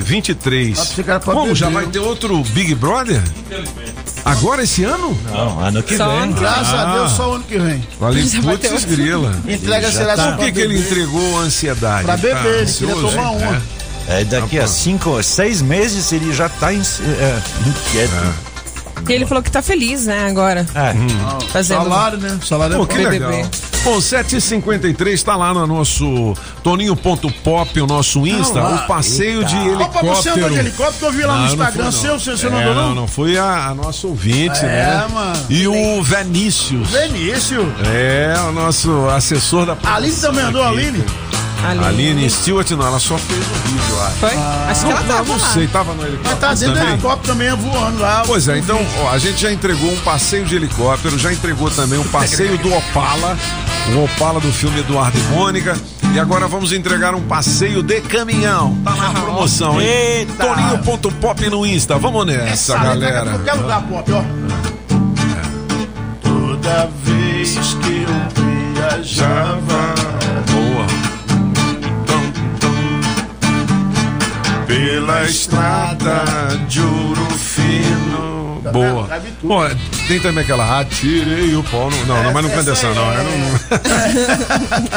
23. 0.00 0.78
Ah, 0.78 0.82
pensei 0.82 1.02
que 1.02 1.10
era 1.10 1.18
pra 1.18 1.34
Como? 1.34 1.52
Já 1.52 1.68
vai 1.68 1.84
ter 1.86 1.98
outro 1.98 2.44
Big 2.44 2.76
Brother? 2.76 3.20
Agora 4.24 4.62
esse 4.62 4.84
ano? 4.84 5.16
Não, 5.30 5.60
ano 5.60 5.82
que 5.82 5.96
Só 5.96 6.08
vem. 6.08 6.18
ano 6.18 6.34
que 6.34 6.40
Graças 6.40 6.74
a 6.74 6.82
Ah. 6.82 6.94
Deus, 6.94 7.12
só 7.12 7.30
o 7.30 7.34
ano 7.34 7.44
que 7.44 7.58
vem. 7.58 7.80
Ter 7.80 8.68
putz, 8.70 8.84
grila. 8.84 9.34
Entrega 9.48 9.90
será 9.90 10.14
tá. 10.16 10.24
só 10.24 10.32
Por 10.36 10.44
que, 10.44 10.52
que 10.52 10.60
ele 10.60 10.78
entregou 10.78 11.38
a 11.38 11.42
ansiedade? 11.42 12.04
Pra 12.04 12.16
Tá 12.16 12.22
beber, 12.22 12.36
ele 12.38 12.72
queria 12.72 12.94
ansioso, 12.94 13.08
tomar 13.16 13.30
uma. 13.30 13.62
É, 14.08 14.24
daqui 14.24 14.58
a 14.58 14.66
cinco, 14.66 15.22
seis 15.22 15.62
meses 15.62 16.12
ele 16.12 16.32
já 16.32 16.48
tá 16.48 16.72
é, 16.72 16.78
inquieto. 16.78 18.34
E 19.08 19.12
ele 19.12 19.26
falou 19.26 19.42
que 19.42 19.50
tá 19.50 19.60
feliz, 19.62 20.06
né, 20.06 20.26
agora. 20.28 20.64
É. 20.74 20.94
Fazendo. 21.52 21.82
Salário, 21.82 22.18
né? 22.18 22.38
Salário 22.46 22.76
Pô, 22.76 22.84
é 22.84 22.86
que 22.86 22.96
bom. 22.98 23.02
BBB. 23.10 23.26
legal. 23.26 23.50
Bom, 23.84 23.98
7h53 23.98 25.22
tá 25.24 25.34
lá 25.34 25.52
no 25.52 25.66
nosso 25.66 26.34
Toninho.pop, 26.62 27.80
o 27.80 27.86
nosso 27.86 28.24
Insta, 28.24 28.60
Ah, 28.60 28.74
o 28.76 28.86
passeio 28.86 29.44
de 29.44 29.56
Opa, 29.56 30.00
você 30.02 30.28
andou 30.30 30.50
de 30.50 30.56
helicóptero. 30.58 30.58
helicóptero 30.60 30.98
que 31.00 31.04
eu 31.04 31.12
vi 31.12 31.22
lá 31.24 31.32
no 31.34 31.38
Não, 31.42 31.48
eu 31.50 31.56
não 31.56 31.64
Instagram 31.64 31.90
fui, 31.92 32.08
não. 32.08 32.18
seu, 32.18 32.18
você, 32.20 32.30
você 32.42 32.48
não 32.50 32.58
É, 32.58 32.62
andou 32.62 32.74
não, 32.76 32.88
não? 32.90 32.94
não, 32.94 33.06
foi 33.08 33.36
a, 33.36 33.66
a 33.70 33.74
nossa 33.74 34.06
ouvinte, 34.06 34.60
É, 34.60 34.66
né? 34.68 35.06
mano. 35.12 35.46
E 35.50 35.66
o 35.66 36.00
Vinícius. 36.00 36.88
Vinícius. 36.90 37.66
É, 37.92 38.34
o 38.48 38.52
nosso 38.52 39.08
assessor 39.08 39.66
da 39.66 39.76
Aline 39.92 40.14
também 40.16 40.44
andou, 40.44 40.62
a 40.62 40.68
Aline? 40.68 41.04
Ali. 41.64 41.84
Aline 41.84 42.28
Stewart, 42.28 42.68
não, 42.72 42.86
ela 42.86 42.98
só 42.98 43.16
fez 43.18 43.38
o 43.38 43.68
vídeo, 43.68 43.84
eu 43.90 44.02
acho. 44.02 44.16
Foi? 44.16 44.36
Acho 44.68 44.84
que 44.84 44.90
ela 44.90 45.00
Não, 45.00 45.08
tava 45.08 45.24
não 45.28 45.38
sei, 45.38 45.66
tava 45.68 45.94
no 45.94 46.02
helicóptero 46.02 46.30
Mas 46.30 46.40
tá 46.40 46.54
dentro 46.54 46.80
do 46.82 46.88
helicóptero 46.88 47.32
também 47.32 47.56
voando 47.56 47.98
lá. 48.00 48.22
Pois 48.26 48.48
é, 48.48 48.58
então 48.58 48.78
ó, 49.04 49.10
a 49.10 49.18
gente 49.18 49.40
já 49.40 49.52
entregou 49.52 49.90
um 49.92 49.96
passeio 50.00 50.44
de 50.44 50.56
helicóptero, 50.56 51.18
já 51.18 51.32
entregou 51.32 51.70
também 51.70 51.98
um 51.98 52.04
passeio 52.08 52.58
do 52.58 52.74
Opala, 52.74 53.38
o 53.94 54.04
Opala 54.04 54.40
do 54.40 54.52
filme 54.52 54.80
Eduardo 54.80 55.16
e 55.18 55.22
Mônica. 55.34 55.76
E 56.14 56.18
agora 56.20 56.46
vamos 56.46 56.72
entregar 56.72 57.14
um 57.14 57.22
passeio 57.22 57.82
de 57.82 58.00
caminhão. 58.02 58.76
Tá 58.84 58.94
na 58.94 59.10
promoção, 59.12 59.80
hein? 59.80 59.86
Eita. 59.88 60.44
Toninho.pop 60.44 61.48
no 61.48 61.64
Insta. 61.64 61.96
Vamos 61.98 62.26
nessa, 62.26 62.74
Essa 62.74 62.78
galera. 62.78 63.30
é 63.30 63.32
qualquer 63.34 63.54
lugar, 63.54 63.82
pop, 63.82 64.12
ó. 64.12 64.22
Toda 66.22 66.90
vez 67.02 67.54
que 67.82 68.04
eu 68.04 68.74
viajava 68.74 70.01
pela 74.76 75.24
estrada 75.24 76.24
de 76.66 76.80
ouro 76.80 77.26
fino. 77.32 78.62
Boa. 78.72 79.06
Bom, 79.42 79.68
tem 80.08 80.18
também 80.18 80.42
aquela 80.44 80.80
atirei 80.80 81.54
o 81.54 81.62
pau. 81.64 81.90
no- 81.90 82.06
Não, 82.06 82.22
não, 82.22 82.32
mas 82.32 82.42
não 82.44 82.50
canta 82.50 82.70
essa 82.72 82.88
não. 82.94 83.06
né? 83.10 83.60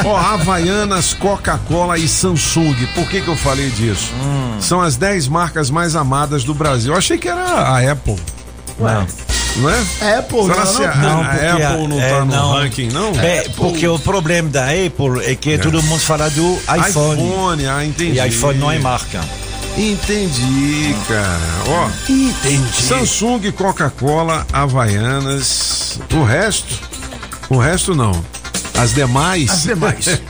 Ó, 0.04 0.16
Havaianas, 0.16 1.12
Coca-Cola 1.12 1.98
e 1.98 2.08
Samsung. 2.08 2.74
Por 2.94 3.06
que 3.08 3.20
que 3.20 3.28
eu 3.28 3.36
falei 3.36 3.68
disso? 3.68 4.10
São 4.60 4.80
as 4.80 4.96
10 4.96 5.28
marcas 5.28 5.68
mais 5.68 5.94
amadas 5.94 6.42
do 6.42 6.54
Brasil. 6.54 6.92
Eu 6.92 6.98
achei 6.98 7.18
que 7.18 7.28
era 7.28 7.42
a 7.42 7.92
Apple. 7.92 8.16
Não. 8.78 9.06
Não 9.56 9.70
é? 9.70 10.18
Apple, 10.18 10.42
Será 10.44 10.64
não, 10.64 10.66
se 10.66 10.84
a, 10.84 10.94
Não, 10.96 11.20
a 11.22 11.30
Apple 11.32 11.88
não 11.88 12.00
é, 12.00 12.08
tá 12.10 12.20
no 12.20 12.26
não. 12.26 12.52
ranking, 12.52 12.88
não? 12.88 13.10
É, 13.20 13.46
porque 13.56 13.88
o 13.88 13.98
problema 13.98 14.48
da 14.50 14.64
Apple 14.66 15.24
é 15.24 15.34
que 15.34 15.56
todo 15.58 15.82
mundo 15.82 16.00
fala 16.00 16.28
do 16.30 16.58
iPhone. 16.86 17.22
iPhone, 17.22 17.66
ah, 17.66 17.84
entendi. 17.84 18.18
E 18.20 18.26
iPhone 18.28 18.58
não 18.58 18.70
é 18.70 18.78
marca. 18.78 19.20
Entendi, 19.76 20.96
cara. 21.06 21.40
Ó, 21.68 21.90
Entendi. 22.10 22.82
Samsung, 22.82 23.52
Coca-Cola, 23.52 24.46
Havaianas, 24.52 26.00
o 26.14 26.24
resto, 26.24 26.80
o 27.50 27.58
resto 27.58 27.94
não. 27.94 28.12
As 28.78 28.92
demais. 28.94 29.50
As 29.50 29.62
demais. 29.62 30.04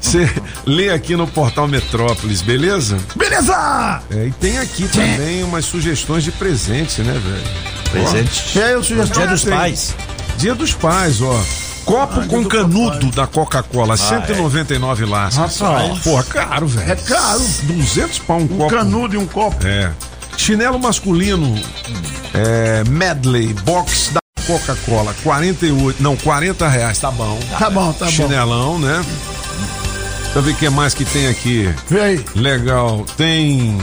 Você 0.00 0.28
lê 0.66 0.90
aqui 0.90 1.16
no 1.16 1.26
portal 1.26 1.68
Metrópolis, 1.68 2.42
beleza? 2.42 2.98
Beleza! 3.14 4.00
É, 4.10 4.26
e 4.26 4.30
tem 4.32 4.58
aqui 4.58 4.88
também 4.88 5.42
umas 5.44 5.64
sugestões 5.64 6.24
de 6.24 6.32
presente, 6.32 7.02
né, 7.02 7.12
velho? 7.12 7.74
Presente. 7.90 8.58
E 8.58 8.62
aí, 8.62 8.72
eu 8.72 8.82
sugestão 8.82 9.22
Dia 9.22 9.26
dos 9.28 9.42
tem. 9.42 9.52
Pais. 9.52 9.94
Dia 10.38 10.54
dos 10.54 10.72
Pais, 10.72 11.20
ó. 11.22 11.40
Copo 11.84 12.20
Ah, 12.20 12.26
com 12.26 12.44
canudo 12.44 13.10
da 13.10 13.26
Coca-Cola, 13.26 13.96
199 13.96 15.04
lascas. 15.04 15.58
Rapaz. 15.60 15.98
Porra, 16.00 16.24
caro, 16.24 16.66
velho. 16.66 16.92
É 16.92 16.96
caro. 16.96 17.40
200 17.64 18.18
pau 18.20 18.38
um, 18.38 18.44
Um 18.44 18.48
copo. 18.48 18.70
canudo 18.74 19.14
e 19.14 19.18
um 19.18 19.26
copo. 19.26 19.66
É. 19.66 19.90
Chinelo 20.36 20.78
masculino, 20.78 21.54
é, 22.34 22.82
medley, 22.88 23.52
box 23.64 24.10
da 24.12 24.20
Coca-Cola, 24.46 25.14
48, 25.22 26.02
não, 26.02 26.16
40 26.16 26.68
reais, 26.68 26.98
tá 26.98 27.10
bom. 27.10 27.38
Tá 27.58 27.70
bom, 27.70 27.92
tá 27.92 28.06
bom. 28.06 28.10
Chinelão, 28.10 28.78
né? 28.78 29.04
Deixa 30.24 30.38
eu 30.38 30.42
ver 30.42 30.50
o 30.50 30.54
que 30.56 30.68
mais 30.68 30.92
que 30.94 31.04
tem 31.04 31.28
aqui. 31.28 31.72
Vê 31.88 32.00
aí. 32.00 32.24
Legal, 32.34 33.06
tem 33.16 33.78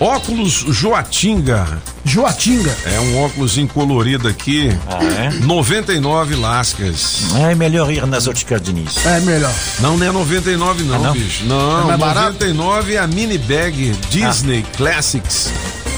óculos 0.00 0.64
Joatinga. 0.68 1.66
Joatinga. 2.04 2.74
É 2.84 3.00
um 3.00 3.24
óculos 3.24 3.58
colorido 3.72 4.28
aqui. 4.28 4.70
Ah, 4.86 4.98
é? 5.04 5.30
99 5.44 6.34
lascas. 6.36 7.22
É 7.36 7.54
melhor 7.54 7.90
ir 7.92 8.06
nas 8.06 8.26
óticas 8.26 8.62
Diniz. 8.62 8.96
É 9.04 9.20
melhor. 9.20 9.52
Não, 9.80 9.96
não 9.96 10.06
é 10.06 10.12
99 10.12 10.84
não, 10.84 10.94
Ah, 10.94 10.98
não? 10.98 11.12
bicho. 11.12 11.44
Não, 11.44 11.82
É 11.82 11.84
mais 11.86 12.00
barato? 12.00 12.32
99 12.44 12.94
é 12.94 12.98
a 12.98 13.06
mini 13.06 13.38
bag 13.38 13.94
Disney 14.10 14.64
Classics. 14.76 15.50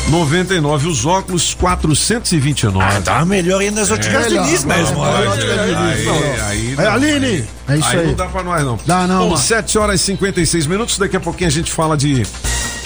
99 0.08 0.88
os 0.88 1.06
óculos 1.06 1.54
429. 1.54 2.82
Ah, 2.82 3.00
tá 3.00 3.24
melhor 3.24 3.62
ir 3.62 3.70
nas 3.70 3.90
óticas 3.90 4.24
melhor. 4.26 4.44
Diniz 4.46 4.64
mesmo. 4.64 5.04
Aí, 5.04 6.74
É, 6.78 6.86
Aline, 6.86 7.44
é 7.68 7.76
isso 7.78 7.88
aí. 7.88 8.06
não 8.08 8.14
dá 8.14 8.26
pra 8.26 8.42
nós, 8.42 8.64
não. 8.64 8.78
Dá 8.84 9.06
não, 9.06 9.18
Bom, 9.20 9.24
mano. 9.30 9.38
7 9.38 9.78
horas 9.78 10.00
e 10.00 10.04
56 10.04 10.66
minutos. 10.66 10.98
Daqui 10.98 11.16
a 11.16 11.20
pouquinho 11.20 11.48
a 11.48 11.52
gente 11.52 11.70
fala 11.70 11.96
de 11.96 12.22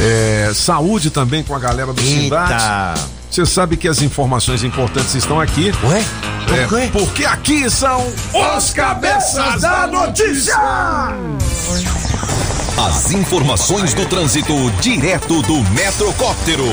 é, 0.01 0.51
saúde 0.55 1.11
também 1.11 1.43
com 1.43 1.55
a 1.55 1.59
galera 1.59 1.93
do 1.93 2.01
Cidade. 2.03 2.53
Eita. 2.53 2.95
Você 3.31 3.45
sabe 3.47 3.77
que 3.77 3.89
as 3.89 4.01
informações 4.01 4.63
importantes 4.63 5.15
estão 5.15 5.41
aqui. 5.41 5.73
Ué? 5.85 6.05
Por 6.47 6.59
É, 6.59 6.67
quê? 6.87 6.91
porque 6.93 7.25
aqui 7.25 7.69
são 7.71 8.07
os 8.57 8.71
cabeças 8.73 9.61
da 9.61 9.87
notícia. 9.87 10.55
As 12.77 13.11
informações 13.13 13.95
do 13.95 14.05
trânsito 14.07 14.53
direto 14.81 15.43
do 15.43 15.63
Metrocóptero. 15.71 16.65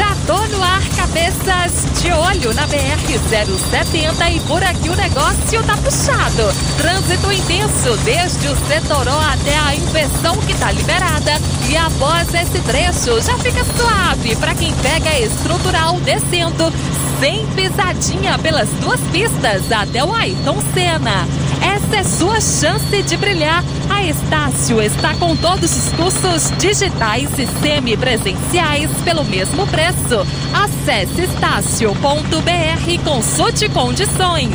Já 0.00 0.16
tô 0.26 0.38
no 0.46 0.62
ar, 0.62 0.80
cabeças 0.96 2.00
de 2.00 2.10
olho 2.10 2.54
na 2.54 2.66
BR-070 2.68 4.34
e 4.34 4.40
por 4.48 4.64
aqui 4.64 4.88
o 4.88 4.96
negócio 4.96 5.62
tá 5.64 5.76
puxado. 5.76 6.50
Trânsito 6.78 7.30
intenso 7.30 7.94
desde 8.02 8.48
o 8.48 8.56
setor 8.66 9.06
O 9.06 9.20
até 9.20 9.58
a 9.58 9.74
inversão 9.74 10.38
que 10.38 10.54
tá 10.54 10.72
liberada. 10.72 11.32
E 11.68 11.76
após 11.76 12.32
esse 12.32 12.58
trecho 12.60 13.20
já 13.20 13.36
fica 13.40 13.62
suave 13.76 14.34
para 14.36 14.54
quem 14.54 14.72
pega 14.76 15.18
estrutural 15.18 16.00
descendo 16.00 16.72
sem 17.20 17.46
pisadinha 17.48 18.38
pelas 18.38 18.70
duas 18.80 19.00
pistas 19.12 19.70
até 19.70 20.02
o 20.02 20.14
Ayrton 20.14 20.56
Senna. 20.72 21.28
Essa 21.90 21.98
é 21.98 22.04
sua 22.04 22.40
chance 22.40 23.02
de 23.02 23.16
brilhar. 23.16 23.64
A 23.88 24.04
Estácio 24.04 24.80
está 24.80 25.12
com 25.14 25.34
todos 25.34 25.76
os 25.76 25.92
cursos 25.94 26.52
digitais 26.56 27.28
e 27.36 27.48
semipresenciais 27.60 28.88
pelo 29.04 29.24
mesmo 29.24 29.66
preço. 29.66 30.24
Acesse 30.54 31.22
estácio.br 31.22 32.88
e 32.88 32.98
consulte 32.98 33.68
condições. 33.70 34.54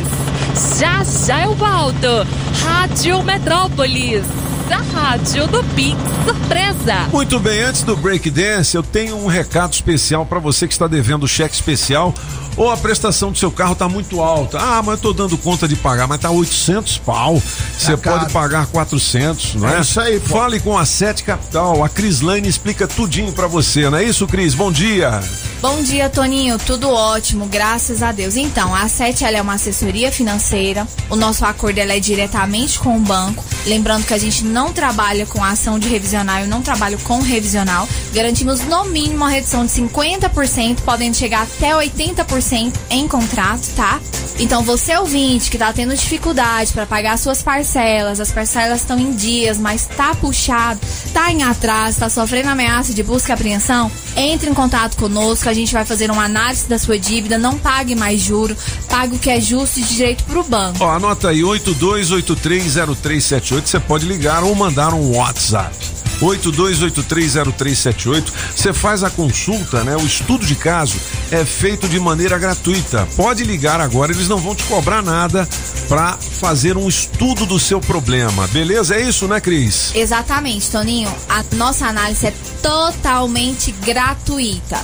Já 0.78 1.04
já 1.26 1.42
eu 1.42 1.54
volto. 1.54 2.26
Rádio 2.64 3.22
Metrópolis, 3.22 4.24
a 4.72 4.78
rádio 4.98 5.46
do 5.48 5.62
Pix 5.74 5.96
Surpresa. 6.24 7.08
Muito 7.12 7.38
bem, 7.38 7.62
antes 7.62 7.82
do 7.82 7.96
break 7.96 8.30
dance, 8.30 8.76
eu 8.76 8.82
tenho 8.82 9.16
um 9.16 9.26
recado 9.26 9.72
especial 9.72 10.24
para 10.26 10.38
você 10.38 10.66
que 10.66 10.72
está 10.74 10.86
devendo 10.86 11.26
cheque 11.28 11.54
especial 11.54 12.12
ou 12.56 12.70
a 12.70 12.76
prestação 12.76 13.30
do 13.30 13.36
seu 13.38 13.50
carro 13.50 13.74
está 13.74 13.88
muito 13.88 14.20
alta. 14.22 14.58
Ah, 14.58 14.82
mas 14.82 14.96
eu 14.96 15.02
tô 15.02 15.12
dando 15.12 15.36
conta 15.36 15.68
de 15.68 15.76
pagar, 15.76 16.06
mas 16.08 16.18
tá 16.20 16.30
800 16.30 16.98
pau. 16.98 17.40
Você 17.78 17.96
Tá 17.96 18.10
pode 18.18 18.32
pagar 18.32 18.66
400, 18.66 19.56
não 19.56 19.68
é? 19.68 19.76
É 19.76 19.80
isso 19.80 20.00
aí, 20.00 20.18
pô. 20.20 20.38
Fale 20.38 20.58
com 20.60 20.76
a 20.76 20.86
Sete 20.86 21.22
Capital. 21.22 21.84
A 21.84 21.88
Cris 21.88 22.20
Lane 22.22 22.48
explica 22.48 22.86
tudinho 22.88 23.32
para 23.32 23.46
você, 23.46 23.88
não 23.90 23.98
é 23.98 24.04
isso, 24.04 24.26
Cris? 24.26 24.54
Bom 24.54 24.72
dia. 24.72 25.20
Bom 25.60 25.82
dia, 25.82 26.08
Toninho. 26.08 26.58
Tudo 26.58 26.88
ótimo, 26.90 27.46
graças 27.46 28.02
a 28.02 28.10
Deus. 28.12 28.36
Então, 28.36 28.74
a 28.74 28.88
Sete 28.88 29.24
ela 29.24 29.36
é 29.36 29.42
uma 29.42 29.54
assessoria 29.54 30.10
financeira. 30.10 30.86
O 31.10 31.16
nosso 31.16 31.44
acordo 31.44 31.78
ela 31.78 31.92
é 31.92 32.00
diretamente 32.00 32.78
com 32.78 32.96
o 32.96 33.00
banco. 33.00 33.44
Lembrando 33.66 34.04
que 34.06 34.14
a 34.14 34.18
gente 34.18 34.44
não 34.56 34.72
trabalha 34.72 35.26
com 35.26 35.44
ação 35.44 35.78
de 35.78 35.86
revisional, 35.86 36.40
eu 36.40 36.46
não 36.46 36.62
trabalho 36.62 36.98
com 37.00 37.20
revisional. 37.20 37.86
Garantimos 38.14 38.60
no 38.60 38.86
mínimo 38.86 39.16
uma 39.16 39.28
redução 39.28 39.66
de 39.66 39.72
50%, 39.72 40.80
podendo 40.80 41.14
chegar 41.14 41.42
até 41.42 41.72
80% 41.72 42.72
em 42.88 43.06
contrato, 43.06 43.68
tá? 43.76 44.00
Então, 44.38 44.62
você 44.62 44.96
ouvinte 44.96 45.50
que 45.50 45.58
tá 45.58 45.74
tendo 45.74 45.94
dificuldade 45.94 46.72
para 46.72 46.86
pagar 46.86 47.18
suas 47.18 47.42
parcelas, 47.42 48.18
as 48.18 48.32
parcelas 48.32 48.80
estão 48.80 48.98
em 48.98 49.12
dias, 49.12 49.58
mas 49.58 49.86
tá 49.86 50.14
puxado, 50.14 50.80
tá 51.12 51.30
em 51.30 51.42
atraso, 51.42 52.00
tá 52.00 52.08
sofrendo 52.08 52.48
ameaça 52.48 52.94
de 52.94 53.02
busca 53.02 53.32
e 53.32 53.34
apreensão, 53.34 53.90
entre 54.14 54.50
em 54.50 54.54
contato 54.54 54.96
conosco, 54.96 55.48
a 55.48 55.54
gente 55.54 55.72
vai 55.72 55.84
fazer 55.84 56.10
uma 56.10 56.24
análise 56.24 56.66
da 56.66 56.78
sua 56.78 56.98
dívida, 56.98 57.38
não 57.38 57.58
pague 57.58 57.94
mais 57.94 58.20
juro, 58.20 58.56
pague 58.88 59.16
o 59.16 59.18
que 59.18 59.30
é 59.30 59.40
justo 59.40 59.80
e 59.80 59.82
direito 59.82 60.24
pro 60.24 60.44
banco. 60.44 60.84
Ó, 60.84 60.90
anota 60.90 61.28
aí, 61.28 61.40
82830378, 61.40 63.66
você 63.66 63.80
pode 63.80 64.06
ligar 64.06 64.45
ou 64.46 64.54
mandar 64.54 64.94
um 64.94 65.16
WhatsApp. 65.16 65.74
82830378. 66.20 68.32
Você 68.54 68.72
faz 68.72 69.02
a 69.02 69.10
consulta, 69.10 69.82
né? 69.82 69.96
O 69.96 70.06
estudo 70.06 70.46
de 70.46 70.54
caso 70.54 70.96
é 71.30 71.44
feito 71.44 71.88
de 71.88 71.98
maneira 71.98 72.38
gratuita. 72.38 73.06
Pode 73.16 73.42
ligar 73.42 73.80
agora, 73.80 74.12
eles 74.12 74.28
não 74.28 74.38
vão 74.38 74.54
te 74.54 74.62
cobrar 74.64 75.02
nada 75.02 75.48
para 75.88 76.16
fazer 76.16 76.76
um 76.76 76.88
estudo 76.88 77.44
do 77.44 77.58
seu 77.58 77.80
problema. 77.80 78.46
Beleza? 78.48 78.94
É 78.94 79.02
isso, 79.02 79.26
né, 79.26 79.40
Cris? 79.40 79.92
Exatamente, 79.94 80.70
Toninho. 80.70 81.12
A 81.28 81.44
nossa 81.56 81.86
análise 81.86 82.26
é 82.26 82.34
totalmente 82.62 83.72
gratuita. 83.72 84.78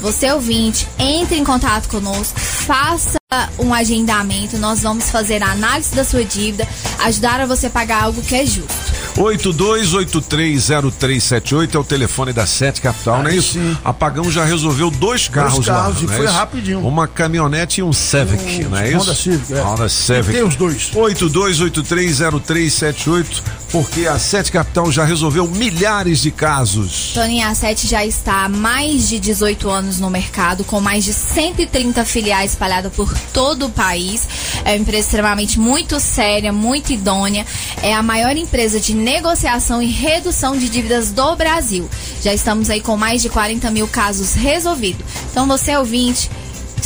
Você 0.00 0.30
ouvinte, 0.30 0.86
entre 0.98 1.36
em 1.36 1.44
contato 1.44 1.88
conosco, 1.88 2.38
faça 2.38 3.18
um 3.58 3.74
agendamento, 3.74 4.56
nós 4.58 4.80
vamos 4.80 5.10
fazer 5.10 5.42
a 5.42 5.50
análise 5.50 5.94
da 5.94 6.04
sua 6.04 6.24
dívida, 6.24 6.66
ajudar 7.00 7.40
a 7.40 7.46
você 7.46 7.68
pagar 7.68 8.04
algo 8.04 8.22
que 8.22 8.34
é 8.34 8.46
justo. 8.46 8.97
82830378 9.18 11.74
é 11.74 11.78
o 11.78 11.84
telefone 11.84 12.32
da 12.32 12.46
Sete 12.46 12.80
Capital, 12.80 13.22
não 13.22 13.28
é 13.30 13.34
isso? 13.34 13.58
Apagão 13.84 14.30
já 14.30 14.44
resolveu 14.44 14.88
dois 14.90 15.26
carros, 15.28 15.66
carros 15.66 16.02
lá. 16.02 16.14
é 16.14 16.16
foi 16.16 16.26
isso? 16.26 16.34
rapidinho. 16.34 16.86
Uma 16.86 17.06
caminhonete 17.08 17.80
e 17.80 17.82
um 17.82 17.92
Civic, 17.92 18.64
não 18.64 18.78
é 18.78 18.88
isso? 18.88 18.98
Honda 19.00 19.14
Civic, 19.14 19.52
é. 19.52 19.62
Honda 19.62 19.88
Civic. 19.88 20.32
Tem 20.32 20.44
os 20.44 20.54
dois. 20.54 20.90
82830378, 20.94 23.42
porque 23.70 24.06
a 24.06 24.18
Sete 24.18 24.50
Capital 24.50 24.90
já 24.90 25.04
resolveu 25.04 25.46
milhares 25.46 26.20
de 26.20 26.30
casos. 26.30 27.12
Toninho, 27.14 27.46
a 27.46 27.54
Sete 27.54 27.86
já 27.86 28.04
está 28.04 28.44
há 28.44 28.48
mais 28.48 29.08
de 29.08 29.18
18 29.18 29.68
anos 29.68 30.00
no 30.00 30.10
mercado, 30.10 30.64
com 30.64 30.80
mais 30.80 31.04
de 31.04 31.12
130 31.12 32.04
filiais 32.04 32.52
espalhadas 32.52 32.92
por 32.92 33.12
todo 33.32 33.66
o 33.66 33.70
país. 33.70 34.26
É 34.64 34.70
uma 34.70 34.78
empresa 34.78 35.06
extremamente 35.06 35.58
muito 35.58 36.00
séria, 36.00 36.52
muito 36.52 36.92
idônea. 36.92 37.46
É 37.82 37.94
a 37.94 38.02
maior 38.02 38.36
empresa 38.36 38.80
de 38.80 38.94
negociação 38.94 39.82
e 39.82 39.86
redução 39.86 40.56
de 40.56 40.68
dívidas 40.68 41.10
do 41.10 41.36
Brasil. 41.36 41.88
Já 42.22 42.32
estamos 42.32 42.70
aí 42.70 42.80
com 42.80 42.96
mais 42.96 43.22
de 43.22 43.28
40 43.28 43.70
mil 43.70 43.86
casos 43.86 44.34
resolvidos. 44.34 45.04
Então, 45.30 45.46
você 45.46 45.76
ouvinte, 45.76 46.30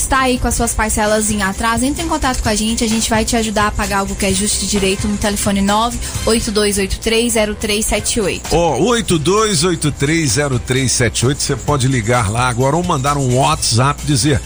está 0.01 0.21
aí 0.21 0.39
com 0.39 0.49
as 0.49 0.55
suas 0.55 0.73
parcelas 0.75 1.31
em 1.31 1.43
atraso, 1.43 1.85
entre 1.85 2.03
em 2.03 2.09
contato 2.09 2.43
com 2.43 2.49
a 2.49 2.55
gente, 2.55 2.83
a 2.85 2.89
gente 2.89 3.11
vai 3.11 3.25
te 3.25 3.37
ajudar 3.37 3.67
a 3.69 3.71
pagar 3.71 3.99
algo 3.99 4.15
que 4.15 4.27
é 4.27 4.33
justo 4.33 4.65
e 4.65 4.69
direito 4.69 5.09
no 5.09 5.17
telefone 5.17 5.61
982830378. 5.63 8.43
Ó, 8.53 8.79
82830378, 8.79 11.37
você 11.37 11.57
pode 11.57 11.89
ligar 11.89 12.31
lá 12.31 12.49
agora 12.49 12.77
ou 12.77 12.83
mandar 12.83 13.17
um 13.17 13.37
WhatsApp 13.37 14.05
dizer 14.05 14.41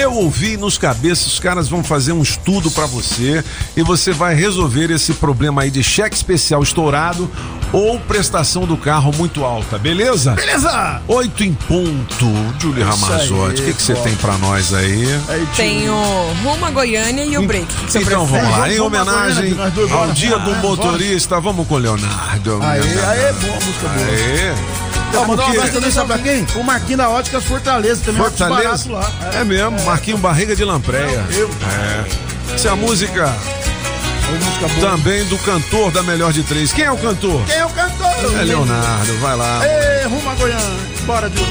eu 0.00 0.14
ouvi 0.14 0.56
nos 0.56 0.78
cabeças, 0.78 1.26
os 1.26 1.38
caras 1.38 1.68
vão 1.68 1.84
fazer 1.84 2.12
um 2.12 2.22
estudo 2.22 2.70
para 2.70 2.86
você 2.86 3.44
e 3.76 3.82
você 3.82 4.12
vai 4.12 4.34
resolver 4.34 4.90
esse 4.90 5.12
problema 5.14 5.62
aí 5.62 5.70
de 5.70 5.82
cheque 5.82 6.16
especial 6.16 6.62
estourado 6.62 7.30
ou 7.72 8.00
prestação 8.00 8.66
do 8.66 8.76
carro 8.76 9.12
muito 9.16 9.44
alta, 9.44 9.78
beleza? 9.78 10.32
Beleza! 10.32 11.02
Oito 11.06 11.44
em 11.44 11.52
ponto. 11.52 12.26
Julie 12.58 12.82
Ramazotti, 12.82 13.60
o 13.60 13.64
que 13.64 13.74
que 13.74 13.82
você 13.82 13.94
tem 13.94 14.14
para 14.16 14.38
nós 14.38 14.72
aí? 14.72 15.04
Tem 15.54 15.88
o 15.88 16.32
Rumo 16.42 16.64
a 16.64 16.70
Goiânia 16.70 17.24
e 17.24 17.36
o 17.36 17.46
Break. 17.46 17.66
Então 17.66 18.02
prefere? 18.02 18.14
vamos 18.14 18.50
lá, 18.50 18.72
em 18.72 18.80
homenagem 18.80 19.56
ao 19.92 20.12
dia 20.12 20.38
do 20.38 20.56
motorista, 20.56 21.38
vamos 21.40 21.66
com 21.68 21.74
o 21.74 21.78
Leonardo. 21.78 22.60
Aê, 22.62 22.80
aê, 22.80 23.32
boa 23.34 23.54
música 23.54 23.88
boa. 23.88 24.06
Aê. 24.06 24.99
Ó, 25.16 25.26
mandar 25.26 25.44
um 25.44 25.50
abraço 25.50 25.72
também, 25.72 25.90
sabe 25.90 26.06
pra 26.08 26.18
quem? 26.18 26.46
O 26.54 26.62
Marquinhos 26.62 26.98
da 26.98 27.10
Óticas 27.10 27.44
Fortaleza, 27.44 28.02
também 28.04 28.20
óculos 28.22 28.38
Fortaleza? 28.38 28.92
lá. 28.92 29.12
É 29.34 29.44
mesmo, 29.44 29.80
Marquinho 29.84 30.18
Barriga 30.18 30.54
de 30.54 30.64
Lampreia. 30.64 31.24
Eu. 31.32 31.48
É. 31.48 32.30
Essa 32.54 32.68
é 32.68 32.70
a 32.70 32.76
música 32.76 33.32
também 34.80 35.24
do 35.24 35.38
cantor 35.38 35.90
da 35.90 36.02
Melhor 36.02 36.32
de 36.32 36.42
Três. 36.42 36.72
Quem 36.72 36.84
é 36.84 36.92
o 36.92 36.96
cantor? 36.96 37.44
Quem 37.46 37.56
é 37.56 37.66
o 37.66 37.70
cantor? 37.70 38.40
É 38.40 38.44
Leonardo, 38.44 39.18
vai 39.18 39.36
lá. 39.36 39.60
Ê, 39.64 40.04
rumo 40.06 40.30
a 40.30 40.34
Goiânia. 40.34 40.66
Bora, 41.06 41.28
Diogo. 41.30 41.50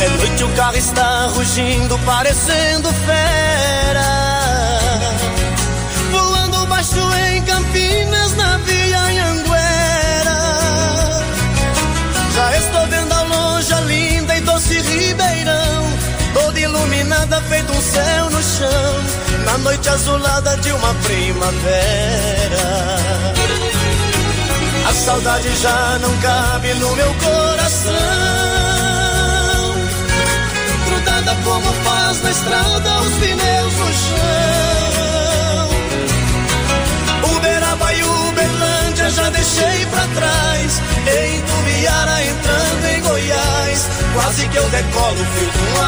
É 0.00 0.08
noite, 0.08 0.44
o 0.44 0.48
carro 0.50 0.76
está 0.76 1.26
rugindo, 1.28 1.98
parecendo 2.00 2.92
fera. 3.06 4.13
Feito 17.48 17.72
um 17.72 17.80
céu 17.80 18.30
no 18.30 18.42
chão. 18.42 19.04
Na 19.44 19.58
noite 19.58 19.88
azulada 19.88 20.56
de 20.58 20.72
uma 20.72 20.94
primavera. 20.94 21.64
A 24.88 24.92
saudade 24.92 25.56
já 25.56 25.98
não 26.00 26.16
cabe 26.18 26.74
no 26.74 26.94
meu 26.96 27.14
coração. 27.14 27.92
Grudada 30.86 31.36
como 31.42 31.72
faz 31.84 32.22
na 32.22 32.30
estrada 32.30 33.00
os 33.00 33.14
pneus 33.14 33.74
no 33.74 33.92
chão. 33.92 34.43
Já 39.10 39.28
deixei 39.30 39.86
pra 39.86 40.06
trás. 40.14 40.80
Em 41.06 41.40
Tubiara 41.42 42.24
entrando 42.24 42.84
em 42.86 43.00
Goiás. 43.02 43.88
Quase 44.14 44.48
que 44.48 44.56
eu 44.56 44.68
decolo 44.70 45.24
feito 45.34 45.58
um 45.58 45.80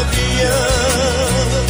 avião. 0.00 1.63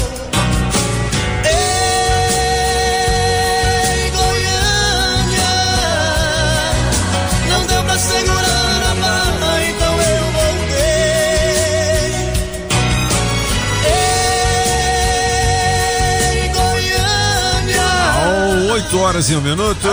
8 18.95 18.99
horas 19.01 19.31
e 19.31 19.35
um 19.35 19.41
minuto. 19.41 19.89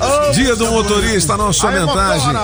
Ah. 0.00 0.30
Dia 0.32 0.56
do 0.56 0.66
motorista, 0.70 1.36
nossa 1.36 1.68
homenagem. 1.68 2.34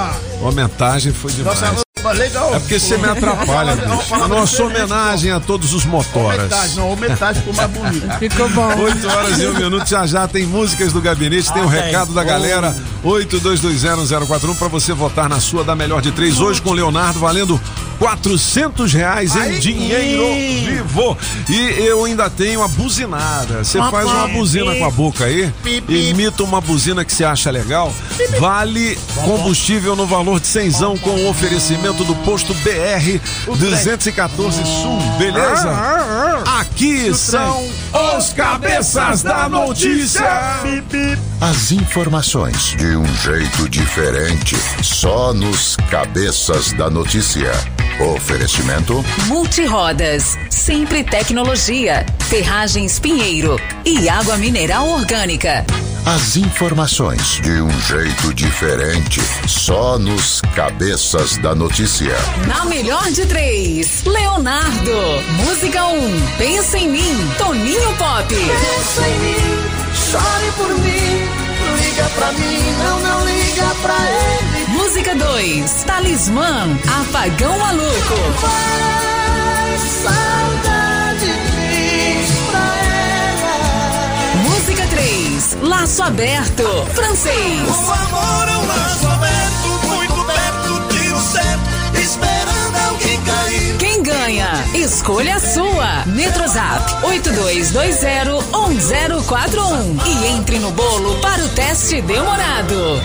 Homenagem 0.42 1.12
foi 1.12 1.32
demais. 1.32 1.85
Legal. 2.12 2.54
É 2.54 2.58
porque 2.58 2.78
você 2.78 2.96
me 2.96 3.08
atrapalha, 3.08 3.76
bicho. 3.76 4.14
A 4.14 4.28
nossa 4.28 4.62
homenagem 4.64 5.30
a 5.32 5.40
todos 5.40 5.74
os 5.74 5.84
motoras. 5.84 6.42
Metade, 6.42 6.76
não, 6.76 6.96
metade 6.96 7.38
ficou 7.40 7.54
mais 7.54 7.70
bonito. 7.70 8.06
Ficou 8.18 8.48
bom. 8.50 8.76
8 8.78 9.08
horas 9.08 9.40
e 9.40 9.46
um 9.46 9.54
minuto, 9.54 9.88
já 9.88 10.06
já 10.06 10.26
tem 10.28 10.46
músicas 10.46 10.92
do 10.92 11.00
gabinete, 11.00 11.52
tem 11.52 11.62
o 11.62 11.66
Ah, 11.66 11.70
recado 11.70 12.12
da 12.12 12.22
galera, 12.24 12.74
82201041 13.04 14.54
pra 14.56 14.68
você 14.68 14.92
votar 14.92 15.28
na 15.28 15.40
sua 15.40 15.64
da 15.64 15.74
melhor 15.74 16.00
de 16.00 16.12
três, 16.12 16.40
hoje 16.40 16.60
com 16.62 16.70
o 16.70 16.72
Leonardo, 16.74 17.18
valendo 17.18 17.60
400 17.98 18.92
reais 18.92 19.34
em 19.34 19.40
Aí 19.40 19.58
dinheiro 19.58 20.26
vivo. 20.64 21.16
E 21.48 21.86
eu 21.86 22.04
ainda 22.04 22.28
tenho 22.28 22.62
a 22.62 22.68
buzinada, 22.68 23.64
você 23.64 23.78
faz 23.78 24.06
uma 24.08 24.28
buzina 24.28 24.74
com 24.74 24.84
a 24.84 24.90
boca 24.90 25.24
aí, 25.24 25.52
imita 25.88 26.42
uma 26.42 26.60
buzina 26.60 27.04
que 27.04 27.12
você 27.12 27.24
acha 27.24 27.50
legal, 27.50 27.92
vale 28.38 28.98
combustível 29.24 29.96
no 29.96 30.06
valor 30.06 30.40
de 30.40 30.46
cenzão 30.46 30.96
com 30.98 31.10
o 31.10 31.28
oferecimento 31.28 31.95
do 32.04 32.14
posto 32.16 32.54
BR 32.54 33.20
214 33.58 34.64
Sul, 34.64 34.98
beleza? 35.18 35.70
Aqui 36.58 37.14
são 37.14 37.68
os 38.16 38.32
cabeças 38.32 39.22
da 39.22 39.48
notícia. 39.48 40.22
As 41.40 41.72
informações 41.72 42.74
de 42.76 42.96
um 42.96 43.06
jeito 43.16 43.68
diferente, 43.68 44.56
só 44.82 45.32
nos 45.32 45.76
cabeças 45.90 46.72
da 46.72 46.88
notícia. 46.90 47.52
Oferecimento 48.14 49.04
Multirodas, 49.26 50.36
sempre 50.50 51.02
tecnologia, 51.02 52.04
ferragens 52.28 52.98
Pinheiro 52.98 53.58
e 53.84 54.08
água 54.08 54.36
mineral 54.36 54.86
orgânica. 54.88 55.64
As 56.06 56.36
informações 56.36 57.40
de 57.42 57.60
um 57.60 57.80
jeito 57.80 58.32
diferente, 58.32 59.20
só 59.48 59.98
nos 59.98 60.40
cabeças 60.54 61.36
da 61.38 61.52
notícia. 61.52 62.14
Na 62.46 62.64
melhor 62.64 63.10
de 63.10 63.26
três, 63.26 64.04
Leonardo. 64.04 64.92
Música 65.44 65.84
1, 65.84 66.06
um, 66.06 66.26
Pensa 66.38 66.78
em 66.78 66.90
mim, 66.90 67.30
Toninho 67.36 67.92
Pop. 67.96 68.28
pensa 68.28 69.08
em 69.08 69.18
mim, 69.18 69.34
chore 70.08 70.52
por 70.56 70.68
mim, 70.78 71.28
liga 71.82 72.08
pra 72.14 72.30
mim, 72.34 72.62
não, 72.84 73.00
não 73.00 73.24
liga 73.26 73.66
pra 73.82 73.96
ele. 73.96 74.78
Música 74.78 75.12
2, 75.12 75.82
Talismã, 75.82 76.68
Apagão 77.00 77.58
Maluco. 77.58 78.14
Faz 78.40 80.06
3, 85.36 85.58
Laço 85.60 86.02
Aberto, 86.02 86.64
Francês. 86.94 87.68
O 87.68 87.92
amor 87.92 88.48
é 88.48 88.56
um 88.56 88.66
laço 88.66 89.06
aberto, 89.06 89.68
muito 89.86 90.24
perto, 90.24 90.80
tiro 90.88 91.20
certo, 91.20 91.68
esperando 91.98 92.76
alguém 92.88 93.20
cair. 93.22 93.76
Quem 93.76 94.02
ganha? 94.02 94.48
Escolha 94.74 95.36
a 95.36 95.40
sua. 95.40 96.06
Metrozap 96.06 96.90
82201041 97.06 100.06
e 100.06 100.26
entre 100.28 100.58
no 100.58 100.70
bolo 100.70 101.20
para 101.20 101.44
o 101.44 101.50
teste 101.50 102.00
demorado. 102.00 103.02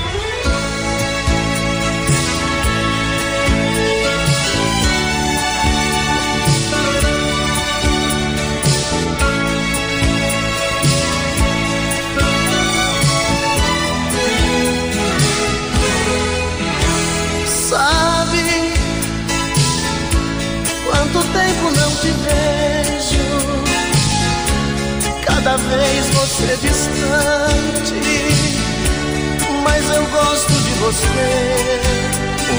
Cada 25.43 25.57
vez 25.57 26.05
você 26.09 26.55
distante, 26.57 27.95
mas 29.63 29.89
eu 29.89 30.05
gosto 30.05 30.53
de 30.53 30.69
você. 30.73 31.81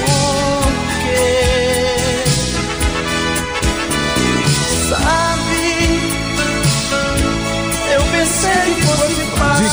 Por 0.05 0.65
quê? 1.05 1.92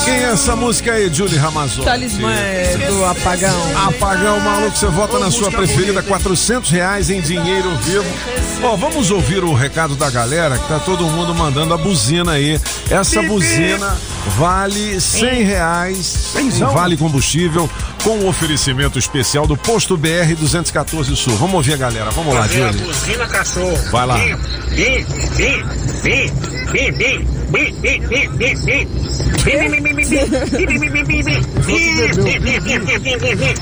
Quem 0.05 0.13
é 0.15 0.31
essa 0.31 0.55
música 0.55 0.93
aí, 0.93 1.11
Julie 1.13 1.37
Ramazotti. 1.37 1.85
Talismã 1.85 2.33
é 2.33 2.77
do 2.87 3.05
apagão. 3.05 3.87
Apagão 3.87 4.39
maluco, 4.39 4.75
você 4.77 4.87
vota 4.87 5.19
na 5.19 5.31
sua 5.31 5.51
preferida, 5.51 6.01
400 6.01 6.69
reais 6.69 7.09
em 7.09 7.21
dinheiro 7.21 7.69
vivo. 7.77 8.05
Ó, 8.63 8.75
vamos 8.75 9.11
ouvir 9.11 9.43
o 9.43 9.53
recado 9.53 9.95
da 9.95 10.09
galera 10.09 10.57
que 10.57 10.67
tá 10.67 10.79
todo 10.79 11.05
mundo 11.05 11.33
mandando 11.33 11.73
a 11.73 11.77
buzina 11.77 12.33
aí. 12.33 12.59
Essa 12.89 13.21
buzina 13.21 13.97
vale 14.37 14.99
100 14.99 15.43
reais 15.43 16.35
em 16.37 16.49
vale 16.49 16.97
combustível 16.97 17.69
com 18.03 18.19
o 18.19 18.27
oferecimento 18.27 18.99
especial 18.99 19.47
do 19.47 19.55
posto 19.55 19.97
BR 19.97 20.35
214 20.37 21.15
Sul. 21.15 21.35
Vamos 21.35 21.55
ouvir 21.55 21.73
a 21.73 21.77
galera, 21.77 22.09
vamos 22.11 22.33
lá, 22.33 22.47
Julie. 22.47 22.81
buzina, 22.81 23.27
cachorro. 23.27 23.77
Vai 23.91 24.05
lá. 24.05 24.17
Bim, 24.17 24.35
bim, 24.75 25.05
bim, 25.35 25.63
bim, 26.01 26.33
bim, 26.71 26.91
bim, 26.91 27.38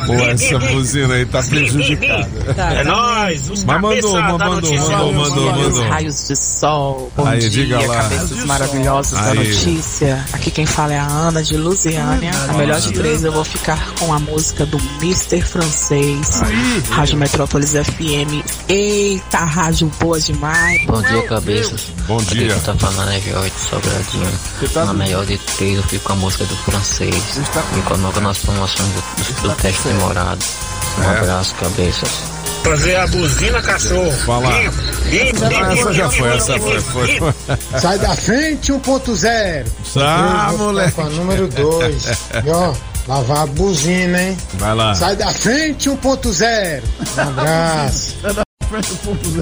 Pô, 0.06 0.14
essa 0.14 0.60
buzina 0.60 1.14
aí 1.16 1.26
tá 1.26 1.42
prejudicada. 1.44 2.30
Tá, 2.46 2.54
tá. 2.54 2.74
É 2.74 2.84
nóis, 2.84 3.50
os 3.50 3.64
Mas 3.64 3.82
mandou, 3.82 4.22
mandou, 4.22 4.40
mandou, 4.40 5.14
mandou, 5.14 5.54
mandou. 5.54 5.90
Raios 5.90 6.28
de 6.28 6.36
sol, 6.36 7.12
bom 7.16 7.26
aí, 7.26 7.40
dia, 7.40 7.50
diga 7.50 7.88
lá. 7.88 7.96
cabeças 8.04 8.46
maravilhosas 8.46 9.20
aí. 9.20 9.26
da 9.26 9.34
notícia. 9.44 10.26
Aqui 10.34 10.52
quem 10.52 10.66
fala 10.66 10.94
é 10.94 11.00
a 11.00 11.08
Ana 11.08 11.42
de 11.42 11.56
Lusiânia. 11.58 12.32
A 12.50 12.54
melhor 12.54 12.80
de 12.80 12.92
três 12.92 13.24
eu 13.24 13.32
vou 13.32 13.44
ficar 13.44 13.94
com 14.00 14.14
a 14.14 14.20
música 14.20 14.66
do 14.66 14.78
Mr. 15.02 15.42
Francês, 15.42 16.42
aí. 16.44 16.84
Rádio 16.90 17.18
Metrópolis 17.18 17.72
FM. 17.72 18.44
Eita, 18.68 19.40
rádio 19.40 19.92
boa 20.00 20.20
demais. 20.20 20.86
Bom 20.86 21.02
dia, 21.02 21.22
cabeças. 21.24 21.88
Bom 22.08 22.18
dia. 22.18 22.48
Aqui 22.48 22.54
quem 22.54 22.74
tá 22.74 22.76
falando 22.76 23.12
é 23.12 23.20
Jorge 23.22 23.52
na 24.86 24.94
melhor 24.94 25.26
de 25.26 25.38
três, 25.38 25.78
eu 25.78 25.84
fico 25.84 26.06
com 26.06 26.14
a 26.14 26.16
música 26.16 26.46
do 26.46 26.56
francês. 26.58 27.14
Me 27.74 27.82
coloca 27.84 28.20
nas 28.22 28.38
promoções 28.40 28.90
do, 28.90 29.02
do, 29.02 29.42
do 29.50 29.56
teste 29.56 29.82
demorado. 29.88 30.44
Um 31.00 31.04
É. 31.04 31.18
abraço, 31.20 31.54
cabeças. 31.56 32.10
Fazer 32.64 32.96
a 32.98 33.08
buzina, 33.08 33.62
cachorro. 33.62 34.12
Fala. 34.26 34.50
Essa 34.54 35.94
já 35.94 36.10
foi, 36.10 36.36
essa 36.36 36.60
foi, 36.60 36.82
foi. 36.82 37.24
Sai 37.80 37.98
da 38.00 38.16
frente 38.16 38.74
1.0. 38.74 39.66
Tá, 39.94 40.48
Eu 40.52 40.58
vou 40.58 40.68
moleque. 40.68 40.90
ficar 40.90 41.04
Com 41.04 41.08
a 41.08 41.12
número 41.12 41.48
2. 41.48 42.06
E 42.46 42.50
ó, 42.50 42.74
lavar 43.08 43.44
a 43.44 43.46
buzina, 43.48 44.22
hein? 44.22 44.38
Vai 44.56 44.76
lá. 44.76 44.94
Sai 44.96 45.16
da 45.16 45.32
frente 45.32 45.90
1.0. 45.90 46.84
Um 47.18 47.22
abraço. 47.22 48.16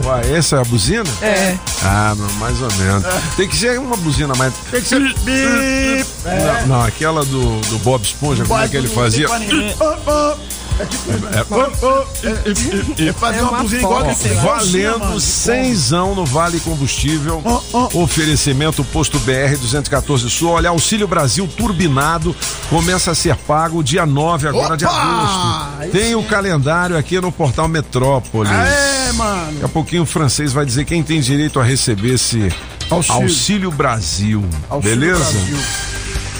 Uai, 0.05 0.35
essa 0.35 0.57
é 0.57 0.59
a 0.59 0.63
buzina? 0.63 1.09
É. 1.21 1.57
Ah, 1.83 2.13
não, 2.17 2.31
mais 2.33 2.61
ou 2.61 2.71
menos. 2.73 3.03
Tem 3.35 3.47
que 3.47 3.55
ser 3.55 3.79
uma 3.79 3.95
buzina 3.97 4.33
mais. 4.35 4.53
Tem 4.71 4.81
que 4.81 4.87
ser. 4.87 5.01
Bip. 5.19 6.05
Não, 6.67 6.67
não, 6.67 6.81
aquela 6.83 7.23
do, 7.25 7.59
do 7.61 7.79
Bob 7.79 8.03
Esponja, 8.03 8.43
como 8.45 8.59
é 8.59 8.67
que 8.67 8.77
ele 8.77 8.87
fazia? 8.87 9.27
É 10.79 10.85
tipo. 10.85 11.11
É 13.01 13.13
fazer 13.13 13.41
uma 13.41 13.59
buzina 13.59 13.81
igual 13.81 14.01
Ó, 14.01 14.03
desse 14.03 14.27
Valendo 14.29 15.19
cenzão 15.21 16.15
no 16.15 16.25
Vale 16.25 16.59
Combustível. 16.59 17.41
Oferecimento 17.93 18.83
Posto 18.83 19.19
BR 19.19 19.55
214 19.59 20.29
Sul. 20.29 20.49
Olha, 20.49 20.69
Auxílio 20.69 21.07
Brasil 21.07 21.47
turbinado 21.47 22.35
começa 22.69 23.11
a 23.11 23.15
ser 23.15 23.35
pago 23.35 23.83
dia 23.83 24.05
9 24.05 24.47
agora 24.47 24.75
de 24.75 24.85
Opa! 24.85 24.95
agosto. 24.95 25.91
Tem 25.91 26.15
o 26.15 26.23
calendário 26.23 26.97
aqui 26.97 27.19
no 27.21 27.31
portal 27.31 27.67
Metrópolis. 27.67 28.51
É, 28.51 29.11
mano. 29.13 29.53
Daqui 29.53 29.65
a 29.65 29.69
pouquinho 29.69 30.03
o 30.03 30.05
francês 30.05 30.51
vai 30.51 30.65
dizer 30.65 30.85
quem 30.85 31.01
tem 31.03 31.21
direito 31.21 31.59
a 31.59 31.63
receber 31.63 32.15
esse 32.15 32.51
Auxílio, 32.89 33.21
Auxílio. 33.23 33.71
Brasil. 33.71 34.43
Auxílio 34.69 34.99
beleza? 34.99 35.23
Brasil. 35.23 35.57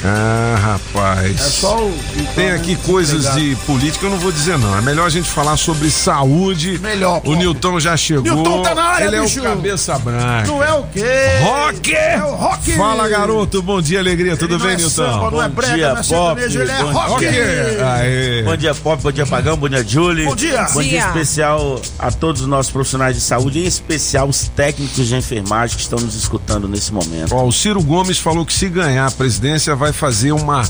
Ah, 0.08 0.56
rapaz. 0.62 1.32
É 1.42 1.44
só 1.50 1.80
o- 1.88 1.94
Tem 2.36 2.52
aqui 2.52 2.76
coisas 2.76 3.34
de 3.36 3.56
política, 3.66 4.06
eu 4.06 4.12
não 4.12 4.20
vou 4.20 4.32
dizer 4.32 4.58
não. 4.58 4.78
É 4.78 4.82
melhor 4.82 5.06
a 5.08 5.10
gente 5.10 5.28
falar 5.30 5.58
sobre 5.58 5.90
saúde. 5.90 6.78
Melhor, 6.80 7.22
O 7.26 7.34
Nilton 7.36 7.80
já 7.80 7.98
chegou. 7.98 8.24
Nilton 8.24 8.62
tá 8.62 8.76
na 8.76 8.84
área, 8.84 9.06
Ele 9.06 9.22
bicho. 9.22 9.40
é 9.40 9.42
o 9.42 9.46
cabeça 9.46 9.98
branca. 10.00 10.48
Não 10.48 10.64
é 10.64 10.74
o 10.74 10.84
quê? 10.84 11.04
Rock! 11.42 11.96
É 11.96 12.24
o 12.24 12.36
rock! 12.36 12.72
Fala, 12.74 13.08
garoto. 13.10 13.62
Bom 13.62 13.82
dia, 13.82 14.00
alegria. 14.00 14.38
Tudo 14.38 14.56
Ele 14.56 14.64
bem, 14.64 14.74
é 14.74 14.76
Nilton? 14.78 14.90
samba, 14.92 15.32
não 15.32 15.42
é 15.44 15.50
brega, 15.50 15.94
não 15.94 16.00
é 16.00 16.04
sertanejo, 16.04 16.60
ele 16.62 16.72
é 16.72 16.82
rock! 16.82 17.26
Aê. 17.26 18.44
Bom 18.44 18.56
dia, 18.58 18.76
Pop, 18.76 19.02
bom 19.02 19.12
dia, 19.12 19.26
Pagão, 19.26 19.58
bom 19.58 19.70
dia, 19.70 19.84
Julie. 19.88 20.26
Bom 20.26 20.36
dia. 20.36 20.64
Bom 20.74 20.82
dia 20.82 20.90
Dia. 20.92 21.08
especial 21.08 21.82
a 21.98 22.12
todos 22.12 22.42
os 22.42 22.48
nossos 22.48 22.72
profissionais 22.72 23.16
de 23.16 23.22
saúde, 23.22 23.60
em 23.60 23.66
especial 23.66 24.28
os 24.28 24.48
técnicos 24.50 25.08
de 25.08 25.16
enfermagem 25.16 25.76
que 25.76 25.82
estão 25.82 26.00
nos 26.00 26.16
escutando 26.16 26.68
nesse 26.68 26.94
momento. 26.94 27.34
Ó, 27.36 27.46
o 27.46 27.52
Ciro 27.52 27.82
Gomes 27.82 28.20
falou 28.20 28.46
que 28.46 28.54
se 28.54 28.68
ganhar 28.70 29.08
a 29.08 29.12
presidência 29.12 29.76
vai 29.76 29.92
fazer 29.96 30.32
uma 30.32 30.64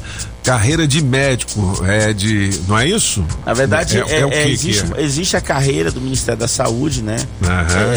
carreira 0.44 0.88
de 0.88 1.04
médico. 1.04 1.84
É 1.86 2.14
de. 2.14 2.50
Não 2.68 2.78
é 2.78 2.88
isso? 2.88 3.26
Na 3.46 3.54
verdade, 3.54 3.98
é, 3.98 4.02
é- 4.02 4.20
é 4.22 4.26
o 4.26 4.30
que 4.30 4.36
é, 4.36 4.44
que 4.46 4.52
existe, 4.52 4.86
é? 4.96 5.02
existe 5.02 5.36
a 5.38 5.42
carreira 5.42 5.92
do 5.92 6.00
Ministério 6.00 6.40
da 6.40 6.48
Saúde, 6.48 7.02
né? 7.02 7.18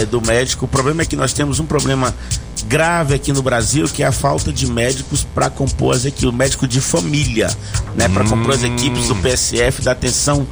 É, 0.00 0.06
do 0.06 0.20
médico. 0.20 0.64
O 0.64 0.68
problema 0.68 1.02
é 1.02 1.04
que 1.04 1.14
nós 1.16 1.32
temos 1.32 1.60
um 1.60 1.66
problema 1.66 2.14
grave 2.66 3.14
aqui 3.14 3.32
no 3.32 3.40
Brasil, 3.42 3.86
que 3.88 4.02
é 4.02 4.06
a 4.06 4.12
falta 4.12 4.52
de 4.52 4.66
médicos 4.66 5.24
para 5.34 5.48
compor 5.48 5.94
as 5.94 6.04
equipes, 6.04 6.34
médico 6.34 6.66
de 6.66 6.80
família, 6.80 7.48
né? 7.94 8.08
Para 8.08 8.24
compor 8.24 8.54
as 8.54 8.62
equipes 8.64 9.08
do 9.08 9.14
PSF, 9.16 9.82
da 9.82 9.92
atenção 9.92 10.46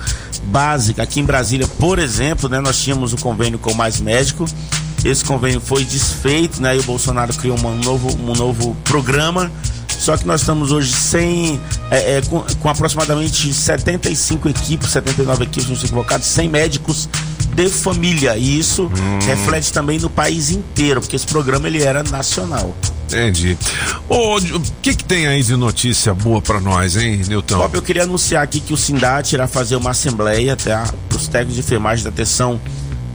básica. 0.45 1.03
Aqui 1.03 1.21
em 1.21 1.25
Brasília, 1.25 1.67
por 1.79 1.99
exemplo, 1.99 2.49
né? 2.49 2.61
Nós 2.61 2.79
tínhamos 2.79 3.13
o 3.13 3.17
convênio 3.17 3.59
com 3.59 3.73
mais 3.75 4.01
médico. 4.01 4.45
Esse 5.05 5.25
convênio 5.25 5.61
foi 5.61 5.85
desfeito, 5.85 6.61
né? 6.61 6.77
E 6.77 6.81
o 6.81 6.83
Bolsonaro 6.83 7.33
criou 7.35 7.57
uma- 7.59 7.71
um 7.71 7.79
novo, 7.81 8.09
um 8.19 8.33
novo 8.35 8.77
programa. 8.85 9.51
Só 9.99 10.17
que 10.17 10.27
nós 10.27 10.41
estamos 10.41 10.73
hoje 10.73 10.93
sem, 10.93 11.61
é, 11.91 12.19
é, 12.19 12.23
com, 12.23 12.45
com 12.61 12.69
aproximadamente 12.69 13.53
75 13.53 14.49
equipes, 14.49 14.91
79 14.91 15.45
equipes, 15.45 15.69
nos 15.69 15.83
equivocados, 15.85 16.27
100 16.27 16.49
médicos 16.49 17.09
de 17.55 17.69
família. 17.69 18.37
E 18.37 18.59
isso 18.59 18.91
reflete 19.27 19.73
também 19.73 19.99
no 19.99 20.11
país 20.11 20.51
inteiro, 20.51 21.01
porque 21.01 21.17
esse 21.17 21.27
programa 21.27 21.67
ele 21.67 21.83
era 21.83 22.03
nacional. 22.03 22.75
Entendi. 23.07 23.57
O 24.09 24.61
que 24.83 24.95
que 24.95 25.05
tem 25.05 25.27
aí 25.27 25.43
de 25.43 25.57
notícia 25.57 26.13
boa 26.13 26.43
pra 26.43 26.61
nós, 26.61 26.97
hein, 26.97 27.23
Nilton? 27.27 27.57
Bob, 27.57 27.75
eu 27.75 27.83
queria 27.83 28.03
anunciar 28.03 28.43
aqui 28.43 28.61
que 28.61 28.75
o 28.75 28.77
Sindat 28.77 29.33
irá 29.33 29.47
fazer 29.47 29.77
uma 29.77 29.91
assembleia 29.91 30.57
tá, 30.57 30.93
para 31.09 31.17
os 31.17 31.29
técnicos 31.29 31.55
de 31.55 31.61
enfermagem 31.61 32.03
da 32.05 32.11
atenção 32.11 32.61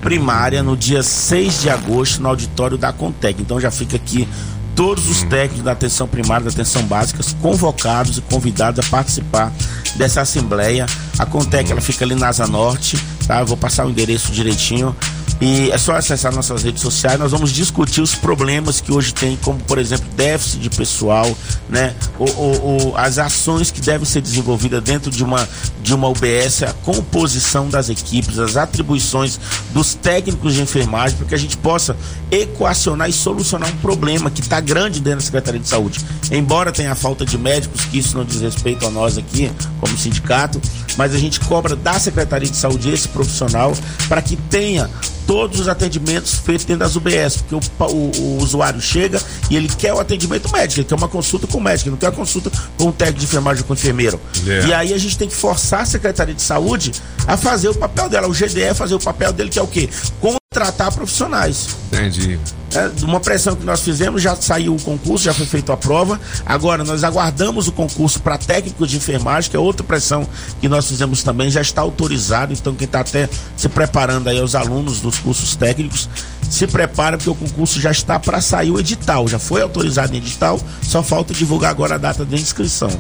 primária 0.01 0.63
no 0.63 0.75
dia 0.75 1.03
6 1.03 1.61
de 1.61 1.69
agosto 1.69 2.21
no 2.21 2.29
auditório 2.29 2.77
da 2.77 2.91
Contec. 2.91 3.41
Então 3.41 3.59
já 3.59 3.69
fica 3.69 3.95
aqui 3.97 4.27
todos 4.75 5.09
os 5.09 5.23
técnicos 5.23 5.63
da 5.63 5.71
atenção 5.71 6.07
primária, 6.07 6.45
da 6.45 6.51
atenção 6.51 6.83
básica, 6.83 7.23
convocados 7.41 8.17
e 8.17 8.21
convidados 8.21 8.85
a 8.85 8.89
participar 8.89 9.51
dessa 9.95 10.21
assembleia. 10.21 10.85
A 11.19 11.25
Contec 11.25 11.71
ela 11.71 11.81
fica 11.81 12.05
ali 12.05 12.15
na 12.15 12.29
Asa 12.29 12.47
Norte, 12.47 12.97
tá? 13.27 13.39
Eu 13.39 13.45
vou 13.45 13.57
passar 13.57 13.85
o 13.85 13.89
endereço 13.89 14.31
direitinho. 14.31 14.95
E 15.41 15.71
é 15.71 15.77
só 15.79 15.95
acessar 15.95 16.31
nossas 16.35 16.61
redes 16.61 16.81
sociais. 16.83 17.19
Nós 17.19 17.31
vamos 17.31 17.51
discutir 17.51 17.99
os 17.99 18.13
problemas 18.13 18.79
que 18.79 18.91
hoje 18.93 19.11
tem, 19.11 19.35
como 19.37 19.59
por 19.61 19.79
exemplo 19.79 20.07
déficit 20.15 20.59
de 20.59 20.69
pessoal, 20.69 21.35
né? 21.67 21.95
O, 22.19 22.25
o- 22.25 22.89
o- 22.91 22.93
as 22.95 23.17
ações 23.17 23.71
que 23.71 23.81
devem 23.81 24.05
ser 24.05 24.21
desenvolvidas 24.21 24.83
dentro 24.83 25.09
de 25.09 25.23
uma 25.23 25.49
de 25.81 25.95
uma 25.95 26.07
UBS, 26.07 26.61
a 26.61 26.73
composição 26.73 27.67
das 27.67 27.89
equipes, 27.89 28.37
as 28.37 28.55
atribuições 28.55 29.39
dos 29.73 29.95
técnicos 29.95 30.53
de 30.53 30.61
enfermagem, 30.61 31.17
para 31.17 31.25
que 31.25 31.33
a 31.33 31.37
gente 31.39 31.57
possa 31.57 31.97
equacionar 32.29 33.09
e 33.09 33.13
solucionar 33.13 33.67
um 33.69 33.77
problema 33.77 34.29
que 34.29 34.41
está 34.41 34.59
grande 34.59 34.99
dentro 34.99 35.19
da 35.21 35.25
Secretaria 35.25 35.59
de 35.59 35.67
Saúde. 35.67 35.99
Embora 36.31 36.71
tenha 36.71 36.91
a 36.91 36.95
falta 36.95 37.25
de 37.25 37.35
médicos, 37.37 37.83
que 37.85 37.97
isso 37.97 38.15
não 38.15 38.23
diz 38.23 38.39
respeito 38.41 38.85
a 38.85 38.91
nós 38.91 39.17
aqui, 39.17 39.51
como 39.79 39.97
sindicato, 39.97 40.61
mas 40.97 41.13
a 41.13 41.17
gente 41.17 41.39
cobra 41.41 41.75
da 41.75 41.99
Secretaria 41.99 42.49
de 42.49 42.57
Saúde 42.57 42.89
esse 42.91 43.07
profissional 43.07 43.73
para 44.07 44.21
que 44.21 44.35
tenha 44.35 44.89
todos 45.27 45.59
os 45.59 45.67
atendimentos 45.67 46.33
feitos 46.35 46.65
dentro 46.65 46.79
das 46.79 46.95
UBS, 46.95 47.37
porque 47.37 47.55
o, 47.55 47.85
o- 47.85 48.11
o 48.19 48.37
usuário 48.43 48.81
chega 48.81 49.21
e 49.49 49.55
ele 49.55 49.69
quer 49.69 49.93
o 49.93 49.99
atendimento 49.99 50.51
médico, 50.51 50.79
ele 50.81 50.87
quer 50.87 50.95
uma 50.95 51.07
consulta 51.07 51.47
com 51.47 51.57
o 51.57 51.61
médico, 51.61 51.87
ele 51.87 51.91
não 51.91 51.97
quer 51.99 52.07
uma 52.09 52.15
consulta 52.15 52.51
com 52.77 52.85
um 52.85 52.91
técnico 52.91 53.19
de 53.19 53.25
enfermagem 53.25 53.61
ou 53.61 53.67
com 53.67 53.73
o 53.73 53.75
enfermeiro. 53.75 54.19
É. 54.47 54.65
E 54.67 54.73
aí 54.73 54.93
a 54.93 54.97
gente 54.97 55.17
tem 55.17 55.27
que 55.27 55.35
forçar 55.35 55.81
a 55.81 55.85
Secretaria 55.85 56.33
de 56.33 56.41
Saúde 56.41 56.91
a 57.27 57.37
fazer 57.37 57.69
o 57.69 57.75
papel 57.75 58.09
dela, 58.09 58.27
o 58.27 58.31
GDE 58.33 58.73
fazer 58.75 58.95
o 58.95 58.99
papel 58.99 59.31
dele, 59.31 59.49
que 59.49 59.59
é 59.59 59.61
o 59.61 59.67
quê? 59.67 59.89
Contratar 60.53 60.91
profissionais. 60.91 61.77
Entendi. 61.93 62.37
É, 62.75 62.91
uma 63.05 63.21
pressão 63.21 63.55
que 63.55 63.63
nós 63.63 63.79
fizemos, 63.79 64.21
já 64.21 64.35
saiu 64.35 64.75
o 64.75 64.81
concurso, 64.81 65.23
já 65.23 65.33
foi 65.33 65.45
feita 65.45 65.71
a 65.71 65.77
prova. 65.77 66.19
Agora 66.45 66.83
nós 66.83 67.05
aguardamos 67.05 67.69
o 67.69 67.71
concurso 67.71 68.19
para 68.19 68.37
técnicos 68.37 68.89
de 68.89 68.97
enfermagem, 68.97 69.49
que 69.49 69.55
é 69.55 69.59
outra 69.59 69.81
pressão 69.81 70.27
que 70.59 70.67
nós 70.67 70.89
fizemos 70.89 71.23
também, 71.23 71.49
já 71.49 71.61
está 71.61 71.79
autorizado. 71.79 72.51
Então, 72.51 72.75
quem 72.75 72.83
está 72.83 72.99
até 72.99 73.29
se 73.55 73.69
preparando 73.69 74.27
aí, 74.27 74.41
os 74.41 74.53
alunos 74.53 74.99
dos 74.99 75.19
cursos 75.19 75.55
técnicos, 75.55 76.09
se 76.49 76.67
prepara, 76.67 77.15
porque 77.15 77.29
o 77.29 77.35
concurso 77.35 77.79
já 77.79 77.91
está 77.91 78.19
para 78.19 78.41
sair 78.41 78.71
o 78.71 78.77
edital, 78.77 79.29
já 79.29 79.39
foi 79.39 79.61
autorizado 79.61 80.13
em 80.13 80.17
edital, 80.17 80.59
só 80.81 81.01
falta 81.01 81.33
divulgar 81.33 81.71
agora 81.71 81.95
a 81.95 81.97
data 81.97 82.25
de 82.25 82.35
inscrição. 82.35 82.91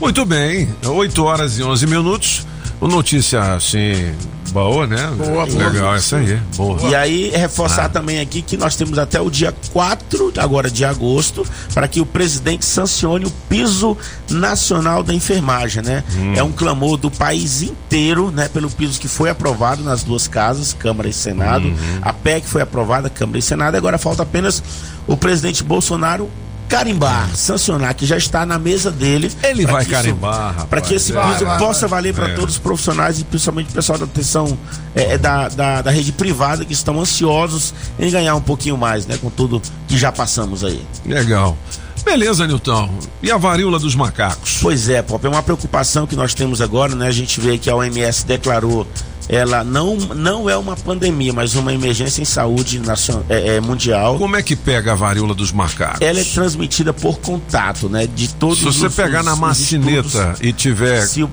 Muito 0.00 0.24
bem, 0.24 0.68
8 0.84 1.24
horas 1.24 1.56
e 1.56 1.62
11 1.62 1.86
minutos. 1.86 2.44
Notícia 2.88 3.54
assim, 3.54 4.14
boa, 4.52 4.86
né? 4.86 5.06
Boa, 5.16 5.46
boa. 5.46 5.68
Legal, 5.68 5.94
essa 5.94 6.16
aí. 6.16 6.40
Boa. 6.56 6.80
E 6.88 6.94
aí, 6.94 7.30
reforçar 7.30 7.84
Ah. 7.84 7.88
também 7.88 8.20
aqui 8.20 8.40
que 8.42 8.56
nós 8.56 8.74
temos 8.74 8.98
até 8.98 9.20
o 9.20 9.30
dia 9.30 9.54
4 9.72 10.32
agora 10.38 10.70
de 10.70 10.84
agosto 10.84 11.46
para 11.74 11.86
que 11.86 12.00
o 12.00 12.06
presidente 12.06 12.64
sancione 12.64 13.26
o 13.26 13.30
piso 13.48 13.96
nacional 14.30 15.02
da 15.02 15.12
enfermagem, 15.14 15.82
né? 15.82 16.02
Hum. 16.16 16.32
É 16.34 16.42
um 16.42 16.52
clamor 16.52 16.96
do 16.96 17.10
país 17.10 17.62
inteiro, 17.62 18.30
né? 18.30 18.48
Pelo 18.48 18.70
piso 18.70 18.98
que 18.98 19.08
foi 19.08 19.28
aprovado 19.30 19.82
nas 19.84 20.02
duas 20.02 20.26
casas, 20.26 20.72
Câmara 20.72 21.08
e 21.08 21.12
Senado. 21.12 21.66
Uhum. 21.66 21.76
A 22.02 22.12
PEC 22.12 22.46
foi 22.48 22.62
aprovada, 22.62 23.10
Câmara 23.10 23.38
e 23.38 23.42
Senado. 23.42 23.76
Agora 23.76 23.98
falta 23.98 24.22
apenas 24.22 24.62
o 25.06 25.16
presidente 25.16 25.62
Bolsonaro 25.62 26.28
carimbar, 26.70 27.28
sancionar, 27.34 27.92
que 27.94 28.06
já 28.06 28.16
está 28.16 28.46
na 28.46 28.58
mesa 28.58 28.90
dele. 28.92 29.30
Ele 29.42 29.66
vai 29.66 29.84
carimbar, 29.84 30.52
rapaz. 30.52 30.68
Para 30.70 30.80
que 30.80 30.94
esse 30.94 31.12
Vai, 31.12 31.32
piso 31.32 31.44
vai, 31.44 31.58
possa 31.58 31.80
vai. 31.88 31.98
valer 32.00 32.14
para 32.14 32.28
É. 32.28 32.34
todos 32.34 32.54
os 32.54 32.60
profissionais 32.60 33.18
e 33.18 33.24
principalmente 33.24 33.70
o 33.70 33.72
pessoal 33.72 33.98
da 33.98 34.04
atenção 34.04 34.56
é, 34.94 35.14
é, 35.14 35.18
da, 35.18 35.48
da, 35.48 35.82
da 35.82 35.90
rede 35.90 36.12
privada 36.12 36.64
que 36.64 36.72
estão 36.72 37.00
ansiosos 37.00 37.74
em 37.98 38.08
ganhar 38.08 38.36
um 38.36 38.40
pouquinho 38.40 38.78
mais, 38.78 39.04
né? 39.04 39.18
Com 39.20 39.28
tudo 39.28 39.60
que 39.88 39.98
já 39.98 40.12
passamos 40.12 40.62
aí. 40.64 40.80
Legal. 41.04 41.58
Beleza, 42.04 42.46
Nilton. 42.46 42.88
E 43.22 43.30
a 43.30 43.36
varíola 43.36 43.78
dos 43.78 43.94
macacos? 43.94 44.58
Pois 44.62 44.88
é, 44.88 45.02
Pop, 45.02 45.26
é 45.26 45.28
uma 45.28 45.42
preocupação 45.42 46.06
que 46.06 46.16
nós 46.16 46.32
temos 46.32 46.62
agora, 46.62 46.94
né? 46.94 47.08
A 47.08 47.12
gente 47.12 47.40
vê 47.40 47.58
que 47.58 47.68
a 47.68 47.74
OMS 47.76 48.24
declarou 48.24 48.86
ela 49.32 49.62
não, 49.62 49.94
não 49.96 50.50
é 50.50 50.56
uma 50.56 50.74
pandemia, 50.76 51.32
mas 51.32 51.54
uma 51.54 51.72
emergência 51.72 52.20
em 52.20 52.24
saúde 52.24 52.80
nacion- 52.80 53.22
é, 53.28 53.56
é, 53.56 53.60
mundial. 53.60 54.18
Como 54.18 54.34
é 54.34 54.42
que 54.42 54.56
pega 54.56 54.90
a 54.92 54.94
varíola 54.96 55.34
dos 55.34 55.52
macacos? 55.52 56.00
Ela 56.00 56.18
é 56.20 56.24
transmitida 56.24 56.92
por 56.92 57.20
contato, 57.20 57.88
né? 57.88 58.08
De 58.12 58.28
todos 58.34 58.58
Se 58.58 58.64
você 58.64 58.86
os- 58.88 58.94
pegar 58.94 59.22
na 59.22 59.36
macineta 59.36 60.34
e 60.40 60.52
tiver 60.52 61.06
Se 61.06 61.22
o- 61.22 61.30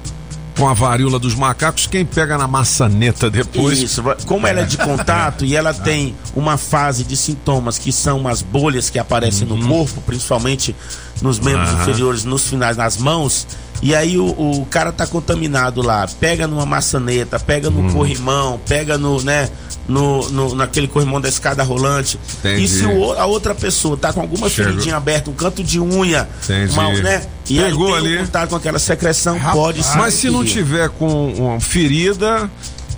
com 0.56 0.68
a 0.68 0.74
varíola 0.74 1.18
dos 1.20 1.34
macacos, 1.36 1.86
quem 1.88 2.04
pega 2.06 2.38
na 2.38 2.48
maçaneta 2.48 3.30
depois? 3.32 3.80
Isso, 3.80 4.04
como 4.26 4.46
ela 4.48 4.62
é 4.62 4.66
de 4.66 4.78
contato 4.78 5.44
e 5.46 5.56
ela 5.56 5.72
tem 5.74 6.16
uma 6.36 6.58
fase 6.58 7.04
de 7.04 7.16
sintomas 7.18 7.78
que 7.80 7.92
são 7.92 8.20
umas 8.20 8.42
bolhas 8.44 8.90
que 8.92 8.98
aparecem 9.00 9.48
no 9.48 9.58
corpo, 9.68 10.02
principalmente 10.02 10.76
nos 11.22 11.40
membros 11.40 11.70
Aham. 11.70 11.82
inferiores, 11.82 12.24
nos 12.24 12.44
finais, 12.48 12.76
nas 12.78 12.98
mãos. 12.98 13.48
E 13.82 13.94
aí 13.94 14.18
o, 14.18 14.26
o 14.26 14.66
cara 14.70 14.92
tá 14.92 15.06
contaminado 15.06 15.82
lá, 15.82 16.08
pega 16.20 16.48
numa 16.48 16.66
maçaneta, 16.66 17.40
pega 17.40 17.70
no 17.70 17.94
corrimão, 17.94 18.60
pega 18.68 18.98
no, 18.98 19.22
né, 19.22 19.50
no, 19.88 20.28
no- 20.30 20.56
naquele 20.56 20.88
corrimão 20.88 21.22
da 21.22 21.30
escada 21.30 21.62
rolante. 21.64 22.20
Entendi. 22.40 22.64
E 22.64 22.68
se 22.68 22.86
o- 22.86 23.14
a 23.14 23.26
outra 23.26 23.54
pessoa 23.54 23.96
tá 23.96 24.12
com 24.12 24.22
alguma 24.22 24.50
Chegou. 24.50 24.72
feridinha 24.72 24.96
aberta, 24.98 25.30
um 25.30 25.34
canto 25.34 25.64
de 25.64 25.80
unha, 25.80 26.28
Entendi. 26.44 26.74
uma, 26.74 26.92
né? 26.94 27.22
E 27.50 27.60
Pegou 27.60 27.94
aí 27.96 28.02
tem 28.04 28.14
ali. 28.16 28.26
contato 28.26 28.50
com 28.50 28.56
aquela 28.56 28.80
secreção, 28.80 29.40
pode 29.54 29.84
ser. 29.84 29.98
Mas 29.98 30.16
se 30.16 30.30
não 30.30 30.44
tiver 30.44 30.90
com 30.90 31.32
uma 31.34 31.60
ferida, 31.60 32.50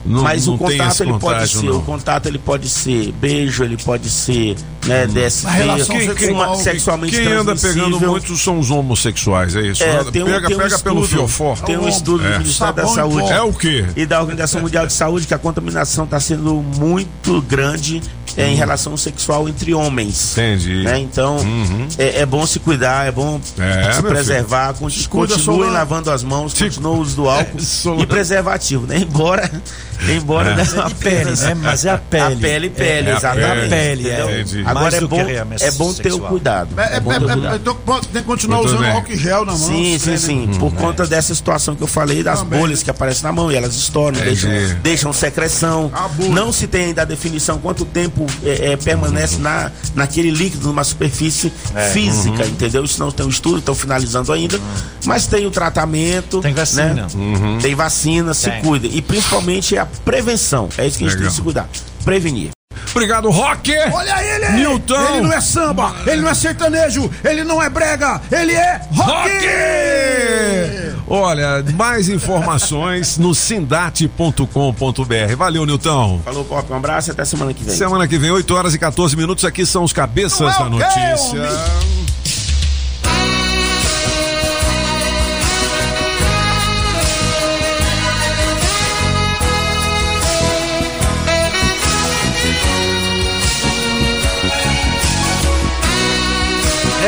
não, 0.06 0.24
Mas 0.24 0.48
não 0.48 0.56
o 0.56 0.58
tem 0.58 0.68
contato 0.78 0.92
esse 0.92 1.04
ele 1.04 1.20
pode 1.20 1.48
ser, 1.50 1.64
não. 1.64 1.78
o 1.78 1.82
contato 1.84 2.26
ele 2.28 2.38
pode 2.40 2.70
ser 2.70 3.12
beijo, 3.14 3.64
ele 3.64 3.78
pode 3.78 4.10
ser, 4.10 4.56
né, 4.86 5.06
DST, 5.06 5.44
Uma 5.46 5.52
relação 5.52 5.96
quem, 5.98 6.08
sexual. 6.08 6.56
sexualmente 6.56 7.16
Quem 7.18 7.32
anda 7.34 7.56
pegando 7.56 8.00
muito 8.00 8.38
são 8.38 8.60
os 8.60 8.72
homossexuais, 8.72 9.56
é 9.56 9.62
isso? 9.64 9.84
É, 9.84 10.04
tem 10.06 10.24
um, 10.24 10.26
pega 10.26 10.48
tem 10.48 10.56
um 10.56 10.60
pega 10.60 10.80
pelo 10.80 11.04
estudo, 11.04 11.18
fiofó. 11.18 11.56
Tem 11.66 11.78
um 11.78 11.88
estudo 11.88 12.26
É. 12.26 12.32
do 12.34 12.40
Ministério 12.40 12.74
da 12.74 12.82
Sabão 12.88 12.92
em 12.92 12.96
Saúde. 12.96 13.32
É 13.34 13.42
o 13.42 13.54
quê? 13.54 13.86
E 13.96 14.06
da 14.06 14.22
Organização 14.22 14.62
Mundial 14.62 14.88
de 14.88 14.94
Saúde 14.94 15.28
que 15.28 15.34
a 15.34 15.38
contaminação 15.40 16.06
está 16.06 16.20
sendo 16.20 16.56
muito 16.78 17.42
grande 17.42 18.02
é, 18.38 18.48
em 18.48 18.56
relação 18.56 18.96
sexual 18.98 19.48
entre 19.50 19.74
homens. 19.74 20.36
Hum. 20.38 20.42
Entendi. 20.42 20.84
né? 20.84 21.00
Então, 21.00 21.38
é, 21.98 22.22
é 22.22 22.26
bom 22.26 22.46
se 22.46 22.60
cuidar, 22.60 23.08
é 23.08 23.12
bom 23.12 23.40
É, 23.58 23.92
se 23.94 24.02
preservar, 24.04 24.74
con- 24.74 24.88
cuida, 25.10 25.34
continuem 25.36 25.70
lavando 25.72 26.12
as 26.12 26.24
mãos, 26.24 26.54
continuem 26.54 26.98
o 26.98 27.02
uso 27.02 27.16
do 27.16 27.30
álcool 27.30 27.60
Solano. 27.60 28.04
e 28.04 28.06
preservativo, 28.08 28.86
né? 28.88 28.98
Embora, 29.00 29.50
embora 30.10 30.52
É. 30.52 30.56
né, 30.56 30.64
Mas 30.66 30.74
é 30.78 30.84
de 30.88 30.96
pele, 30.96 31.32
né? 31.36 31.54
Mas 31.56 31.86
é 31.86 31.90
a 31.92 31.98
pele. 31.98 32.24
A 32.36 32.38
pele, 32.38 32.68
É, 32.68 32.70
pele, 32.70 33.10
é 33.10 33.14
a 33.14 33.18
exatamente. 33.18 33.70
pele, 33.70 34.10
é. 34.10 34.44
Agora 34.66 34.96
é 34.98 35.02
bom, 35.02 35.20
é 35.60 35.72
bom 35.72 35.94
ter 35.94 36.14
o 36.14 36.20
cuidado. 36.20 36.70
É, 36.80 36.98
é, 36.98 37.00
bom 37.00 37.12
ter 37.12 37.20
o 37.26 37.30
é, 37.30 37.34
cuidado. 37.34 37.54
é, 37.54 37.58
então 37.58 37.76
pode- 37.76 38.08
tem 38.08 38.22
que 38.22 38.28
continuar 38.28 38.58
Muito 38.58 38.70
usando 38.70 38.82
bem. 38.82 38.92
álcool 38.92 39.12
em 39.14 39.18
gel 39.18 39.46
na 39.46 39.52
mão. 39.52 39.58
Sim, 39.60 40.00
sim, 40.00 40.10
né? 40.12 40.18
sim. 40.18 40.50
Por 40.60 40.74
conta 40.74 41.06
dessa 41.06 41.34
situação 41.36 41.76
que 41.76 41.84
eu 41.84 41.88
falei, 41.88 42.24
das 42.24 42.40
Também. 42.40 42.60
bolhas 42.60 42.84
que 42.84 42.90
aparecem 42.90 43.24
na 43.24 43.32
mão 43.32 43.52
e 43.52 43.56
elas 43.56 43.76
estouram, 43.76 44.18
Entendi. 44.20 44.48
deixam, 44.48 44.76
deixam 44.82 45.14
secreção. 45.14 45.92
Não 46.30 46.52
se 46.52 46.68
tem 46.68 46.86
ainda 46.86 47.02
a 47.02 47.06
definição 47.06 47.58
quanto 47.60 47.86
tempo 47.86 48.19
é, 48.44 48.72
é, 48.74 48.78
permanece 48.78 49.38
na, 49.40 49.72
naquele 49.96 50.32
líquido, 50.32 50.68
numa 50.68 50.84
superfície 50.84 51.52
É. 51.76 51.90
física, 51.90 52.44
Uhum. 52.44 52.50
entendeu? 52.50 52.84
Isso 52.84 53.00
não 53.00 53.12
tem 53.12 53.26
um 53.26 53.30
estudo, 53.30 53.60
estão 53.60 53.76
finalizando 53.76 54.32
ainda. 54.34 54.60
Mas 55.06 55.26
tem 55.28 55.46
o 55.46 55.52
tratamento. 55.52 56.42
Tem 56.42 56.54
vacina. 56.54 57.08
Tem 57.62 57.76
vacina, 57.76 58.34
se 58.34 58.50
Tem. 58.50 58.62
cuida. 58.62 58.88
E 58.88 59.02
principalmente 59.02 59.76
é 59.76 59.80
a 59.80 59.86
prevenção. 59.86 60.70
É 60.78 60.86
isso 60.88 60.98
que 60.98 61.06
a 61.06 61.08
gente 61.10 61.18
tem 61.20 61.28
que 61.28 61.34
se 61.34 61.42
cuidar. 61.42 61.70
Prevenir. 62.04 62.50
Obrigado, 62.92 63.30
Rock! 63.30 63.72
Olha 63.94 64.24
ele! 64.24 64.50
Newton! 64.50 65.14
Ele 65.14 65.22
não 65.22 65.34
é 65.34 65.42
samba, 65.42 65.96
ele 66.06 66.22
não 66.22 66.30
é 66.30 66.34
sertanejo, 66.34 67.10
ele 67.24 67.44
não 67.44 67.62
é 67.62 67.70
brega, 67.70 68.22
ele 68.32 68.54
é 68.54 68.82
rock! 68.94 69.30
Olha, 71.08 71.64
mais 71.76 72.08
informações 72.08 73.18
no 73.18 73.34
sindate.com.br. 73.34 75.36
Valeu, 75.36 75.66
Nilton. 75.66 76.22
Falou, 76.24 76.46
Pop. 76.46 76.72
Um 76.72 76.76
abraço 76.76 77.10
e 77.10 77.12
até 77.12 77.26
semana 77.26 77.52
que 77.52 77.64
vem. 77.64 77.76
Semana 77.76 78.08
que 78.08 78.18
vem, 78.20 78.30
8 78.30 78.56
horas 78.56 78.76
e 78.76 78.80
14 78.80 79.16
minutos. 79.16 79.44
Aqui 79.44 79.66
são 79.66 79.84
os 79.84 79.92
cabeças 79.92 80.40
Não 80.40 80.50
é 80.50 80.58
da 80.58 80.70
notícia. 80.70 81.99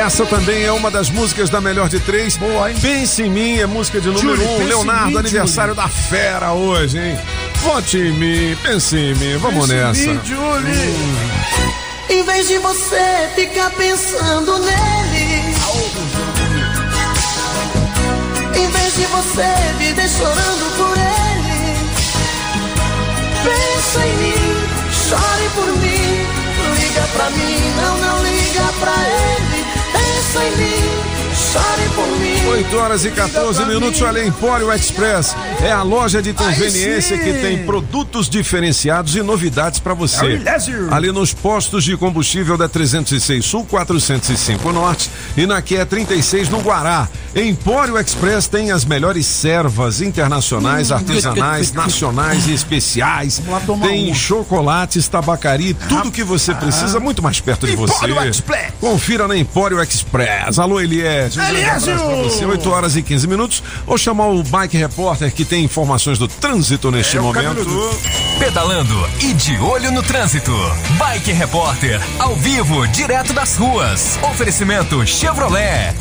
Essa 0.01 0.25
também 0.25 0.63
é 0.63 0.71
uma 0.71 0.89
das 0.89 1.11
músicas 1.11 1.47
da 1.47 1.61
melhor 1.61 1.87
de 1.87 1.99
três. 1.99 2.35
Boa, 2.35 2.71
hein? 2.71 2.77
Pense 2.81 3.21
em 3.21 3.29
mim, 3.29 3.59
é 3.59 3.67
música 3.67 4.01
de 4.01 4.07
número 4.07 4.35
Julie, 4.35 4.47
um. 4.47 4.57
pense 4.57 4.63
em 4.63 4.67
Leonardo, 4.67 5.11
mim, 5.11 5.17
aniversário 5.17 5.75
da 5.75 5.87
fera 5.87 6.53
hoje, 6.53 6.97
hein? 6.97 7.19
Vote 7.57 7.99
em 7.99 8.11
mim, 8.11 8.57
pense 8.63 8.97
em 8.97 9.13
mim. 9.13 9.37
Vamos 9.37 9.69
nessa. 9.69 10.09
Em 12.09 12.23
vez 12.23 12.47
de 12.47 12.57
você 12.57 13.29
ficar 13.35 13.69
pensando 13.69 14.57
nele, 14.57 15.55
em 18.55 18.67
vez 18.71 18.95
de 18.95 19.05
você 19.05 19.53
viver 19.77 20.09
chorando 20.09 20.77
por 20.77 20.97
ele, 20.97 21.77
pensa 23.43 24.07
em 24.07 24.17
mim, 24.17 24.33
chore 24.91 25.49
por 25.53 25.67
mim, 25.77 26.25
liga 26.81 27.07
pra 27.13 27.29
mim, 27.29 27.71
não, 27.77 27.97
não 27.99 28.23
liga 28.23 28.63
pra 28.79 28.95
ele, 29.07 29.50
pensa 30.31 30.45
em 30.45 30.51
mim, 30.55 31.10
chore 31.51 31.89
por 31.95 32.07
mim. 32.19 32.31
8 32.51 32.77
horas 32.77 33.05
e 33.05 33.11
14 33.11 33.65
minutos, 33.65 34.01
olha, 34.01 34.25
Empório 34.25 34.71
Express 34.73 35.35
é 35.61 35.71
a 35.71 35.81
loja 35.83 36.21
de 36.21 36.33
conveniência 36.33 37.17
que 37.17 37.33
tem 37.33 37.65
produtos 37.65 38.29
diferenciados 38.29 39.15
e 39.15 39.21
novidades 39.21 39.79
para 39.79 39.93
você. 39.93 40.41
É. 40.89 40.93
Ali 40.93 41.11
nos 41.11 41.33
postos 41.33 41.83
de 41.83 41.95
combustível 41.97 42.57
da 42.57 42.67
306 42.67 43.43
Sul, 43.45 43.65
405 43.65 44.71
Norte 44.71 45.09
e 45.37 45.45
na 45.45 45.61
QE 45.61 45.83
36 45.85 46.49
no 46.49 46.59
Guará. 46.61 47.07
Empório 47.35 47.97
Express 47.97 48.47
tem 48.47 48.71
as 48.71 48.83
melhores 48.83 49.25
servas 49.25 50.01
internacionais, 50.01 50.91
Hum. 50.91 50.95
artesanais, 50.95 51.71
nacionais 51.73 52.47
e 52.47 52.53
especiais. 52.53 53.41
Tem 53.87 54.13
chocolates, 54.13 55.07
tabacaria, 55.07 55.75
tudo 55.87 56.11
que 56.11 56.23
você 56.23 56.53
precisa 56.53 56.99
muito 56.99 57.21
mais 57.23 57.39
perto 57.39 57.65
de 57.65 57.75
você. 57.75 57.93
Confira 58.79 59.27
na 59.27 59.37
Empório 59.37 59.81
Express. 59.81 60.59
Alô, 60.59 60.79
Eliés. 60.79 61.35
Pra 61.47 62.23
você. 62.23 62.45
8 62.45 62.69
horas 62.69 62.95
e 62.95 63.01
15 63.01 63.27
minutos. 63.27 63.63
Vou 63.85 63.97
chamar 63.97 64.27
o 64.27 64.43
Bike 64.43 64.77
Repórter 64.77 65.34
que 65.34 65.43
tem 65.43 65.63
informações 65.63 66.18
do 66.18 66.27
trânsito 66.27 66.91
neste 66.91 67.19
momento. 67.19 67.65
Pedalando 68.39 69.09
e 69.19 69.34
de 69.34 69.57
olho 69.57 69.91
no 69.91 70.03
trânsito. 70.03 70.51
Bike 70.97 71.31
Repórter, 71.31 72.01
ao 72.19 72.35
vivo, 72.35 72.88
direto 72.88 73.34
das 73.34 73.55
ruas. 73.55 74.19
Oferecimento 74.23 75.05
Chevrolet. 75.05 75.95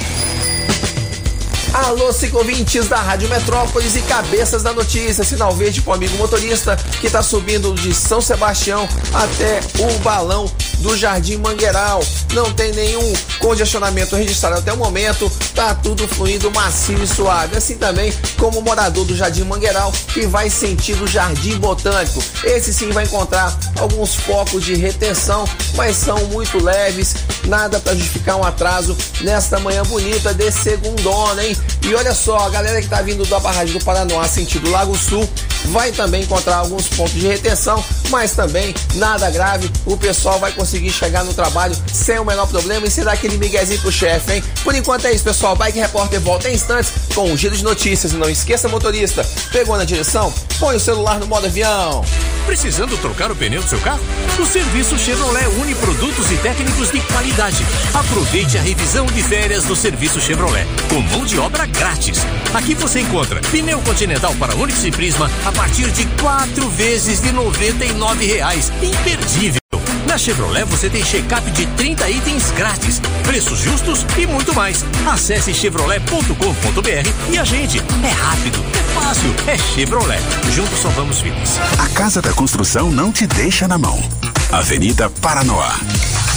Alô, 1.72 2.12
ciclovintes 2.12 2.88
da 2.88 2.96
Rádio 2.96 3.28
Metrópolis 3.28 3.94
e 3.94 4.02
cabeças 4.02 4.62
da 4.62 4.72
notícia. 4.72 5.22
Sinal 5.22 5.54
verde 5.54 5.80
pro 5.80 5.92
amigo 5.92 6.16
motorista 6.16 6.76
que 7.00 7.08
tá 7.08 7.22
subindo 7.22 7.72
de 7.74 7.94
São 7.94 8.20
Sebastião 8.20 8.88
até 9.14 9.60
o 9.78 9.98
balão 10.00 10.50
do 10.80 10.96
Jardim 10.96 11.36
Mangueiral. 11.36 12.02
Não 12.32 12.52
tem 12.52 12.72
nenhum 12.72 13.12
congestionamento 13.38 14.16
registrado 14.16 14.58
até 14.58 14.72
o 14.72 14.76
momento, 14.76 15.30
tá 15.54 15.74
tudo 15.74 16.06
fluindo 16.06 16.50
macio 16.50 17.02
e 17.02 17.06
suave. 17.06 17.56
Assim 17.56 17.76
também 17.76 18.12
como 18.38 18.58
o 18.58 18.62
morador 18.62 19.04
do 19.04 19.16
Jardim 19.16 19.44
Mangueiral 19.44 19.92
que 20.12 20.26
vai 20.26 20.50
sentido 20.50 21.06
Jardim 21.06 21.58
Botânico. 21.58 22.22
Esse 22.44 22.72
sim 22.72 22.90
vai 22.90 23.04
encontrar 23.04 23.56
alguns 23.78 24.14
focos 24.14 24.64
de 24.64 24.74
retenção, 24.74 25.44
mas 25.74 25.96
são 25.96 26.18
muito 26.26 26.62
leves, 26.62 27.14
nada 27.46 27.78
para 27.80 27.94
justificar 27.94 28.36
um 28.36 28.44
atraso 28.44 28.96
nesta 29.20 29.58
manhã 29.58 29.82
bonita 29.84 30.32
de 30.34 30.50
segundona, 30.50 31.44
hein? 31.44 31.56
E 31.82 31.94
olha 31.94 32.14
só, 32.14 32.38
a 32.38 32.50
galera 32.50 32.80
que 32.80 32.88
tá 32.88 33.02
vindo 33.02 33.24
da 33.26 33.38
barragem 33.40 33.76
do 33.76 33.84
Paranoá 33.84 34.28
sentido 34.28 34.70
Lago 34.70 34.96
Sul 34.96 35.28
vai 35.66 35.92
também 35.92 36.22
encontrar 36.22 36.56
alguns 36.56 36.88
pontos 36.88 37.14
de 37.14 37.26
retenção, 37.26 37.84
mas 38.08 38.32
também 38.32 38.74
nada 38.94 39.30
grave. 39.30 39.70
O 39.86 39.96
pessoal 39.96 40.38
vai 40.38 40.52
conseguir 40.52 40.69
chegar 40.90 41.24
no 41.24 41.32
trabalho 41.34 41.76
sem 41.92 42.18
o 42.18 42.24
menor 42.24 42.46
problema 42.46 42.86
e 42.86 42.90
será 42.90 43.12
aquele 43.12 43.36
miguezinho 43.38 43.80
pro 43.80 43.90
chefe, 43.90 44.34
hein? 44.34 44.44
Por 44.62 44.74
enquanto 44.74 45.06
é 45.06 45.12
isso, 45.12 45.24
pessoal. 45.24 45.56
Bike 45.56 45.78
Repórter 45.78 46.20
volta 46.20 46.48
em 46.48 46.54
instantes 46.54 46.92
com 47.14 47.30
um 47.30 47.36
giro 47.36 47.56
de 47.56 47.64
notícias. 47.64 48.12
E 48.12 48.16
não 48.16 48.28
esqueça, 48.28 48.68
motorista, 48.68 49.26
pegou 49.52 49.76
na 49.76 49.84
direção? 49.84 50.32
Põe 50.58 50.76
o 50.76 50.80
celular 50.80 51.18
no 51.18 51.26
modo 51.26 51.46
avião. 51.46 52.04
Precisando 52.46 52.96
trocar 52.98 53.30
o 53.30 53.36
pneu 53.36 53.62
do 53.62 53.68
seu 53.68 53.78
carro? 53.80 54.00
O 54.38 54.46
serviço 54.46 54.98
Chevrolet 54.98 55.46
une 55.60 55.74
produtos 55.74 56.30
e 56.30 56.36
técnicos 56.36 56.90
de 56.90 57.00
qualidade. 57.02 57.64
Aproveite 57.94 58.58
a 58.58 58.62
revisão 58.62 59.06
de 59.06 59.22
férias 59.22 59.64
do 59.64 59.76
serviço 59.76 60.20
Chevrolet, 60.20 60.66
com 60.88 61.00
mão 61.00 61.24
de 61.24 61.38
obra 61.38 61.66
grátis. 61.66 62.18
Aqui 62.54 62.74
você 62.74 63.00
encontra 63.00 63.40
pneu 63.50 63.80
Continental 63.82 64.34
para 64.34 64.54
Onix 64.56 64.84
e 64.84 64.90
Prisma 64.90 65.30
a 65.44 65.52
partir 65.52 65.90
de 65.92 66.04
quatro 66.20 66.68
vezes 66.70 67.20
de 67.20 67.32
99 67.32 68.26
reais. 68.26 68.72
Imperdível. 68.82 69.60
Na 70.10 70.18
Chevrolet 70.18 70.64
você 70.64 70.90
tem 70.90 71.04
check-up 71.04 71.48
de 71.52 71.66
30 71.66 72.10
itens 72.10 72.50
grátis, 72.50 73.00
preços 73.22 73.60
justos 73.60 74.04
e 74.18 74.26
muito 74.26 74.52
mais. 74.52 74.84
Acesse 75.06 75.54
chevrolet.com.br 75.54 77.32
e 77.32 77.38
agende. 77.38 77.80
É 78.02 78.08
rápido, 78.08 78.58
é 78.74 79.00
fácil, 79.00 79.32
é 79.46 79.56
Chevrolet. 79.56 80.20
Juntos 80.50 80.80
salvamos 80.80 81.20
vidas. 81.20 81.60
A 81.78 81.88
Casa 81.90 82.20
da 82.20 82.32
Construção 82.32 82.90
não 82.90 83.12
te 83.12 83.24
deixa 83.24 83.68
na 83.68 83.78
mão. 83.78 84.02
Avenida 84.52 85.08
Paranoá. 85.08 85.78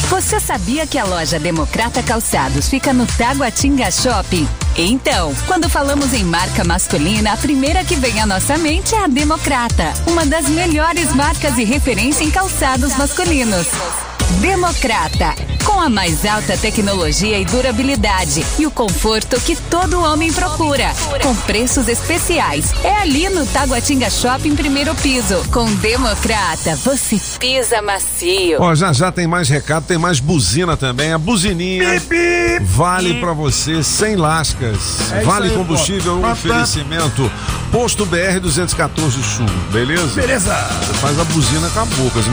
Você 0.08 0.40
sabia 0.40 0.86
que 0.86 1.00
a 1.00 1.04
loja 1.04 1.40
Democrata 1.40 2.04
Calçados 2.04 2.70
fica 2.70 2.94
no 2.94 3.08
Taguatinga 3.08 3.90
Shopping? 3.90 4.48
Então, 4.78 5.34
quando 5.48 5.68
falamos 5.68 6.14
em 6.14 6.24
marca 6.24 6.64
masculina, 6.64 7.34
a 7.34 7.38
primeira 7.38 7.84
que 7.84 7.96
vem 7.96 8.22
à 8.22 8.26
nossa 8.28 8.56
mente 8.56 8.94
é 8.94 9.04
a 9.04 9.08
Democrata, 9.08 9.92
uma 10.06 10.28
das 10.28 10.48
melhores 10.48 11.12
marcas 11.16 11.58
e 11.58 11.64
referência 11.64 12.24
em 12.24 12.30
calçados 12.30 12.96
masculinos. 12.96 13.66
Democrata, 14.40 15.34
com 15.74 15.82
a 15.82 15.90
mais 15.90 16.24
alta 16.24 16.56
tecnologia 16.56 17.40
e 17.40 17.46
durabilidade 17.46 18.46
e 18.60 18.68
o 18.68 18.72
conforto 18.72 19.42
que 19.42 19.56
todo 19.56 20.00
homem 20.00 20.32
procura, 20.32 20.94
com 21.22 21.36
preços 21.36 21.88
especiais. 21.88 22.72
É 22.84 23.02
ali 23.02 23.28
no 23.30 23.44
Taguatinga 23.48 24.08
Shopping 24.10 24.56
primeiro 24.56 24.94
piso. 24.96 25.44
Com 25.52 25.66
Democrata, 25.76 26.76
você 26.76 27.20
pisa 27.40 27.82
macio. 27.82 28.62
Ó, 28.62 28.76
já 28.76 28.94
já 28.94 29.12
tem 29.12 29.26
mais 29.26 29.50
recado, 29.50 29.86
tem 29.86 29.98
mais 29.98 30.20
buzina 30.20 30.78
também. 30.78 31.12
A 31.12 31.18
buzininha 31.18 32.00
vale 32.62 33.20
pra 33.20 33.34
você 33.34 33.84
sem 33.84 34.16
lascas. 34.16 35.12
É 35.12 35.24
vale 35.24 35.50
aí, 35.50 35.56
combustível, 35.56 36.20
um 36.20 36.32
oferecimento. 36.32 37.32
Posto 37.72 38.06
BR 38.06 38.40
214 38.40 39.24
Sul, 39.24 39.48
beleza? 39.72 40.22
Beleza. 40.22 40.54
Você 40.54 40.94
faz 40.94 41.20
a 41.20 41.24
buzina 41.24 41.68
com 41.70 41.80
a 41.80 41.86
boca. 41.86 42.20
Assim. 42.20 42.30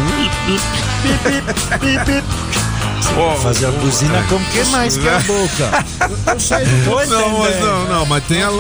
Ó, 3.17 3.35
Fazer 3.37 3.67
a 3.67 3.71
buzina 3.71 4.23
com 4.29 4.39
que 4.45 4.65
mais 4.65 4.97
que 4.97 5.09
a 5.09 5.19
boca? 5.21 5.85
Eu 6.31 6.85
Tô 6.85 7.05
Não, 7.07 7.39
mas 7.39 7.61
não, 7.61 7.85
não, 7.89 8.07
mas 8.07 8.25
tem 8.25 8.43
a, 8.43 8.51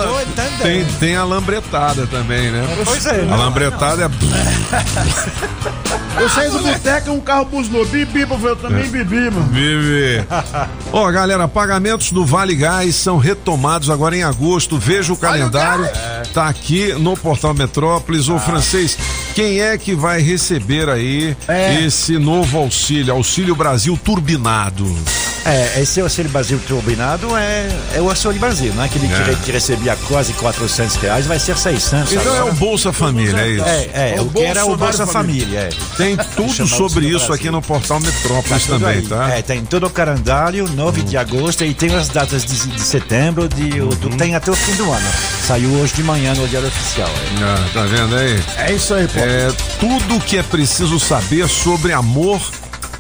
tem, 0.63 0.85
tem 0.99 1.17
a 1.17 1.25
lambretada 1.25 2.07
também, 2.07 2.51
né? 2.51 2.63
Pois 2.85 3.05
é, 3.07 3.21
A 3.21 3.25
né? 3.25 3.37
lambretada 3.37 4.05
é. 4.05 4.11
Eu 6.21 6.29
saí 6.29 6.51
do 6.51 6.59
boteco 6.59 7.09
e 7.09 7.13
um 7.13 7.21
carro 7.21 7.45
buzinou. 7.47 7.85
Bibi, 7.87 8.27
eu 8.43 8.57
também 8.57 8.87
bebi, 8.91 9.31
mano. 9.31 9.49
Vive. 9.51 10.25
Ó, 10.93 11.11
galera, 11.11 11.49
pagamentos 11.49 12.13
do 12.13 12.27
Vale 12.27 12.55
Gás 12.55 12.95
são 12.97 13.17
retomados 13.17 13.89
agora 13.89 14.15
em 14.17 14.23
agosto. 14.23 14.79
Veja 14.79 15.13
o 15.13 15.17
calendário. 15.17 15.89
Tá 16.35 16.49
aqui 16.49 16.93
no 16.95 17.17
Portal 17.17 17.55
Metrópolis. 17.55 18.29
Ô, 18.29 18.39
francês, 18.39 18.99
quem 19.35 19.61
é 19.61 19.79
que 19.79 19.95
vai 19.95 20.21
receber 20.21 20.89
aí 20.91 21.35
É. 21.49 21.83
esse 21.85 22.19
novo 22.19 22.59
auxílio? 22.59 23.15
Auxílio 23.15 23.55
Brasil 23.55 23.97
Turbinado. 24.35 24.97
É, 25.45 25.81
esse 25.81 26.01
auxílio 26.01 26.31
Brasil 26.31 26.61
turbinado 26.69 27.35
é, 27.37 27.67
é 27.95 28.01
o 28.01 28.09
auxílio 28.11 28.39
Brasil, 28.39 28.73
né? 28.75 28.85
Aquele 28.85 29.07
É. 29.13 29.35
que, 29.35 29.37
que 29.47 29.53
recebia 29.53 29.97
quase 30.07 30.33
400 30.35 30.97
reais 30.97 31.27
vai 31.27 31.39
ser 31.39 31.57
600 31.57 32.13
Então 32.13 32.35
é 32.35 32.39
agora. 32.39 32.53
o 32.53 32.55
Bolsa 32.57 32.93
Família, 32.93 33.41
é 33.41 33.49
isso? 33.49 33.65
É, 33.65 33.91
é, 33.95 34.15
É 34.17 34.21
o 34.21 34.27
o 34.27 34.31
que 34.31 34.43
era 34.43 34.65
o 34.67 34.77
Bolsa 34.77 35.07
Família. 35.07 35.47
Família, 35.47 35.59
é. 35.61 35.97
Tem 35.97 36.17
tudo 36.37 36.67
sobre 36.69 37.07
isso 37.09 37.33
aqui 37.33 37.51
no 37.51 37.61
Portal 37.63 37.99
Metrópolis 38.01 38.67
tudo 38.67 38.79
também, 38.81 38.99
aí. 38.99 39.03
tá? 39.07 39.31
É, 39.31 39.43
tem 39.43 39.65
todo 39.65 39.87
o 39.87 39.91
calendário, 39.91 40.69
9 40.69 41.03
de 41.03 41.17
agosto, 41.17 41.65
e 41.65 41.73
tem 41.75 41.95
as 41.97 42.09
datas 42.09 42.45
de, 42.45 42.69
de 42.69 42.81
setembro, 42.81 43.49
de 43.49 43.81
outubro, 43.81 44.17
tem 44.19 44.35
até 44.37 44.51
o 44.51 44.55
fim 44.55 44.75
do 44.75 44.93
ano. 44.93 45.09
Saiu 45.43 45.71
hoje 45.81 45.95
de 45.95 46.03
manhã 46.05 46.35
no 46.35 46.47
Diário 46.47 46.69
Oficial. 46.69 47.09
é. 47.09 47.43
Ah, 47.43 47.69
tá 47.73 47.83
vendo 47.85 48.15
aí? 48.15 48.41
É 48.59 48.73
isso 48.73 48.93
aí, 48.95 49.09
pô. 49.09 49.19
É 49.19 49.51
tudo 49.81 50.17
o 50.17 50.21
que 50.21 50.37
é 50.37 50.43
preciso 50.43 51.01
saber 51.01 51.49
sobre 51.49 51.93
amor 51.95 52.41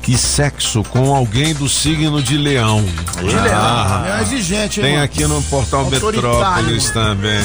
e 0.08 0.18
sexo 0.18 0.82
com 0.84 1.14
alguém 1.14 1.54
do 1.54 1.68
signo 1.68 2.20
de 2.20 2.36
leão. 2.36 2.84
De 3.18 3.26
leão. 3.36 4.04
É 4.06 4.22
exigente, 4.22 4.80
hein, 4.80 4.84
Tem 4.86 4.92
mano? 4.94 5.04
aqui 5.04 5.24
no 5.24 5.40
portal 5.42 5.88
Metrópolis 5.88 6.90
também. 6.90 7.40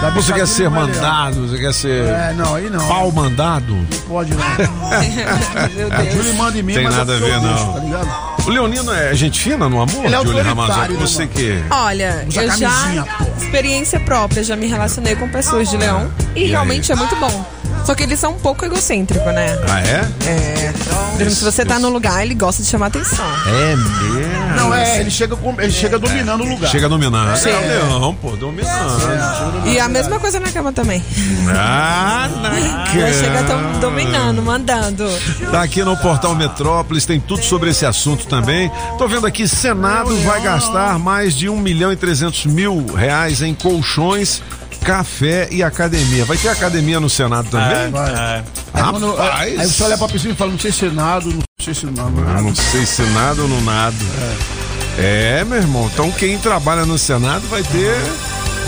Da 0.00 0.08
Você 0.10 0.32
quer 0.32 0.46
ser 0.48 0.70
não 0.70 0.80
é 0.80 0.84
leão. 0.86 0.94
mandado? 0.94 1.46
Você 1.48 1.58
quer 1.58 1.74
ser 1.74 2.06
É, 2.06 2.32
não, 2.34 2.54
aí 2.54 2.70
não. 2.70 2.88
pau 2.88 3.12
mandado? 3.12 3.76
Pode 4.08 4.30
não. 4.34 4.38
Meu 5.76 5.92
A 5.92 6.04
Júlia 6.10 6.34
manda 6.34 6.58
em 6.58 6.62
mim, 6.62 6.72
Tem 6.74 6.84
mas 6.84 6.96
nada 6.96 7.12
eu 7.12 7.16
a 7.16 7.20
ver, 7.20 7.40
bicho, 7.40 7.64
não. 7.66 7.72
Tá 7.74 7.80
ligado? 7.80 8.36
O 8.46 8.50
Leonino 8.50 8.92
é 8.94 9.14
gente 9.14 9.38
fina 9.40 9.68
no 9.68 9.82
amor, 9.82 10.04
Ele 10.06 10.14
é 10.14 10.42
Ramazotti? 10.42 10.92
né, 10.92 10.98
Você 11.00 11.18
mano? 11.24 11.30
que. 11.34 11.64
Olha, 11.70 12.24
Usa 12.28 12.42
eu 12.42 12.50
já, 12.56 13.04
pô. 13.18 13.44
experiência 13.44 14.00
própria, 14.00 14.42
já 14.44 14.56
me 14.56 14.66
relacionei 14.68 15.16
com 15.16 15.28
pessoas 15.28 15.68
de 15.68 15.76
leão 15.76 16.10
e, 16.34 16.44
aí? 16.44 16.46
realmente 16.50 16.90
é 16.90 16.94
muito 16.94 17.14
bom. 17.16 17.55
Só 17.86 17.94
que 17.94 18.02
eles 18.02 18.18
são 18.18 18.32
um 18.32 18.38
pouco 18.38 18.64
egocêntricos, 18.64 19.32
né? 19.32 19.56
Ah, 19.70 19.80
é? 19.80 20.28
É. 20.28 20.72
Por 20.72 21.22
exemplo, 21.22 21.30
se 21.30 21.44
você 21.44 21.64
tá 21.64 21.78
no 21.78 21.88
lugar, 21.88 22.20
ele 22.20 22.34
gosta 22.34 22.60
de 22.60 22.68
chamar 22.68 22.86
atenção. 22.86 23.24
É 23.46 23.76
mesmo. 23.76 24.56
Não, 24.56 24.74
é, 24.74 25.00
ele 25.00 25.10
chega, 25.10 25.36
com, 25.36 25.54
ele 25.60 25.70
chega 25.70 25.96
dominando 25.96 26.42
o 26.42 26.48
lugar. 26.48 26.68
Chega 26.68 26.88
dominando. 26.88 27.36
Sim. 27.36 27.50
É 27.50 27.56
o 27.56 27.60
leão, 27.60 28.14
pô, 28.20 28.30
dominando. 28.30 29.66
E 29.66 29.78
a 29.78 29.88
mesma 29.88 30.18
coisa 30.18 30.40
na 30.40 30.50
cama 30.50 30.72
também. 30.72 31.00
Ah, 31.48 32.28
na 32.42 32.86
chega 33.12 33.44
tão 33.44 33.80
dominando, 33.80 34.42
mandando. 34.42 35.08
Tá 35.52 35.62
aqui 35.62 35.84
no 35.84 35.96
Portal 35.96 36.34
Metrópolis, 36.34 37.06
tem 37.06 37.20
tudo 37.20 37.44
sobre 37.44 37.70
esse 37.70 37.86
assunto 37.86 38.26
também. 38.26 38.70
Tô 38.98 39.06
vendo 39.06 39.26
aqui, 39.26 39.46
Senado 39.46 40.16
vai 40.22 40.40
gastar 40.42 40.98
mais 40.98 41.34
de 41.34 41.48
1 41.48 41.56
milhão 41.60 41.92
e 41.92 41.96
300 41.96 42.46
mil 42.46 42.84
reais 42.94 43.42
em 43.42 43.54
colchões, 43.54 44.42
café 44.84 45.48
e 45.50 45.62
academia. 45.62 46.24
Vai 46.24 46.36
ter 46.36 46.48
academia 46.48 47.00
no 47.00 47.08
Senado 47.10 47.48
também? 47.50 47.90
Vai. 47.90 48.14
Aí, 48.14 48.42
quando- 48.90 49.16
aí 49.20 49.56
você 49.66 49.82
olha 49.84 49.98
pra 49.98 50.08
piscina 50.08 50.32
e 50.32 50.36
fala, 50.36 50.50
não 50.52 50.58
sei 50.58 50.72
se 50.72 50.86
é 50.86 50.90
nada, 50.90 51.26
não 51.26 51.42
sei 51.60 51.74
se 51.74 51.86
nada. 51.86 52.10
Eu 52.10 52.42
não 52.42 52.54
sei 52.54 52.86
se 52.86 53.02
nada 53.02 53.42
ou 53.42 53.48
não 53.48 53.60
nada. 53.62 53.96
É. 54.98 55.44
meu 55.44 55.58
irmão. 55.58 55.90
Então 55.92 56.10
quem 56.12 56.38
trabalha 56.38 56.84
no 56.86 56.96
Senado 56.98 57.46
vai 57.48 57.62
ter. 57.62 57.94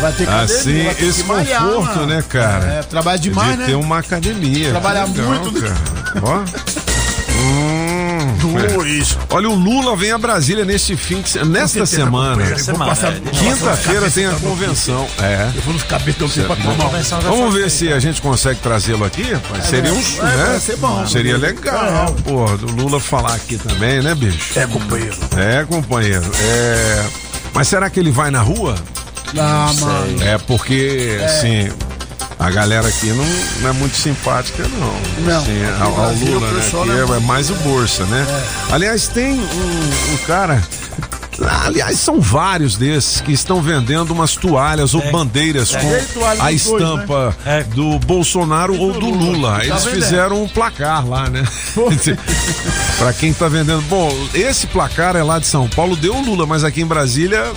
Vai 0.01 0.13
ter 0.13 0.25
academia, 0.29 0.45
Assim, 0.61 0.85
vai 0.85 0.95
ter 0.95 1.05
esse 1.07 1.23
que 1.23 1.29
malhar, 1.29 1.61
conforto, 1.65 1.97
mano. 1.97 2.07
né, 2.07 2.25
cara? 2.29 2.65
É, 2.67 2.83
trabalha 2.85 3.19
demais, 3.19 3.51
de 3.53 3.57
né? 3.57 3.67
ter 3.67 3.75
uma 3.75 3.99
academia. 3.99 4.71
Trabalhar 4.71 5.09
muito, 5.09 5.51
né? 5.51 5.69
cara. 5.69 6.23
Ó. 6.23 6.45
Isso. 8.87 9.19
Olha, 9.31 9.49
o 9.49 9.55
Lula 9.55 9.97
vem 9.97 10.13
a 10.13 10.19
Brasília 10.19 10.65
neste 10.65 10.97
fim 10.97 11.21
de 11.21 11.29
se- 11.31 11.45
nesta 11.45 11.85
semana. 11.87 12.43
passar- 12.79 13.13
Quinta-feira 13.15 14.11
tem 14.11 14.27
a 14.27 14.33
convenção. 14.33 15.07
É. 15.21 15.51
Eu 15.55 15.63
vou 15.63 15.75
nos 15.75 15.83
tenho 15.83 16.45
pra 16.47 16.57
tomar 16.57 16.87
um. 16.87 17.21
Vamos 17.31 17.55
ver 17.55 17.71
se 17.71 17.93
a 17.93 17.99
gente 17.99 18.21
consegue 18.23 18.61
trazê-lo 18.61 19.05
aqui, 19.05 19.23
rapaz. 19.33 19.67
Seria 19.67 19.93
um, 19.93 19.99
é, 19.99 20.37
né? 20.53 20.61
ser 20.61 20.77
bom. 20.77 21.07
Seria 21.07 21.37
legal, 21.37 22.15
pô, 22.25 22.47
do 22.57 22.67
Lula 22.75 23.01
falar 23.01 23.35
aqui 23.35 23.57
também, 23.59 24.01
né, 24.03 24.15
bicho? 24.15 24.59
É, 24.59 24.67
companheiro. 24.67 25.17
É, 25.37 25.65
companheiro. 25.65 26.31
É. 26.41 27.05
Mas 27.55 27.69
será 27.69 27.89
que 27.91 27.99
ele 27.99 28.11
vai 28.11 28.31
na 28.31 28.41
rua? 28.41 28.75
Ah, 29.39 29.71
mano. 29.81 30.23
É 30.23 30.39
porque, 30.39 31.19
assim, 31.25 31.69
a 32.39 32.51
galera 32.51 32.87
aqui 32.87 33.07
não, 33.09 33.25
não 33.61 33.71
é 33.71 33.73
muito 33.73 33.97
simpática, 33.97 34.67
não. 34.69 35.25
Não. 35.25 35.41
Assim, 35.41 35.65
ao, 35.81 36.01
ao 36.01 36.15
Lula, 36.15 36.51
né? 36.53 36.71
Que 36.71 36.91
é 36.91 37.17
é, 37.17 37.21
mais 37.21 37.51
o 37.51 37.55
Bolsa, 37.57 38.05
né? 38.07 38.27
Aliás, 38.71 39.09
tem 39.09 39.33
um, 39.33 40.15
um 40.15 40.17
cara 40.27 40.63
Aliás, 41.65 42.01
são 42.01 42.21
vários 42.21 42.77
desses 42.77 43.21
que 43.21 43.33
estão 43.33 43.63
vendendo 43.63 44.11
umas 44.11 44.35
toalhas 44.35 44.95
ou 44.95 45.11
bandeiras 45.13 45.73
É. 45.73 45.79
com 45.81 45.89
Tem 45.89 46.05
toalha 46.07 46.41
a 46.41 46.45
dois, 46.47 46.67
estampa 46.67 47.37
do 47.75 47.99
Bolsonaro 48.01 48.77
ou 48.77 48.93
do 48.93 49.09
Lula. 49.09 49.65
Eles 49.65 49.85
vendendo. 49.85 50.03
fizeram 50.03 50.43
um 50.43 50.49
placar 50.49 51.07
lá, 51.07 51.31
né? 51.31 51.45
pra 52.99 53.13
quem 53.13 53.33
tá 53.33 53.47
vendendo. 53.49 53.83
Bom, 53.83 54.13
esse 54.35 54.67
placar 54.67 55.15
é 55.15 55.23
lá 55.23 55.39
de 55.39 55.47
São 55.47 55.69
Paulo, 55.69 55.95
deu 55.97 56.17
o 56.17 56.21
Lula, 56.21 56.45
mas 56.45 56.65
aqui 56.65 56.81
em 56.81 56.87
Brasília. 56.87 57.53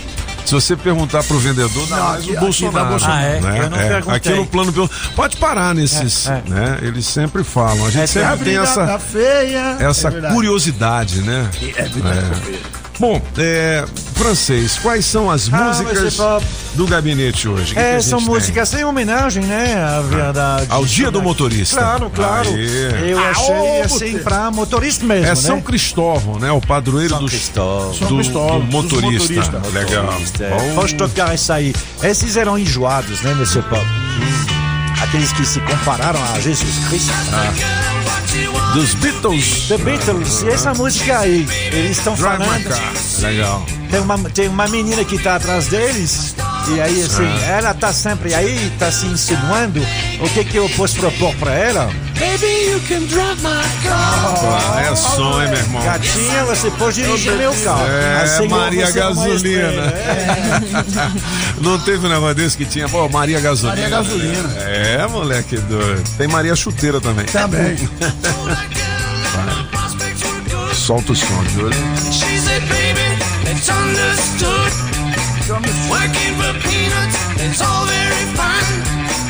Se 0.45 0.53
você 0.53 0.75
perguntar 0.75 1.23
pro 1.23 1.39
vendedor, 1.39 1.87
dá 1.87 1.95
Não, 1.95 2.03
mais 2.09 2.19
aqui- 2.21 2.29
o 2.29 2.33
aqui 2.33 2.39
Bolsonaro. 2.41 2.97
Ah, 3.05 3.21
é? 3.21 3.39
né? 3.39 3.59
Eu 3.59 3.69
não 3.69 3.77
É. 3.77 4.15
Aqui 4.15 4.29
no 4.31 4.45
plano. 4.45 4.89
Pode 5.15 5.37
parar 5.37 5.73
nesses, 5.73 6.27
É, 6.27 6.43
é. 6.45 6.49
né? 6.49 6.79
Eles 6.81 7.05
sempre 7.05 7.43
falam. 7.43 7.85
A 7.85 7.89
gente 7.89 8.03
É, 8.03 8.07
sempre 8.07 8.45
tem 8.45 8.57
essa 8.57 8.85
tá 8.85 8.99
feia. 8.99 9.77
essa 9.79 10.07
É 10.07 10.11
verdade. 10.11 10.33
curiosidade, 10.33 11.21
né? 11.21 11.49
É 11.77 11.83
verdade. 11.83 12.19
É. 12.53 12.81
Bom, 12.99 13.21
é, 13.37 13.85
francês, 14.21 14.77
quais 14.77 15.05
são 15.05 15.31
as 15.31 15.51
Ah, 15.51 15.57
músicas 15.57 16.15
pop. 16.15 16.45
do 16.75 16.85
gabinete 16.87 17.47
hoje? 17.47 17.67
Que 17.69 17.73
que 17.73 17.79
a 17.79 17.83
É, 17.83 17.93
gente 17.99 18.05
são 18.09 18.19
tem? 18.19 18.27
músicas 18.27 18.73
em 18.73 18.83
homenagem, 18.83 19.43
né? 19.43 19.75
À 19.83 20.01
verdade. 20.01 20.67
Ao 20.69 20.85
dia 20.85 21.09
do 21.09 21.21
motorista. 21.21 21.77
Claro, 21.79 22.09
claro. 22.13 22.49
Aê. 22.53 23.11
Eu 23.11 23.19
Ah, 23.19 23.31
achei 23.31 23.81
assim 23.81 24.17
pra 24.19 24.51
motorista 24.51 25.03
mesmo, 25.05 25.25
É 25.25 25.29
né? 25.29 25.35
São 25.35 25.59
Cristóvão, 25.59 26.37
né? 26.39 26.51
O 26.51 26.61
padroeiro 26.61 27.09
São 27.15 27.19
dos, 27.19 27.31
Cristóvão. 27.31 27.91
do, 28.09 28.15
Cristóvão, 28.17 28.59
do 28.59 28.65
dos 28.65 28.73
motorista. 28.73 29.41
motoristas. 29.41 29.73
Legal. 29.73 30.03
Motorista, 30.05 30.43
é. 30.43 30.73
Pode 30.75 30.95
tocar 30.95 31.33
isso 31.35 31.51
aí. 31.53 31.73
Esses 32.03 32.37
eram 32.37 32.57
enjoados, 32.59 33.21
né, 33.21 33.33
Monsieur 33.33 33.63
Pop? 33.65 33.81
Aqueles 35.01 35.31
que 35.33 35.43
se 35.45 35.59
compararam 35.61 36.19
a 36.35 36.39
Jesus 36.39 36.77
Cristo. 36.89 37.11
Dos 38.73 38.93
Beatles. 38.95 39.67
The 39.67 39.77
Beatles. 39.77 40.41
E 40.43 40.49
essa 40.49 40.73
música 40.73 41.19
aí, 41.19 41.45
eles 41.71 41.97
estão 41.97 42.15
falando. 42.15 42.69
Legal. 43.19 43.65
Tem 43.89 43.99
uma, 43.99 44.17
tem 44.29 44.47
uma 44.47 44.67
menina 44.69 45.03
que 45.03 45.19
tá 45.19 45.35
atrás 45.35 45.67
deles, 45.67 46.33
e 46.73 46.79
aí 46.79 47.03
assim, 47.03 47.25
Ah. 47.25 47.45
ela 47.45 47.73
tá 47.73 47.91
sempre 47.91 48.33
aí, 48.33 48.71
tá 48.79 48.89
se 48.89 49.05
insinuando. 49.05 49.81
O 50.21 50.29
que 50.29 50.45
que 50.45 50.55
eu 50.57 50.69
posso 50.77 50.95
propor 50.95 51.35
pra 51.35 51.53
ela? 51.53 51.89
Baby, 52.21 52.69
you 52.69 52.79
can 52.87 53.07
drive 53.07 53.41
my 53.41 53.63
car. 53.83 54.35
Ah, 54.75 54.81
é 54.81 54.95
som, 54.95 55.41
hein, 55.41 55.49
meu 55.49 55.57
irmão? 55.57 55.83
Gatinha, 55.83 56.45
você 56.45 56.69
pode 56.71 57.01
dirigir 57.01 57.33
meu 57.33 57.51
carro. 57.63 57.83
É, 57.87 58.21
Assim, 58.21 58.47
Maria 58.47 58.85
é 58.85 58.91
Gasolina. 58.91 59.35
estrela. 59.35 59.93
Não 61.61 61.79
teve 61.79 62.05
um 62.05 62.09
negócio 62.09 62.35
desse 62.35 62.55
que 62.57 62.65
tinha, 62.65 62.87
pô, 62.87 63.09
Maria 63.09 63.39
Gasolina. 63.39 63.75
Maria 63.81 63.89
Gasolina. 63.89 64.53
É, 64.61 65.07
moleque 65.07 65.57
doido. 65.57 66.03
Tem 66.17 66.27
Maria 66.27 66.55
Chuteira 66.55 67.01
também. 67.01 67.25
Também. 67.25 67.75
Vai. 67.75 68.69
Solta 70.75 71.11
o 71.13 71.15
som 71.15 71.43
de 71.43 71.63
hoje. 71.63 71.77
She 72.11 72.37
said, 72.37 72.61
baby, 72.69 73.17
it's 73.51 73.67
understood. 73.69 74.71
Working 75.89 76.35
for 76.37 76.53
peanuts, 76.61 77.17
it's 77.41 77.61
all 77.61 77.85
very 77.85 78.25
fine. 78.35 78.83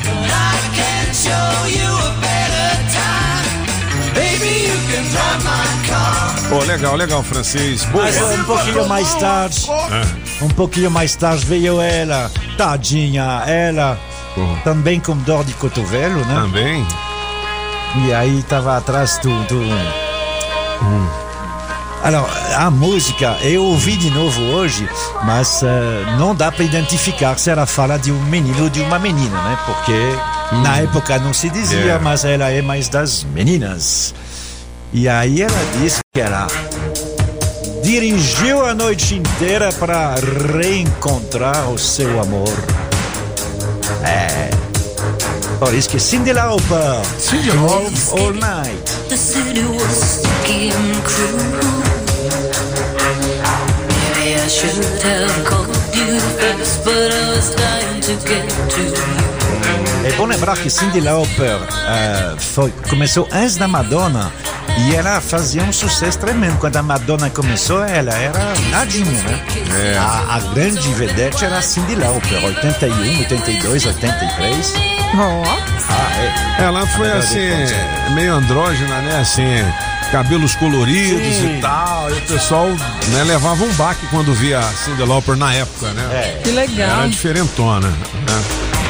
But 0.04 0.30
I 0.30 0.60
can 0.76 1.14
show 1.14 1.68
you 1.68 1.90
a. 1.90 2.20
Pô, 6.49 6.60
legal, 6.65 6.95
legal, 6.95 7.23
francês. 7.23 7.84
Boa. 7.86 8.03
Mas 8.03 8.22
um 8.22 8.44
pouquinho 8.44 8.88
mais 8.88 9.14
tarde, 9.15 9.68
É. 9.69 10.44
um 10.44 10.49
pouquinho 10.49 10.91
mais 10.91 11.15
tarde 11.15 11.45
veio 11.45 11.80
ela, 11.80 12.30
tadinha, 12.57 13.44
ela, 13.48 13.98
também 14.64 14.99
com 14.99 15.15
dor 15.18 15.44
de 15.45 15.53
cotovelo, 15.53 16.26
né? 16.26 16.36
Também. 16.36 16.86
E 18.06 18.14
aí 18.14 18.44
tava 18.44 18.78
atrás 18.78 19.18
do. 19.22 19.30
do... 19.45 19.61
Alors, 22.03 22.28
a 22.57 22.72
música, 22.72 23.38
eu 23.44 23.64
ouvi 23.64 23.95
de 23.95 24.10
novo 24.10 24.41
hoje, 24.41 24.90
mas 25.23 25.61
eh, 25.61 26.15
não 26.18 26.34
dá 26.34 26.52
para 26.52 26.64
identificar 26.65 27.38
se 27.38 27.52
ela 27.52 27.68
fala 27.68 27.98
de 27.99 28.11
um 28.11 28.19
menino 28.23 28.64
ou 28.64 28.69
de 28.72 28.82
uma 28.82 28.98
menina, 28.98 29.40
né? 29.44 29.57
Porque 29.68 30.57
na 30.64 30.78
época 30.80 31.19
não 31.19 31.32
se 31.32 31.48
dizia, 31.52 31.78
Yeah. 31.80 32.03
mas 32.03 32.26
ela 32.26 32.49
é 32.49 32.60
mais 32.61 32.90
das 32.90 33.23
meninas. 33.23 34.15
E 34.94 35.08
aí 35.08 35.42
ela 35.42 35.60
disse 35.80 36.02
que 36.14 36.20
ela 36.20 36.48
dirigiu 37.82 38.66
a 38.66 38.74
noite 38.74 39.16
inteira 39.16 39.72
para 39.74 40.16
reencontrar 40.54 41.70
o 41.70 41.78
seu 41.78 42.20
amor. 42.20 42.52
É. 44.04 44.50
Por 45.60 45.74
isso 45.74 45.90
que 45.90 46.00
Cindy 46.00 46.34
Lauper. 46.34 47.02
Cyndi 47.18 47.52
Drove 47.52 48.20
All 48.20 48.34
Night. 48.34 48.92
The 49.08 49.16
city 49.16 49.64
was 49.64 50.24
and 50.50 51.04
cruel. 51.04 51.92
Maybe 53.88 54.36
I 54.36 54.48
should 54.50 54.84
have 55.04 55.46
called 55.46 55.70
you 55.96 56.20
first, 56.20 56.84
but 56.84 57.12
I 57.12 57.30
was 57.30 57.56
dying 57.56 58.02
to 58.02 58.28
get 58.28 58.50
to 58.50 58.82
you. 58.82 59.31
É 60.03 60.11
bom 60.14 60.26
lembrar 60.26 60.57
que 60.57 60.69
Cindy 60.69 60.99
Lauper 60.99 61.60
eh, 61.88 62.35
foi, 62.38 62.72
começou 62.89 63.27
antes 63.31 63.56
da 63.56 63.68
Madonna 63.68 64.31
e 64.77 64.95
ela 64.95 65.22
fazia 65.22 65.64
um 65.64 65.72
sucesso 65.72 66.18
tremendo. 66.18 66.57
Quando 66.57 66.77
a 66.77 66.84
Madonna 66.84 67.30
começou, 67.30 67.84
ela 67.84 68.14
era 68.14 68.53
nadinha, 68.69 69.06
né? 69.23 69.39
É. 69.93 69.98
A, 69.98 70.35
a 70.35 70.39
grande 70.53 70.88
vedete 70.93 71.45
era 71.45 71.60
a 71.60 71.61
Cindy 71.61 71.95
Lauper, 71.95 72.43
81, 72.43 73.19
82, 73.19 73.85
83. 73.85 74.73
Ah, 75.89 76.60
é. 76.60 76.64
Ela 76.64 76.88
foi 76.88 77.11
assim, 77.11 77.49
meio 78.15 78.34
andrógena, 78.34 79.02
né? 79.02 79.19
Assim, 79.19 79.43
cabelos 80.11 80.56
coloridos 80.56 81.35
Sim. 81.35 81.57
e 81.57 81.61
tal. 81.61 82.10
E 82.10 82.14
o 82.14 82.22
pessoal 82.22 82.68
né, 82.68 83.23
levava 83.26 83.64
um 83.64 83.73
baque 83.73 84.06
quando 84.07 84.34
via 84.34 84.60
a 84.60 84.64
Cindy 84.73 85.03
Lauper 85.03 85.35
na 85.35 85.53
época, 85.53 85.88
né? 85.91 86.03
É. 86.11 86.41
Que 86.43 86.52
legal. 86.52 86.99
Era 86.99 87.07
diferentona. 87.07 87.88
Né? 87.88 88.81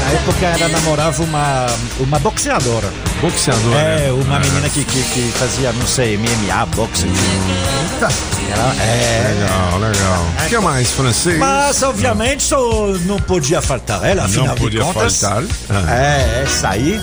Na 0.00 0.10
época 0.12 0.46
ela 0.46 0.68
namorava 0.68 1.22
uma, 1.22 1.66
uma 2.00 2.18
boxeadora. 2.18 2.90
Boxeadora. 3.20 3.76
É, 3.78 4.12
uma 4.12 4.36
É. 4.36 4.40
menina 4.40 4.68
que, 4.68 4.84
que, 4.84 5.02
que 5.02 5.32
fazia, 5.38 5.72
não 5.72 5.86
sei, 5.86 6.16
MMA, 6.18 6.66
boxe. 6.66 7.06
Ela, 8.52 8.74
é. 8.82 9.34
Legal, 9.40 9.78
legal. 9.78 10.26
O 10.44 10.48
que 10.48 10.58
mais, 10.58 10.90
francês? 10.92 11.38
Mas, 11.38 11.82
obviamente, 11.82 12.42
só 12.42 12.58
não 13.06 13.18
podia 13.18 13.60
faltar 13.62 14.04
ela, 14.04 14.24
afinal 14.24 14.48
Não 14.48 14.54
podia 14.56 14.80
de 14.80 14.86
contas. 14.86 15.20
faltar. 15.20 15.42
É, 15.90 16.42
essa 16.44 16.68
aí. 16.70 17.00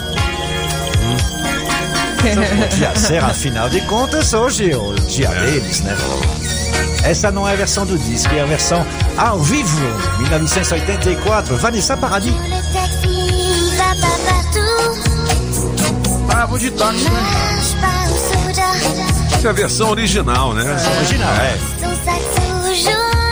Não 2.36 2.44
podia 2.68 2.96
ser, 2.96 3.24
afinal 3.24 3.70
de 3.70 3.82
contas, 3.82 4.34
hoje 4.34 4.72
é 4.72 4.78
o 4.78 4.94
dia 4.94 5.30
deles, 5.30 5.82
né? 5.82 5.98
Essa 7.04 7.32
não 7.32 7.50
é 7.50 7.54
a 7.54 7.56
versão 7.56 7.84
do 7.86 7.98
disco, 7.98 8.34
é 8.36 8.42
a 8.42 8.46
versão 8.46 8.86
ao 9.18 9.40
vivo, 9.40 9.80
1984, 10.20 11.58
Vanessa 11.58 11.98
Paradis. 11.98 12.34
Bravo 16.28 16.60
de 16.60 16.72
táxi, 16.72 17.04
né? 17.06 17.24
Essa 19.34 19.48
é 19.48 19.50
a 19.50 19.54
versão 19.54 19.90
original, 19.90 20.54
né? 20.54 20.64
Versão 20.64 20.96
original, 20.98 21.34
é. 21.34 21.81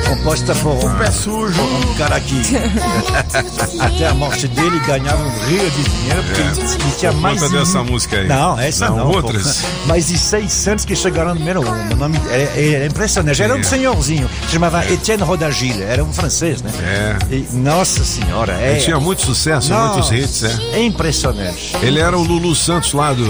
Composta 0.10 0.56
por 0.56 0.74
um, 0.74 0.96
pé 0.98 1.12
sujo. 1.12 1.62
um 1.62 1.94
cara 1.96 2.20
que 2.20 2.42
até 3.80 4.08
a 4.08 4.14
morte 4.14 4.48
dele 4.48 4.80
ganhava 4.80 5.22
um 5.24 5.30
rio 5.46 5.70
de 5.70 5.84
dinheiro 5.84 6.24
porque 6.24 6.42
É. 6.42 6.46
ele 6.86 6.96
tinha 6.98 7.12
Por 7.12 7.22
mais 7.22 7.40
conta 7.40 7.52
de- 7.54 7.60
dessa 7.60 7.84
música 7.84 8.18
aí. 8.18 8.28
Não, 8.28 8.60
essa 8.60 8.90
Não, 8.90 8.98
não. 8.98 9.12
pô. 9.12 9.18
outras? 9.18 9.64
Mais 9.86 10.08
de 10.08 10.18
600 10.18 10.86
que 10.86 10.96
chegaram 10.96 11.34
no 11.34 11.40
número 11.40 11.62
um. 11.62 11.94
O 11.94 11.96
nome 11.96 12.20
é, 12.32 12.82
é 12.84 12.86
impressionante. 12.86 13.42
Era 13.42 13.56
um 13.56 13.60
É. 13.60 13.64
senhorzinho, 13.64 14.30
chamava 14.50 14.86
Etienne 14.86 15.24
Rodagil, 15.24 15.82
era 15.84 16.04
um 16.04 16.12
francês, 16.12 16.62
né? 16.62 16.72
É. 16.82 17.36
E, 17.36 17.48
nossa 17.54 18.04
senhora, 18.04 18.54
é. 18.60 18.72
Ele 18.74 18.82
tinha 18.82 19.00
muito 19.00 19.22
sucesso, 19.22 19.70
Nossa, 19.70 19.94
muitos 19.94 20.12
hits, 20.12 20.44
é. 20.44 20.78
É 20.80 20.84
impressionante. 20.84 21.76
Ele 21.82 22.00
era 22.00 22.18
o 22.18 22.24
Lulu 22.24 22.56
Santos 22.56 22.94
lá 22.94 23.14
do. 23.14 23.26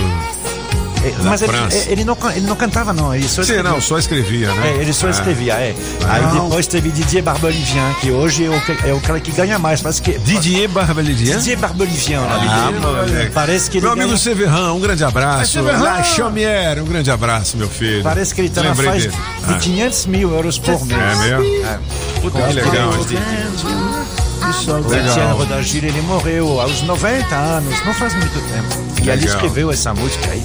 É, 1.02 1.14
Mas 1.24 1.42
ele, 1.42 1.52
França. 1.54 1.90
ele, 1.90 2.04
não, 2.04 2.18
ele 2.36 2.46
não 2.46 2.56
cantava, 2.56 2.92
não. 2.94 3.16
Ele 3.16 3.24
só 3.28 3.36
Sim, 3.42 3.54
escrevia. 3.54 3.64
não, 3.72 3.80
só 3.82 3.98
escrevia, 3.98 4.54
né? 4.54 4.70
É, 4.72 4.82
ele 4.82 4.92
só 4.94 5.08
Ah. 5.08 5.12
escrevia, 5.12 5.54
é. 5.54 5.74
Aí 6.08 6.22
Não. 6.24 6.44
depois 6.46 6.68
teve 6.68 6.90
Didier 6.92 7.24
Barbelivien, 7.24 7.96
que 8.02 8.12
hoje 8.12 8.46
é 8.46 8.50
o, 8.50 8.88
é 8.90 8.94
o 8.94 9.00
cara 9.00 9.20
que 9.20 9.32
ganha 9.32 9.58
mais. 9.58 9.82
Parece 9.82 10.02
que, 10.02 10.18
Didier 10.20 10.68
Barbelivien? 10.70 11.38
Didier 11.38 11.58
Barbelivien, 11.58 12.20
lá 12.20 12.38
de 12.38 12.48
Ah, 12.48 12.72
moleque. 12.82 13.32
Parece 13.32 13.70
que 13.70 13.78
ele 13.78 13.84
Meu 13.86 13.94
amigo 13.94 14.08
ganha- 14.10 14.18
Severran, 14.20 14.74
um 14.74 14.80
grande 14.80 15.04
abraço. 15.04 15.60
É, 15.60 16.04
Chaumière, 16.04 16.82
um 16.82 16.86
grande 16.86 17.10
abraço, 17.10 17.56
meu 17.58 17.70
filho. 17.70 18.04
Parece 18.04 18.36
que 18.36 18.42
ele 18.42 18.48
está 18.50 18.62
na 18.64 18.70
Lembrei 18.72 18.90
faixa 18.90 19.10
dele. 19.10 19.22
de 19.48 19.54
Ah. 19.54 19.58
500 19.58 20.06
mil 20.06 20.34
euros 20.34 20.58
por 20.60 20.86
mês. 20.86 21.00
É 21.00 21.16
mesmo? 21.38 21.66
É. 21.66 21.80
Puta, 22.22 22.42
que 22.42 22.54
legal. 22.54 22.92
O 24.50 24.88
Legal. 24.90 25.08
Etienne 25.12 25.34
Rodagil, 25.34 25.84
ele 25.84 26.02
morreu 26.02 26.60
aos 26.60 26.82
90 26.82 27.36
anos, 27.36 27.86
não 27.86 27.94
faz 27.94 28.14
muito 28.16 28.34
tempo. 28.52 28.90
E 29.04 29.10
ele 29.10 29.26
escreveu 29.26 29.72
essa 29.72 29.94
música 29.94 30.32
aí. 30.32 30.44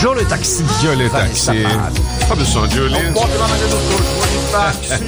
Joe 0.00 0.16
Le 0.16 0.24
Taxi. 0.24 0.64
Jolie 0.82 1.08
Vanessa 1.08 1.52
Taxi. 1.54 2.26
Sobe 2.26 2.42
o 2.42 2.46
som, 2.46 2.68
Jolie. 2.68 3.10
Bota 3.10 3.34
lá 3.36 3.48
na 3.48 3.54
redutora, 3.54 4.04
vou 4.04 4.26
de 4.26 4.38
táxi. 4.50 5.04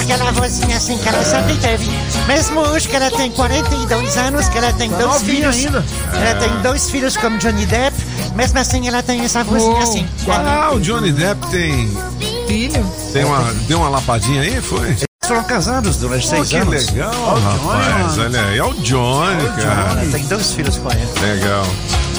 Aquela 0.00 0.32
voz 0.32 0.58
vozinha 0.58 0.76
assim 0.76 0.96
que 0.96 1.08
ela 1.08 1.22
sempre 1.22 1.54
teve. 1.56 1.86
Mesmo 2.26 2.60
hoje 2.60 2.88
que 2.88 2.96
ela 2.96 3.10
tem 3.10 3.30
42 3.30 4.16
anos, 4.16 4.48
que 4.48 4.56
ela 4.58 4.72
tem 4.72 4.90
Tá 4.90 4.96
dois 4.96 5.22
filhos. 5.22 5.54
ainda. 5.56 5.84
Ela 6.14 6.34
tem 6.40 6.50
dois 6.62 6.90
filhos 6.90 7.16
como 7.16 7.36
Johnny 7.38 7.66
Depp. 7.66 7.96
Mesmo 8.34 8.58
assim, 8.58 8.86
ela 8.88 9.02
tem 9.02 9.20
essa 9.22 9.42
vozinha 9.44 9.82
assim. 9.82 10.06
Ah, 10.28 10.70
o 10.72 10.80
Johnny 10.80 11.12
Depp 11.12 11.46
tem. 11.48 11.90
Filho? 12.48 12.84
Tem 13.12 13.24
uma, 13.24 13.52
deu 13.68 13.78
uma 13.78 13.88
lapadinha 13.90 14.42
aí, 14.42 14.60
foi? 14.60 14.96
Foram 15.26 15.44
casados 15.44 15.96
durante 15.98 16.26
Oh, 16.26 16.30
seis 16.30 16.48
que 16.48 16.56
anos. 16.56 16.90
legal, 16.90 17.12
Ó, 17.14 17.34
o 17.34 17.40
Johnny, 17.40 17.44
rapaz. 17.92 18.18
Olha 18.18 18.44
aí, 18.46 18.58
é 18.58 18.64
o 18.64 18.72
Johnny, 18.74 19.44
cara. 19.62 20.00
Ela 20.00 20.10
tem 20.12 20.24
dois 20.26 20.52
filhos 20.54 20.76
com 20.78 20.90
ele. 20.90 21.06
Legal. 21.20 21.66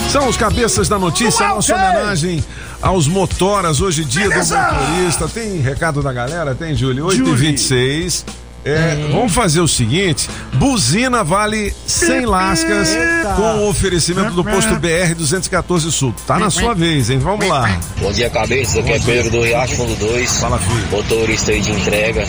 São 0.08 0.28
os 0.28 0.36
cabeças 0.36 0.88
da 0.88 0.98
notícia, 0.98 1.48
nossa 1.48 1.74
homenagem 1.74 2.44
aos 2.80 3.08
motoras, 3.08 3.80
hoje 3.80 4.04
dia 4.04 4.28
Beleza. 4.28 4.56
do 4.56 4.62
motorista. 4.74 5.28
Tem 5.28 5.58
recado 5.60 6.02
da 6.02 6.12
galera? 6.12 6.54
Tem, 6.54 6.74
Júlio? 6.76 7.06
8 7.06 7.14
e 7.14 7.18
Júlio. 7.18 7.36
26 7.36 8.24
é, 8.64 9.08
Vamos 9.10 9.32
fazer 9.32 9.60
o 9.60 9.68
seguinte: 9.68 10.28
buzina 10.54 11.24
vale 11.24 11.74
100 11.86 12.26
lascas 12.26 12.88
Eita. 12.88 13.34
com 13.36 13.58
o 13.58 13.68
oferecimento 13.68 14.32
do 14.32 14.44
posto 14.44 14.74
BR 14.76 15.14
214 15.16 15.90
Sul. 15.90 16.14
Tá 16.26 16.38
na 16.38 16.50
sua 16.50 16.74
vez, 16.74 17.10
hein? 17.10 17.18
Vamos 17.18 17.46
lá. 17.46 17.78
Bom 18.00 18.12
dia, 18.12 18.28
cabeça. 18.28 18.80
Aqui 18.80 18.92
é 18.92 18.98
Pedro 18.98 19.30
do 19.30 19.42
Riacho 19.42 19.76
Fundo 19.76 19.94
2. 19.96 20.40
Fala, 20.40 20.58
filho. 20.58 20.88
Motorista 20.90 21.52
aí 21.52 21.60
de 21.60 21.72
entrega. 21.72 22.26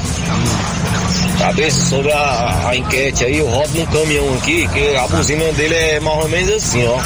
Cabeça, 1.38 1.90
sobre 1.90 2.12
a, 2.12 2.68
a 2.70 2.76
enquete 2.76 3.26
aí, 3.26 3.40
eu 3.40 3.48
rodo 3.50 3.70
num 3.80 3.86
caminhão 3.88 4.34
aqui, 4.36 4.68
que 4.68 4.96
a 4.96 5.08
buzina 5.08 5.52
dele 5.54 5.74
é 5.76 6.00
mais 6.00 6.18
ou 6.20 6.30
menos 6.30 6.52
assim, 6.52 6.86
ó. 6.88 6.98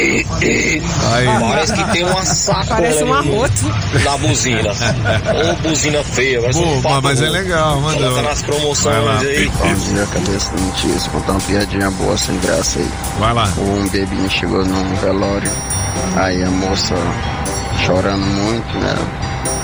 E- 0.00 0.26
e- 0.42 0.82
Aí. 1.12 1.26
Parece 1.40 1.72
que 1.74 1.84
tem 1.92 2.04
uma 2.04 2.24
sacola 2.24 2.64
Parece 2.66 3.04
um 3.04 3.08
no- 3.08 3.14
arroto. 3.14 3.74
na 4.04 4.16
buzina. 4.18 4.70
Ou 5.46 5.56
buzina 5.56 6.02
feia, 6.04 6.40
parece 6.40 6.58
Pô, 6.60 6.66
um 6.68 6.82
papo 6.82 7.02
mas 7.02 7.20
é 7.20 7.28
legal, 7.28 7.80
mandou. 7.80 8.02
Coloca 8.02 8.22
nas 8.22 8.40
Vai 8.42 8.50
lá. 8.50 8.56
promoções 8.58 9.20
aí. 9.22 9.48
Dia, 9.48 10.06
cabeça 10.06 10.50
da 10.56 10.62
notícia. 10.62 11.10
Contar 11.10 11.32
uma 11.32 11.40
piadinha 11.42 11.90
boa 11.92 12.16
sem 12.16 12.38
graça 12.40 12.78
aí. 12.78 12.88
Vai 13.18 13.34
lá. 13.34 13.48
Um 13.58 13.88
bebinho 13.88 14.30
chegou 14.30 14.64
num 14.64 14.94
velório, 14.96 15.50
aí 16.16 16.42
a 16.42 16.50
moça 16.50 16.94
chorando 17.84 18.24
muito, 18.24 18.78
né? 18.78 18.94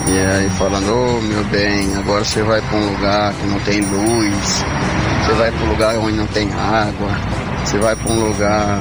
E 0.06 0.18
aí 0.18 0.50
falando, 0.50 0.92
ô 0.92 1.20
meu 1.20 1.44
bem, 1.44 1.94
agora 1.96 2.24
você 2.24 2.42
vai 2.42 2.60
pra 2.62 2.76
um 2.76 2.92
lugar 2.92 3.32
que 3.34 3.46
não 3.46 3.60
tem 3.60 3.80
luz, 3.80 4.64
você 5.24 5.32
vai 5.34 5.52
pra 5.52 5.64
um 5.64 5.68
lugar 5.70 5.96
onde 5.98 6.16
não 6.16 6.26
tem 6.26 6.52
água, 6.52 7.10
você 7.64 7.78
vai 7.78 7.94
pra 7.94 8.12
um 8.12 8.28
lugar 8.28 8.80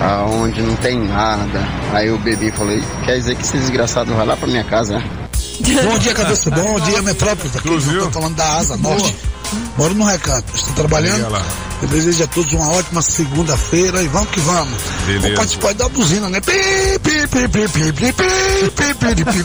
aonde 0.00 0.62
não 0.62 0.76
tem 0.76 0.98
nada. 0.98 1.66
Aí 1.92 2.10
o 2.10 2.18
bebê 2.18 2.50
falou, 2.50 2.78
quer 3.04 3.16
dizer 3.16 3.36
que 3.36 3.42
esse 3.42 3.56
desgraçado 3.56 4.14
vai 4.14 4.26
lá 4.26 4.36
pra 4.36 4.46
minha 4.46 4.64
casa, 4.64 4.98
né? 4.98 5.10
Bom 5.84 5.98
dia, 5.98 6.14
cabeça. 6.14 6.50
Bom 6.50 6.80
dia, 6.80 7.02
Metrópolis. 7.02 7.56
Aqui 7.56 7.68
eu 7.68 8.04
tô 8.04 8.10
falando 8.10 8.36
da 8.36 8.56
Asa 8.56 8.76
Norte. 8.76 9.16
Moro 9.76 9.94
no 9.94 10.04
recato. 10.04 10.54
Estou 10.54 10.74
trabalhando. 10.74 11.26
Eu 11.82 11.88
desejo 11.88 12.24
a 12.24 12.26
todos 12.26 12.52
uma 12.52 12.70
ótima 12.72 13.00
segunda-feira 13.00 14.02
e 14.02 14.08
vamos 14.08 14.30
que 14.30 14.40
vamos. 14.40 14.78
Beleza. 15.06 15.28
Vou 15.28 15.36
participar 15.36 15.74
da 15.74 15.88
buzina, 15.88 16.28
né? 16.28 16.40
Pi, 16.40 16.52
pi, 17.02 17.26
pi, 17.26 17.48
pi, 17.48 17.68
pi, 17.68 17.92
pi, 17.92 18.12
pi, 18.12 18.12
pi, 18.12 18.94
pi, 18.94 19.24
pi, 19.24 19.24
pi, 19.24 19.44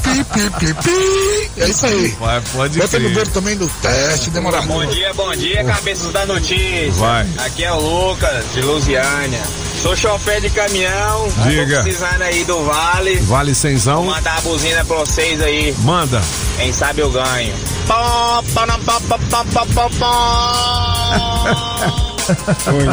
pi, 0.00 0.24
pi, 0.24 0.50
pi, 0.50 0.74
pi. 0.74 1.60
É 1.60 1.68
isso 1.68 1.86
aí. 1.86 2.08
Vai, 2.20 2.40
pode 2.52 2.78
Bota 2.78 2.98
no 2.98 3.08
beiro 3.10 3.30
também 3.30 3.56
do 3.56 3.68
teste, 3.82 4.30
demora 4.30 4.62
Bom 4.62 4.74
muito. 4.74 4.94
dia, 4.94 5.12
bom 5.14 5.34
dia, 5.34 5.64
cabeças 5.64 6.12
da 6.12 6.26
notícia. 6.26 6.92
Vai. 6.92 7.26
Aqui 7.38 7.64
é 7.64 7.72
o 7.72 7.80
Lucas, 7.80 8.44
de 8.54 8.60
Lusiânia. 8.60 9.42
Sou 9.82 9.94
chofer 9.94 10.40
de 10.40 10.50
caminhão. 10.50 11.28
Diga. 11.46 11.76
Tô 11.78 11.82
precisando 11.84 12.22
aí 12.22 12.44
do 12.44 12.64
Vale. 12.64 13.16
Vale 13.20 13.52
Vou 13.52 13.54
cenzão? 13.54 14.04
mandar 14.04 14.38
a 14.38 14.40
buzina 14.40 14.84
pra 14.84 14.96
vocês 14.96 15.40
aí. 15.40 15.74
Manda. 15.80 16.20
Quem 16.56 16.72
sabe 16.72 17.00
eu 17.02 17.10
ganho. 17.10 17.54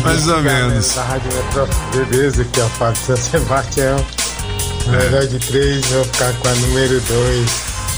Mais 0.03 0.27
ou 0.27 0.41
menos. 0.41 0.93
Da 0.95 1.03
Rádio 1.03 1.33
Metrópole, 1.33 2.05
beleza? 2.05 2.41
Aqui 2.43 2.59
é 2.59 2.63
o 2.63 2.69
Fábio 2.69 3.01
São 3.05 3.17
Sebastião. 3.17 4.05
Melhor 4.87 5.25
de 5.25 5.39
três, 5.39 5.85
vou 5.87 6.03
ficar 6.03 6.33
com 6.33 6.47
a 6.49 6.51
número 6.53 6.99
dois. 7.01 7.49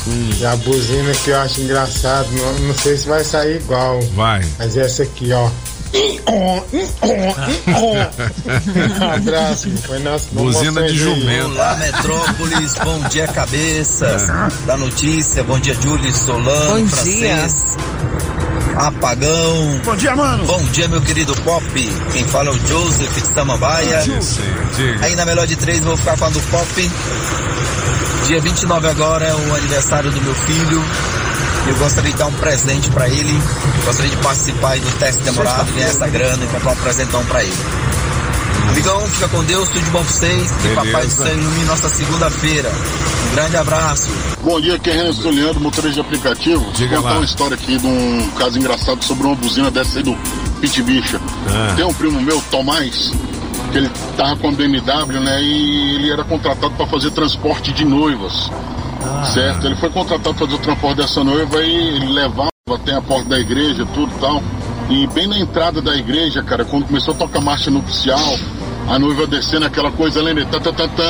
E 0.07 0.45
a 0.45 0.55
buzina 0.57 1.11
que 1.23 1.31
eu 1.31 1.39
acho 1.39 1.61
engraçado, 1.61 2.27
não, 2.31 2.53
não 2.59 2.75
sei 2.75 2.95
se 2.95 3.07
vai 3.07 3.23
sair 3.23 3.57
igual. 3.57 3.99
Vai. 4.13 4.45
Mas 4.59 4.77
essa 4.77 5.01
aqui, 5.03 5.33
ó. 5.33 5.49
Abraço, 9.15 9.69
foi 9.85 9.99
nas 9.99 10.25
Buzina 10.31 10.83
de 10.83 10.97
jumento. 10.97 11.51
Olá, 11.51 11.75
Metrópolis, 11.75 12.75
bom 12.83 12.99
dia, 13.09 13.27
cabeças 13.27 14.27
da 14.65 14.77
notícia, 14.77 15.43
bom 15.43 15.59
dia, 15.59 15.73
Júlio 15.75 16.13
Solano, 16.13 16.81
Bom 16.81 16.87
francês, 16.87 17.77
Apagão. 18.75 19.79
Bom 19.85 19.95
dia, 19.95 20.15
mano. 20.15 20.45
Bom 20.45 20.61
dia, 20.65 20.87
meu 20.87 21.01
querido 21.01 21.33
Pop, 21.37 21.63
quem 22.11 22.25
fala 22.25 22.49
é 22.49 22.51
o 22.51 22.67
Joseph 22.67 23.21
de 23.21 23.27
Samambaia. 23.27 24.03
Aí 25.01 25.15
na 25.15 25.25
melhor 25.25 25.47
de 25.47 25.55
três, 25.55 25.79
vou 25.79 25.95
ficar 25.95 26.17
com 26.17 26.25
a 26.25 26.29
do 26.29 26.41
Pop. 26.41 26.91
Dia 28.27 28.41
29 28.41 28.87
agora 28.87 29.25
é 29.25 29.33
o 29.33 29.55
aniversário 29.55 30.11
do 30.11 30.21
meu 30.21 30.35
filho. 30.35 30.83
Eu 31.67 31.75
gostaria 31.77 32.11
de 32.11 32.17
dar 32.17 32.27
um 32.27 32.33
presente 32.33 32.89
pra 32.91 33.07
ele. 33.09 33.41
Gostaria 33.85 34.11
de 34.11 34.17
participar 34.17 34.69
aí 34.71 34.79
do 34.79 34.99
teste 34.99 35.23
demorado, 35.23 35.71
ganhar 35.73 35.87
essa 35.87 36.07
grana 36.07 36.43
e 36.43 36.47
comprar 36.47 36.71
um 36.71 36.75
presentão 36.75 37.25
pra 37.25 37.43
ele. 37.43 37.55
Amigão, 38.69 38.99
fica 39.07 39.27
com 39.29 39.43
Deus, 39.43 39.69
tudo 39.69 39.83
de 39.83 39.89
bom 39.91 40.03
pra 40.03 40.11
vocês. 40.11 40.51
Que 40.51 40.67
Beleza. 40.67 40.75
Papai 40.75 41.05
do 41.05 41.11
Céu 41.11 41.27
ilumine 41.27 41.65
nossa 41.65 41.89
segunda-feira. 41.89 42.69
Um 42.69 43.35
grande 43.35 43.57
abraço. 43.57 44.09
Bom 44.43 44.61
dia, 44.61 44.75
aqui 44.75 44.89
é 44.89 44.93
Renan 44.93 45.13
Soliano, 45.13 45.59
motorista 45.59 46.01
de 46.01 46.07
aplicativo. 46.07 46.65
Diga 46.73 46.95
Vou 46.95 46.97
contar 46.97 47.13
lá. 47.13 47.19
uma 47.19 47.25
história 47.25 47.55
aqui 47.55 47.77
de 47.77 47.87
um 47.87 48.29
caso 48.37 48.59
engraçado 48.59 49.03
sobre 49.03 49.25
uma 49.27 49.35
buzina 49.35 49.71
dessa 49.71 49.97
aí 49.99 50.03
do 50.03 50.15
Pit 50.61 50.81
Bicha. 50.83 51.19
Ah. 51.47 51.73
Tem 51.75 51.85
um 51.85 51.93
primo 51.93 52.21
meu, 52.21 52.41
Tomás, 52.51 53.11
que 53.71 53.77
ele 53.77 53.91
tava 54.17 54.35
com 54.37 54.49
a 54.49 54.51
BMW, 54.51 55.19
né? 55.19 55.41
E 55.41 55.95
ele 55.95 56.11
era 56.11 56.23
contratado 56.23 56.73
para 56.75 56.87
fazer 56.87 57.11
transporte 57.11 57.71
de 57.71 57.85
noivas. 57.85 58.51
Certo? 59.33 59.65
Ele 59.65 59.75
foi 59.75 59.89
contratado 59.89 60.35
para 60.35 60.45
fazer 60.45 60.55
o 60.55 60.59
transporte 60.59 60.97
dessa 60.97 61.23
noiva 61.23 61.61
e 61.61 61.95
ele 61.95 62.13
levava 62.13 62.49
até 62.73 62.93
a 62.93 63.01
porta 63.01 63.29
da 63.29 63.39
igreja, 63.39 63.85
tudo 63.93 64.13
tal. 64.19 64.41
E 64.89 65.07
bem 65.07 65.27
na 65.27 65.39
entrada 65.39 65.81
da 65.81 65.95
igreja, 65.95 66.43
cara, 66.43 66.63
quando 66.63 66.85
começou 66.85 67.13
a 67.13 67.17
tocar 67.17 67.41
marcha 67.41 67.71
nupcial, 67.71 68.37
a 68.87 68.99
noiva 68.99 69.25
descendo 69.25 69.65
aquela 69.65 69.91
coisa 69.91 70.21
lembra? 70.21 70.45
Tá, 70.45 70.59
tá, 70.59 70.71
tá, 70.71 70.87
tá, 70.87 71.03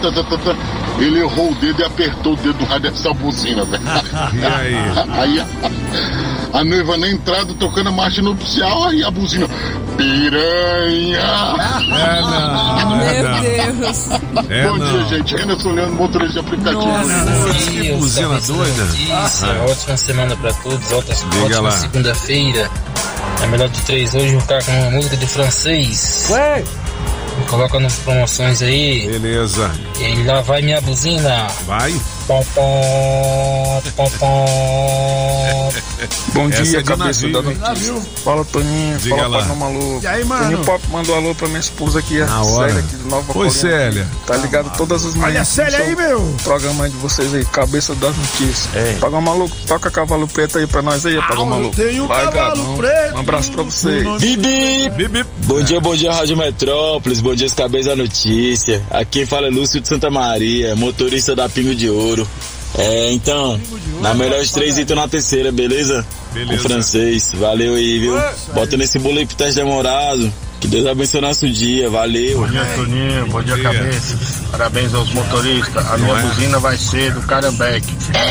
tá, 0.00 0.12
tá, 0.12 0.22
tá, 0.22 0.38
tá, 0.38 0.56
Ele 0.98 1.20
errou 1.20 1.52
o 1.52 1.54
dedo 1.56 1.80
e 1.80 1.84
apertou 1.84 2.32
o 2.32 2.36
dedo 2.36 2.54
do 2.54 2.64
rádio 2.64 2.90
dessa 2.90 3.12
buzina, 3.12 3.64
velho. 3.64 3.82
e 4.32 4.44
aí? 4.44 4.74
aí 5.12 5.40
a, 5.40 6.58
a, 6.58 6.64
noiva 6.64 6.96
na 6.96 7.08
entrada 7.08 7.52
tocando 7.54 7.88
a 7.88 7.92
marcha 7.92 8.22
nupcial, 8.22 8.84
aí 8.84 9.04
a 9.04 9.10
buzina. 9.10 9.46
Piranha! 9.96 11.18
É, 11.18 12.20
não, 12.22 12.30
ah, 12.32 12.78
é 13.04 13.22
Meu 13.22 13.30
não. 13.30 13.40
Deus! 13.42 14.08
É, 14.48 14.68
Bom 14.68 14.76
não. 14.78 15.04
dia, 15.04 15.18
gente. 15.18 15.34
Anderson 15.36 15.72
Leandro, 15.72 15.94
motorista 15.94 16.32
de 16.32 16.38
aplicativo. 16.38 16.86
Nossa, 16.86 17.70
que 17.70 17.92
buzina 17.92 18.40
doida. 18.40 18.82
Isso, 19.26 19.44
ah. 19.44 19.66
ótima 19.68 19.96
semana 19.98 20.36
pra 20.36 20.52
todos. 20.54 20.92
Ótima, 20.92 21.44
ótima 21.44 21.70
segunda-feira. 21.72 22.70
É 23.42 23.46
melhor 23.48 23.68
de 23.68 23.80
três 23.82 24.14
hoje, 24.14 24.36
o 24.36 24.42
cara 24.42 24.62
com 24.62 24.72
uma 24.72 24.90
música 24.92 25.16
de 25.16 25.26
francês. 25.26 26.28
Ué! 26.30 26.64
Coloca 27.48 27.78
nas 27.78 27.96
promoções 27.96 28.62
aí. 28.62 29.06
Beleza. 29.06 29.70
E 30.00 30.22
lá 30.24 30.40
vai 30.40 30.62
minha 30.62 30.80
buzina. 30.80 31.46
Vai. 31.66 31.94
Bom 36.34 36.48
dia, 36.48 36.78
é 36.78 36.82
cabeça 36.82 37.26
navio, 37.28 37.32
da 37.32 37.42
notícia. 37.42 37.94
Fala, 38.24 38.44
Toninho. 38.44 38.98
Diga 38.98 39.16
Fala, 39.16 39.28
lá. 39.28 39.38
Padrão 39.38 39.56
Maluco. 39.56 40.00
E 40.02 40.06
aí, 40.06 40.24
mano? 40.24 40.42
Toninho 40.44 40.64
Pop 40.64 40.82
mandou 40.90 41.14
alô 41.16 41.34
pra 41.34 41.48
minha 41.48 41.60
esposa 41.60 41.98
aqui, 41.98 42.20
a 42.20 42.26
Na 42.26 42.42
hora. 42.42 42.68
Célia, 42.68 42.84
aqui 42.84 42.96
de 42.96 43.04
Nova 43.08 43.26
Oi, 43.28 43.32
Colina. 43.34 43.50
Célia. 43.50 44.06
Tá 44.26 44.36
ligado 44.36 44.76
todas 44.76 45.04
as 45.06 45.14
manhãs. 45.14 45.30
Olha 45.30 45.40
a 45.40 45.44
Célia 45.44 45.78
aí, 45.78 45.96
meu. 45.96 46.34
Programa 46.42 46.88
de 46.88 46.96
vocês 46.96 47.34
aí, 47.34 47.44
Cabeça 47.44 47.94
das 47.94 48.16
Notícias. 48.16 48.68
Ei. 48.74 48.94
Pagão 48.96 49.20
Maluco, 49.20 49.56
toca 49.66 49.90
Cavalo 49.90 50.26
Preto 50.28 50.58
aí 50.58 50.66
pra 50.66 50.82
nós 50.82 51.04
aí, 51.04 51.16
Pagão 51.16 51.46
Maluco. 51.46 51.76
tem 51.76 52.00
um 52.00 52.06
Vai, 52.06 52.24
cavalo 52.24 52.56
Gabão. 52.56 52.76
preto. 52.76 53.14
Um 53.14 53.18
abraço 53.20 53.52
pra 53.52 53.62
vocês. 53.62 54.20
Bibi! 54.20 54.90
Bibi. 54.96 55.24
Bom 55.44 55.62
dia, 55.62 55.80
bom 55.80 55.94
dia, 55.94 56.12
Rádio 56.12 56.36
Metrópolis. 56.36 57.20
Bom 57.20 57.34
dia, 57.34 57.46
os 57.46 57.54
cabeças 57.54 57.86
da 57.86 57.96
notícia. 57.96 58.82
Aqui 58.90 59.12
quem 59.22 59.26
fala 59.26 59.46
é 59.46 59.50
Lúcio 59.50 59.78
de 59.80 59.86
Santa 59.86 60.10
Maria, 60.10 60.74
motorista 60.74 61.36
da 61.36 61.46
Pingo 61.48 61.74
de 61.74 61.88
Ouro. 61.90 62.11
É, 62.78 63.12
então, 63.12 63.60
na 64.00 64.14
melhor 64.14 64.42
de 64.42 64.50
três, 64.52 64.78
então 64.78 64.96
na 64.96 65.06
terceira, 65.06 65.52
beleza? 65.52 66.06
Beleza. 66.32 66.62
Com 66.62 66.68
francês. 66.68 67.32
Valeu 67.34 67.74
aí, 67.74 67.98
viu? 67.98 68.18
Bota 68.54 68.76
nesse 68.76 68.98
bolo 68.98 69.18
aí 69.18 69.26
pro 69.26 69.36
teste 69.36 69.56
demorado. 69.56 70.32
Que 70.60 70.68
Deus 70.68 70.86
abençoe 70.86 71.20
nosso 71.20 71.50
dia. 71.50 71.90
Valeu. 71.90 72.38
Bom 72.38 72.46
dia, 72.48 72.64
Toninho. 72.76 73.26
Bom 73.26 73.42
dia, 73.42 73.54
dia. 73.56 73.64
cabeça. 73.64 74.16
Parabéns 74.50 74.94
aos 74.94 75.12
motoristas. 75.12 75.86
A 75.90 75.98
minha 75.98 76.16
é? 76.16 76.22
buzina 76.22 76.58
vai 76.60 76.76
ser 76.78 77.12
do 77.12 77.20
Carambeque. 77.22 77.92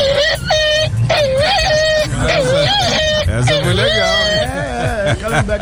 Essa 3.28 3.62
foi 3.62 3.72
legal, 3.74 4.18
hein? 4.26 4.71
É, 4.82 5.16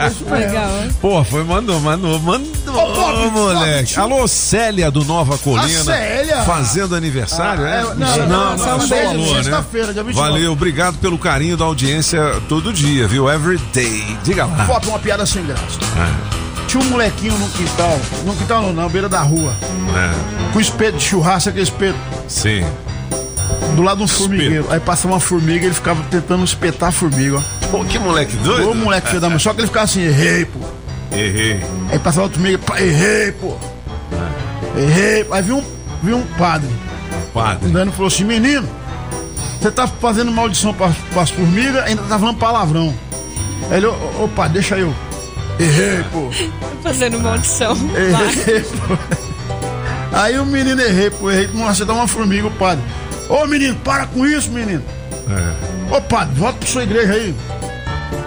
é 0.05 0.07
isso 0.09 0.25
mesmo. 0.25 0.35
Legal. 0.35 0.71
Pô, 1.01 1.25
foi, 1.25 1.45
mandou, 1.45 1.79
mandou, 1.81 2.19
mandou, 2.21 2.51
Ô, 2.69 2.93
Bob, 2.95 3.31
moleque. 3.33 3.95
Bob, 3.95 4.03
Alô, 4.03 4.29
Célia 4.29 4.91
do 4.91 5.05
Nova 5.05 5.37
Colina. 5.39 5.81
A 5.81 5.85
Célia? 5.85 6.43
Fazendo 6.43 6.95
aniversário, 6.95 7.65
Ah, 7.65 7.69
é? 7.71 7.81
é, 7.81 7.83
não, 7.83 8.27
não, 8.27 8.57
não, 8.57 8.89
beijo, 8.89 9.09
alô, 9.09 9.27
né? 9.35 9.35
sexta-feira, 9.43 9.93
dia 9.93 10.03
29. 10.03 10.31
Valeu, 10.33 10.53
obrigado 10.53 10.99
pelo 10.99 11.19
carinho 11.19 11.57
da 11.57 11.65
audiência 11.65 12.21
todo 12.49 12.73
dia, 12.73 13.07
viu? 13.07 13.31
Every 13.31 13.59
day. 13.73 14.17
Diga 14.25 14.47
lá. 14.47 14.65
Bota 14.65 14.89
uma 14.89 14.99
piada 14.99 15.25
sem 15.27 15.45
graça. 15.45 15.63
É, 15.97 16.67
Tinha 16.67 16.83
um 16.83 16.87
molequinho 16.87 17.37
no 17.37 17.49
quintal, 17.51 17.99
no 18.25 18.35
quintal 18.37 18.63
não, 18.63 18.73
na 18.73 18.89
beira 18.89 19.09
da 19.09 19.21
rua, 19.21 19.53
é, 19.97 20.53
com 20.53 20.61
espeto 20.61 20.99
de 20.99 21.05
churrasco, 21.05 21.49
aquele 21.51 21.65
espeto, 21.65 21.99
sim. 22.29 22.65
do 23.75 23.83
lado 23.83 23.99
de 23.99 24.05
um 24.05 24.09
formigueiro. 24.09 24.67
Aí 24.71 24.79
passava 24.81 25.15
uma 25.15 25.21
formiga 25.21 25.65
ele 25.67 25.75
ficava 25.75 26.03
tentando 26.11 26.45
espetar 26.45 26.91
a 26.91 26.93
formiga, 26.93 27.39
ó. 27.39 27.60
Pô, 27.71 27.85
que 27.85 27.99
moleque 27.99 28.37
doido. 28.39 28.71
Ô 28.71 28.75
moleque 28.75 29.09
filho 29.09 29.21
da 29.21 29.29
mãe, 29.29 29.39
só 29.39 29.53
que 29.55 29.61
ele 29.61 29.69
ficava 29.69 29.85
assim, 29.85 30.03
errei, 30.03 30.45
pô. 30.45 30.59
Errei. 31.13 31.61
Aí 31.91 31.99
passava 31.99 32.29
formiga, 32.29 32.59
pá, 32.59 32.81
errei, 32.81 33.33
pô. 33.33 33.57
Errei. 34.77 35.27
Aí 35.31 35.43
viu 35.43 35.59
um, 35.59 35.65
viu 36.03 36.17
um 36.17 36.27
padre. 36.37 36.69
Padre. 37.33 37.69
Andando 37.69 37.91
e 37.91 37.93
falou 37.93 38.09
assim, 38.09 38.25
menino, 38.25 38.69
você 39.61 39.71
tá 39.71 39.87
fazendo 39.87 40.33
maldição 40.33 40.75
para 40.75 40.91
as 41.21 41.31
formigas, 41.31 41.85
ainda 41.85 42.03
tá 42.03 42.19
falando 42.19 42.39
palavrão. 42.39 42.93
Aí 43.71 43.77
ele, 43.77 43.87
ô, 43.87 44.25
ô 44.25 44.29
padre, 44.29 44.55
deixa 44.55 44.77
eu. 44.77 44.93
Errei, 45.59 46.03
pô. 46.11 46.31
Fazendo 46.83 47.21
maldição. 47.21 47.77
Errei, 47.95 48.63
pô. 48.63 48.97
Aí 50.13 50.39
o 50.39 50.47
menino 50.47 50.81
errei, 50.81 51.11
pô, 51.11 51.31
errei. 51.31 51.49
Nossa, 51.53 51.75
você 51.75 51.85
dá 51.85 51.93
uma 51.93 52.09
formiga, 52.09 52.47
o 52.47 52.51
padre. 52.53 52.83
Ô 53.29 53.47
menino, 53.47 53.77
para 53.77 54.07
com 54.07 54.27
isso, 54.27 54.51
menino. 54.51 54.83
É. 55.29 55.97
Ô 55.97 56.01
padre, 56.01 56.35
volta 56.37 56.59
pra 56.59 56.69
sua 56.69 56.83
igreja 56.83 57.13
aí. 57.13 57.35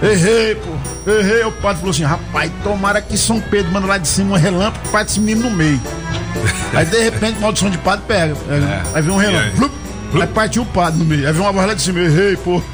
Errei, 0.02 0.56
pô. 0.56 1.12
Errei. 1.12 1.44
O 1.46 1.52
padre 1.52 1.78
falou 1.78 1.92
assim: 1.92 2.04
rapaz, 2.04 2.52
tomara 2.64 3.02
que 3.02 3.18
São 3.18 3.40
Pedro 3.40 3.72
manda 3.72 3.88
lá 3.88 3.98
de 3.98 4.08
cima 4.08 4.36
um 4.36 4.38
relâmpago 4.40 4.88
para 4.90 5.04
esse 5.04 5.20
menino 5.20 5.50
no 5.50 5.56
meio. 5.56 5.80
Aí 6.74 6.86
de 6.86 6.98
repente, 7.04 7.40
maldição 7.40 7.70
de 7.70 7.78
padre 7.78 8.04
pega. 8.08 8.36
Aí 8.94 9.02
vem 9.02 9.12
um 9.14 9.22
É. 9.22 9.28
Aí? 9.28 9.32
relâmpago. 9.34 9.58
Flup, 9.58 10.22
Aí 10.22 10.28
partiu 10.28 10.62
o 10.64 10.66
padre 10.66 11.00
no 11.00 11.06
meio. 11.06 11.26
Aí 11.28 11.34
vem 11.34 11.42
uma 11.42 11.52
voz 11.52 11.68
lá 11.68 11.74
de 11.74 11.82
cima: 11.82 12.00
errei, 12.00 12.36
pô. 12.38 12.62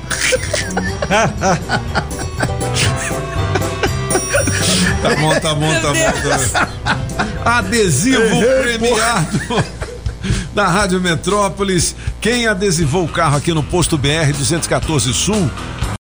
Tá 5.01 5.15
bom, 5.15 5.39
tá 5.39 5.55
bom, 5.55 5.73
tá 5.81 5.93
bom. 5.93 6.49
Tá. 6.51 7.57
Adesivo 7.57 8.21
Errei, 8.21 8.77
premiado 8.77 9.39
da 10.60 10.68
Rádio 10.68 10.99
Metrópolis. 10.99 11.95
Quem 12.19 12.45
adesivou 12.45 13.06
o 13.06 13.07
carro 13.07 13.38
aqui 13.38 13.53
no 13.53 13.64
posto 13.64 13.98
BR 13.98 14.34
214 14.38 15.14
Sul 15.14 15.49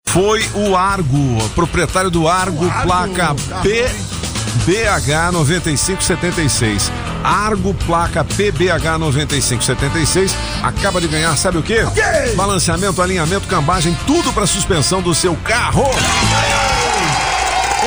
foi 0.07 0.49
o 0.55 0.77
Argo, 0.77 1.49
proprietário 1.57 2.09
do 2.09 2.29
Argo, 2.29 2.71
placa 2.85 3.35
P. 3.63 3.91
BH 4.65 5.33
9576. 5.33 6.93
Argo 7.25 7.75
placa 7.85 8.23
PBH 8.23 8.97
9576 8.97 10.37
acaba 10.63 11.01
de 11.01 11.09
ganhar, 11.09 11.37
sabe 11.37 11.59
o 11.59 11.63
quê? 11.63 11.81
Balanceamento, 12.37 13.03
alinhamento, 13.03 13.49
cambagem, 13.49 13.99
tudo 14.07 14.33
para 14.33 14.47
suspensão 14.47 15.03
do 15.03 15.13
seu 15.17 15.35
carro. 15.35 15.83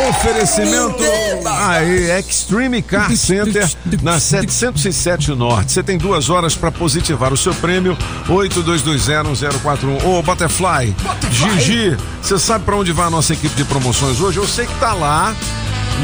Oferecimento 0.09 1.03
aí, 1.45 2.19
Extreme 2.19 2.81
Car 2.81 3.15
Center 3.15 3.69
na 4.01 4.19
707 4.19 5.31
Norte. 5.33 5.71
Você 5.71 5.81
tem 5.81 5.97
duas 5.97 6.29
horas 6.29 6.55
para 6.55 6.71
positivar 6.71 7.33
o 7.33 7.37
seu 7.37 7.53
prêmio. 7.55 7.97
82201041. 8.27 10.05
Ô, 10.05 10.21
Butterfly, 10.21 10.95
Gigi, 11.31 11.97
você 12.21 12.37
sabe 12.37 12.65
para 12.65 12.75
onde 12.75 12.91
vai 12.91 13.07
a 13.07 13.09
nossa 13.09 13.33
equipe 13.33 13.55
de 13.55 13.65
promoções 13.65 14.21
hoje? 14.21 14.37
Eu 14.37 14.47
sei 14.47 14.67
que 14.67 14.75
tá 14.75 14.93
lá 14.93 15.35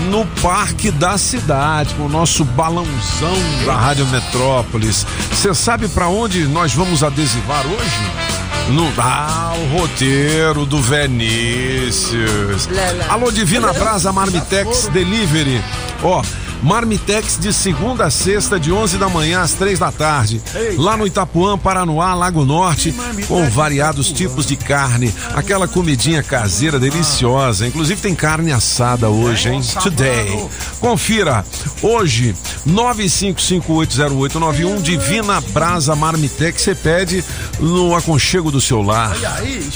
no 0.10 0.26
Parque 0.42 0.90
da 0.90 1.18
Cidade, 1.18 1.94
com 1.94 2.04
o 2.04 2.10
nosso 2.10 2.44
balãozão 2.44 3.38
da 3.66 3.76
Rádio 3.76 4.08
Metrópolis. 4.08 5.06
Você 5.32 5.54
sabe 5.54 5.88
para 5.88 6.08
onde 6.08 6.48
nós 6.48 6.74
vamos 6.74 7.04
adesivar 7.04 7.66
hoje? 7.68 8.43
No, 8.70 8.92
ah, 8.98 9.54
o 9.58 9.78
roteiro 9.78 10.66
do 10.66 10.82
Vinícius. 10.82 12.68
Alô, 13.10 13.32
Divina 13.32 13.74
Brasa 13.74 14.12
Marmitex 14.12 14.88
Delivery. 14.88 15.62
Ó, 16.02 16.22
Marmitex 16.64 17.38
de 17.38 17.54
segunda 17.54 18.06
a 18.06 18.10
sexta, 18.10 18.58
de 18.60 18.72
11 18.72 18.98
da 18.98 19.08
manhã 19.10 19.42
às 19.42 19.52
três 19.52 19.78
da 19.80 19.92
tarde. 19.92 20.42
Lá 20.78 20.96
no 20.96 21.06
Itapuã, 21.06 21.58
Paranoá, 21.58 22.16
Lago 22.16 22.46
Norte, 22.46 22.96
com 23.28 23.50
variados 23.50 24.10
tipos 24.12 24.46
de 24.46 24.56
carne. 24.56 25.14
Aquela 25.36 25.68
comidinha 25.68 26.24
caseira 26.24 26.80
deliciosa. 26.80 27.68
Inclusive 27.68 28.00
tem 28.02 28.16
carne 28.16 28.54
assada 28.54 29.10
hoje, 29.10 29.50
hein? 29.50 29.60
Today. 29.82 30.48
Confira. 30.80 31.46
Hoje, 31.82 32.34
95580891, 32.68 34.82
Divina 34.82 35.42
Brasa 35.42 35.94
Marmitex. 35.96 36.62
Você 36.62 36.74
pede 36.74 37.22
no 37.60 37.94
aconchego 37.96 38.50
do 38.50 38.62
seu 38.62 38.82
lar. 38.82 39.14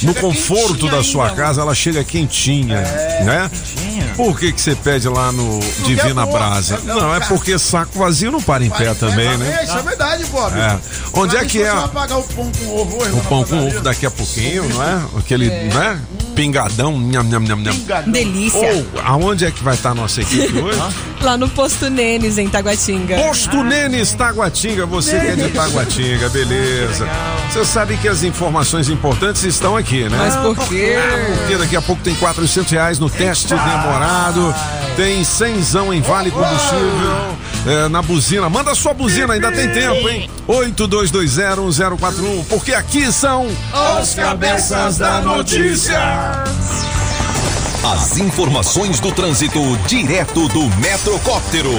No 0.04 0.16
conforto 0.16 0.88
da 0.88 1.04
sua 1.04 1.32
casa, 1.32 1.60
ela 1.62 1.76
chega 1.76 2.02
quentinha, 2.04 2.80
né? 3.26 3.52
Por 4.18 4.38
que 4.40 4.52
que 4.52 4.60
você 4.60 4.76
pede 4.76 5.08
lá 5.08 5.32
no 5.32 5.60
Divina 5.86 6.24
é. 6.24 6.26
Brasa? 6.26 6.80
Não, 6.84 7.14
é 7.14 7.20
porque 7.20 7.58
saco 7.60 8.00
vazio 8.00 8.32
não 8.32 8.42
para 8.42 8.66
em 8.66 8.70
pé 8.70 8.94
também, 8.96 9.28
É, 9.28 9.38
né? 9.38 9.60
isso 9.64 9.78
é 9.78 9.82
verdade, 9.84 10.26
Bob. 10.26 10.58
É. 10.58 10.80
Onde 11.14 11.38
é 11.38 11.46
que 11.46 11.62
é? 11.62 11.70
Você 11.70 11.76
vai 11.78 11.88
pagar 11.90 12.18
o 12.18 12.24
pão 12.24 12.52
com 12.52 12.76
ovo? 12.76 12.98
O 13.18 13.24
pão 13.26 13.44
com 13.44 13.68
ovo 13.68 13.80
daqui 13.82 14.08
a 14.08 14.12
pouquinho, 14.12 14.68
não 14.70 14.84
é? 14.84 15.06
Aquele, 15.20 15.50
né? 15.50 16.02
Pingadão, 16.38 17.00
nham, 17.00 17.24
nham, 17.24 17.40
nham, 17.40 17.58
nham. 17.58 18.04
Delícia. 18.06 18.60
Ou, 18.60 18.86
aonde 19.04 19.44
é 19.44 19.50
que 19.50 19.64
vai 19.64 19.74
estar 19.74 19.90
a 19.90 19.96
nossa 19.96 20.22
equipe 20.22 20.54
hoje? 20.62 20.80
Lá 21.20 21.36
no 21.36 21.50
Posto 21.50 21.90
Nenes, 21.90 22.38
em 22.38 22.48
Taguatinga. 22.48 23.18
Posto 23.18 23.64
Nenes 23.64 24.14
Taguatinga, 24.14 24.86
você 24.86 25.20
que 25.20 25.26
é 25.26 25.36
de 25.36 25.50
Taguatinga, 25.50 26.30
beleza. 26.30 27.10
Você 27.50 27.66
sabe 27.66 27.98
que 27.98 28.08
as 28.08 28.22
informações 28.22 28.88
importantes 28.88 29.44
estão 29.44 29.76
aqui, 29.76 30.04
né? 30.04 30.16
Mas 30.16 30.36
por 30.36 30.56
quê? 30.68 30.96
Ah, 30.96 31.38
porque 31.40 31.58
daqui 31.58 31.76
a 31.76 31.82
pouco 31.82 32.04
tem 32.04 32.14
400 32.14 32.72
reais 32.72 33.00
no 33.00 33.10
teste 33.10 33.48
demorado, 33.48 34.54
tem 34.96 35.24
100 35.24 35.56
em 35.96 36.02
Vale 36.02 36.30
Combustível, 36.30 37.36
é, 37.68 37.88
na 37.90 38.02
buzina. 38.02 38.50
Manda 38.50 38.74
sua 38.74 38.94
buzina, 38.94 39.34
ainda 39.34 39.52
tem 39.52 39.70
tempo, 39.70 40.08
hein? 40.10 40.30
82201041, 40.48 42.46
porque 42.48 42.74
aqui 42.74 43.12
são 43.12 43.48
Os 44.02 44.16
cabeças 44.16 44.98
da 44.98 45.22
notícia. 45.22 46.00
As 47.94 48.18
informações 48.18 49.00
do 49.00 49.12
trânsito 49.12 49.60
direto 49.88 50.48
do 50.50 50.64
Metrocóptero. 50.78 51.72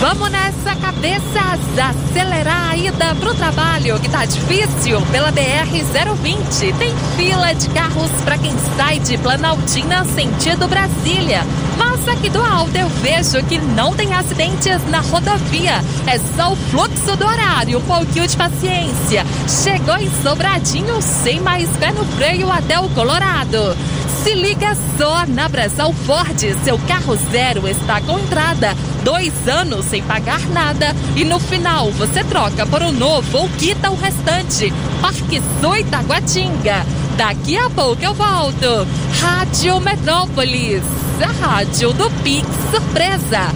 Vamos 0.00 0.30
nessa, 0.30 0.76
cabeças! 0.76 1.60
Acelerar 1.76 2.70
a 2.70 2.76
ida 2.76 3.14
pro 3.16 3.34
trabalho, 3.34 3.98
que 3.98 4.08
tá 4.08 4.24
difícil, 4.24 5.00
pela 5.10 5.32
BR-020. 5.32 6.74
Tem 6.78 6.94
fila 7.16 7.52
de 7.54 7.68
carros 7.70 8.10
para 8.24 8.38
quem 8.38 8.52
sai 8.76 8.98
de 9.00 9.18
Planaltina 9.18 10.04
sentido 10.04 10.68
Brasília. 10.68 11.42
Mas 11.76 12.06
aqui 12.08 12.30
do 12.30 12.40
alto 12.40 12.76
eu 12.76 12.88
vejo 12.88 13.42
que 13.46 13.58
não 13.58 13.94
tem 13.94 14.14
acidentes 14.14 14.78
na 14.88 15.00
rodovia. 15.00 15.82
É 16.06 16.18
só 16.36 16.52
o 16.52 16.56
fluxo 16.56 17.16
do 17.16 17.26
horário, 17.26 17.78
um 17.78 17.82
pouquinho 17.82 18.26
de 18.26 18.36
paciência. 18.36 19.24
Chegou 19.48 19.96
em 19.96 20.10
Sobradinho 20.22 21.00
sem 21.02 21.40
mais 21.40 21.68
pé 21.78 21.92
no 21.92 22.04
freio 22.04 22.50
até 22.50 22.78
o 22.78 22.88
Colorado. 22.90 23.76
Se 24.24 24.32
liga 24.32 24.74
só, 24.96 25.26
na 25.26 25.46
Brasal 25.50 25.92
Ford, 25.92 26.40
seu 26.64 26.78
carro 26.88 27.14
zero 27.30 27.68
está 27.68 28.00
com 28.00 28.18
entrada, 28.18 28.74
dois 29.02 29.34
anos 29.46 29.84
sem 29.84 30.02
pagar 30.02 30.40
nada 30.48 30.96
e 31.14 31.26
no 31.26 31.38
final 31.38 31.90
você 31.92 32.24
troca 32.24 32.64
por 32.66 32.82
um 32.82 32.90
novo 32.90 33.36
ou 33.36 33.50
quita 33.50 33.90
o 33.90 33.94
restante. 33.94 34.72
Parque 35.02 35.42
Sul 35.60 35.76
Itaguatinga. 35.76 36.86
Daqui 37.18 37.58
a 37.58 37.68
pouco 37.68 38.02
eu 38.02 38.14
volto. 38.14 38.88
Rádio 39.20 39.78
Metrópolis, 39.80 40.82
a 41.20 41.46
rádio 41.46 41.92
do 41.92 42.10
Pix 42.22 42.48
Surpresa. 42.70 43.52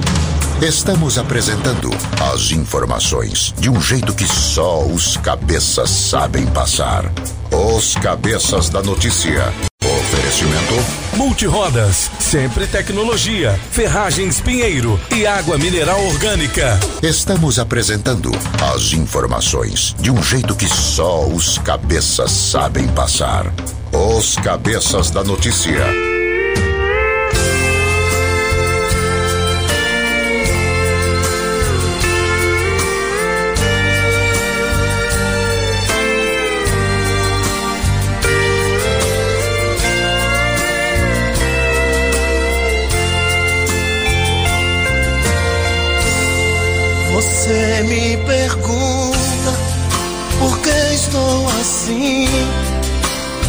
Estamos 0.60 1.16
apresentando 1.16 1.88
as 2.34 2.50
informações 2.50 3.54
de 3.58 3.70
um 3.70 3.80
jeito 3.80 4.14
que 4.14 4.26
só 4.26 4.84
os 4.84 5.16
cabeças 5.16 5.88
sabem 5.88 6.44
passar. 6.48 7.10
Os 7.50 7.94
cabeças 7.94 8.68
da 8.68 8.82
notícia. 8.82 9.50
Oferecimento 10.08 10.74
Multirodas, 11.16 12.10
sempre 12.18 12.66
tecnologia, 12.66 13.60
ferragens 13.70 14.40
Pinheiro 14.40 14.98
e 15.14 15.26
água 15.26 15.58
mineral 15.58 16.02
orgânica. 16.06 16.80
Estamos 17.02 17.58
apresentando 17.58 18.30
as 18.74 18.94
informações 18.94 19.94
de 20.00 20.10
um 20.10 20.22
jeito 20.22 20.56
que 20.56 20.66
só 20.66 21.26
os 21.26 21.58
cabeças 21.58 22.30
sabem 22.30 22.88
passar. 22.88 23.52
Os 23.92 24.36
cabeças 24.36 25.10
da 25.10 25.22
notícia. 25.22 26.07
Você 47.18 47.82
me 47.82 48.16
pergunta 48.18 49.52
por 50.38 50.56
que 50.60 50.94
estou 50.94 51.48
assim? 51.60 52.28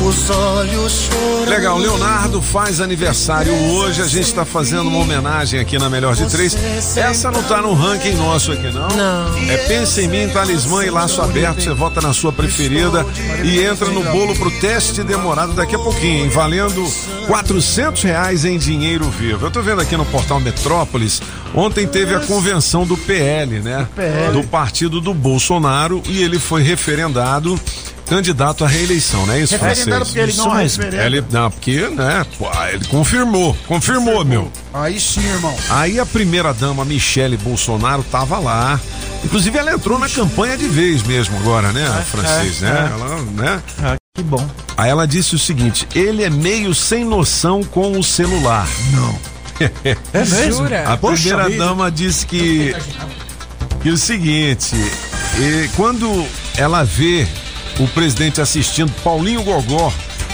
Os 0.01 0.29
olhos 0.29 0.91
chorando. 0.93 1.49
Legal, 1.49 1.77
Leonardo 1.77 2.41
faz 2.41 2.79
aniversário 2.79 3.53
hoje. 3.53 4.01
A 4.01 4.07
gente 4.07 4.25
está 4.25 4.45
fazendo 4.45 4.87
uma 4.87 4.99
homenagem 4.99 5.59
aqui 5.59 5.77
na 5.77 5.89
Melhor 5.89 6.15
de 6.15 6.27
Três. 6.27 6.55
Essa 6.95 7.31
não 7.31 7.43
tá 7.43 7.61
no 7.61 7.73
ranking 7.73 8.15
nosso 8.15 8.51
aqui, 8.51 8.71
não? 8.71 8.87
Não. 8.87 9.37
É 9.49 9.57
Pensa 9.67 10.01
em 10.01 10.07
Mim, 10.07 10.29
Talismã 10.29 10.85
e 10.85 10.89
Laço 10.89 11.21
Aberto. 11.21 11.61
Você 11.61 11.73
vota 11.73 12.01
na 12.01 12.13
sua 12.13 12.31
preferida 12.31 13.05
e 13.43 13.61
entra 13.61 13.87
no 13.89 14.03
bolo 14.03 14.35
pro 14.35 14.51
teste 14.59 15.03
demorado 15.03 15.53
daqui 15.53 15.75
a 15.75 15.79
pouquinho, 15.79 16.25
hein? 16.25 16.29
Valendo 16.29 16.85
400 17.27 18.03
reais 18.03 18.45
em 18.45 18.57
dinheiro 18.57 19.05
vivo. 19.09 19.45
Eu 19.45 19.51
tô 19.51 19.61
vendo 19.61 19.81
aqui 19.81 19.97
no 19.97 20.05
portal 20.05 20.39
Metrópolis. 20.39 21.21
Ontem 21.53 21.87
teve 21.87 22.13
a 22.13 22.19
convenção 22.19 22.85
do 22.85 22.95
PL, 22.95 23.59
né? 23.59 23.87
Do 24.31 24.43
partido 24.43 25.01
do 25.01 25.13
Bolsonaro 25.13 26.01
e 26.07 26.21
ele 26.21 26.39
foi 26.39 26.61
referendado. 26.61 27.59
Candidato 28.09 28.65
à 28.65 28.67
reeleição, 28.67 29.25
não 29.27 29.35
é 29.35 29.41
isso, 29.41 29.53
Referendado 29.53 30.05
francês? 30.05 30.07
porque 30.07 30.19
ele 30.19 30.37
não 30.37 30.49
referenda. 30.55 31.05
Ele, 31.05 31.23
não, 31.29 31.51
porque, 31.51 31.87
né, 31.89 32.25
pô, 32.39 32.49
ele 32.71 32.85
confirmou, 32.85 33.55
confirmou, 33.67 34.25
meu. 34.25 34.51
Aí 34.73 34.99
sim, 34.99 35.23
irmão. 35.27 35.55
Aí 35.69 35.99
a 35.99 36.05
primeira 36.05 36.51
dama, 36.53 36.83
Michele 36.83 37.37
Bolsonaro, 37.37 38.03
tava 38.03 38.39
lá. 38.39 38.79
Inclusive, 39.23 39.57
ela 39.57 39.73
entrou 39.73 39.99
na 39.99 40.09
campanha 40.09 40.57
de 40.57 40.67
vez 40.67 41.03
mesmo 41.03 41.37
agora, 41.37 41.71
né, 41.71 41.85
francês, 42.09 42.63
é, 42.63 42.65
né? 42.65 42.89
é. 42.89 42.93
Ela, 42.93 43.21
né? 43.33 43.63
Ah, 43.83 43.95
que 44.15 44.23
bom. 44.23 44.49
Aí 44.75 44.89
ela 44.89 45.05
disse 45.05 45.35
o 45.35 45.39
seguinte: 45.39 45.87
ele 45.93 46.23
é 46.23 46.29
meio 46.29 46.73
sem 46.73 47.05
noção 47.05 47.63
com 47.63 47.97
o 47.97 48.03
celular. 48.03 48.67
Não. 48.91 49.19
É 50.13 50.19
mesmo? 50.25 50.65
A 50.87 50.95
Poxa 50.95 51.35
primeira 51.35 51.49
dama 51.57 51.91
disse 51.91 52.25
que, 52.25 52.73
que 53.83 53.89
o 53.89 53.97
seguinte: 53.97 54.73
e 55.37 55.67
quando 55.75 56.25
ela 56.55 56.83
vê 56.85 57.27
o 57.79 57.87
presidente 57.87 58.41
assistindo 58.41 58.91
Paulinho 59.03 59.41
Gogó 59.43 59.91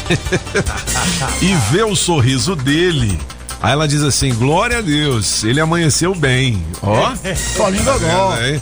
e 1.42 1.54
vê 1.72 1.84
o 1.84 1.96
sorriso 1.96 2.56
dele. 2.56 3.20
Aí 3.62 3.72
ela 3.72 3.88
diz 3.88 4.04
assim: 4.04 4.34
Glória 4.34 4.80
a 4.80 4.82
Deus, 4.82 5.44
ele 5.44 5.60
amanheceu 5.60 6.14
bem. 6.14 6.64
Ó. 6.82 7.12
Paulinho 7.58 7.84
Gogó. 7.84 8.00
Tá 8.00 8.36
vendo 8.36 8.44
aí? 8.44 8.62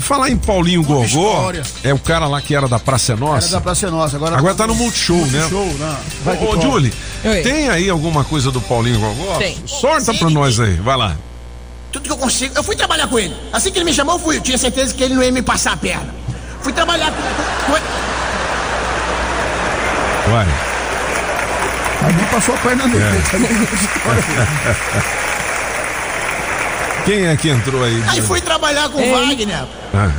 Falar 0.00 0.30
em 0.30 0.36
Paulinho 0.36 0.82
Gogó, 0.82 1.04
história. 1.04 1.62
é 1.84 1.92
o 1.92 1.98
cara 1.98 2.26
lá 2.26 2.40
que 2.40 2.54
era 2.54 2.66
da 2.66 2.78
Praça 2.78 3.12
é 3.12 3.14
Era 3.14 3.20
Nossa. 3.20 3.50
da 3.50 3.60
Praça 3.60 3.86
é 3.86 3.90
Nossa. 3.90 4.16
Agora, 4.16 4.36
Agora 4.36 4.54
tá 4.54 4.66
no 4.66 4.74
Multishow, 4.74 5.24
né? 5.26 5.46
Multishow, 5.46 5.66
né? 5.78 5.98
Ô, 6.40 6.56
ô. 6.56 6.60
Julie, 6.60 6.92
Oi. 7.24 7.42
tem 7.42 7.68
aí 7.68 7.88
alguma 7.90 8.24
coisa 8.24 8.50
do 8.50 8.60
Paulinho 8.60 8.98
Gogó? 8.98 9.36
Tem. 9.38 9.56
Sorta 9.66 10.12
pra 10.14 10.30
nós 10.30 10.58
aí, 10.58 10.74
vai 10.74 10.96
lá. 10.96 11.16
Tudo 11.92 12.04
que 12.04 12.12
eu 12.12 12.16
consigo. 12.16 12.54
Eu 12.56 12.62
fui 12.62 12.76
trabalhar 12.76 13.08
com 13.08 13.18
ele. 13.18 13.36
Assim 13.52 13.70
que 13.70 13.78
ele 13.78 13.84
me 13.84 13.92
chamou, 13.92 14.14
eu 14.14 14.20
fui. 14.20 14.36
Eu 14.36 14.40
tinha 14.40 14.58
certeza 14.58 14.94
que 14.94 15.02
ele 15.02 15.14
não 15.14 15.22
ia 15.22 15.32
me 15.32 15.42
passar 15.42 15.72
a 15.72 15.76
perna. 15.76 16.14
Fui 16.62 16.72
trabalhar 16.72 17.12
com. 17.12 17.72
com... 17.72 18.09
Vai. 20.30 20.46
Nem 22.16 22.24
passou 22.26 22.54
a 22.54 22.58
perna 22.58 22.86
dele. 22.88 23.04
Quem 27.04 27.26
é 27.26 27.36
que 27.36 27.48
entrou 27.48 27.82
aí? 27.82 28.02
Aí 28.08 28.22
fui 28.22 28.40
trabalhar 28.40 28.88
com 28.90 28.98
o. 28.98 29.26
Wagner. 29.26 29.64
Ah, 29.92 30.10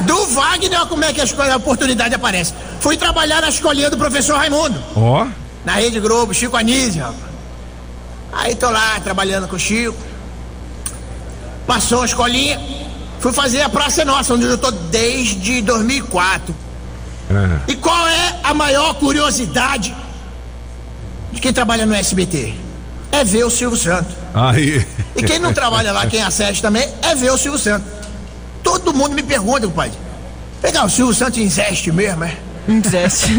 Do 0.00 0.26
Wagner, 0.28 0.78
olha 0.78 0.86
como 0.86 1.04
é 1.04 1.12
que 1.12 1.20
a, 1.20 1.56
oportunidade 1.56 2.14
aparece. 2.14 2.54
Fui 2.80 2.96
trabalhar 2.96 3.40
na 3.40 3.48
escolinha 3.48 3.90
do 3.90 3.98
professor 3.98 4.36
Raimundo. 4.36 4.80
Ó. 4.94 5.26
Na 5.64 5.74
Rede 5.74 5.98
Globo, 5.98 6.32
Chico 6.32 6.56
Anísio, 6.56 7.02
rapaz. 7.02 7.20
Aí 8.32 8.54
tô 8.54 8.70
lá 8.70 9.00
trabalhando 9.00 9.48
com 9.48 9.56
o 9.56 9.58
Chico. 9.58 9.96
Passou 11.66 12.02
a 12.02 12.06
escolinha. 12.06 12.60
Fui 13.18 13.32
fazer 13.32 13.62
a 13.62 13.68
Praça 13.68 14.02
é 14.02 14.04
Nossa, 14.04 14.34
onde 14.34 14.44
eu 14.44 14.58
tô 14.58 14.70
desde 14.70 15.62
2004. 15.62 16.54
É. 17.30 17.72
E 17.72 17.76
qual 17.76 18.06
é 18.06 18.40
a 18.42 18.54
maior 18.54 18.94
curiosidade 18.94 19.94
de 21.32 21.40
quem 21.40 21.52
trabalha 21.52 21.84
no 21.86 21.94
SBT? 21.94 22.54
É 23.10 23.24
ver 23.24 23.44
o 23.44 23.50
Silvio 23.50 23.78
Santos. 23.78 24.14
Aí. 24.34 24.86
E 25.14 25.22
quem 25.22 25.38
não 25.38 25.52
trabalha 25.52 25.92
lá, 25.92 26.06
quem 26.06 26.22
assiste 26.22 26.60
também, 26.60 26.88
é 27.02 27.14
ver 27.14 27.30
o 27.30 27.38
Silvio 27.38 27.58
Santos. 27.58 27.90
Todo 28.62 28.92
mundo 28.92 29.14
me 29.14 29.22
pergunta, 29.22 29.66
compadre. 29.66 29.96
Pegar 30.60 30.84
o 30.84 30.90
Silvio 30.90 31.14
Santos 31.14 31.38
existe 31.38 31.92
mesmo, 31.92 32.24
é? 32.24 32.36
Existe. 32.68 33.30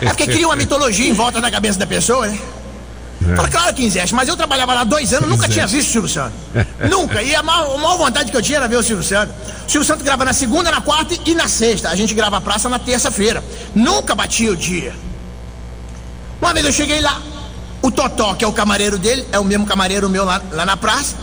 É 0.00 0.06
porque 0.06 0.26
cria 0.26 0.46
uma 0.46 0.56
mitologia 0.56 1.08
em 1.08 1.12
volta 1.12 1.40
da 1.40 1.50
cabeça 1.50 1.78
da 1.78 1.86
pessoa, 1.86 2.26
né? 2.26 2.38
Fala, 3.36 3.48
claro 3.48 3.74
que 3.74 3.84
existe, 3.84 4.14
mas 4.14 4.28
eu 4.28 4.36
trabalhava 4.36 4.74
lá 4.74 4.84
dois 4.84 5.12
anos, 5.12 5.28
nunca 5.28 5.48
tinha 5.48 5.66
visto 5.66 5.88
o 5.88 5.92
Silvio 5.92 6.10
Santos. 6.10 6.38
nunca. 6.90 7.22
E 7.22 7.34
a 7.34 7.42
maior, 7.42 7.74
a 7.74 7.78
maior 7.78 7.98
vontade 7.98 8.30
que 8.30 8.36
eu 8.36 8.42
tinha 8.42 8.58
era 8.58 8.68
ver 8.68 8.76
o 8.76 8.82
Silvio 8.82 9.04
Santos. 9.04 9.34
O 9.66 9.70
Silvio 9.70 9.86
Santos 9.86 10.04
grava 10.04 10.24
na 10.24 10.32
segunda, 10.32 10.70
na 10.70 10.80
quarta 10.80 11.14
e 11.24 11.34
na 11.34 11.48
sexta. 11.48 11.88
A 11.88 11.94
gente 11.94 12.14
grava 12.14 12.38
a 12.38 12.40
praça 12.40 12.68
na 12.68 12.78
terça-feira. 12.78 13.42
Nunca 13.74 14.14
batia 14.14 14.52
o 14.52 14.56
dia. 14.56 14.94
Uma 16.40 16.52
vez 16.52 16.66
eu 16.66 16.72
cheguei 16.72 17.00
lá, 17.00 17.22
o 17.80 17.90
Totó, 17.90 18.34
que 18.34 18.44
é 18.44 18.48
o 18.48 18.52
camareiro 18.52 18.98
dele, 18.98 19.26
é 19.32 19.38
o 19.38 19.44
mesmo 19.44 19.66
camareiro 19.66 20.08
meu 20.08 20.24
lá, 20.24 20.42
lá 20.50 20.66
na 20.66 20.76
praça. 20.76 21.16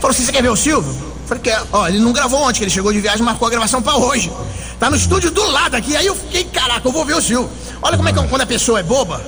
Falou 0.00 0.10
assim: 0.10 0.24
você 0.24 0.32
quer 0.32 0.42
ver 0.42 0.50
o 0.50 0.56
Silvio? 0.56 0.94
Falei, 1.26 1.42
quer. 1.42 1.62
Ó, 1.72 1.88
ele 1.88 1.98
não 1.98 2.12
gravou 2.12 2.42
ontem, 2.42 2.58
que 2.58 2.64
ele 2.64 2.70
chegou 2.70 2.92
de 2.92 3.00
viagem, 3.00 3.22
marcou 3.22 3.46
a 3.48 3.50
gravação 3.50 3.82
pra 3.82 3.96
hoje. 3.96 4.32
Tá 4.78 4.90
no 4.90 4.96
estúdio 4.96 5.30
do 5.30 5.42
lado 5.50 5.74
aqui. 5.74 5.96
Aí 5.96 6.06
eu 6.06 6.14
fiquei, 6.14 6.44
caraca, 6.44 6.86
eu 6.86 6.92
vou 6.92 7.04
ver 7.04 7.14
o 7.14 7.22
Silvio. 7.22 7.50
Olha 7.82 7.96
como 7.96 8.08
é 8.08 8.12
que 8.12 8.22
quando 8.28 8.42
a 8.42 8.46
pessoa 8.46 8.80
é 8.80 8.82
boba. 8.82 9.20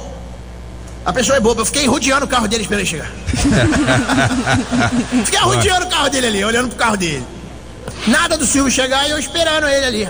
A 1.08 1.12
pessoa 1.12 1.38
é 1.38 1.40
boba. 1.40 1.62
Eu 1.62 1.64
fiquei 1.64 1.86
rodeando 1.86 2.26
o 2.26 2.28
carro 2.28 2.46
dele 2.46 2.64
esperando 2.64 2.80
ele 2.80 2.90
chegar. 2.90 3.10
Fiquei 5.24 5.40
rodeando 5.40 5.86
o 5.86 5.88
carro 5.88 6.10
dele 6.10 6.26
ali, 6.26 6.44
olhando 6.44 6.68
pro 6.68 6.76
carro 6.76 6.98
dele. 6.98 7.26
Nada 8.06 8.36
do 8.36 8.44
Silvio 8.44 8.70
chegar 8.70 9.08
e 9.08 9.12
eu 9.12 9.18
esperando 9.18 9.66
ele 9.66 9.86
ali. 9.86 10.06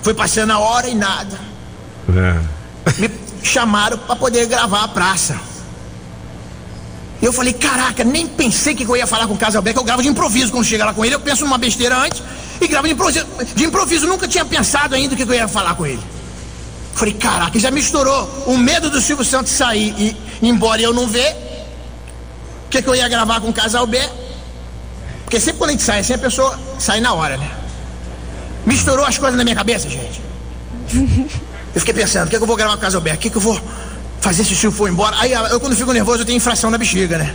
Foi 0.00 0.14
passando 0.14 0.52
a 0.52 0.58
hora 0.58 0.88
e 0.88 0.94
nada. 0.94 1.38
É. 2.08 2.40
Me 2.98 3.10
chamaram 3.42 3.98
pra 3.98 4.16
poder 4.16 4.46
gravar 4.46 4.84
a 4.84 4.88
praça. 4.88 5.38
Eu 7.20 7.30
falei, 7.30 7.52
caraca, 7.52 8.02
nem 8.02 8.26
pensei 8.26 8.74
que 8.74 8.84
eu 8.84 8.96
ia 8.96 9.06
falar 9.06 9.26
com 9.26 9.34
o 9.34 9.38
Casalbeck, 9.38 9.76
eu 9.76 9.84
gravo 9.84 10.02
de 10.02 10.08
improviso 10.08 10.50
quando 10.50 10.64
chega 10.64 10.86
lá 10.86 10.94
com 10.94 11.04
ele, 11.04 11.14
eu 11.14 11.20
penso 11.20 11.44
numa 11.44 11.58
besteira 11.58 11.98
antes 11.98 12.22
e 12.58 12.66
gravo 12.66 12.86
de 12.86 12.94
improviso. 12.94 13.26
De 13.54 13.64
improviso, 13.64 14.06
nunca 14.06 14.26
tinha 14.26 14.46
pensado 14.46 14.94
ainda 14.94 15.12
o 15.12 15.16
que 15.16 15.24
eu 15.24 15.34
ia 15.34 15.46
falar 15.46 15.74
com 15.74 15.84
ele. 15.84 16.00
Falei, 16.94 17.14
caraca, 17.14 17.58
já 17.58 17.70
misturou 17.70 18.44
o 18.46 18.56
medo 18.56 18.88
do 18.88 19.00
Silvio 19.00 19.24
Santos 19.24 19.52
sair 19.52 19.94
e 19.98 20.08
ir 20.42 20.48
embora 20.48 20.80
e 20.80 20.84
eu 20.84 20.92
não 20.92 21.06
ver. 21.06 21.36
O 22.66 22.70
que, 22.70 22.80
que 22.80 22.88
eu 22.88 22.94
ia 22.94 23.08
gravar 23.08 23.40
com 23.40 23.48
o 23.48 23.52
Casal 23.52 23.86
B? 23.86 24.00
Porque 25.24 25.40
sempre 25.40 25.58
quando 25.58 25.70
a 25.70 25.72
gente 25.72 25.82
sai, 25.82 26.00
assim 26.00 26.14
a 26.14 26.18
pessoa 26.18 26.58
sai 26.78 27.00
na 27.00 27.12
hora, 27.12 27.36
né? 27.36 27.50
Misturou 28.64 29.04
as 29.04 29.18
coisas 29.18 29.36
na 29.36 29.44
minha 29.44 29.56
cabeça, 29.56 29.88
gente. 29.88 30.22
Eu 31.74 31.80
fiquei 31.80 31.94
pensando, 31.94 32.28
o 32.28 32.30
que, 32.30 32.36
que 32.36 32.42
eu 32.42 32.46
vou 32.46 32.56
gravar 32.56 32.74
com 32.74 32.78
o 32.78 32.82
Casal 32.82 33.00
B? 33.00 33.10
O 33.10 33.18
que, 33.18 33.28
que 33.28 33.36
eu 33.36 33.40
vou 33.40 33.60
fazer 34.20 34.44
se 34.44 34.52
o 34.52 34.56
Silvio 34.56 34.78
for 34.78 34.88
embora? 34.88 35.16
Aí 35.18 35.32
eu 35.32 35.58
quando 35.58 35.74
fico 35.74 35.92
nervoso 35.92 36.22
eu 36.22 36.24
tenho 36.24 36.36
infração 36.36 36.70
na 36.70 36.78
bexiga, 36.78 37.18
né? 37.18 37.34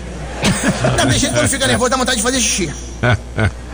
Da 0.95 1.05
gente 1.11 1.33
quando 1.33 1.49
fica 1.49 1.67
nervoso 1.67 1.89
dá 1.89 1.97
vontade 1.97 2.17
de 2.17 2.23
fazer 2.23 2.39
xixi. 2.39 2.73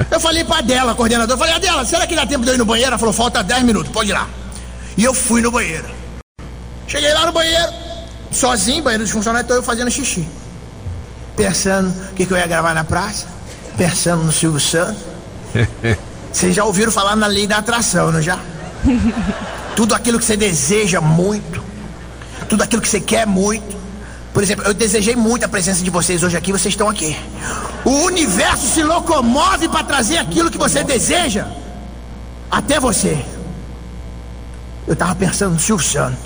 Eu 0.09 0.19
falei 0.19 0.43
pra 0.43 0.57
Adela, 0.57 0.95
coordenadora, 0.95 1.37
falei, 1.37 1.53
Adela, 1.53 1.85
será 1.85 2.07
que 2.07 2.15
dá 2.15 2.25
tempo 2.25 2.43
de 2.43 2.49
eu 2.49 2.55
ir 2.55 2.57
no 2.57 2.65
banheiro? 2.65 2.89
Ela 2.89 2.97
falou, 2.97 3.13
falta 3.13 3.43
10 3.43 3.63
minutos, 3.63 3.91
pode 3.91 4.09
ir 4.09 4.13
lá. 4.13 4.27
E 4.97 5.03
eu 5.03 5.13
fui 5.13 5.41
no 5.41 5.51
banheiro. 5.51 5.89
Cheguei 6.87 7.13
lá 7.13 7.25
no 7.25 7.31
banheiro, 7.31 7.73
sozinho, 8.31 8.83
banheiro 8.83 9.03
dos 9.03 9.11
funcionários, 9.11 9.47
tô 9.47 9.55
eu 9.55 9.63
fazendo 9.63 9.91
xixi. 9.91 10.25
Pensando 11.35 11.89
o 12.11 12.13
que, 12.13 12.25
que 12.25 12.31
eu 12.31 12.37
ia 12.37 12.47
gravar 12.47 12.73
na 12.73 12.83
praça, 12.83 13.27
pensando 13.77 14.23
no 14.23 14.31
Silvio 14.31 14.59
Santos. 14.59 15.01
Vocês 16.31 16.55
já 16.55 16.63
ouviram 16.63 16.91
falar 16.91 17.15
na 17.15 17.27
lei 17.27 17.47
da 17.47 17.57
atração, 17.57 18.11
não 18.11 18.21
já? 18.21 18.39
Tudo 19.75 19.93
aquilo 19.93 20.19
que 20.19 20.23
você 20.23 20.37
deseja 20.37 21.01
muito, 21.01 21.61
tudo 22.47 22.63
aquilo 22.63 22.81
que 22.81 22.87
você 22.87 23.01
quer 23.01 23.27
muito. 23.27 23.75
Por 24.33 24.41
exemplo, 24.41 24.63
eu 24.65 24.73
desejei 24.73 25.17
muito 25.17 25.43
a 25.43 25.49
presença 25.49 25.83
de 25.83 25.89
vocês 25.89 26.23
hoje 26.23 26.37
aqui, 26.37 26.53
vocês 26.53 26.73
estão 26.73 26.87
aqui. 26.87 27.17
O 27.83 27.91
universo 28.05 28.67
se 28.67 28.81
locomove 28.81 29.67
para 29.67 29.83
trazer 29.83 30.17
aquilo 30.17 30.49
que 30.49 30.57
você 30.57 30.81
deseja 30.81 31.45
até 32.49 32.79
você. 32.79 33.21
Eu 34.87 34.95
tava 34.95 35.15
pensando 35.15 35.53
no 35.53 35.59
Silvio 35.59 35.85
Santos. 35.85 36.19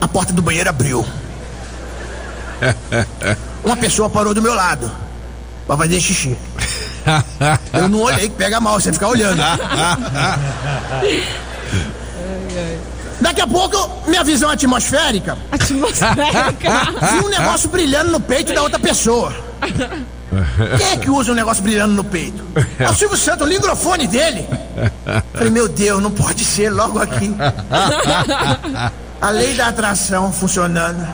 A 0.00 0.06
porta 0.06 0.32
do 0.32 0.42
banheiro 0.42 0.68
abriu. 0.68 1.04
Uma 3.64 3.76
pessoa 3.76 4.08
parou 4.08 4.34
do 4.34 4.42
meu 4.42 4.54
lado 4.54 4.90
pra 5.66 5.76
fazer 5.76 6.00
xixi. 6.00 6.36
Eu 7.72 7.88
não 7.88 8.00
olhei, 8.00 8.28
que 8.28 8.34
pega 8.34 8.60
mal, 8.60 8.80
você 8.80 8.92
fica 8.92 9.06
olhando. 9.08 9.40
Daqui 13.20 13.40
a 13.40 13.46
pouco, 13.46 14.08
minha 14.08 14.22
visão 14.22 14.50
atmosférica. 14.50 15.38
Atmosférica. 15.50 16.70
Vi 17.12 17.24
um 17.24 17.28
negócio 17.28 17.68
brilhando 17.68 18.12
no 18.12 18.20
peito 18.20 18.52
da 18.52 18.62
outra 18.62 18.78
pessoa. 18.78 19.34
Quem 20.78 20.88
é 20.88 20.96
que 20.96 21.10
usa 21.10 21.32
um 21.32 21.34
negócio 21.34 21.62
brilhando 21.62 21.94
no 21.94 22.04
peito? 22.04 22.44
É 22.78 22.88
o 22.88 22.94
Silvio 22.94 23.16
Santos, 23.16 23.46
o 23.46 23.50
microfone 23.50 24.06
dele. 24.06 24.46
Falei, 25.32 25.50
meu 25.50 25.68
Deus, 25.68 26.02
não 26.02 26.10
pode 26.10 26.44
ser 26.44 26.70
logo 26.70 26.98
aqui. 26.98 27.34
A 29.20 29.30
lei 29.30 29.54
da 29.54 29.68
atração 29.68 30.32
funcionando. 30.32 31.06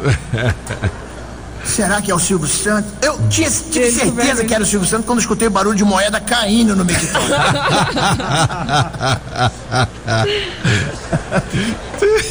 Será 1.64 2.02
que 2.02 2.10
é 2.10 2.14
o 2.14 2.18
Silvio 2.18 2.48
Santos? 2.48 2.92
Eu 3.00 3.16
tinha, 3.28 3.48
tive 3.48 3.92
certeza 3.92 4.44
que 4.44 4.52
era 4.52 4.64
o 4.64 4.66
Silvio 4.66 4.88
Santos 4.88 5.06
quando 5.06 5.20
escutei 5.20 5.46
o 5.48 5.50
barulho 5.50 5.76
de 5.76 5.84
moeda 5.84 6.20
caindo 6.20 6.74
no 6.74 6.84
microfone. 6.84 7.24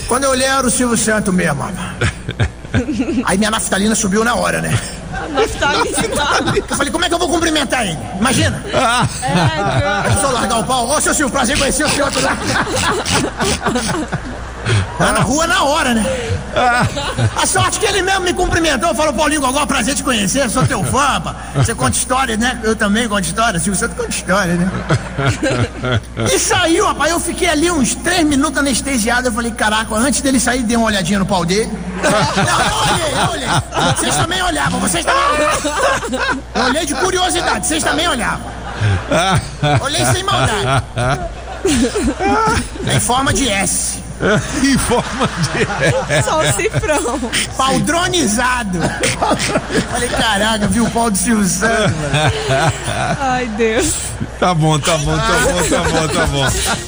quando 0.07 0.25
eu 0.25 0.31
olhei 0.31 0.47
era 0.47 0.67
o 0.67 0.69
Silvio 0.69 0.97
Santos 0.97 1.33
mesmo. 1.33 1.63
Aí 3.25 3.37
minha 3.37 3.51
naftalina 3.51 3.95
subiu 3.95 4.23
na 4.23 4.35
hora, 4.35 4.61
né? 4.61 4.77
Eu 6.69 6.75
falei, 6.75 6.91
como 6.91 7.05
é 7.05 7.07
que 7.07 7.13
eu 7.13 7.19
vou 7.19 7.29
cumprimentar 7.29 7.85
ele? 7.85 7.97
Imagina. 8.19 8.61
Eu 10.05 10.21
só 10.21 10.31
largar 10.31 10.59
o 10.59 10.63
pau. 10.63 10.89
Ô, 10.89 11.01
seu 11.01 11.13
Silvio, 11.13 11.31
prazer 11.31 11.55
em 11.55 11.59
conhecer 11.59 11.85
o 11.85 11.89
senhor. 11.89 12.11
Lá 14.99 15.11
na 15.13 15.19
rua 15.21 15.47
na 15.47 15.63
hora, 15.63 15.93
né? 15.93 16.05
A 17.35 17.45
sorte 17.45 17.79
que 17.79 17.85
ele 17.85 18.01
mesmo 18.01 18.21
me 18.21 18.33
cumprimentou, 18.33 18.93
falou, 18.93 19.13
Paulinho 19.13 19.41
Gogó, 19.41 19.65
prazer 19.65 19.95
te 19.95 20.03
conhecer, 20.03 20.49
sou 20.49 20.65
teu 20.67 20.83
fã, 20.83 21.19
pá. 21.21 21.35
Você 21.55 21.73
conta 21.73 21.97
história, 21.97 22.37
né? 22.37 22.59
Eu 22.63 22.75
também 22.75 23.07
conto 23.07 23.23
história, 23.23 23.59
Silvio 23.59 23.79
Santos 23.79 23.97
conta 23.97 24.09
história, 24.09 24.53
né? 24.55 24.69
E 26.31 26.37
saiu, 26.37 26.85
rapaz, 26.85 27.11
eu 27.11 27.19
fiquei 27.19 27.49
ali 27.49 27.71
uns 27.71 27.95
três 27.95 28.23
minutos 28.25 28.57
anestesiado, 28.59 29.27
eu 29.29 29.31
falei, 29.31 29.51
caraca, 29.51 29.95
antes 29.95 30.21
dele 30.21 30.39
sair, 30.39 30.63
dei 30.63 30.77
uma 30.77 30.87
olhadinha 30.87 31.19
no 31.19 31.25
pau 31.25 31.45
dele. 31.45 31.71
Não, 32.03 32.59
eu 32.65 32.93
olhei, 32.93 33.13
eu 33.13 33.31
olhei. 33.31 33.47
Vocês 33.97 34.15
também 34.15 34.41
olhavam, 34.43 34.79
vocês 34.79 35.05
também 35.05 35.23
olhavam. 35.23 35.71
Eu 36.53 36.63
olhei 36.65 36.85
de 36.85 36.93
curiosidade, 36.95 37.65
vocês 37.65 37.83
também 37.83 38.07
olhavam. 38.07 38.51
Olhei 39.81 40.05
sem 40.05 40.23
maldade. 40.23 40.83
Em 42.85 42.99
forma 42.99 43.33
de 43.33 43.49
S. 43.49 43.99
em 44.63 44.77
forma 44.77 45.29
de. 45.53 46.21
Só 46.23 46.41
o 46.41 46.53
cifrão. 46.53 47.31
Padronizado. 47.57 48.79
Falei, 49.91 50.09
caraca, 50.09 50.67
viu 50.67 50.85
o 50.85 50.91
pau 50.91 51.09
do 51.09 51.17
Silvio 51.17 51.47
Santos, 51.47 51.95
mano. 51.95 52.71
Ai, 53.19 53.47
Deus. 53.57 53.93
Tá 54.39 54.53
bom, 54.53 54.79
tá 54.79 54.97
bom, 54.97 55.17
tá 55.17 55.39
bom, 55.39 55.69
tá 55.69 55.83
bom, 55.83 56.07
tá 56.07 56.25
bom. 56.27 56.47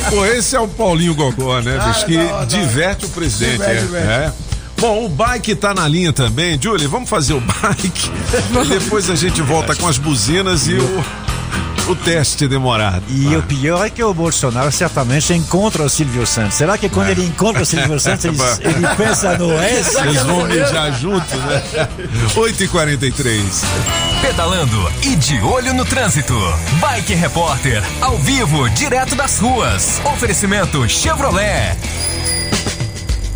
Pô, 0.10 0.26
esse 0.26 0.56
é 0.56 0.60
o 0.60 0.68
Paulinho 0.68 1.16
Gogó, 1.16 1.60
né, 1.62 1.80
bicho? 1.88 2.06
Que 2.06 2.46
diverte 2.48 3.06
o 3.06 3.10
presidente. 3.10 3.54
Diverte, 3.54 3.78
é, 3.78 3.82
diverte. 3.82 4.08
é. 4.10 4.34
Bom, 4.78 5.06
o 5.06 5.10
bike 5.10 5.56
tá 5.56 5.74
na 5.74 5.88
linha 5.88 6.12
também. 6.12 6.60
Julie, 6.62 6.88
vamos 6.88 7.10
fazer 7.10 7.34
o 7.34 7.40
bike. 7.40 8.12
Depois 8.68 9.10
a 9.10 9.16
gente 9.16 9.42
volta 9.42 9.76
com 9.76 9.88
as 9.88 9.98
buzinas 9.98 10.68
e 10.68 10.74
o, 10.74 11.06
o 11.88 11.96
teste 11.96 12.48
demorado. 12.48 13.04
E 13.10 13.36
o 13.36 13.44
pior 13.44 13.86
é 13.86 13.90
que 13.90 14.04
o 14.04 14.14
Bolsonaro 14.14 14.72
certamente 14.72 15.34
encontra 15.34 15.84
o 15.84 15.90
Silvio 15.90 16.26
Santos. 16.26 16.56
Será 16.56 16.78
que 16.78 16.90
quando 16.90 17.10
ele 17.10 17.26
encontra 17.26 17.64
o 17.64 17.66
Silvio 17.66 18.00
Santos, 18.00 18.26
ele, 18.26 18.38
ele 18.64 18.88
pensa 18.96 19.38
no 19.38 19.52
S? 19.58 19.98
Eles 19.98 20.24
vão 20.24 20.46
mijar 20.46 20.94
juntos, 20.94 21.32
né? 21.40 21.64
8h43. 22.36 23.44
Pedalando 24.22 24.92
e 25.04 25.16
de 25.16 25.40
olho 25.42 25.74
no 25.74 25.84
trânsito. 25.86 26.34
Bike 26.80 27.14
Repórter, 27.14 27.84
ao 28.02 28.18
vivo, 28.18 28.70
direto 28.70 29.16
das 29.16 29.38
ruas. 29.40 30.02
Oferecimento 30.06 30.88
Chevrolet. 30.88 31.78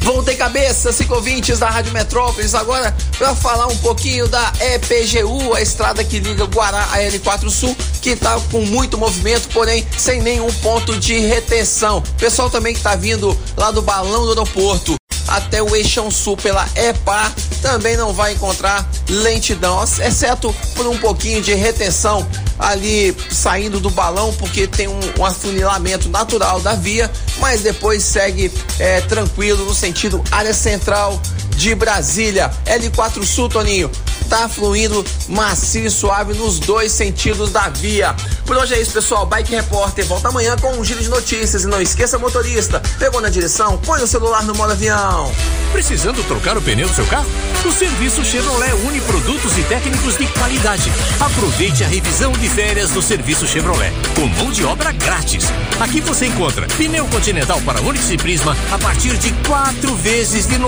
Voltei 0.08 0.38
cabeça, 0.38 0.94
ciclovintes 0.94 1.60
da 1.60 1.70
Rádio 1.70 1.92
Metrópolis, 1.92 2.56
agora 2.56 2.96
para 3.18 3.36
falar 3.36 3.68
um 3.68 3.78
pouquinho 3.80 4.26
da 4.26 4.54
EPGU, 4.62 5.54
a 5.54 5.62
estrada 5.62 6.02
que 6.02 6.18
liga 6.18 6.46
Guará 6.46 6.82
a 6.94 7.00
L4 7.00 7.50
Sul, 7.50 7.76
que 8.02 8.16
tá 8.16 8.40
com 8.50 8.62
muito 8.62 8.98
movimento, 8.98 9.50
porém 9.50 9.86
sem 9.98 10.22
nenhum 10.22 10.48
ponto 10.62 10.98
de 10.98 11.20
retenção. 11.20 12.02
Pessoal 12.18 12.50
também 12.50 12.74
que 12.74 12.80
tá 12.80 12.96
vindo 12.96 13.38
lá 13.58 13.70
do 13.70 13.82
balão 13.82 14.24
do 14.24 14.30
aeroporto 14.30 14.97
até 15.28 15.62
o 15.62 15.76
Eixão 15.76 16.10
Sul 16.10 16.38
pela 16.38 16.68
EPA 16.76 17.34
também 17.62 17.98
não 17.98 18.14
vai 18.14 18.34
encontrar 18.34 18.88
lentidão, 19.10 19.84
exceto 19.84 20.54
por 20.76 20.88
um 20.88 20.98
pouquinho 20.98 21.42
de 21.42 21.54
retenção 21.54 22.28
ali 22.58 23.16
saindo 23.32 23.80
do 23.80 23.90
balão, 23.90 24.34
porque 24.34 24.68
tem 24.68 24.88
um, 24.88 25.00
um 25.20 25.26
afunilamento 25.26 26.10
natural 26.10 26.60
da 26.60 26.74
via, 26.74 27.12
mas 27.40 27.62
depois 27.62 28.04
segue 28.04 28.52
é, 28.80 29.02
tranquilo 29.02 29.66
no 29.66 29.76
sentido 29.76 30.24
área 30.32 30.54
central 30.54 31.22
de 31.58 31.74
Brasília. 31.74 32.52
L4 32.66 33.26
Sul, 33.26 33.50
Toninho, 33.50 33.90
tá 34.30 34.48
fluindo 34.48 35.04
macio 35.28 35.86
e 35.86 35.90
suave 35.90 36.34
nos 36.34 36.60
dois 36.60 36.92
sentidos 36.92 37.52
da 37.52 37.68
via. 37.68 38.16
Por 38.46 38.56
hoje 38.56 38.76
é 38.76 38.82
isso, 38.82 38.92
pessoal. 38.92 39.26
Bike 39.26 39.54
Repórter 39.54 40.06
volta 40.06 40.30
amanhã 40.30 40.56
com 40.58 40.72
um 40.74 40.84
giro 40.84 41.02
de 41.02 41.10
notícias. 41.10 41.64
E 41.64 41.68
não 41.68 41.82
esqueça, 41.82 42.18
motorista, 42.18 42.82
pegou 43.00 43.20
na 43.20 43.30
direção, 43.30 43.78
põe 43.80 44.02
o 44.02 44.08
celular 44.08 44.44
no 44.44 44.56
modo 44.56 44.72
avião. 44.72 45.32
Precisando 45.74 46.24
trocar 46.28 46.58
o 46.58 46.62
pneu 46.62 46.88
do 46.88 46.96
seu 46.96 47.06
carro? 47.08 47.28
O 47.66 47.72
serviço 47.72 48.24
Chevrolet 48.24 48.74
une 48.88 49.02
produtos 49.02 49.58
e 49.58 49.64
técnicos 49.64 50.18
de 50.18 50.26
qualidade. 50.28 50.90
Aproveite 51.20 51.84
a 51.84 51.88
revisão 51.88 52.32
de 52.32 52.48
férias 52.48 52.92
do 52.92 53.02
serviço 53.02 53.46
Chevrolet, 53.46 53.92
com 54.16 54.28
mão 54.28 54.52
de 54.52 54.64
obra 54.64 54.92
grátis. 54.92 55.46
Aqui 55.80 56.00
você 56.00 56.28
encontra 56.28 56.68
pneu 56.78 57.06
Continental 57.08 57.60
para 57.62 57.82
Onix 57.82 58.10
e 58.10 58.18
Prisma 58.18 58.56
a 58.72 58.78
partir 58.78 59.18
de 59.18 59.32
quatro 59.46 59.94
vezes 59.96 60.48
de 60.48 60.56
R$ 60.56 60.64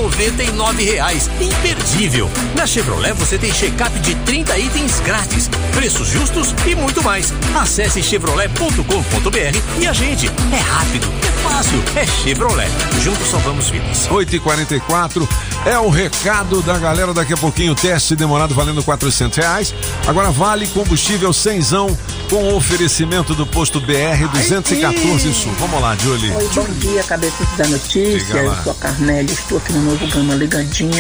99 0.80 0.84
reais. 0.84 1.30
Imperdível! 1.40 2.30
Na 2.56 2.66
Chevrolet 2.66 3.14
você 3.14 3.38
tem 3.38 3.52
check-up 3.52 3.98
de 4.00 4.16
30 4.16 4.58
itens 4.58 5.00
grátis, 5.02 5.50
preços 5.74 6.08
justos 6.08 6.56
e 6.66 6.76
muito 6.76 7.04
mais. 7.04 7.34
Acesse 7.56 8.02
chevrolet.com.br 8.02 9.82
e 9.82 9.88
agende. 9.88 10.32
É 10.52 10.58
rápido, 10.58 11.08
é 11.22 11.32
fácil, 11.48 11.84
é 11.96 12.06
Chevrolet. 12.06 12.70
Juntos 13.02 13.28
salvamos 13.30 13.70
vidas. 13.70 14.08
8h44 14.08 15.28
é 15.66 15.78
o 15.78 15.90
recado 15.90 16.62
da 16.62 16.78
galera. 16.78 17.14
Daqui 17.14 17.34
a 17.34 17.38
pouquinho, 17.38 17.76
teste 17.76 18.16
demorado 18.16 18.56
valendo 18.56 18.84
400 18.84 19.38
reais. 19.38 19.76
Agora 20.08 20.32
vale 20.32 20.68
combustível 20.68 21.34
cenzão 21.34 21.98
com 22.30 22.54
oferecimento 22.54 23.34
do 23.34 23.46
posto 23.46 23.80
BR 23.82 24.28
214 24.32 25.34
Sul. 25.34 25.52
Vamos 25.60 25.82
lá, 25.82 25.96
Julie. 25.96 26.32
Oi, 26.32 26.50
bom 26.54 26.66
dia, 26.80 27.04
cabeças 27.04 27.48
da 27.58 27.68
notícia. 27.68 28.38
Eu 28.38 28.56
sou 28.64 28.72
a 28.72 28.76
Carnélia, 28.76 29.34
estou 29.34 29.58
aqui 29.58 29.74
no 29.74 29.82
Novo 29.82 30.08
Gama 30.08 30.36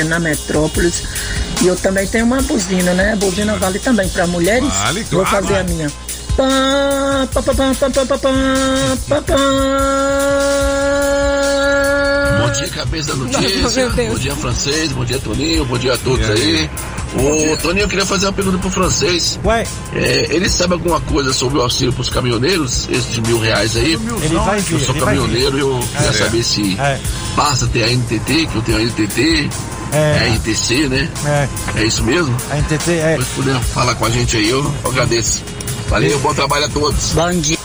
Na 0.08 0.20
Metrópolis. 0.20 1.04
E 1.62 1.68
eu 1.68 1.76
também 1.76 2.08
tenho 2.08 2.26
uma 2.26 2.42
buzina, 2.42 2.94
né? 2.94 3.14
A 3.14 3.16
buzina 3.16 3.56
vale 3.58 3.80
também 3.80 4.08
para 4.10 4.26
mulheres. 4.28 4.68
Vale, 4.74 5.04
Vou 5.12 5.26
claro. 5.26 5.46
fazer 5.48 5.60
a 5.60 5.64
minha. 5.64 5.90
Pá, 6.36 7.28
pá, 7.34 7.42
pá, 7.42 7.54
pá, 7.54 7.74
pá, 7.74 7.90
pá, 7.90 8.06
pá, 8.06 8.18
pá, 9.08 9.22
pá. 9.22 10.79
Bom 12.50 12.54
dia, 12.54 12.68
cabeça 12.70 13.08
da 13.10 13.16
notícia. 13.24 13.90
Deus. 13.90 14.10
Bom 14.14 14.20
dia, 14.20 14.36
francês. 14.36 14.92
Bom 14.92 15.06
dia, 15.06 15.20
Toninho. 15.20 15.66
Bom 15.66 15.78
dia 15.78 15.94
a 15.94 15.98
todos 15.98 16.28
aí. 16.30 16.70
Ô, 17.16 17.58
Toninho, 17.58 17.84
eu 17.84 17.88
queria 17.90 18.06
fazer 18.06 18.26
uma 18.26 18.34
pergunta 18.34 18.58
pro 18.58 18.70
francês. 18.72 19.40
Ué? 19.46 19.66
É, 19.94 20.28
ele 20.32 20.50
sabe 20.50 20.74
alguma 20.74 21.00
coisa 21.02 21.32
sobre 21.32 21.60
o 21.60 21.62
auxílio 21.62 21.94
pros 21.94 22.10
caminhoneiros? 22.10 22.88
Esses 22.90 23.14
de 23.14 23.22
mil 23.22 23.40
reais 23.40 23.76
aí? 23.76 23.94
Ele 23.94 24.36
vai 24.36 24.60
vir, 24.62 24.74
Eu 24.74 24.80
sou 24.80 24.96
caminhoneiro 24.96 25.58
e 25.58 25.62
eu 25.62 25.80
queria 25.94 26.10
É. 26.10 26.14
saber 26.14 26.44
se 26.44 26.76
É. 26.80 27.00
basta 27.36 27.68
ter 27.68 27.84
a 27.84 27.92
NTT, 27.92 28.48
que 28.48 28.56
eu 28.56 28.62
tenho 28.64 28.78
a 28.80 28.82
NTT. 28.82 29.50
É. 29.92 30.18
a 30.22 30.28
NTC, 30.30 30.88
né? 30.88 31.10
É. 31.26 31.48
É 31.82 31.84
isso 31.86 32.04
mesmo? 32.04 32.36
A 32.52 32.58
NTT 32.58 32.92
é. 32.92 33.18
Se 33.20 33.26
puder 33.36 33.60
falar 33.62 33.96
com 33.96 34.06
a 34.06 34.10
gente 34.10 34.38
aí, 34.38 34.50
eu 34.50 34.72
agradeço. 34.86 35.44
Valeu, 35.88 36.18
bom 36.20 36.34
trabalho 36.34 36.66
a 36.66 36.70
todos. 36.70 37.12
Bom 37.14 37.32
dia. 37.32 37.59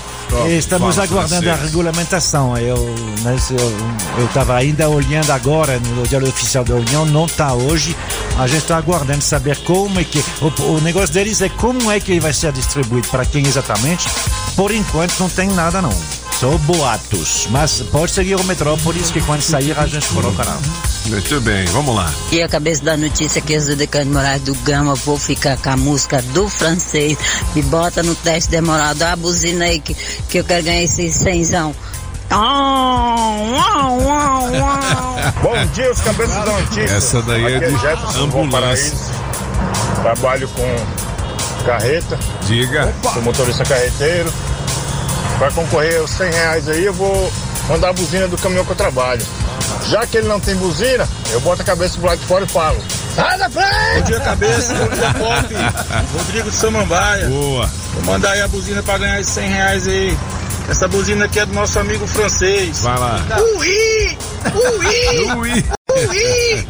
E 0.47 0.57
Estamos 0.57 0.99
aguardando 0.99 1.51
a 1.51 1.55
regulamentação. 1.55 2.57
Eu 2.57 2.95
eu 4.19 4.27
estava 4.27 4.55
ainda 4.57 4.89
olhando 4.89 5.31
agora 5.31 5.79
no 5.79 6.07
Diário 6.07 6.29
Oficial 6.29 6.63
da 6.65 6.75
União, 6.75 7.07
não 7.07 7.27
está 7.27 7.55
hoje. 7.55 7.97
A 8.39 8.47
gente 8.47 8.63
está 8.63 8.77
aguardando 8.77 9.23
saber 9.23 9.57
como 9.59 9.99
é 9.99 10.05
que. 10.05 10.23
O, 10.41 10.77
o 10.77 10.81
negócio 10.81 11.15
deles 11.15 11.41
é 11.41 11.49
como 11.49 11.91
é 11.91 11.99
que 12.01 12.13
ele 12.13 12.21
vai 12.21 12.33
ser 12.33 12.53
distribuído, 12.53 13.09
para 13.09 13.25
quem 13.25 13.47
exatamente. 13.47 14.09
Por 14.57 14.71
enquanto 14.71 15.19
não 15.19 15.29
tem 15.29 15.49
nada 15.49 15.81
não. 15.81 15.93
Só 16.39 16.51
boatos. 16.59 17.47
Mas 17.51 17.81
pode 17.93 18.13
seguir 18.13 18.35
o 18.35 18.45
Metrópolis 18.45 19.11
que 19.11 19.21
quando 19.21 19.43
sair 19.43 19.79
a 19.79 19.87
gente 19.87 20.09
colocará. 20.09 20.57
Muito 21.07 21.41
bem, 21.41 21.65
vamos 21.67 21.95
lá. 21.95 22.13
E 22.33 22.43
a 22.43 22.49
cabeça 22.49 22.83
da 22.83 22.97
notícia 22.97 23.41
que 23.41 23.53
eu 23.53 23.77
de 23.77 23.87
Cândido 23.87 24.15
Moraes 24.15 24.43
do 24.43 24.55
Gama, 24.57 24.95
vou 24.95 25.17
ficar 25.17 25.57
com 25.57 25.71
a 25.71 25.77
música 25.77 26.21
do 26.35 26.49
francês. 26.49 27.17
Me 27.55 27.63
bota 27.63 28.03
no 28.03 28.15
teste 28.17 28.51
demorado, 28.51 29.03
a 29.03 29.15
buzina 29.15 29.67
aí 29.67 29.79
que, 29.79 29.95
que 30.29 30.39
eu 30.39 30.45
quero 30.45 30.65
ganhar 30.65 30.83
esse 30.83 31.13
cenzão. 31.13 31.75
Bom 35.43 35.67
dia, 35.73 35.93
os 35.93 36.01
cabeças 36.01 36.45
da 36.45 36.53
notícia. 36.53 36.97
Essa 36.97 37.23
daí 37.23 37.45
é 37.45 37.57
Aqui 37.59 37.67
de 37.67 37.81
Jefferson, 37.81 38.27
Bom 38.29 38.45
ambulância. 38.45 38.93
Trabalho 40.03 40.49
com 40.49 40.77
carreta. 41.65 42.19
Diga. 42.47 42.93
Sou 43.13 43.23
motorista 43.23 43.65
carreteiro. 43.65 44.33
Para 45.39 45.51
concorrer 45.53 46.01
aos 46.01 46.11
100 46.11 46.31
reais 46.31 46.69
aí, 46.69 46.85
eu 46.85 46.95
vou 46.95 47.33
mandar 47.69 47.91
a 47.91 47.93
buzina 47.93 48.29
do 48.29 48.37
caminhão 48.39 48.65
que 48.65 48.73
eu 48.73 48.77
trabalho. 48.77 49.25
Já 49.89 50.07
que 50.07 50.19
ele 50.19 50.29
não 50.29 50.41
tem 50.41 50.55
buzina, 50.57 51.09
eu 51.33 51.41
boto 51.41 51.63
a 51.63 51.65
cabeça 51.65 51.99
pro 51.99 52.07
lado 52.07 52.19
de 52.19 52.27
fora 52.27 52.45
e 52.45 52.49
falo. 52.49 52.79
Sai 53.15 53.39
da 53.39 53.51
frente! 53.51 53.69
Bom 53.97 54.03
dia, 54.03 54.21
cabeça. 54.21 54.75
Bom 54.75 54.89
dia, 54.89 55.13
Pop. 55.13 56.19
Rodrigo 56.19 56.51
de 56.51 56.57
Samambaia. 56.57 57.27
Boa. 57.29 57.71
Vou 57.95 58.05
mandar 58.05 58.33
aí 58.33 58.41
a 58.41 58.49
buzina 58.49 58.83
pra 58.83 58.99
ganhar 58.99 59.21
esses 59.21 59.35
100 59.35 59.49
reais 59.49 59.89
aí. 59.89 60.19
Essa 60.69 60.89
buzina 60.89 61.27
aqui 61.27 61.39
é 61.39 61.47
do 61.47 61.53
nosso 61.53 61.79
amigo 61.79 62.07
francês. 62.07 62.81
Vai 62.81 62.99
lá. 62.99 63.21
Ui! 63.59 64.19
Ui! 64.55 65.37
Ui! 65.37 65.65
Ui! 65.91 66.67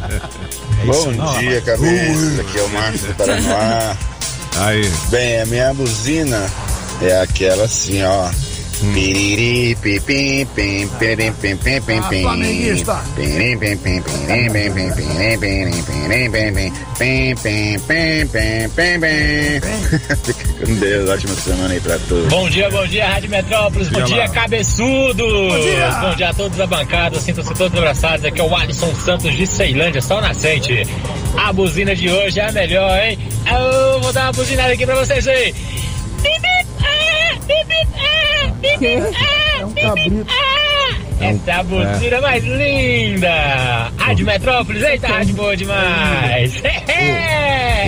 Bom 0.85 1.39
dia, 1.39 1.61
cabeça. 1.61 2.41
Aqui 2.41 2.59
é 2.59 2.61
o 2.61 2.69
Marcos 2.69 3.01
do 3.01 3.13
Paranoá. 3.15 3.97
Aí. 4.57 4.91
Bem, 5.09 5.41
a 5.41 5.45
minha 5.45 5.73
buzina 5.73 6.45
é 7.01 7.21
aquela 7.21 7.63
assim, 7.63 8.03
ó. 8.03 8.29
Piriri, 8.93 9.75
pipim, 9.81 10.45
pim, 10.53 10.87
pirim, 10.99 11.33
pim, 11.33 11.57
pim, 11.57 11.81
pim, 11.81 12.01
pim. 12.09 12.21
flamenguista. 12.21 13.01
Pirim, 13.15 13.57
pim, 13.57 13.77
pim, 13.77 14.01
pirim, 14.01 14.51
pim, 14.51 14.71
pim, 14.71 14.91
pirim, 14.91 15.39
pirim, 15.39 15.83
pirim, 15.83 16.31
pim, 16.31 16.53
pim. 16.53 16.73
Pim, 16.97 17.35
pim, 17.35 17.79
pim, 17.79 18.27
pim, 18.27 18.69
pim, 18.69 18.99
pim. 18.99 19.61
Fica 20.23 20.65
com 20.65 20.75
Deus, 20.75 21.09
ótima 21.09 21.35
semana 21.35 21.73
aí 21.73 21.79
pra 21.79 21.97
todos. 21.99 22.27
Bom 22.27 22.49
dia, 22.49 22.69
bom 22.69 22.85
dia, 22.85 23.07
Rádio 23.07 23.29
Metrópolis, 23.29 23.87
bom 23.89 24.03
dia, 24.03 24.27
cabeçudos! 24.29 25.53
Bom 25.53 25.59
dia. 25.59 25.89
Bom 26.01 26.15
dia 26.15 26.29
a 26.29 26.33
todos 26.33 26.57
da 26.57 26.67
bancada, 26.67 27.19
sintam-se 27.19 27.53
todos 27.53 27.77
abraçados. 27.77 28.25
Aqui 28.25 28.41
é 28.41 28.43
o 28.43 28.55
Alisson 28.55 28.93
Santos 28.95 29.33
de 29.33 29.47
Ceilândia, 29.47 30.01
Sol 30.01 30.21
Nascente. 30.21 30.85
A 31.37 31.53
buzina 31.53 31.95
de 31.95 32.09
hoje 32.09 32.39
é 32.39 32.47
a 32.47 32.51
melhor, 32.51 32.99
hein? 32.99 33.17
Eu 33.45 34.01
vou 34.01 34.11
dar 34.11 34.23
uma 34.23 34.31
buzinada 34.33 34.73
aqui 34.73 34.85
pra 34.85 34.95
vocês 34.95 35.27
aí. 35.27 35.53
É 39.59 39.65
um 39.65 39.73
cabrito. 39.73 40.27
Essa 41.19 41.51
é 41.51 41.53
a 41.53 41.63
buzina 41.63 42.21
mais 42.21 42.43
linda! 42.43 43.91
Rádio 43.97 44.25
Metrópolis, 44.25 44.83
eita, 44.83 45.07
rádio 45.07 45.33
boa 45.35 45.55
demais! 45.55 46.61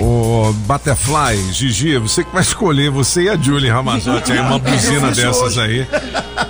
Ô, 0.02 0.52
Butterfly, 0.66 1.52
Gigi, 1.52 1.98
você 1.98 2.24
que 2.24 2.32
vai 2.32 2.42
escolher, 2.42 2.90
você 2.90 3.24
e 3.24 3.28
a 3.28 3.36
Julie 3.36 3.70
Ramazotti 3.70 4.32
aí, 4.32 4.38
uma 4.40 4.58
buzina 4.58 5.10
dessas 5.10 5.58
aí, 5.58 5.86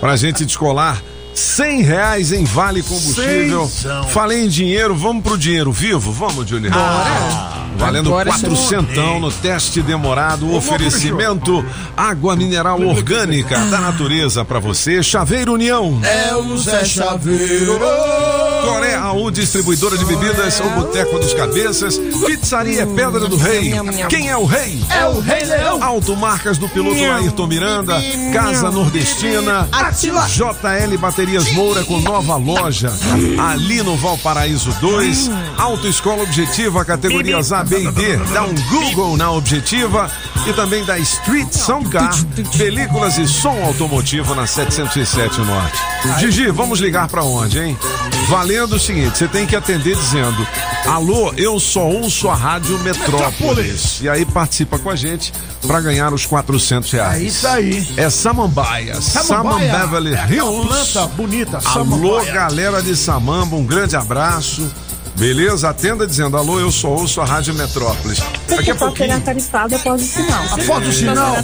pra 0.00 0.16
gente 0.16 0.44
descolar. 0.44 1.02
100 1.38 1.82
reais 1.82 2.32
em 2.32 2.44
vale 2.44 2.82
combustível. 2.82 3.70
Falei 4.10 4.44
em 4.44 4.48
dinheiro, 4.48 4.94
vamos 4.94 5.22
pro 5.22 5.38
dinheiro 5.38 5.72
vivo? 5.72 6.10
Vamos, 6.12 6.48
Julie? 6.48 6.70
Valendo 7.76 8.08
Agora 8.08 8.30
quatrocentão 8.30 9.20
no 9.20 9.30
teste 9.30 9.80
demorado. 9.80 10.52
Oferecimento 10.52 11.64
água 11.96 12.34
mineral 12.34 12.80
orgânica 12.82 13.56
da 13.70 13.78
natureza 13.78 14.44
pra 14.44 14.58
você. 14.58 15.02
Chaveiro 15.02 15.54
União. 15.54 16.00
É 16.02 16.34
o 16.34 16.58
Zé 16.58 16.84
Chaveiro. 16.84 17.78
Coré 18.64 18.96
AU, 18.96 19.30
distribuidora 19.30 19.96
de 19.96 20.04
bebidas, 20.04 20.60
o 20.60 20.68
Boteco 20.70 21.18
dos 21.18 21.32
Cabeças, 21.32 21.96
Pizzaria 22.26 22.86
Pedra 22.86 23.20
do 23.20 23.36
Rei. 23.36 23.72
Quem 24.08 24.28
é 24.28 24.36
o 24.36 24.44
rei? 24.44 24.82
É 24.90 25.06
o 25.06 25.20
Rei 25.20 25.44
Leão. 25.44 25.82
Automarcas 25.82 26.58
do 26.58 26.68
piloto 26.68 27.00
Ayrton 27.00 27.46
Miranda, 27.46 27.94
Casa 28.32 28.70
Nordestina, 28.70 29.68
Ativa. 29.70 30.26
JL 30.26 30.98
Baterias 31.28 31.52
Moura 31.52 31.84
com 31.84 32.00
nova 32.00 32.36
loja, 32.36 32.90
ali 33.50 33.82
no 33.82 33.96
Valparaíso 33.98 34.72
2, 34.80 35.30
Autoescola 35.58 36.22
Objetiva, 36.22 36.82
categorias 36.86 37.52
A, 37.52 37.62
B 37.62 37.82
e 37.84 37.90
D, 37.92 38.16
dá 38.32 38.44
um 38.44 38.54
Google 38.70 39.14
na 39.18 39.30
Objetiva 39.30 40.10
e 40.46 40.52
também 40.54 40.82
da 40.86 40.98
Street 40.98 41.52
Sound 41.52 41.90
Car, 41.90 42.14
películas 42.56 43.18
e 43.18 43.28
som 43.28 43.62
automotivo 43.62 44.34
na 44.34 44.46
707 44.46 45.40
Norte. 45.40 45.78
Gigi, 46.18 46.50
vamos 46.50 46.80
ligar 46.80 47.08
pra 47.08 47.22
onde, 47.22 47.58
hein? 47.58 47.76
Valendo 48.28 48.76
o 48.76 48.80
seguinte, 48.80 49.18
você 49.18 49.28
tem 49.28 49.46
que 49.46 49.56
atender 49.56 49.96
dizendo: 49.96 50.46
Alô, 50.86 51.32
eu 51.36 51.58
só 51.60 51.86
ouço 51.86 52.28
a 52.28 52.34
Rádio 52.34 52.78
Metrópolis. 52.80 54.00
E 54.00 54.08
aí 54.08 54.24
participa 54.24 54.78
com 54.78 54.90
a 54.90 54.96
gente 54.96 55.32
pra 55.66 55.80
ganhar 55.80 56.12
os 56.12 56.24
400 56.26 56.90
reais. 56.92 57.20
É 57.22 57.24
isso 57.24 57.46
aí. 57.48 57.88
É 57.96 58.08
Samambaia, 58.10 59.00
Samam 59.00 59.58
Beverly 59.58 60.14
É 60.14 60.26
Hills. 60.30 60.66
planta 60.68 61.07
bonita, 61.08 61.58
Alô, 61.64 61.86
samambaia. 61.90 62.32
galera 62.32 62.82
de 62.82 62.96
Samamba, 62.96 63.56
um 63.56 63.64
grande 63.64 63.96
abraço. 63.96 64.70
Beleza? 65.18 65.68
Atenda 65.68 66.06
dizendo, 66.06 66.36
alô, 66.36 66.60
eu 66.60 66.70
só 66.70 66.88
ouço 66.88 67.20
a 67.20 67.24
Rádio 67.24 67.52
Metrópolis. 67.54 68.20
Daqui 68.48 68.70
a 68.70 68.74
pouquinho. 68.74 69.20
tarifado 69.20 69.74
após 69.74 70.00
o 70.00 70.04
sinal. 70.04 70.44
Após 70.52 70.88
o 70.88 70.92
sinal, 70.92 71.36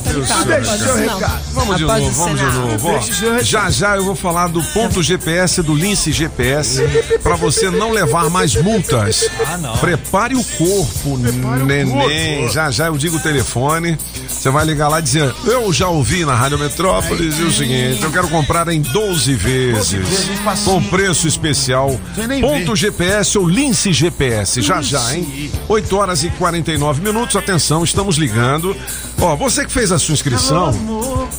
deixe 0.46 0.78
seu 0.78 0.96
recado. 0.96 1.42
Vamos 1.52 1.76
de 1.76 1.84
novo, 1.84 2.10
vamos 2.12 2.38
de 2.40 2.46
novo. 2.46 2.88
ó. 2.88 3.42
Já 3.42 3.70
já 3.70 3.96
eu 3.96 4.04
vou 4.04 4.14
falar 4.14 4.46
do 4.46 4.62
ponto 4.62 5.02
GPS 5.02 5.60
do 5.62 5.74
Lince 5.74 6.12
GPS 6.12 6.82
para 7.22 7.34
você 7.34 7.68
não 7.68 7.90
levar 7.90 8.30
mais 8.30 8.54
multas. 8.54 9.28
Ah, 9.44 9.58
não. 9.58 9.76
Prepare 9.78 10.36
o 10.36 10.44
corpo, 10.44 11.18
neném. 11.18 11.90
corpo. 11.90 12.52
Já 12.52 12.70
já 12.70 12.86
eu 12.86 12.96
digo 12.96 13.16
o 13.16 13.20
telefone. 13.20 13.98
Você 14.28 14.50
vai 14.50 14.64
ligar 14.64 14.88
lá 14.88 15.00
e 15.00 15.02
dizer: 15.02 15.34
Eu 15.44 15.72
já 15.72 15.88
ouvi 15.88 16.24
na 16.24 16.34
Rádio 16.34 16.58
Metrópolis 16.58 17.38
e 17.38 17.42
o 17.42 17.52
seguinte, 17.52 18.02
eu 18.02 18.12
quero 18.12 18.28
comprar 18.28 18.68
em 18.68 18.80
12 18.80 19.34
vezes. 19.34 19.90
vezes, 19.92 20.38
facinho. 20.44 20.80
Com 20.80 20.88
preço 20.88 21.26
especial. 21.26 21.98
Você 22.14 22.40
Ponto. 22.40 22.76
GPS 22.76 23.38
ou 23.38 23.48
Lince 23.48 23.63
GPS. 23.72 24.60
Já 24.62 24.82
já, 24.82 25.14
hein? 25.14 25.50
8 25.68 25.96
horas 25.96 26.22
e 26.24 26.30
49 26.30 27.02
minutos. 27.02 27.36
Atenção, 27.36 27.82
estamos 27.84 28.16
ligando. 28.16 28.76
Ó, 29.20 29.34
você 29.36 29.64
que 29.64 29.72
fez 29.72 29.90
a 29.92 29.98
sua 29.98 30.12
inscrição, 30.12 30.72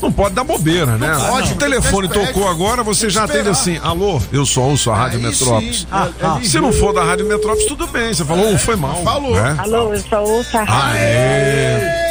não 0.01 0.11
pode 0.11 0.33
dar 0.35 0.43
bobeira, 0.43 0.97
né? 0.97 1.13
Não 1.13 1.27
pode, 1.27 1.53
o 1.53 1.55
telefone 1.55 2.07
tocou 2.07 2.47
agora, 2.47 2.83
você 2.83 3.09
já 3.09 3.23
atende 3.25 3.49
assim: 3.49 3.77
alô, 3.83 4.21
eu 4.31 4.45
só 4.45 4.61
ouço 4.61 4.89
a 4.91 4.95
Rádio 4.95 5.19
Metrópolis. 5.19 5.87
Ah, 5.91 6.09
ah. 6.21 6.39
Se 6.43 6.59
não 6.59 6.71
for 6.71 6.93
da 6.93 7.03
Rádio 7.03 7.27
Metrópolis, 7.27 7.65
tudo 7.67 7.87
bem. 7.87 8.13
Você 8.13 8.23
falou, 8.25 8.53
"Oh, 8.53 8.57
foi 8.57 8.75
mal. 8.75 9.03
Falou. 9.03 9.35
né? 9.35 9.55
Alô, 9.57 9.93
eu 9.93 9.99
só 10.01 10.23
ouço 10.23 10.57
a 10.57 10.63
rádio. 10.63 10.99
Aê! 10.99 12.05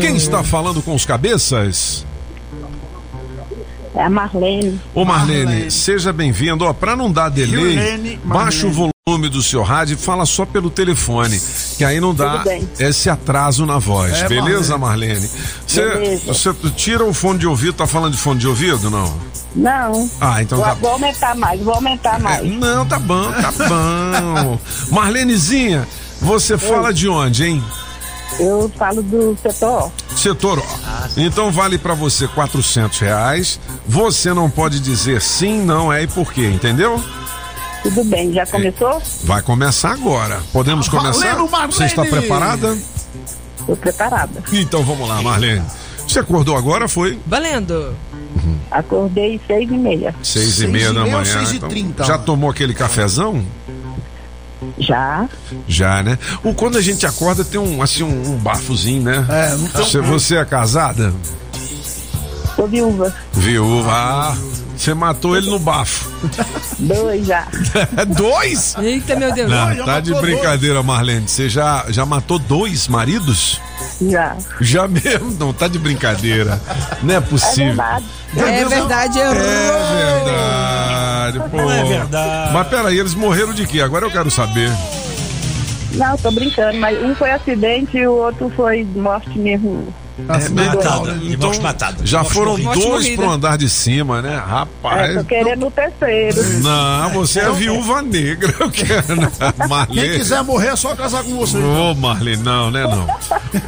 Quem 0.00 0.16
está 0.16 0.42
falando 0.42 0.80
com 0.82 0.94
os 0.94 1.04
cabeças? 1.04 2.06
É 3.94 4.04
a 4.04 4.10
Marlene. 4.10 4.80
Ô 4.94 5.04
Marlene, 5.04 5.70
seja 5.70 6.12
bem-vindo. 6.12 6.64
Ó, 6.64 6.72
pra 6.72 6.94
não 6.94 7.10
dar 7.10 7.28
delay, 7.30 7.74
Marlene, 7.74 8.20
baixa 8.22 8.66
o 8.66 8.70
volume 8.70 8.92
do 9.16 9.42
seu 9.42 9.62
rádio 9.62 9.94
e 9.94 9.96
fala 9.96 10.26
só 10.26 10.44
pelo 10.44 10.68
telefone, 10.68 11.40
que 11.76 11.84
aí 11.84 12.00
não 12.00 12.14
dá 12.14 12.44
esse 12.78 13.08
atraso 13.08 13.64
na 13.64 13.78
voz. 13.78 14.12
É, 14.22 14.28
Beleza, 14.28 14.76
Marlene? 14.76 15.28
Você 15.66 15.88
Beleza. 15.88 16.22
você 16.26 16.52
tira 16.76 17.04
o 17.04 17.14
fone 17.14 17.38
de 17.38 17.46
ouvido, 17.46 17.72
tá 17.74 17.86
falando 17.86 18.12
de 18.12 18.18
fone 18.18 18.40
de 18.40 18.46
ouvido, 18.46 18.90
não? 18.90 19.14
Não. 19.56 20.10
Ah, 20.20 20.42
então 20.42 20.58
vou, 20.58 20.66
tá 20.66 20.74
vou 20.74 20.90
aumentar 20.90 21.34
mais, 21.34 21.60
vou 21.60 21.74
aumentar 21.74 22.20
mais. 22.20 22.44
Não, 22.46 22.84
tá 22.84 22.98
bom, 22.98 23.32
tá 23.32 23.52
bom. 23.52 24.58
Marlenezinha, 24.92 25.88
você 26.20 26.58
fala 26.58 26.92
de 26.92 27.08
onde, 27.08 27.46
hein? 27.46 27.64
Eu 28.38 28.70
falo 28.76 29.02
do 29.02 29.36
setor. 29.42 29.90
Setor 30.14 30.58
O. 30.58 30.64
Então 31.16 31.50
vale 31.50 31.78
pra 31.78 31.94
você 31.94 32.28
400 32.28 32.98
reais. 32.98 33.58
Você 33.86 34.32
não 34.32 34.50
pode 34.50 34.80
dizer 34.80 35.20
sim, 35.22 35.62
não 35.64 35.92
é 35.92 36.02
e 36.02 36.06
por 36.06 36.32
quê, 36.32 36.46
entendeu? 36.46 37.02
Tudo 37.82 38.04
bem, 38.04 38.32
já 38.32 38.44
começou? 38.46 39.00
Vai 39.24 39.40
começar 39.42 39.92
agora. 39.92 40.40
Podemos 40.52 40.86
Tá 40.86 40.98
começar? 40.98 41.26
valendo, 41.34 41.50
Marlene! 41.50 41.72
Você 41.74 41.84
está 41.84 42.04
preparada? 42.04 42.78
Estou 43.60 43.76
preparada. 43.76 44.42
Então 44.52 44.82
vamos 44.84 45.08
lá, 45.08 45.22
Marlene. 45.22 45.62
Você 46.06 46.18
acordou 46.18 46.56
agora? 46.56 46.88
Foi 46.88 47.18
Valendo. 47.26 47.94
Acordei 48.70 49.40
seis 49.46 49.70
e 49.70 49.74
meia. 49.78 50.14
seis, 50.22 50.60
e 50.60 50.66
meia 50.66 50.92
da 50.92 51.00
manhã. 51.06 51.24
seis 51.24 51.52
e 51.52 51.56
então. 51.56 51.68
trinta. 51.68 52.04
Já 52.04 52.18
tomou 52.18 52.50
aquele 52.50 52.74
cafezão? 52.74 53.42
Já. 54.78 55.28
Já, 55.66 56.02
né? 56.02 56.18
O 56.42 56.52
quando 56.52 56.76
a 56.78 56.82
gente 56.82 57.06
acorda 57.06 57.44
tem 57.44 57.60
um 57.60 57.80
assim 57.80 58.02
um, 58.02 58.32
um 58.32 58.36
bafozinho, 58.38 59.02
né? 59.02 59.24
É, 59.28 59.50
não 59.56 59.66
você, 59.68 60.00
você 60.00 60.36
é 60.36 60.44
casada? 60.44 61.14
Sou 62.56 62.66
viúva. 62.66 63.14
Viúva. 63.32 63.92
Ah, 63.92 64.36
você 64.78 64.94
matou 64.94 65.36
ele 65.36 65.50
no 65.50 65.58
bafo. 65.58 66.08
Dois 66.78 67.26
já. 67.26 67.48
dois? 68.16 68.76
Eita, 68.78 69.16
meu 69.16 69.34
Deus. 69.34 69.50
Não, 69.50 69.84
tá 69.84 69.98
de 69.98 70.14
brincadeira, 70.14 70.82
Marlene. 70.84 71.26
Você 71.26 71.48
já, 71.48 71.84
já 71.88 72.06
matou 72.06 72.38
dois 72.38 72.86
maridos? 72.86 73.60
Já. 74.00 74.36
Já 74.60 74.86
mesmo? 74.86 75.32
Não, 75.32 75.52
tá 75.52 75.66
de 75.66 75.80
brincadeira. 75.80 76.60
Não 77.02 77.16
é 77.16 77.20
possível. 77.20 77.82
É 78.36 78.64
verdade, 78.64 79.18
errou. 79.18 79.34
É 79.36 80.14
verdade, 80.14 81.50
pô. 81.50 81.56
Não 81.56 81.70
é 81.72 81.84
verdade. 81.84 82.52
Mas 82.52 82.68
peraí, 82.68 82.98
eles 82.98 83.14
morreram 83.14 83.52
de 83.52 83.66
quê? 83.66 83.80
Agora 83.80 84.06
eu 84.06 84.10
quero 84.12 84.30
saber. 84.30 84.70
Não, 85.94 86.16
tô 86.16 86.30
brincando, 86.30 86.78
mas 86.78 87.02
um 87.02 87.14
foi 87.16 87.30
acidente 87.32 87.96
e 87.96 88.06
o 88.06 88.12
outro 88.12 88.48
foi 88.54 88.84
morte 88.84 89.36
mesmo. 89.36 89.92
É, 90.28 90.48
matada, 90.48 91.10
então, 91.12 91.18
de 91.18 91.36
morte 91.36 91.60
matada. 91.60 91.96
Já 92.06 92.18
Morte 92.22 92.34
foram 92.34 92.50
morrida. 92.58 92.72
dois 92.74 93.02
morrida. 93.04 93.22
pro 93.22 93.30
andar 93.30 93.56
de 93.58 93.68
cima, 93.68 94.20
né? 94.20 94.34
É, 94.34 94.38
Rapaz. 94.38 95.14
tô 95.16 95.24
querendo 95.24 95.66
o 95.66 95.70
terceiro. 95.70 96.42
Não, 96.60 97.10
você 97.10 97.40
é 97.40 97.50
viúva 97.52 98.02
negra. 98.02 98.54
Eu 98.58 98.70
quero, 98.70 99.16
né? 99.16 99.30
Marlene. 99.68 100.08
Quem 100.08 100.18
quiser 100.18 100.42
morrer 100.42 100.68
é 100.68 100.76
só 100.76 100.94
casar 100.96 101.22
com 101.22 101.36
você. 101.36 101.56
Ô, 101.58 101.94
Marlene, 101.94 102.42
não, 102.42 102.70
né, 102.70 102.84
não. 102.84 103.06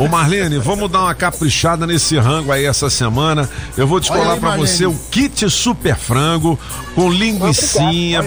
Ô, 0.05 0.09
Marlene, 0.09 0.59
vamos 0.59 0.91
dar 0.91 1.01
uma 1.03 1.15
caprichada 1.15 1.87
nesse 1.87 2.19
rango 2.19 2.51
aí 2.53 2.65
essa 2.65 2.91
semana. 2.91 3.49
Eu 3.77 3.87
vou 3.87 4.01
descolar 4.01 4.23
Olha 4.23 4.33
aí, 4.35 4.41
pra 4.41 4.49
Marlene. 4.51 4.69
você 4.69 4.87
o 4.87 4.95
kit 5.11 5.49
super 5.51 5.97
frango 5.97 6.59
com 6.95 7.09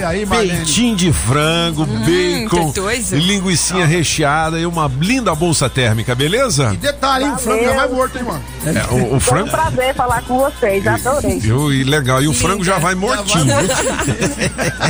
aí, 0.06 0.24
Marlene. 0.26 0.56
peitinho 0.58 0.96
de 0.96 1.12
frango, 1.12 1.84
bacon, 1.84 2.72
que 2.72 2.80
coisa. 2.80 3.16
linguicinha 3.16 3.86
recheada 3.86 4.58
e 4.58 4.66
uma 4.66 4.90
linda 5.00 5.34
bolsa 5.34 5.68
térmica, 5.68 6.14
beleza? 6.14 6.70
E 6.72 6.76
detalhe, 6.76 7.24
hein, 7.24 7.32
o 7.32 7.38
frango 7.38 7.64
já 7.64 7.74
vai 7.74 7.88
morto. 7.88 8.13
Hein, 8.18 8.24
mano? 8.24 8.42
É, 8.66 8.92
o, 8.94 9.16
o 9.16 9.20
Foi 9.20 9.42
um 9.42 9.46
frango. 9.46 9.50
prazer 9.50 9.94
falar 9.94 10.22
com 10.22 10.38
vocês, 10.38 10.86
adorei. 10.86 11.38
Viu? 11.38 11.72
E 11.72 11.84
legal. 11.84 12.22
E 12.22 12.28
o 12.28 12.34
frango 12.34 12.64
já 12.64 12.78
vai 12.78 12.94
mortinho. 12.94 13.44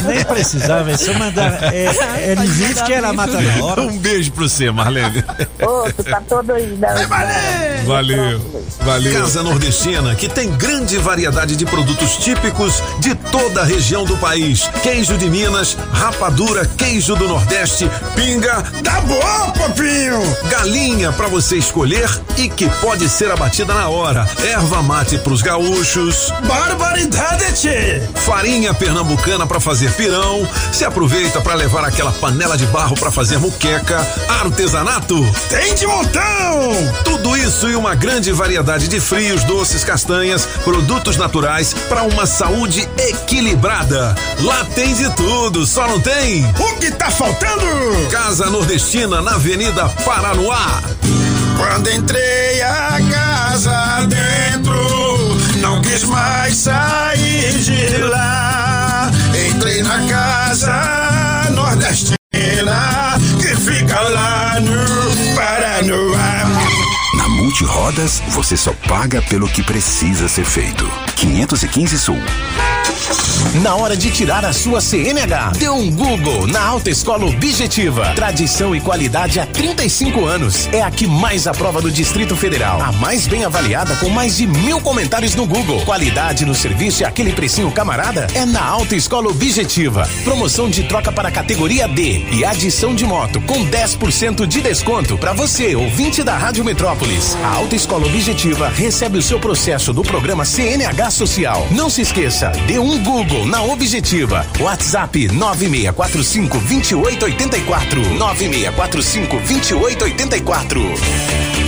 Nem 0.06 0.24
precisava, 0.24 0.90
é 0.92 0.96
só 0.96 1.12
mandar. 1.14 1.72
É, 1.72 2.32
ele 2.32 2.46
vive 2.46 2.82
que 2.84 2.92
ela 2.92 3.12
mata 3.12 3.40
na 3.40 3.64
hora. 3.64 3.80
Um 3.82 3.98
beijo 3.98 4.32
pra 4.32 4.44
você, 4.44 4.70
Marlene. 4.70 5.24
Outro, 5.60 6.04
tá 6.04 6.20
todo 6.28 6.52
aí. 6.52 6.66
né? 6.66 6.88
Valeu. 7.86 8.40
Valeu. 8.80 9.20
Casa 9.20 9.42
Nordestina, 9.42 10.14
que 10.14 10.28
tem 10.28 10.50
grande 10.52 10.96
variedade 10.98 11.56
de 11.56 11.64
produtos 11.64 12.16
típicos 12.16 12.82
de 13.00 13.14
toda 13.14 13.62
a 13.62 13.64
região 13.64 14.04
do 14.04 14.16
país. 14.18 14.68
Queijo 14.82 15.16
de 15.16 15.28
Minas, 15.30 15.76
rapadura, 15.92 16.66
queijo 16.76 17.14
do 17.16 17.28
Nordeste, 17.28 17.88
pinga. 18.14 18.62
Tá 18.82 19.00
bom, 19.02 19.52
papinho! 19.52 20.20
Galinha 20.50 21.12
pra 21.12 21.28
você 21.28 21.56
escolher 21.56 22.08
e 22.36 22.48
que 22.48 22.68
pode 22.80 23.08
ser 23.08 23.13
abatida 23.22 23.72
na 23.72 23.88
hora. 23.88 24.28
Erva 24.42 24.82
mate 24.82 25.18
pros 25.18 25.40
gaúchos. 25.40 26.32
Barbaridade, 26.46 27.44
tchê! 27.54 28.02
Farinha 28.14 28.74
pernambucana 28.74 29.46
pra 29.46 29.60
fazer 29.60 29.92
pirão. 29.92 30.48
Se 30.72 30.84
aproveita 30.84 31.40
pra 31.40 31.54
levar 31.54 31.84
aquela 31.84 32.10
panela 32.12 32.56
de 32.56 32.66
barro 32.66 32.96
pra 32.96 33.12
fazer 33.12 33.38
muqueca. 33.38 34.04
Artesanato. 34.40 35.14
Tem 35.48 35.74
de 35.74 35.86
montão! 35.86 36.22
Tudo 37.04 37.36
isso 37.36 37.68
e 37.68 37.76
uma 37.76 37.94
grande 37.94 38.32
variedade 38.32 38.88
de 38.88 38.98
frios, 38.98 39.44
doces, 39.44 39.84
castanhas, 39.84 40.46
produtos 40.64 41.16
naturais 41.16 41.72
para 41.88 42.02
uma 42.02 42.26
saúde 42.26 42.88
equilibrada. 42.98 44.14
Lá 44.40 44.64
tem 44.74 44.92
de 44.92 45.08
tudo, 45.10 45.64
só 45.66 45.86
não 45.86 46.00
tem. 46.00 46.44
O 46.58 46.78
que 46.80 46.90
tá 46.90 47.10
faltando? 47.10 47.64
Casa 48.10 48.50
Nordestina 48.50 49.22
na 49.22 49.34
Avenida 49.34 49.88
Paranoá. 50.04 50.82
Quando 51.56 51.90
entrei 51.90 52.62
a 52.62 52.98
casa 53.10 54.06
dentro, 54.06 55.38
não 55.60 55.80
quis 55.80 56.04
mais 56.04 56.56
sair 56.56 57.58
de 57.58 57.98
lá. 57.98 59.10
Entrei 59.48 59.82
na 59.82 60.06
casa 60.06 61.50
nordestina 61.50 63.18
que 63.40 63.56
fica 63.56 64.00
lá 64.00 64.60
no 64.60 65.34
Paranoá. 65.34 66.44
Na 67.16 67.28
Multirodas, 67.28 68.22
você 68.28 68.56
só 68.56 68.72
paga 68.88 69.22
pelo 69.22 69.48
que 69.48 69.62
precisa 69.62 70.28
ser 70.28 70.44
feito. 70.44 70.90
515 71.24 71.98
Sul. 71.98 72.18
Na 73.62 73.76
hora 73.76 73.96
de 73.96 74.10
tirar 74.10 74.44
a 74.44 74.52
sua 74.52 74.80
CNH, 74.80 75.52
dê 75.58 75.68
um 75.68 75.90
Google 75.90 76.46
na 76.46 76.60
Alta 76.60 76.90
Escola 76.90 77.24
Objetiva. 77.26 78.12
Tradição 78.14 78.74
e 78.74 78.80
qualidade 78.80 79.38
há 79.38 79.46
35 79.46 80.24
anos. 80.24 80.68
É 80.72 80.82
a 80.82 80.90
que 80.90 81.06
mais 81.06 81.46
aprova 81.46 81.80
do 81.80 81.90
Distrito 81.90 82.34
Federal. 82.34 82.80
A 82.82 82.90
mais 82.92 83.26
bem 83.26 83.44
avaliada 83.44 83.94
com 83.96 84.08
mais 84.08 84.36
de 84.36 84.46
mil 84.46 84.80
comentários 84.80 85.34
no 85.34 85.46
Google. 85.46 85.82
Qualidade 85.84 86.44
no 86.44 86.54
serviço 86.54 87.02
e 87.02 87.04
aquele 87.04 87.32
precinho 87.32 87.70
camarada 87.70 88.26
é 88.34 88.44
na 88.44 88.64
Alta 88.64 88.96
Escola 88.96 89.28
Objetiva. 89.28 90.08
Promoção 90.24 90.68
de 90.68 90.82
troca 90.84 91.12
para 91.12 91.30
categoria 91.30 91.86
D 91.86 92.26
e 92.32 92.44
adição 92.44 92.94
de 92.94 93.06
moto 93.06 93.40
com 93.42 93.64
10% 93.66 94.46
de 94.46 94.60
desconto 94.62 95.16
para 95.16 95.32
você, 95.32 95.76
ouvinte 95.76 96.24
da 96.24 96.36
Rádio 96.36 96.64
Metrópolis. 96.64 97.36
A 97.44 97.56
Alta 97.56 97.76
Escola 97.76 98.06
Objetiva 98.06 98.68
recebe 98.68 99.18
o 99.18 99.22
seu 99.22 99.38
processo 99.38 99.92
do 99.92 100.02
programa 100.02 100.44
CNH 100.44 101.10
Social. 101.14 101.68
Não 101.70 101.88
se 101.88 102.02
esqueça, 102.02 102.50
dê 102.66 102.78
um 102.78 103.02
Google 103.02 103.46
na 103.46 103.62
Objetiva. 103.62 104.44
WhatsApp 104.58 105.28
9645 105.28 106.58
2884. 106.58 108.14
9645 108.14 109.36
2884. 109.38 111.63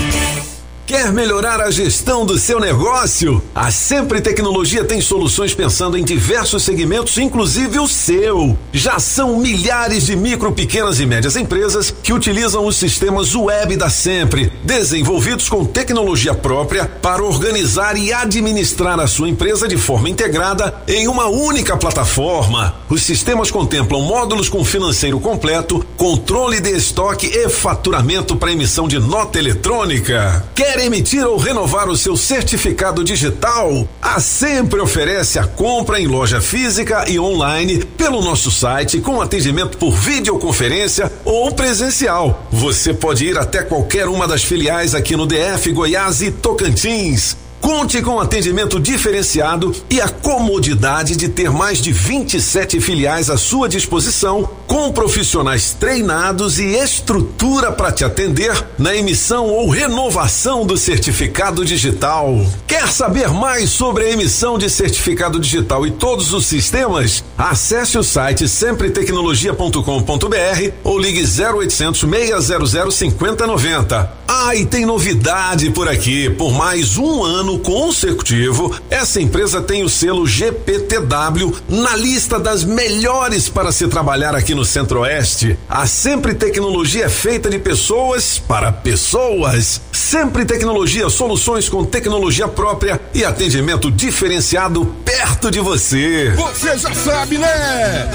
Quer 0.87 1.13
melhorar 1.13 1.61
a 1.61 1.69
gestão 1.69 2.25
do 2.25 2.39
seu 2.39 2.61
negócio? 2.61 3.43
A 3.53 3.73
Sempre 3.73 4.21
Tecnologia 4.21 4.85
tem 4.85 5.01
soluções 5.01 5.53
pensando 5.53 5.99
em 5.99 6.05
diversos 6.05 6.63
segmentos, 6.63 7.19
inclusive 7.19 7.81
o 7.81 7.89
seu. 7.89 8.57
Já 8.73 9.01
são 9.01 9.37
milhares 9.37 10.07
de 10.07 10.15
micro, 10.15 10.53
pequenas 10.53 11.01
e 11.01 11.05
médias 11.05 11.35
empresas 11.35 11.91
que 11.91 12.13
utilizam 12.13 12.65
os 12.65 12.77
sistemas 12.77 13.35
web 13.35 13.77
da 13.77 13.91
Sempre, 13.91 14.53
desenvolvidos 14.63 15.49
com 15.49 15.65
tecnologia 15.65 16.35
própria 16.35 16.87
para 17.03 17.21
organizar 17.21 17.99
e 17.99 18.13
administrar 18.13 19.01
a 19.01 19.09
sua 19.09 19.29
empresa 19.29 19.67
de 19.67 19.77
forma 19.77 20.09
integrada 20.09 20.73
em 20.87 21.09
uma 21.09 21.27
única 21.27 21.77
plataforma. 21.77 22.77
Os 22.89 23.03
sistemas 23.03 23.51
contemplam 23.51 24.03
módulos 24.03 24.49
com 24.49 24.65
financeiro 24.65 25.19
completo, 25.19 25.85
controle 25.97 26.61
de 26.61 26.71
estoque 26.71 27.27
e 27.27 27.49
faturamento 27.49 28.37
para 28.37 28.53
emissão 28.53 28.87
de 28.87 29.01
nota 29.01 29.37
eletrônica. 29.41 30.45
Quer 30.55 30.76
emitir 30.81 31.27
ou 31.27 31.37
renovar 31.37 31.89
o 31.89 31.97
seu 31.97 32.17
certificado 32.17 33.03
digital? 33.03 33.89
A 34.01 34.21
Sempre 34.21 34.81
oferece 34.81 35.39
a 35.39 35.47
compra 35.47 36.01
em 36.01 36.07
loja 36.07 36.41
física 36.41 37.09
e 37.09 37.19
online 37.19 37.85
pelo 37.85 38.21
nosso 38.21 38.51
site 38.51 39.01
com 39.01 39.21
atendimento 39.21 39.79
por 39.79 39.93
videoconferência 39.93 41.11
ou 41.25 41.53
presencial. 41.53 42.47
Você 42.51 42.93
pode 42.93 43.25
ir 43.25 43.39
até 43.39 43.63
qualquer 43.63 44.09
uma 44.09 44.27
das 44.27 44.43
filiais 44.43 44.95
aqui 44.95 45.17
no 45.17 45.27
DF, 45.27 45.73
Goiás 45.73 46.23
e 46.23 46.31
Tocantins. 46.31 47.46
Conte 47.61 48.01
com 48.01 48.21
atendimento 48.21 48.79
diferenciado 48.79 49.75
e 49.91 50.01
a 50.01 50.09
comodidade 50.09 51.17
de 51.17 51.29
ter 51.29 51.51
mais 51.51 51.81
de 51.81 51.93
27 51.93 52.81
filiais 52.81 53.29
à 53.29 53.37
sua 53.37 53.69
disposição, 53.69 54.49
com 54.67 54.93
profissionais 54.93 55.77
treinados 55.79 56.59
e 56.59 56.77
estrutura 56.77 57.73
para 57.73 57.93
te 57.93 58.05
atender 58.05 58.53
na 58.79 58.95
emissão 58.95 59.47
ou 59.47 59.69
renovação 59.69 60.67
do 60.67 60.77
certificado 60.77 61.65
digital. 61.65 62.45
Quer 62.67 62.89
saber 62.89 63.31
mais 63.31 63.71
sobre 63.71 64.05
a 64.05 64.11
emissão 64.11 64.59
de 64.59 64.69
certificado 64.71 65.39
digital 65.39 65.87
e 65.87 65.91
todos 65.91 66.33
os 66.33 66.47
sistemas? 66.47 67.25
Acesse 67.37 67.99
o 67.99 68.03
site 68.03 68.49
sempretecnologia.com.br 68.49 70.73
ou 70.85 70.99
ligue 70.99 71.23
0800 71.23 72.01
600 72.01 72.95
5090. 72.95 74.17
Ah, 74.29 74.57
e 74.57 74.67
tem 74.67 74.85
novidade 74.85 75.71
por 75.71 75.89
aqui. 75.89 76.29
Por 76.31 76.53
mais 76.53 76.97
um 76.97 77.23
ano 77.23 77.46
consecutivo, 77.59 78.75
essa 78.91 79.21
empresa 79.21 79.61
tem 79.61 79.85
o 79.85 79.89
selo 79.89 80.27
GPTW 80.27 81.55
na 81.69 81.97
lista 81.97 82.39
das 82.39 82.65
melhores 82.65 83.49
para 83.49 83.73
se 83.73 83.87
trabalhar 83.89 84.35
aqui 84.35 84.55
no 84.55 84.65
Centro-Oeste. 84.65 85.59
A 85.69 85.87
Sempre 85.87 86.35
Tecnologia 86.35 87.07
é 87.07 87.09
feita 87.09 87.49
de 87.49 87.59
pessoas 87.59 88.39
para 88.39 88.73
pessoas. 88.73 89.81
Sempre 89.93 90.45
Tecnologia, 90.45 91.09
soluções 91.09 91.69
com 91.69 91.85
tecnologia 91.85 92.49
própria 92.49 93.01
e 93.15 93.25
atendimento 93.25 93.91
diferenciado 93.91 94.85
perto 95.05 95.51
de 95.51 95.61
você. 95.61 96.33
Você 96.37 96.79
já 96.79 96.95
sabe, 96.95 97.39
né? 97.39 98.11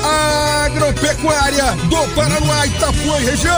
Agropecuária 0.65 1.71
do 1.89 2.15
Paraná, 2.15 2.67
Itapuã 2.67 3.19
e 3.19 3.25
região. 3.25 3.53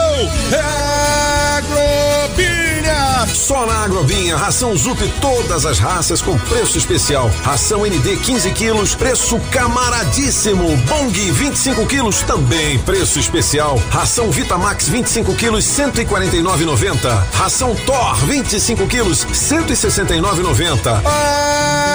É 0.52 2.63
Agrobinha. 2.84 3.28
Só 3.34 3.66
na 3.66 3.84
Agrobinha, 3.84 4.36
ração 4.36 4.76
Zup 4.76 5.02
todas 5.22 5.66
as 5.66 5.80
raças 5.80 6.22
com 6.22 6.38
preço 6.38 6.78
especial. 6.78 7.32
Ração 7.44 7.86
ND 7.86 8.18
15 8.18 8.52
quilos, 8.52 8.94
preço 8.96 9.40
camaradíssimo. 9.52 10.76
Bong 10.88 11.32
25 11.32 11.86
quilos, 11.86 12.22
também 12.22 12.78
preço 12.80 13.20
especial. 13.20 13.82
Ração 13.90 14.30
Vitamax 14.32 14.88
25 14.88 15.34
quilos, 15.36 15.66
149,90. 15.66 17.24
Ração 17.34 17.76
Thor 17.86 18.16
25 18.26 18.88
quilos, 18.88 19.26
169,90. 19.26 21.02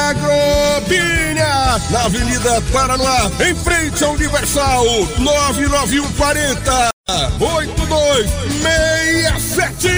Agrobinha, 0.09 1.81
na 1.91 2.05
Avenida 2.05 2.63
Paraná, 2.73 3.31
em 3.47 3.55
frente 3.55 4.03
ao 4.03 4.13
Universal, 4.13 4.85
99140 5.19 6.98
8267 7.09 9.89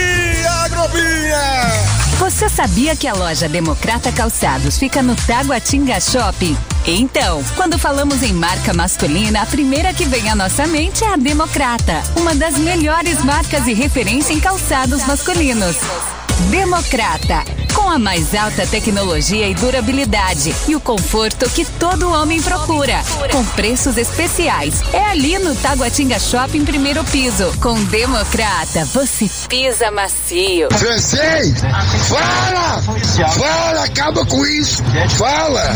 Agrobinha. 0.63 1.67
Você 2.21 2.49
sabia 2.49 2.95
que 2.95 3.09
a 3.09 3.15
loja 3.15 3.49
Democrata 3.49 4.13
Calçados 4.13 4.79
fica 4.79 5.03
no 5.03 5.17
Taguatinga 5.17 6.01
Shopping? 6.01 6.57
Então, 6.87 7.43
quando 7.57 7.81
falamos 7.81 8.23
em 8.23 8.33
marca 8.33 8.73
masculina, 8.73 9.43
a 9.43 9.47
primeira 9.47 9.93
que 9.93 10.05
vem 10.05 10.31
à 10.31 10.37
nossa 10.37 10.69
mente 10.69 11.03
é 11.03 11.09
a 11.09 11.17
Democrata, 11.17 12.01
uma 12.17 12.33
das 12.33 12.57
melhores 12.57 13.25
marcas 13.25 13.67
e 13.67 13.75
referência 13.75 14.33
em 14.33 14.39
calçados 14.39 15.05
masculinos. 15.05 15.79
Democrata, 16.49 17.45
com 17.75 17.89
a 17.89 17.99
mais 17.99 18.35
alta 18.35 18.67
tecnologia 18.67 19.49
e 19.49 19.55
durabilidade 19.55 20.55
e 20.69 20.75
o 20.75 20.81
conforto 20.81 21.49
que 21.51 21.65
todo 21.65 22.11
homem 22.11 22.41
procura, 22.41 23.03
com 23.31 23.45
preços 23.45 23.97
especiais. 23.97 24.83
É 24.93 25.05
ali 25.05 25.39
no 25.39 25.55
Taguatinga 25.55 26.19
Shopping, 26.19 26.65
primeiro 26.65 27.05
piso. 27.05 27.53
Com 27.61 27.83
Democrata, 27.85 28.85
você 28.87 29.29
pisa 29.49 29.91
macio. 29.91 30.69
Francês, 30.73 31.61
fala! 32.09 32.83
Fala, 33.33 33.85
acaba 33.85 34.25
com 34.27 34.45
isso! 34.47 34.83
Fala! 35.17 35.75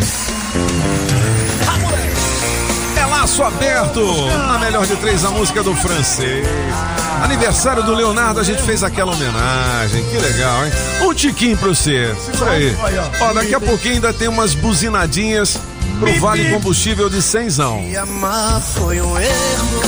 Espaço 3.24 3.42
aberto. 3.42 4.28
Na 4.28 4.58
melhor 4.58 4.84
de 4.84 4.96
três, 4.96 5.24
a 5.24 5.30
música 5.30 5.62
do 5.62 5.74
francês. 5.74 6.46
Aniversário 7.22 7.82
do 7.82 7.94
Leonardo, 7.94 8.38
a 8.38 8.42
gente 8.42 8.60
fez 8.62 8.82
aquela 8.82 9.12
homenagem. 9.12 10.04
Que 10.04 10.18
legal, 10.18 10.66
hein? 10.66 10.72
Um 11.00 11.14
tiquinho 11.14 11.56
pra 11.56 11.68
você. 11.68 12.14
Segura 12.22 12.50
aí. 12.50 12.76
Ó, 13.22 13.32
daqui 13.32 13.54
a 13.54 13.60
pouquinho 13.60 13.94
ainda 13.94 14.12
tem 14.12 14.28
umas 14.28 14.54
buzinadinhas 14.54 15.58
pro 16.04 16.20
Vale 16.20 16.50
Combustível 16.50 17.08
de 17.08 17.22
cenzão. 17.22 17.80
Me 17.80 17.96
amar 17.96 18.60
foi 18.60 19.00
um 19.00 19.18
erro. 19.18 19.80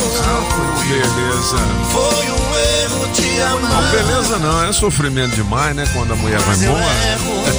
Beleza. 0.87 1.57
Foi 1.91 2.25
um 2.25 2.57
erro 2.57 3.07
te 3.13 3.41
amar. 3.41 3.83
Não, 3.83 3.91
beleza 3.91 4.39
não, 4.39 4.65
é 4.65 4.73
sofrimento 4.73 5.35
demais, 5.35 5.75
né? 5.75 5.87
Quando 5.93 6.13
a 6.13 6.15
mulher 6.15 6.39
vai 6.39 6.55
embora. 6.55 6.85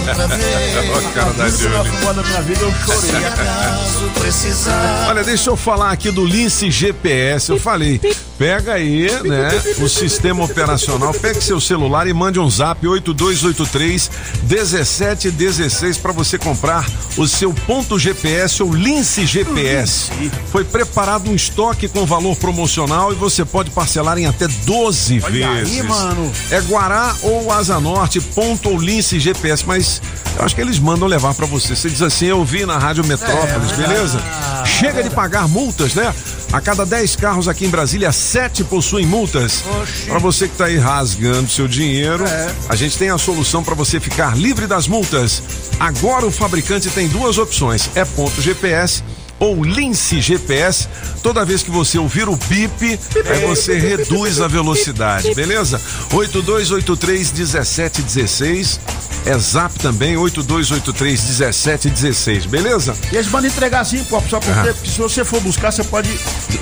Olha 0.94 1.08
a 1.08 1.12
cara 1.12 1.32
da 1.34 1.48
Julie. 1.48 1.70
da 1.70 2.22
minha 2.22 2.42
vida 2.42 2.60
eu 2.62 2.72
chorei. 2.72 3.20
Caso 3.20 4.10
precisar. 4.20 5.06
Olha, 5.08 5.22
deixa 5.22 5.50
eu 5.50 5.56
falar 5.56 5.92
aqui 5.92 6.10
do 6.10 6.24
Lince 6.24 6.70
GPS. 6.70 7.50
Eu 7.50 7.60
falei, 7.60 8.00
pega 8.38 8.74
aí, 8.74 9.10
né, 9.24 9.50
o 9.78 9.88
sistema 9.88 10.44
operacional, 10.44 11.12
pegue 11.12 11.40
seu 11.40 11.60
celular 11.60 12.06
e 12.06 12.12
mande 12.12 12.40
um 12.40 12.48
zap 12.48 12.86
8283 12.86 14.10
1716 14.42 15.98
para 15.98 16.12
você 16.12 16.38
comprar 16.38 16.86
o 17.16 17.28
seu 17.28 17.52
ponto 17.52 17.98
GPS 17.98 18.47
ou 18.60 18.72
Lince 18.72 19.24
GPS. 19.26 20.10
Foi 20.50 20.64
preparado 20.64 21.30
um 21.30 21.34
estoque 21.34 21.88
com 21.88 22.04
valor 22.06 22.36
promocional 22.36 23.12
e 23.12 23.14
você 23.14 23.44
pode 23.44 23.70
parcelar 23.70 24.18
em 24.18 24.26
até 24.26 24.46
12 24.48 25.20
Olha 25.24 25.50
aí, 25.50 25.64
vezes. 25.64 25.84
mano. 25.84 26.32
É 26.50 26.60
Guará 26.62 27.14
ou 27.22 27.52
Asa 27.52 27.78
Norte, 27.80 28.20
ponto 28.20 28.70
ou 28.70 28.78
Lince 28.80 29.18
GPS, 29.20 29.64
mas 29.66 30.00
eu 30.38 30.44
acho 30.44 30.54
que 30.54 30.60
eles 30.60 30.78
mandam 30.78 31.06
levar 31.08 31.34
pra 31.34 31.46
você. 31.46 31.74
Você 31.76 31.90
diz 31.90 32.02
assim, 32.02 32.26
eu 32.26 32.44
vi 32.44 32.64
na 32.64 32.78
Rádio 32.78 33.04
Metrópolis, 33.06 33.72
É, 33.72 33.76
beleza? 33.76 34.20
Chega 34.64 35.02
de 35.02 35.10
pagar 35.10 35.48
multas, 35.48 35.94
né? 35.94 36.14
A 36.50 36.62
cada 36.62 36.86
10 36.86 37.16
carros 37.16 37.46
aqui 37.46 37.66
em 37.66 37.68
Brasília, 37.68 38.10
7 38.10 38.64
possuem 38.64 39.04
multas. 39.04 39.62
Pra 40.06 40.18
você 40.18 40.48
que 40.48 40.56
tá 40.56 40.64
aí 40.64 40.78
rasgando 40.78 41.48
seu 41.50 41.68
dinheiro, 41.68 42.24
É. 42.26 42.54
a 42.70 42.74
gente 42.74 42.96
tem 42.96 43.10
a 43.10 43.18
solução 43.18 43.62
pra 43.62 43.74
você 43.74 44.00
ficar 44.00 44.34
livre 44.36 44.66
das 44.66 44.88
multas. 44.88 45.42
Agora 45.78 46.24
o 46.26 46.30
fabricante 46.30 46.88
tem 46.90 47.06
duas 47.06 47.36
opções: 47.36 47.90
é 47.94 48.02
ponto 48.04 48.27
GPS 48.32 49.02
ou 49.38 49.62
Lince 49.62 50.20
GPS. 50.20 50.88
Toda 51.22 51.44
vez 51.44 51.62
que 51.62 51.70
você 51.70 51.98
ouvir 51.98 52.28
o 52.28 52.36
bip, 52.36 52.98
aí 53.28 53.46
você 53.46 53.78
reduz 53.78 54.40
a 54.40 54.48
velocidade, 54.48 55.34
beleza? 55.34 55.80
8283 56.12 57.32
1716. 57.32 58.80
É 59.26 59.36
zap 59.36 59.78
também, 59.80 60.16
8283 60.16 61.20
1716, 61.24 62.46
beleza? 62.46 62.94
E 63.12 63.16
eles 63.16 63.28
mandam 63.28 63.50
entregar 63.50 63.80
assim, 63.80 64.02
pô, 64.04 64.22
só 64.22 64.38
porque, 64.40 64.70
Ah. 64.70 64.72
porque 64.74 64.88
se 64.88 64.98
você 64.98 65.24
for 65.24 65.40
buscar, 65.40 65.70
você 65.70 65.84
pode. 65.84 66.08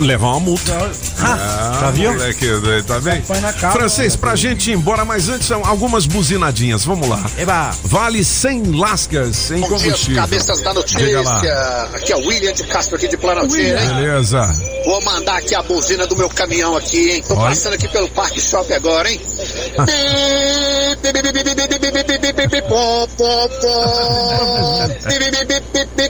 Levar 0.01 0.29
uma 0.29 0.41
multa. 0.41 0.73
Ah, 1.21 1.77
tá 1.81 1.91
viu? 1.91 2.13
Moleque, 2.13 2.47
doido, 2.47 2.85
tá 2.85 2.99
bem? 2.99 3.23
Francês, 3.73 4.17
pra 4.17 4.35
gente 4.35 4.71
ir 4.71 4.75
embora, 4.75 5.05
mas 5.05 5.29
antes 5.29 5.47
são 5.47 5.65
algumas 5.65 6.07
buzinadinhas, 6.07 6.85
vamos 6.85 7.09
lá. 7.09 7.25
Eba. 7.39 7.71
Vale 7.85 8.25
100 8.25 8.73
lascas 8.73 9.51
em 9.51 9.61
Bom 9.61 9.69
dia, 9.69 9.79
combustível. 9.79 10.17
cabeças 10.23 10.61
da 10.63 10.75
notícia. 10.75 11.21
Aqui 11.95 12.13
é 12.13 12.17
o 12.17 12.27
William 12.27 12.53
de 12.53 12.65
Castro 12.67 12.97
aqui 12.97 13.09
de 13.09 13.17
Planaltina, 13.17 13.81
hein? 13.81 13.89
Beleza. 13.95 14.47
Vou 14.85 15.03
mandar 15.03 15.39
aqui 15.39 15.55
a 15.55 15.63
buzina 15.63 16.07
do 16.07 16.17
meu 16.17 16.29
caminhão 16.29 16.77
aqui, 16.77 17.11
hein? 17.11 17.25
Tô 17.27 17.35
Olha. 17.35 17.49
passando 17.51 17.75
aqui 17.75 17.89
pelo 17.89 18.09
Parque 18.11 18.41
Shopping 18.41 18.75
agora, 18.75 19.11
hein? 19.11 19.21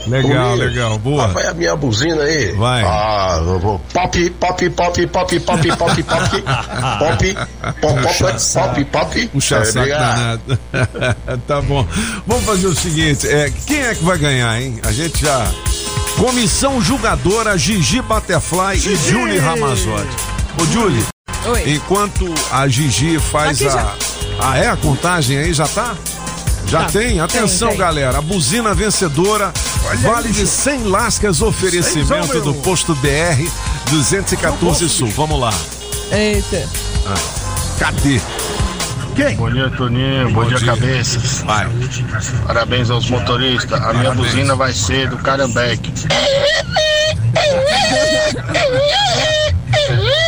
Legal, 0.07 0.55
legal, 0.55 0.97
boa. 0.99 1.27
Vai 1.27 1.47
a 1.47 1.53
minha 1.53 1.75
buzina 1.75 2.23
aí. 2.23 2.51
Vai. 2.53 2.83
Ah, 2.83 3.41
eu 3.45 3.59
vou. 3.59 3.79
Pop, 3.93 4.29
pop, 4.31 4.69
pop, 4.69 5.07
pop, 5.07 5.39
pop, 5.39 5.39
pop, 5.39 5.73
pop. 5.73 6.03
Pop, 6.03 6.03
pop, 6.03 6.43
pop, 7.81 8.05
pop, 8.53 8.85
pop. 8.85 9.27
Puxa 9.27 9.57
É, 9.57 9.65
saco 9.65 9.79
obrigado. 9.79 10.41
danado. 10.45 10.59
tá 11.47 11.61
bom. 11.61 11.85
Vamos 12.25 12.45
fazer 12.45 12.67
o 12.67 12.75
seguinte: 12.75 13.27
é, 13.27 13.51
quem 13.65 13.81
é 13.81 13.95
que 13.95 14.03
vai 14.03 14.17
ganhar, 14.17 14.61
hein? 14.61 14.79
A 14.83 14.91
gente 14.91 15.21
já. 15.21 15.51
Comissão 16.17 16.81
julgadora 16.81 17.57
Gigi 17.57 18.01
Butterfly 18.01 18.75
e 18.77 18.95
Julie 18.95 19.37
Ramazotti. 19.37 20.07
Ô, 20.59 20.65
Julie, 20.65 21.05
Oi. 21.45 21.73
enquanto 21.75 22.25
a 22.51 22.67
Gigi 22.67 23.19
faz 23.19 23.61
Aqui 23.61 23.67
a. 23.67 23.71
já. 23.71 23.93
Ah, 24.39 24.57
é? 24.57 24.67
A 24.67 24.75
contagem 24.77 25.37
aí 25.37 25.53
já 25.53 25.67
tá? 25.67 25.95
Já 26.67 26.83
Tá. 26.83 26.89
tem? 26.89 27.19
Atenção, 27.19 27.69
Tem, 27.69 27.77
tem. 27.77 27.85
galera. 27.85 28.17
A 28.17 28.21
buzina 28.21 28.73
vencedora 28.73 29.53
vale 30.01 30.29
de 30.29 30.45
100 30.47 30.83
lascas 30.85 31.41
oferecimento 31.41 32.41
do 32.41 32.53
posto 32.55 32.93
BR 32.95 33.47
214 33.91 34.89
Sul. 34.89 35.09
Vamos 35.15 35.39
lá. 35.39 35.53
Eita. 36.11 36.67
Ah, 37.05 37.13
cadê? 37.79 38.19
Quem? 39.17 39.35
Bom 39.35 39.49
dia, 39.49 39.67
Toninho. 39.71 40.31
Bom, 40.31 40.45
dia, 40.45 40.59
cabeças. 40.59 41.41
Vai. 41.41 41.67
Parabéns 42.45 42.91
aos 42.91 43.09
motoristas. 43.09 43.73
A 43.73 43.91
minha 43.93 44.11
Parabéns. 44.11 44.15
buzina 44.15 44.55
vai 44.55 44.71
ser 44.71 45.09
do 45.09 45.17
Carambeque. 45.17 45.91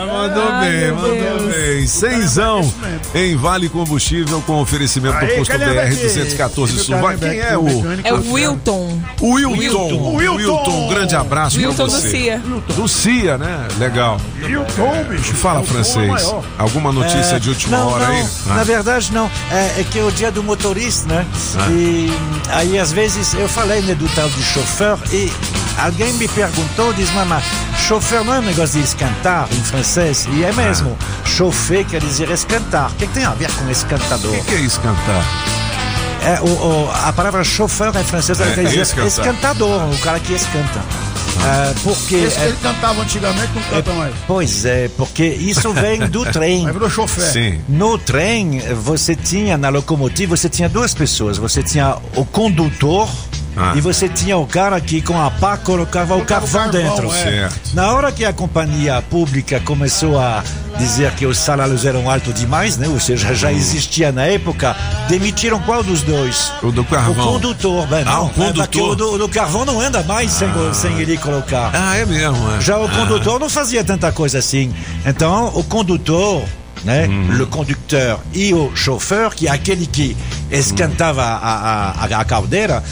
Ah, 0.00 0.06
Mandou 0.06 0.48
Ai, 0.50 0.70
bem, 0.70 0.92
mandou 0.92 1.14
Deus. 1.14 1.54
bem. 1.54 1.86
Cenzão 1.86 2.72
em 3.14 3.36
Vale 3.36 3.68
Combustível 3.68 4.40
com 4.46 4.60
oferecimento 4.60 5.18
do 5.18 5.24
Aê, 5.26 5.36
posto 5.36 5.50
cadê 5.52 5.64
BR 5.66 5.78
aqui? 5.80 5.96
214 5.96 6.74
Esse 6.76 6.84
Sul. 6.84 6.98
Vai, 6.98 7.16
cara 7.18 7.32
quem 7.32 7.40
é 7.40 7.52
é 7.52 7.58
o. 7.58 7.68
É 8.04 8.12
o 8.14 8.32
Wilton. 8.32 9.00
O 9.20 9.34
Wilton. 9.34 10.16
Wilton. 10.16 10.34
Wilton, 10.36 10.86
um 10.86 10.88
grande 10.88 11.14
abraço 11.14 11.58
Wilton 11.58 11.74
pra 11.74 11.84
do 11.86 11.90
você. 11.90 12.08
CIA. 12.10 12.42
Do 12.76 12.88
CIA, 12.88 13.38
né? 13.38 13.68
Legal. 13.78 14.20
Hilton, 14.42 15.04
bicho. 15.08 15.34
Fala 15.34 15.60
é 15.60 15.64
francês. 15.64 16.08
maior. 16.08 16.44
Alguma 16.58 16.92
notícia 16.92 17.36
É, 17.36 17.38
de 17.38 17.48
última 17.50 17.78
não, 17.78 17.88
hora 17.88 18.06
não, 18.06 18.14
aí? 18.14 18.26
Na 18.46 18.60
Ah. 18.60 18.64
verdade, 18.64 19.12
não. 19.12 19.30
É, 19.50 19.80
é 19.80 19.84
que 19.90 19.98
é 19.98 20.04
o 20.04 20.10
dia 20.10 20.30
do 20.32 20.42
motorista, 20.42 21.06
né? 21.12 21.26
Ah. 21.58 21.68
E 21.70 22.10
aí, 22.50 22.78
às 22.78 22.90
vezes, 22.92 23.34
eu 23.34 23.48
falei 23.48 23.80
né, 23.82 23.94
do 23.94 24.08
tal 24.14 24.28
de 24.28 24.42
chauffeur 24.42 24.98
e 25.12 25.30
alguém 25.78 26.12
me 26.14 26.28
perguntou, 26.28 26.92
diz, 26.92 27.10
mas 27.12 27.44
chauffeur 27.78 28.24
não 28.24 28.34
é 28.34 28.38
um 28.38 28.42
negócio 28.42 28.78
de 28.78 28.84
escantar 28.84 29.48
em 29.52 29.62
francês? 29.62 30.26
E 30.32 30.44
é 30.44 30.52
mesmo. 30.52 30.96
Chauffer 31.24 31.84
quer 31.86 32.00
dizer 32.00 32.30
escantar. 32.30 32.90
O 32.90 32.94
que, 32.94 33.06
que 33.06 33.12
tem 33.14 33.24
a 33.24 33.30
ver 33.30 33.50
com 33.52 33.68
escantador? 33.70 34.32
O 34.32 34.38
que, 34.38 34.44
que 34.44 34.54
é 34.54 34.60
isso 34.60 34.80
cantar? 34.80 35.24
É, 36.22 36.38
o, 36.42 36.44
o- 36.48 36.90
a 36.92 37.12
palavra 37.12 37.42
chauffeur 37.42 37.96
em 37.96 38.04
francês 38.04 38.38
É, 38.40 38.52
quer 38.54 38.64
dizer 38.64 38.80
escantar. 38.82 39.06
escantador, 39.06 39.90
o 39.90 39.98
cara 39.98 40.20
que 40.20 40.32
escanta. 40.34 40.80
É, 41.42 41.72
porque. 41.82 42.16
Esse 42.16 42.36
que 42.36 42.42
é- 42.42 42.46
ele 42.48 42.56
cantava 42.62 43.00
antigamente 43.00 43.48
não 43.54 43.62
canta 43.62 43.92
mais. 43.94 44.14
Pois 44.26 44.64
é, 44.66 44.90
porque 44.98 45.24
isso 45.24 45.72
vem 45.72 46.00
do 46.08 46.26
trem. 46.26 46.64
Mas 46.64 46.72
virou 46.74 46.90
chofer. 46.90 47.24
Sim. 47.32 47.60
No 47.66 47.96
trem, 47.96 48.60
você 48.82 49.16
tinha, 49.16 49.56
na 49.56 49.70
locomotiva, 49.70 50.36
você 50.36 50.50
tinha 50.50 50.68
duas 50.68 50.92
pessoas. 50.92 51.38
Você 51.38 51.62
tinha 51.62 51.96
o 52.14 52.26
condutor 52.26 53.08
Ah. 53.56 53.72
e 53.74 53.80
você 53.80 54.08
tinha 54.08 54.36
o 54.36 54.46
cara 54.46 54.80
que 54.80 55.02
com 55.02 55.20
a 55.20 55.30
pá 55.30 55.56
colocava 55.56 56.14
o 56.14 56.20
o 56.20 56.24
carvão 56.24 56.70
carvão, 56.70 56.70
dentro. 56.70 57.12
é. 57.14 57.22
Certo. 57.24 57.74
Na 57.74 57.92
hora 57.92 58.12
que 58.12 58.24
a 58.24 58.32
companhia 58.32 59.02
pública 59.10 59.58
começou 59.60 60.18
a 60.20 60.42
dizer 60.78 61.10
que 61.16 61.26
os 61.26 61.36
salários 61.36 61.84
eram 61.84 62.08
altos 62.08 62.32
demais, 62.32 62.76
né? 62.76 62.86
Ou 62.88 63.00
seja, 63.00 63.34
já 63.34 63.52
existia 63.52 64.12
na 64.12 64.24
época, 64.24 64.76
demitiram 65.08 65.58
qual 65.60 65.82
dos 65.82 66.02
dois? 66.02 66.52
O 66.62 66.70
do 66.70 66.82
O 66.82 66.84
carvão. 66.84 67.32
condutor, 67.32 67.86
bem, 67.88 68.02
Ah, 68.02 68.04
não, 68.04 68.26
o 68.26 68.28
é 68.28 68.52
porque 68.52 68.78
condutor. 68.78 68.90
o 68.90 68.94
do, 68.94 69.12
o 69.14 69.18
do 69.18 69.28
carvão 69.28 69.64
não 69.64 69.80
anda 69.80 70.02
mais 70.04 70.30
sem, 70.30 70.48
sem 70.72 70.98
ele 71.00 71.18
colocar. 71.18 71.70
Ah, 71.74 71.96
é 71.96 72.06
mesmo, 72.06 72.36
é. 72.56 72.60
Já 72.60 72.78
o 72.78 72.84
Ah. 72.86 72.88
condutor 72.88 73.38
não 73.40 73.50
fazia 73.50 73.82
tanta 73.84 74.10
coisa 74.12 74.38
assim. 74.38 74.72
Então, 75.04 75.50
o 75.54 75.64
condutor, 75.64 76.44
né, 76.84 77.06
Uhum. 77.08 77.42
o 77.42 77.46
conductor 77.48 78.20
e 78.32 78.54
o 78.54 78.74
chauffeur, 78.74 79.30
que 79.34 79.48
é 79.48 79.50
aquele 79.50 79.86
que 79.86 80.16
esquentava 80.50 81.22
a, 81.22 81.36
a, 81.36 81.90
a, 82.16 82.20
a 82.20 82.24
caldeira, 82.24 82.82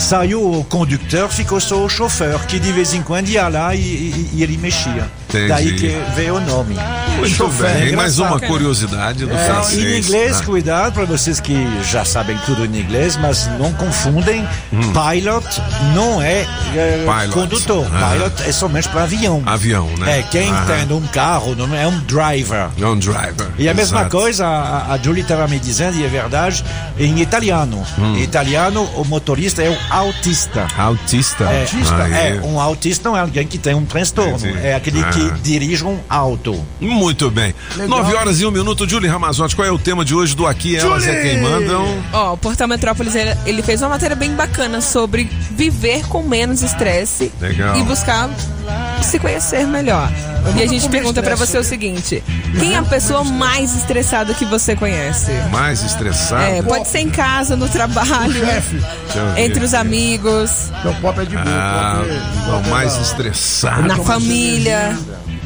saiu 0.00 0.58
o 0.60 0.64
condutor, 0.64 1.28
ficou 1.28 1.60
só 1.60 1.84
o 1.84 1.88
chauffeur, 1.88 2.38
que 2.46 2.58
de 2.58 2.72
vez 2.72 2.94
em 2.94 3.02
quando 3.02 3.28
ia 3.28 3.48
lá 3.48 3.74
e, 3.74 3.78
e- 3.80 4.30
e 4.34 4.42
ele 4.42 4.56
mexia. 4.56 5.10
Entendi. 5.28 5.48
Daí 5.48 5.72
que 5.74 6.02
veio 6.16 6.36
o 6.36 6.40
nome. 6.40 6.74
Muito 7.18 7.34
Chauffeur, 7.34 7.68
bem. 7.74 7.92
é 7.92 7.96
mais 7.96 8.18
uma 8.18 8.38
curiosidade 8.40 9.26
do 9.26 9.34
É, 9.34 9.44
francês. 9.44 9.82
em 9.84 9.98
inglês, 9.98 10.40
Ah. 10.40 10.44
cuidado 10.44 10.92
para 10.94 11.04
vocês 11.04 11.38
que 11.40 11.54
já 11.90 12.04
sabem 12.04 12.38
tudo 12.46 12.64
em 12.64 12.78
inglês, 12.80 13.16
mas 13.16 13.46
não 13.58 13.72
confundem. 13.72 14.46
Pilot 14.70 15.46
não 15.94 16.22
é, 16.22 16.46
é, 16.74 17.04
Hum. 17.06 17.12
Pilot. 17.20 17.34
condutor. 17.34 17.86
Ah. 17.92 18.10
Pilot 18.12 18.42
é 18.48 18.52
somente 18.52 18.88
para 18.88 19.02
avião. 19.02 19.42
Avião, 19.44 19.88
né? 19.98 20.20
É, 20.20 20.22
quem 20.22 20.50
Aham. 20.50 20.66
tem 20.86 20.96
um 20.96 21.06
carro 21.08 21.54
não 21.54 21.74
é 21.74 21.86
um 21.86 21.98
driver. 22.00 22.68
É 22.80 22.86
um 22.86 22.96
driver. 22.98 23.48
E 23.58 23.68
a 23.68 23.74
mesma 23.74 24.00
Exato. 24.00 24.16
coisa, 24.16 24.46
a, 24.46 24.92
a 24.94 24.98
Julie 24.98 25.22
estava 25.22 25.46
me 25.48 25.58
dizendo, 25.58 25.98
e 25.98 26.04
é 26.04 26.08
verdade, 26.08 26.64
em 26.98 27.18
italiano. 27.20 27.84
Hum. 27.98 28.16
Em 28.16 28.22
italiano, 28.22 28.82
o 28.96 29.04
motorista 29.04 29.62
é 29.62 29.68
o 29.70 29.76
autista. 29.90 30.66
Autista. 30.78 31.44
É, 31.44 31.66
Ah, 31.90 32.08
é, 32.18 32.40
um 32.44 32.60
autista 32.60 33.08
não 33.08 33.16
é 33.16 33.20
alguém 33.20 33.46
que 33.46 33.58
tem 33.58 33.74
um 33.74 33.84
transtorno, 33.84 34.36
Entendi. 34.36 34.58
é 34.66 34.74
aquele 34.74 35.02
que 35.04 35.17
Ah. 35.20 35.38
dirige 35.42 35.84
um 35.84 35.98
auto. 36.08 36.64
Muito 36.80 37.30
bem. 37.30 37.54
Nove 37.88 38.14
horas 38.14 38.40
e 38.40 38.46
um 38.46 38.50
minuto, 38.50 38.88
Julie 38.88 39.08
Ramazotti. 39.08 39.54
Qual 39.56 39.66
é 39.66 39.70
o 39.70 39.78
tema 39.78 40.04
de 40.04 40.14
hoje 40.14 40.34
do 40.34 40.46
Aqui 40.46 40.76
Elas 40.76 41.06
é 41.06 41.22
Quem 41.22 41.42
Mandam? 41.42 42.02
Ó, 42.12 42.34
o 42.34 42.36
Portal 42.36 42.68
Metrópolis, 42.68 43.14
ele, 43.14 43.36
ele 43.46 43.62
fez 43.62 43.80
uma 43.82 43.90
matéria 43.90 44.16
bem 44.16 44.32
bacana 44.34 44.80
sobre 44.80 45.24
viver 45.50 46.06
com 46.08 46.22
menos 46.22 46.62
estresse 46.62 47.32
Legal. 47.40 47.78
e 47.78 47.82
buscar 47.82 48.28
se 49.04 49.18
conhecer 49.18 49.66
melhor. 49.66 50.10
E 50.56 50.62
a 50.62 50.66
gente 50.66 50.88
pergunta 50.88 51.22
pra 51.22 51.34
você 51.34 51.58
o 51.58 51.64
seguinte: 51.64 52.22
quem 52.58 52.74
é 52.74 52.78
a 52.78 52.82
pessoa 52.82 53.24
mais 53.24 53.74
estressada 53.74 54.32
que 54.34 54.44
você 54.44 54.74
conhece? 54.76 55.32
Mais 55.50 55.82
estressado? 55.82 56.42
É, 56.42 56.62
pode 56.62 56.88
ser 56.88 57.00
em 57.00 57.10
casa, 57.10 57.56
no 57.56 57.68
trabalho, 57.68 58.42
entre 59.36 59.64
os 59.64 59.74
amigos, 59.74 60.70
Meu 60.84 60.94
pop 60.94 61.20
é 61.20 61.24
de 61.24 61.36
boa. 61.36 61.44
Ah, 61.46 62.02
não, 62.46 62.62
mais 62.70 62.96
estressado. 62.96 63.82
na 63.82 63.96
família. 63.96 64.96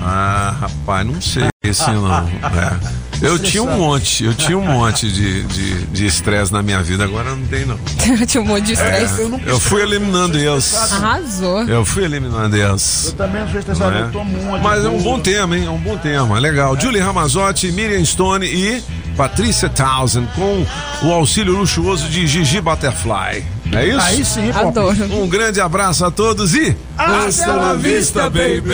Ah, 0.01 0.55
rapaz, 0.61 1.07
não 1.07 1.21
sei 1.21 1.52
esse 1.63 1.89
não. 1.93 2.13
É. 2.29 3.03
Eu 3.23 3.39
tinha 3.39 3.63
um 3.63 3.77
monte, 3.79 4.25
eu 4.25 4.35
tinha 4.35 4.59
um 4.59 4.65
monte 4.65 5.09
de 5.09 5.45
de 5.45 5.87
de 5.87 6.07
estresse 6.07 6.53
na 6.53 6.61
minha 6.61 6.83
vida, 6.83 7.05
agora 7.05 7.31
não 7.37 7.47
tem 7.47 7.65
não. 7.65 7.79
Tinha 8.27 8.43
um 8.43 8.47
monte 8.47 8.65
de 8.65 8.73
É, 8.81 9.05
estresse. 9.05 9.41
eu 9.47 9.61
fui 9.61 9.81
eliminando 9.81 10.37
eles. 10.37 10.75
Arrasou. 10.75 11.63
Eu 11.63 11.85
fui 11.85 12.03
eliminando 12.05 12.57
eles. 12.57 13.05
Eu 13.07 13.13
também 13.13 13.49
sou 13.49 13.61
estressado, 13.61 13.97
é? 13.97 14.01
eu 14.03 14.11
tomo 14.11 14.59
Mas 14.61 14.85
é 14.85 14.89
um 14.89 15.01
bom 15.01 15.21
tema, 15.21 15.57
hein? 15.57 15.67
É 15.67 15.71
um 15.71 15.79
bom 15.79 15.97
tema. 15.97 16.37
Legal. 16.41 16.77
Julie 16.81 17.01
Ramazotti, 17.01 17.71
Miriam 17.71 18.05
Stone 18.05 18.45
e 18.45 18.83
Patrícia 19.17 19.69
Townsend 19.69 20.27
com 20.35 20.67
o 21.07 21.13
auxílio 21.13 21.57
luxuoso 21.57 22.09
de 22.09 22.27
Gigi 22.27 22.61
Butterfly. 22.61 23.45
É 23.71 23.87
isso? 23.87 24.01
Aí 24.01 24.25
sim, 24.25 24.53
pô. 24.53 24.67
Adoro. 24.69 25.05
Um 25.23 25.29
grande 25.29 25.61
abraço 25.61 26.05
a 26.05 26.11
todos 26.11 26.57
e. 26.57 26.77
Hasta 26.99 27.53
la 27.53 27.75
vista, 27.75 28.23
baby. 28.29 28.73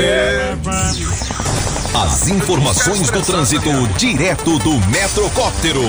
As 1.94 2.28
informações 2.28 3.10
do 3.10 3.22
trânsito 3.22 3.70
direto 3.96 4.58
do 4.58 4.78
Metrocóptero. 4.88 5.82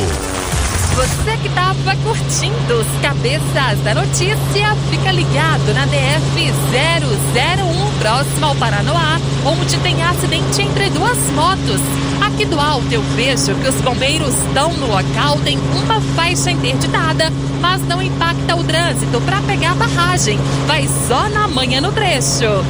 Você 0.95 1.37
que 1.37 1.47
estava 1.47 1.95
curtindo 1.97 2.73
os 2.73 3.01
cabeças 3.01 3.79
da 3.83 3.93
notícia, 3.93 4.75
fica 4.89 5.11
ligado 5.11 5.73
na 5.73 5.85
DF 5.85 6.51
001, 6.71 7.99
próximo 7.99 8.45
ao 8.45 8.55
Paranoá, 8.55 9.19
onde 9.45 9.77
tem 9.77 10.01
acidente 10.01 10.61
entre 10.61 10.89
duas 10.89 11.17
motos. 11.35 11.81
Aqui 12.25 12.45
do 12.45 12.59
alto 12.59 12.91
eu 12.91 13.03
vejo 13.15 13.53
que 13.55 13.67
os 13.67 13.75
bombeiros 13.81 14.33
estão 14.47 14.73
no 14.73 14.87
local, 14.87 15.37
tem 15.43 15.57
uma 15.57 16.01
faixa 16.15 16.49
interditada, 16.49 17.31
mas 17.61 17.85
não 17.87 18.01
impacta 18.01 18.55
o 18.55 18.63
trânsito 18.63 19.21
para 19.21 19.41
pegar 19.41 19.71
a 19.71 19.75
barragem. 19.75 20.39
Vai 20.65 20.87
só 21.07 21.29
na 21.29 21.47
manhã 21.47 21.81
no 21.81 21.91
trecho. 21.91 22.63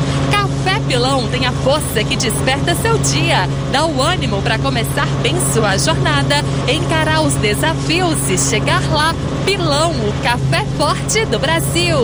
Café 0.63 0.79
Pilão 0.87 1.25
tem 1.29 1.45
a 1.45 1.53
força 1.53 2.03
que 2.03 2.17
desperta 2.17 2.75
seu 2.75 2.97
dia, 2.97 3.47
dá 3.71 3.85
o 3.85 4.01
ânimo 4.01 4.41
para 4.41 4.59
começar 4.59 5.05
bem 5.21 5.35
sua 5.53 5.77
jornada, 5.77 6.43
encarar 6.67 7.21
os 7.21 7.33
desafios 7.35 8.17
e 8.29 8.37
chegar 8.37 8.81
lá. 8.91 9.15
Pilão, 9.45 9.91
o 9.91 10.13
café 10.21 10.65
forte 10.77 11.25
do 11.27 11.39
Brasil. 11.39 11.97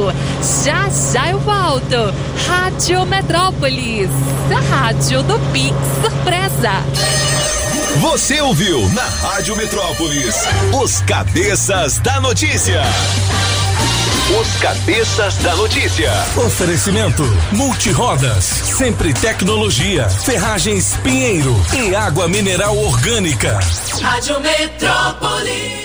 Já 0.64 0.88
já 0.90 1.32
eu 1.32 1.40
volto. 1.40 2.14
Rádio 2.48 3.06
Metrópolis, 3.06 4.10
a 4.49 4.76
rádio 4.76 5.22
do 5.23 5.38
Pix 5.52 5.76
Surpresa. 6.02 6.72
Você 7.99 8.40
ouviu 8.41 8.88
na 8.94 9.03
Rádio 9.03 9.57
Metrópolis 9.57 10.36
os 10.82 11.02
cabeças 11.02 11.99
da 11.99 12.22
notícia. 12.22 12.82
Os 14.27 14.56
cabeças 14.56 15.38
da 15.38 15.56
notícia. 15.56 16.11
Oferecimento 16.35 17.22
Multirodas, 17.52 18.43
sempre 18.43 19.14
tecnologia, 19.14 20.10
ferragens 20.10 20.97
Pinheiro 21.03 21.56
e 21.72 21.93
água 21.93 22.27
mineral 22.27 22.76
orgânica. 22.76 23.60
Rádio 24.02 24.39
Metrópolis. 24.41 25.84